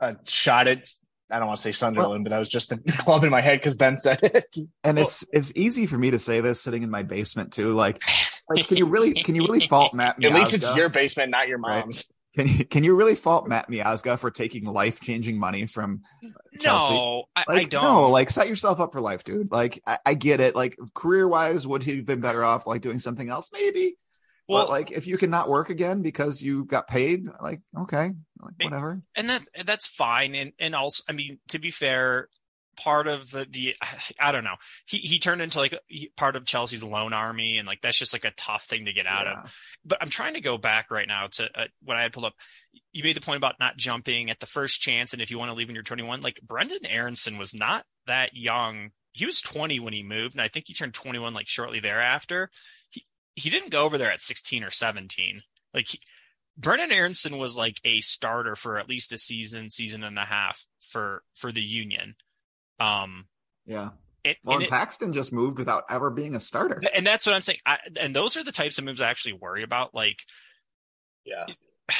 a 0.00 0.16
shot 0.26 0.68
at, 0.68 0.90
I 1.30 1.38
don't 1.38 1.48
want 1.48 1.56
to 1.56 1.62
say 1.62 1.72
Sunderland, 1.72 2.24
but 2.24 2.30
that 2.30 2.38
was 2.38 2.48
just 2.48 2.68
the 2.68 2.78
club 2.98 3.24
in 3.24 3.30
my 3.30 3.40
head 3.40 3.58
because 3.58 3.74
Ben 3.74 3.96
said 3.96 4.20
it. 4.22 4.56
And 4.84 4.98
it's 4.98 5.26
it's 5.32 5.52
easy 5.56 5.86
for 5.86 5.98
me 5.98 6.12
to 6.12 6.18
say 6.18 6.40
this 6.40 6.60
sitting 6.60 6.82
in 6.82 6.90
my 6.90 7.02
basement 7.02 7.52
too. 7.52 7.72
Like, 7.74 8.02
like 8.48 8.68
can 8.68 8.76
you 8.76 8.86
really 8.86 9.14
can 9.14 9.34
you 9.34 9.42
really 9.42 9.66
fault 9.66 9.92
Matt? 9.94 10.22
At 10.22 10.32
least 10.32 10.54
it's 10.54 10.76
your 10.76 10.88
basement, 10.88 11.30
not 11.30 11.48
your 11.48 11.58
Right. 11.58 11.80
mom's. 11.80 12.06
Can 12.36 12.48
you 12.48 12.64
can 12.66 12.84
you 12.84 12.94
really 12.94 13.14
fault 13.14 13.48
Matt 13.48 13.70
Miazga 13.70 14.18
for 14.18 14.30
taking 14.30 14.64
life 14.64 15.00
changing 15.00 15.38
money 15.38 15.66
from 15.66 16.02
Chelsea? 16.60 16.94
No, 16.94 17.24
I, 17.34 17.44
I 17.48 17.64
don't. 17.64 17.82
No, 17.82 18.10
like 18.10 18.30
set 18.30 18.46
yourself 18.46 18.78
up 18.78 18.92
for 18.92 19.00
life, 19.00 19.24
dude. 19.24 19.50
Like 19.50 19.82
I, 19.86 19.98
I 20.04 20.14
get 20.14 20.40
it. 20.40 20.54
Like 20.54 20.76
career 20.94 21.26
wise, 21.26 21.66
would 21.66 21.82
he 21.82 21.96
have 21.96 22.04
been 22.04 22.20
better 22.20 22.44
off 22.44 22.66
like 22.66 22.82
doing 22.82 22.98
something 22.98 23.30
else? 23.30 23.48
Maybe. 23.52 23.96
Well- 24.48 24.64
but 24.64 24.70
like 24.70 24.90
if 24.92 25.06
you 25.06 25.18
can 25.18 25.30
not 25.30 25.48
work 25.48 25.70
again 25.70 26.02
because 26.02 26.40
you 26.40 26.64
got 26.64 26.86
paid, 26.86 27.24
like 27.42 27.60
okay, 27.78 28.12
like 28.40 28.54
whatever. 28.62 29.02
and 29.16 29.28
that 29.28 29.42
that's 29.64 29.86
fine. 29.86 30.34
And 30.34 30.52
and 30.58 30.74
also 30.74 31.02
i 31.08 31.12
mean 31.12 31.38
to 31.48 31.58
be 31.58 31.70
fair 31.70 32.28
part 32.76 33.08
of 33.08 33.30
the 33.30 33.46
the 33.50 33.74
i 34.20 34.32
don't 34.32 34.44
know. 34.44 34.56
He 34.86 34.98
he 34.98 35.18
turned 35.18 35.40
into 35.42 35.58
like 35.58 35.78
part 36.16 36.36
of 36.36 36.44
chelsea's 36.44 36.84
loan 36.84 37.12
army 37.12 37.58
and 37.58 37.66
like 37.66 37.80
that's 37.80 37.98
just 37.98 38.12
like 38.12 38.24
a 38.24 38.30
tough 38.36 38.64
thing 38.64 38.84
to 38.84 38.92
get 38.92 39.06
out 39.06 39.26
of. 39.26 39.52
But 39.84 39.98
i'm 40.00 40.08
trying 40.10 40.34
to 40.34 40.40
go 40.40 40.58
back 40.58 40.90
right 40.90 41.08
now 41.08 41.26
to 41.28 41.44
uh, 41.54 41.64
what 41.82 41.96
i 41.96 42.02
had 42.02 42.12
pulled 42.12 42.26
up. 42.26 42.34
You 42.92 43.02
made 43.02 43.16
the 43.16 43.22
point 43.22 43.38
about 43.38 43.58
not 43.58 43.78
jumping 43.78 44.30
at 44.30 44.38
the 44.38 44.46
first 44.46 44.80
chance 44.80 45.12
and 45.12 45.22
if 45.22 45.30
you 45.30 45.38
want 45.38 45.50
to 45.50 45.56
leave 45.56 45.68
when 45.68 45.74
you're 45.74 45.82
21 45.82 46.20
like 46.20 46.38
brenden 46.46 46.86
aaronson 46.88 47.38
was 47.38 47.54
not 47.54 47.84
that 48.06 48.30
young. 48.34 48.90
He 49.12 49.24
was 49.24 49.40
20 49.40 49.80
when 49.80 49.94
he 49.94 50.02
moved 50.02 50.34
and 50.34 50.42
i 50.42 50.48
think 50.48 50.66
he 50.68 50.74
turned 50.74 50.92
21 50.94 51.32
like 51.32 51.48
shortly 51.48 51.80
thereafter 51.80 52.50
he 53.36 53.42
he 53.42 53.50
didn't 53.50 53.70
go 53.70 53.82
over 53.84 53.98
there 53.98 54.10
at 54.10 54.20
16 54.20 54.64
or 54.64 54.70
17 54.70 55.42
like 55.72 55.86
he, 55.88 56.00
Brenden 56.58 56.90
Aaronson 56.90 57.36
was 57.38 57.56
like 57.56 57.78
a 57.84 58.00
starter 58.00 58.56
for 58.56 58.78
at 58.78 58.88
least 58.88 59.12
a 59.12 59.18
season, 59.18 59.68
season 59.68 60.02
and 60.02 60.18
a 60.18 60.24
half 60.24 60.64
for 60.80 61.22
for 61.34 61.52
the 61.52 61.60
Union. 61.62 62.14
Um, 62.80 63.24
Yeah. 63.66 63.90
it, 64.24 64.38
Well, 64.42 64.56
and, 64.56 64.64
and 64.64 64.72
it- 64.72 64.74
Paxten 64.74 65.12
just 65.12 65.34
moved 65.34 65.58
without 65.58 65.84
ever 65.90 66.08
being 66.08 66.34
a 66.34 66.40
starter. 66.40 66.80
and 66.94 67.06
that's 67.06 67.26
what 67.26 67.34
I'm 67.34 67.42
saying. 67.42 67.58
I, 67.66 67.78
and 68.00 68.16
those 68.16 68.38
are 68.38 68.42
the 68.44 68.52
types 68.52 68.78
of 68.78 68.84
moves 68.84 69.02
I 69.02 69.10
actually 69.10 69.34
worry 69.34 69.62
about. 69.64 69.94
Like 69.94 70.22
Yeah. 71.26 71.44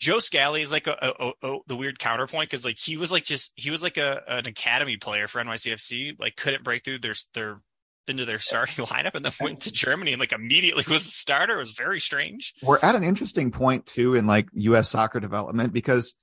Joe 0.00 0.18
Scally 0.18 0.62
is 0.62 0.72
like 0.72 0.86
a, 0.86 0.96
a, 1.00 1.26
a- 1.28 1.54
a- 1.54 1.58
the 1.68 1.76
weird 1.76 1.98
counterpoint 1.98 2.50
because 2.50 2.64
like 2.64 2.78
he 2.78 2.96
was 2.96 3.12
like 3.12 3.24
just 3.24 3.52
he 3.56 3.70
was 3.70 3.82
like 3.82 3.98
a 3.98 4.22
an 4.26 4.46
academy 4.46 4.96
player 4.96 5.28
for 5.28 5.42
NYCFC, 5.44 6.18
like 6.18 6.34
couldn't 6.36 6.64
break 6.64 6.82
through 6.82 6.98
their 7.00 7.14
their 7.34 7.60
into 8.08 8.24
their 8.24 8.38
starting 8.38 8.84
lineup, 8.86 9.14
and 9.14 9.24
then 9.24 9.32
went 9.40 9.62
to 9.62 9.72
Germany 9.72 10.12
and 10.12 10.20
like 10.20 10.32
immediately 10.32 10.84
was 10.88 11.06
a 11.06 11.10
starter. 11.10 11.54
It 11.54 11.58
was 11.58 11.72
very 11.72 12.00
strange. 12.00 12.54
we're 12.62 12.78
at 12.82 12.94
an 12.94 13.02
interesting 13.04 13.50
point 13.50 13.86
too 13.86 14.14
in 14.14 14.26
like 14.26 14.48
US 14.54 14.88
soccer 14.88 15.20
development 15.20 15.72
because 15.72 16.14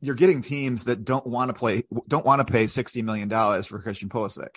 you're 0.00 0.14
getting 0.14 0.42
teams 0.42 0.84
that 0.84 1.04
don't 1.04 1.26
want 1.26 1.48
to 1.48 1.54
play 1.54 1.84
don't 2.06 2.26
want 2.26 2.46
to 2.46 2.50
pay 2.52 2.66
60 2.66 3.02
million 3.02 3.28
dollars 3.28 3.66
for 3.66 3.80
Christian 3.80 4.08
Pulisic. 4.08 4.56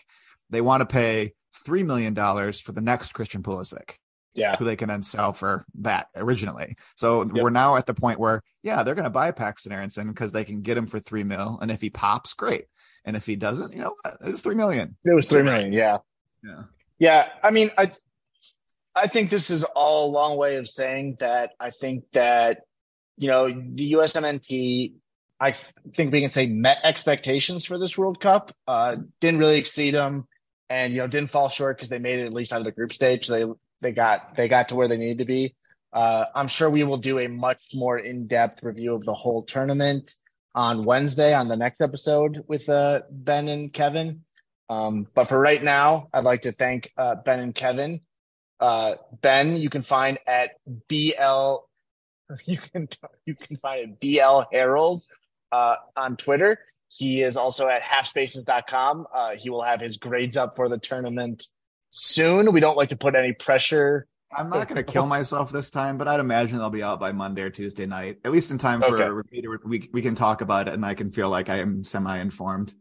They 0.50 0.62
want 0.62 0.82
to 0.82 0.86
pay 0.86 1.34
3 1.66 1.84
million 1.84 2.14
dollars 2.14 2.60
for 2.60 2.72
the 2.74 2.82
next 2.82 3.14
Christian 3.14 3.42
Pulisic 3.44 3.92
Yeah. 4.36 4.56
who 4.58 4.66
they 4.66 4.76
can 4.76 4.90
then 4.90 5.02
sell 5.04 5.32
for 5.32 5.66
that 5.80 6.08
originally. 6.16 6.76
So 6.98 7.24
we're 7.24 7.52
now 7.52 7.78
at 7.78 7.86
the 7.86 7.94
point 7.94 8.20
where 8.20 8.42
yeah, 8.64 8.84
they're 8.84 8.96
going 8.96 9.04
to 9.06 9.10
buy 9.10 9.32
Paxten 9.32 9.72
Aaronson 9.72 10.10
because 10.10 10.32
they 10.34 10.44
can 10.44 10.62
get 10.62 10.78
him 10.78 10.88
for 10.88 11.00
3 11.00 11.24
mil 11.24 11.58
and 11.62 11.72
if 11.72 11.80
he 11.82 11.90
pops 11.90 12.34
great. 12.34 12.66
And 13.06 13.16
if 13.18 13.26
he 13.26 13.36
doesn't, 13.36 13.74
you 13.74 13.80
know, 13.80 13.96
what? 14.02 14.18
it 14.26 14.32
was 14.32 14.42
3 14.42 14.56
million. 14.56 14.96
It 15.04 15.14
was 15.14 15.28
three 15.28 15.44
million. 15.44 15.74
Yeah. 15.74 15.98
Yeah. 16.44 16.64
Yeah, 17.00 17.28
I 17.44 17.52
mean, 17.52 17.72
I 17.78 17.92
I 18.96 19.08
think 19.08 19.30
this 19.30 19.50
is 19.50 19.64
all 19.64 20.10
a 20.10 20.12
long 20.12 20.38
way 20.38 20.58
of 20.58 20.70
saying 20.70 21.18
that 21.20 21.52
I 21.60 21.72
think 21.72 22.06
that 22.14 22.62
you 23.18 23.28
know 23.28 23.50
the 23.50 23.94
USMNT. 23.94 24.94
I 25.40 25.52
think 25.52 26.14
we 26.14 26.22
can 26.22 26.30
say 26.30 26.46
met 26.46 26.78
expectations 26.84 27.66
for 27.66 27.78
this 27.78 27.98
World 27.98 28.22
Cup. 28.22 28.56
Uh, 28.68 28.98
didn't 29.20 29.40
really 29.40 29.58
exceed 29.58 29.94
them, 29.94 30.28
and 30.70 30.94
you 30.94 31.00
know 31.00 31.08
didn't 31.08 31.32
fall 31.32 31.50
short 31.50 31.78
because 31.78 31.90
they 31.90 32.00
made 32.00 32.20
it 32.20 32.26
at 32.28 32.34
least 32.34 32.54
out 32.54 32.60
of 32.60 32.66
the 32.66 32.72
group 32.72 32.94
stage. 32.94 33.28
They 33.28 33.46
they 33.82 33.92
got 33.92 34.36
they 34.36 34.48
got 34.48 34.70
to 34.70 34.76
where 34.76 34.88
they 34.88 34.98
needed 34.98 35.18
to 35.20 35.26
be. 35.26 35.56
Uh, 35.92 36.26
I'm 36.34 36.48
sure 36.48 36.70
we 36.70 36.84
will 36.84 36.98
do 36.98 37.20
a 37.20 37.28
much 37.28 37.62
more 37.74 37.98
in 37.98 38.28
depth 38.28 38.64
review 38.64 38.96
of 38.96 39.04
the 39.04 39.14
whole 39.14 39.44
tournament 39.44 40.16
on 40.56 40.84
Wednesday 40.84 41.34
on 41.34 41.48
the 41.48 41.56
next 41.56 41.82
episode 41.82 42.44
with 42.48 42.70
uh, 42.70 43.02
Ben 43.12 43.48
and 43.48 43.74
Kevin. 43.74 44.24
Um, 44.74 45.08
but 45.14 45.26
for 45.30 45.40
right 45.40 45.62
now, 45.62 46.10
I'd 46.14 46.24
like 46.24 46.44
to 46.44 46.52
thank 46.52 46.92
uh, 46.98 47.16
Ben 47.16 47.40
and 47.40 47.54
Kevin. 47.56 48.02
Uh, 48.60 48.96
ben, 49.22 49.58
you 49.58 49.70
can 49.70 49.82
find 49.84 50.18
at 50.28 50.52
BL. 50.90 51.56
You 52.46 52.58
can 52.58 52.88
you 53.26 53.36
can 53.36 53.58
find 53.58 53.84
at 53.84 54.00
BL 54.00 54.50
Harold 54.52 55.04
uh, 55.52 55.76
on 55.96 56.16
Twitter. 56.18 56.58
He 56.88 57.22
is 57.22 57.38
also 57.38 57.68
at 57.68 57.84
halfspaces.com. 57.84 59.06
Uh, 59.14 59.36
he 59.36 59.50
will 59.52 59.62
have 59.62 59.80
his 59.82 59.98
grades 59.98 60.38
up 60.38 60.56
for 60.56 60.70
the 60.70 60.80
tournament 60.80 61.46
soon. 61.92 62.52
We 62.54 62.60
don't 62.62 62.78
like 62.78 62.90
to 62.90 62.96
put 62.98 63.16
any 63.16 63.34
pressure. 63.34 64.08
I'm 64.36 64.50
not 64.50 64.68
going 64.68 64.84
to 64.84 64.92
kill 64.92 65.06
myself 65.06 65.52
this 65.52 65.70
time, 65.70 65.98
but 66.00 66.08
I'd 66.08 66.22
imagine 66.22 66.58
they'll 66.58 66.70
be 66.72 66.82
out 66.82 67.00
by 67.00 67.12
Monday 67.12 67.44
or 67.44 67.52
Tuesday 67.52 67.86
night, 67.86 68.20
at 68.26 68.32
least 68.32 68.50
in 68.50 68.58
time 68.58 68.82
for 68.82 68.96
Okay. 68.96 69.04
a 69.04 69.14
repeater. 69.14 69.60
We 69.64 69.90
we 69.94 70.02
can 70.02 70.16
talk 70.16 70.42
about 70.42 70.68
it, 70.70 70.74
and 70.74 70.84
I 70.86 70.96
can 70.96 71.12
feel 71.12 71.30
like 71.30 71.50
I 71.50 71.58
am 71.58 71.84
semi 71.84 72.18
informed. 72.20 72.74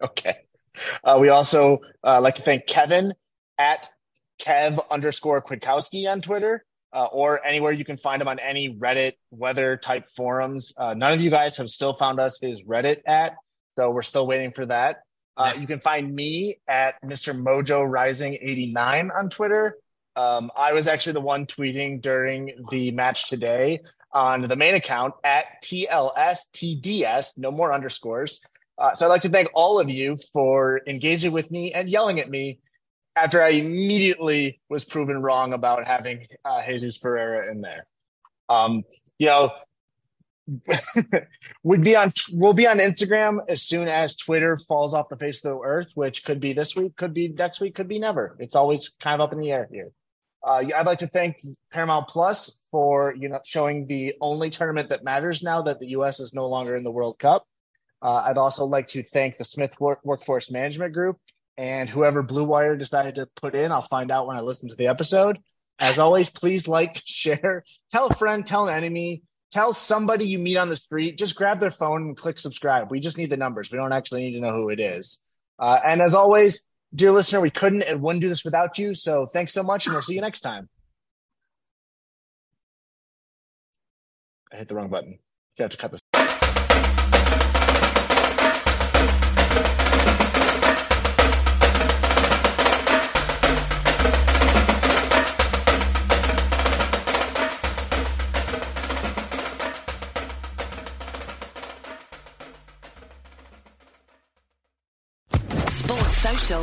Okay. 0.00 0.36
Uh, 1.04 1.18
we 1.20 1.28
also 1.28 1.78
uh, 2.04 2.20
like 2.20 2.36
to 2.36 2.42
thank 2.42 2.66
Kevin 2.66 3.14
at 3.58 3.88
Kev 4.40 4.78
underscore 4.90 5.42
Kwiatkowski 5.42 6.10
on 6.10 6.20
Twitter 6.20 6.64
uh, 6.92 7.04
or 7.06 7.44
anywhere 7.44 7.72
you 7.72 7.84
can 7.84 7.96
find 7.96 8.20
him 8.20 8.28
on 8.28 8.38
any 8.38 8.74
Reddit 8.74 9.14
weather 9.30 9.76
type 9.76 10.08
forums. 10.10 10.72
Uh, 10.76 10.94
none 10.94 11.12
of 11.12 11.20
you 11.20 11.30
guys 11.30 11.56
have 11.56 11.70
still 11.70 11.94
found 11.94 12.20
us 12.20 12.38
his 12.40 12.64
Reddit 12.64 13.02
at, 13.06 13.36
so 13.76 13.90
we're 13.90 14.02
still 14.02 14.26
waiting 14.26 14.52
for 14.52 14.66
that. 14.66 15.02
Uh, 15.36 15.54
you 15.58 15.66
can 15.66 15.80
find 15.80 16.14
me 16.14 16.58
at 16.68 17.02
Mr. 17.02 17.34
Mojo 17.34 17.88
Rising 17.88 18.34
89 18.34 19.10
on 19.16 19.30
Twitter. 19.30 19.78
Um, 20.14 20.50
I 20.54 20.74
was 20.74 20.88
actually 20.88 21.14
the 21.14 21.22
one 21.22 21.46
tweeting 21.46 22.02
during 22.02 22.66
the 22.70 22.90
match 22.90 23.30
today 23.30 23.80
on 24.12 24.42
the 24.42 24.56
main 24.56 24.74
account 24.74 25.14
at 25.24 25.62
TLSTDS, 25.64 27.38
no 27.38 27.50
more 27.50 27.72
underscores. 27.72 28.42
Uh, 28.78 28.94
so 28.94 29.06
I'd 29.06 29.10
like 29.10 29.22
to 29.22 29.28
thank 29.28 29.48
all 29.54 29.78
of 29.78 29.90
you 29.90 30.16
for 30.32 30.80
engaging 30.86 31.32
with 31.32 31.50
me 31.50 31.72
and 31.72 31.88
yelling 31.88 32.20
at 32.20 32.28
me 32.28 32.60
after 33.14 33.42
I 33.42 33.50
immediately 33.50 34.60
was 34.68 34.84
proven 34.84 35.20
wrong 35.20 35.52
about 35.52 35.86
having 35.86 36.26
uh, 36.44 36.64
Jesus 36.66 36.96
Ferreira 36.96 37.50
in 37.50 37.60
there. 37.60 37.86
Um, 38.48 38.84
you 39.18 39.26
know, 39.26 39.52
we'd 41.62 41.84
be 41.84 41.94
on 41.96 42.12
we'll 42.32 42.52
be 42.52 42.66
on 42.66 42.78
Instagram 42.78 43.38
as 43.48 43.62
soon 43.62 43.88
as 43.88 44.16
Twitter 44.16 44.56
falls 44.56 44.94
off 44.94 45.08
the 45.08 45.16
face 45.16 45.44
of 45.44 45.52
the 45.52 45.58
earth, 45.58 45.92
which 45.94 46.24
could 46.24 46.40
be 46.40 46.52
this 46.52 46.74
week, 46.74 46.96
could 46.96 47.14
be 47.14 47.28
next 47.28 47.60
week, 47.60 47.74
could 47.74 47.88
be 47.88 47.98
never. 47.98 48.36
It's 48.40 48.56
always 48.56 48.88
kind 48.88 49.20
of 49.20 49.28
up 49.28 49.32
in 49.32 49.40
the 49.40 49.52
air 49.52 49.68
here. 49.70 49.90
Uh, 50.44 50.64
I'd 50.76 50.86
like 50.86 50.98
to 50.98 51.06
thank 51.06 51.36
Paramount 51.70 52.08
Plus 52.08 52.50
for 52.70 53.14
you 53.14 53.28
know 53.28 53.40
showing 53.44 53.86
the 53.86 54.14
only 54.20 54.50
tournament 54.50 54.88
that 54.88 55.04
matters 55.04 55.42
now 55.42 55.62
that 55.62 55.78
the 55.78 55.88
U.S. 55.88 56.18
is 56.18 56.34
no 56.34 56.48
longer 56.48 56.74
in 56.74 56.82
the 56.82 56.90
World 56.90 57.18
Cup. 57.18 57.46
Uh, 58.02 58.24
I'd 58.26 58.38
also 58.38 58.64
like 58.64 58.88
to 58.88 59.02
thank 59.02 59.36
the 59.36 59.44
Smith 59.44 59.78
Work- 59.80 60.04
Workforce 60.04 60.50
Management 60.50 60.92
Group 60.92 61.18
and 61.56 61.88
whoever 61.88 62.22
Blue 62.22 62.44
Wire 62.44 62.76
decided 62.76 63.14
to 63.14 63.28
put 63.40 63.54
in. 63.54 63.70
I'll 63.70 63.82
find 63.82 64.10
out 64.10 64.26
when 64.26 64.36
I 64.36 64.40
listen 64.40 64.68
to 64.70 64.76
the 64.76 64.88
episode. 64.88 65.38
As 65.78 65.98
always, 65.98 66.28
please 66.28 66.66
like, 66.66 67.00
share, 67.04 67.64
tell 67.90 68.08
a 68.08 68.14
friend, 68.14 68.44
tell 68.44 68.68
an 68.68 68.74
enemy, 68.74 69.22
tell 69.52 69.72
somebody 69.72 70.26
you 70.26 70.38
meet 70.38 70.56
on 70.56 70.68
the 70.68 70.76
street. 70.76 71.16
Just 71.16 71.36
grab 71.36 71.60
their 71.60 71.70
phone 71.70 72.02
and 72.02 72.16
click 72.16 72.40
subscribe. 72.40 72.90
We 72.90 72.98
just 72.98 73.18
need 73.18 73.30
the 73.30 73.36
numbers. 73.36 73.70
We 73.70 73.78
don't 73.78 73.92
actually 73.92 74.24
need 74.24 74.34
to 74.34 74.40
know 74.40 74.52
who 74.52 74.70
it 74.70 74.80
is. 74.80 75.20
Uh, 75.58 75.78
and 75.84 76.02
as 76.02 76.14
always, 76.14 76.64
dear 76.92 77.12
listener, 77.12 77.40
we 77.40 77.50
couldn't 77.50 77.82
and 77.82 78.02
wouldn't 78.02 78.22
do 78.22 78.28
this 78.28 78.44
without 78.44 78.78
you. 78.78 78.94
So 78.94 79.26
thanks 79.26 79.52
so 79.52 79.62
much, 79.62 79.86
and 79.86 79.94
we'll 79.94 80.02
see 80.02 80.14
you 80.14 80.20
next 80.20 80.40
time. 80.40 80.68
I 84.52 84.56
hit 84.56 84.68
the 84.68 84.74
wrong 84.74 84.88
button. 84.88 85.18
You 85.56 85.62
have 85.62 85.70
to 85.70 85.76
cut 85.76 85.92
this. 85.92 86.00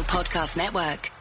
Podcast 0.10 0.58
Network. 0.58 1.19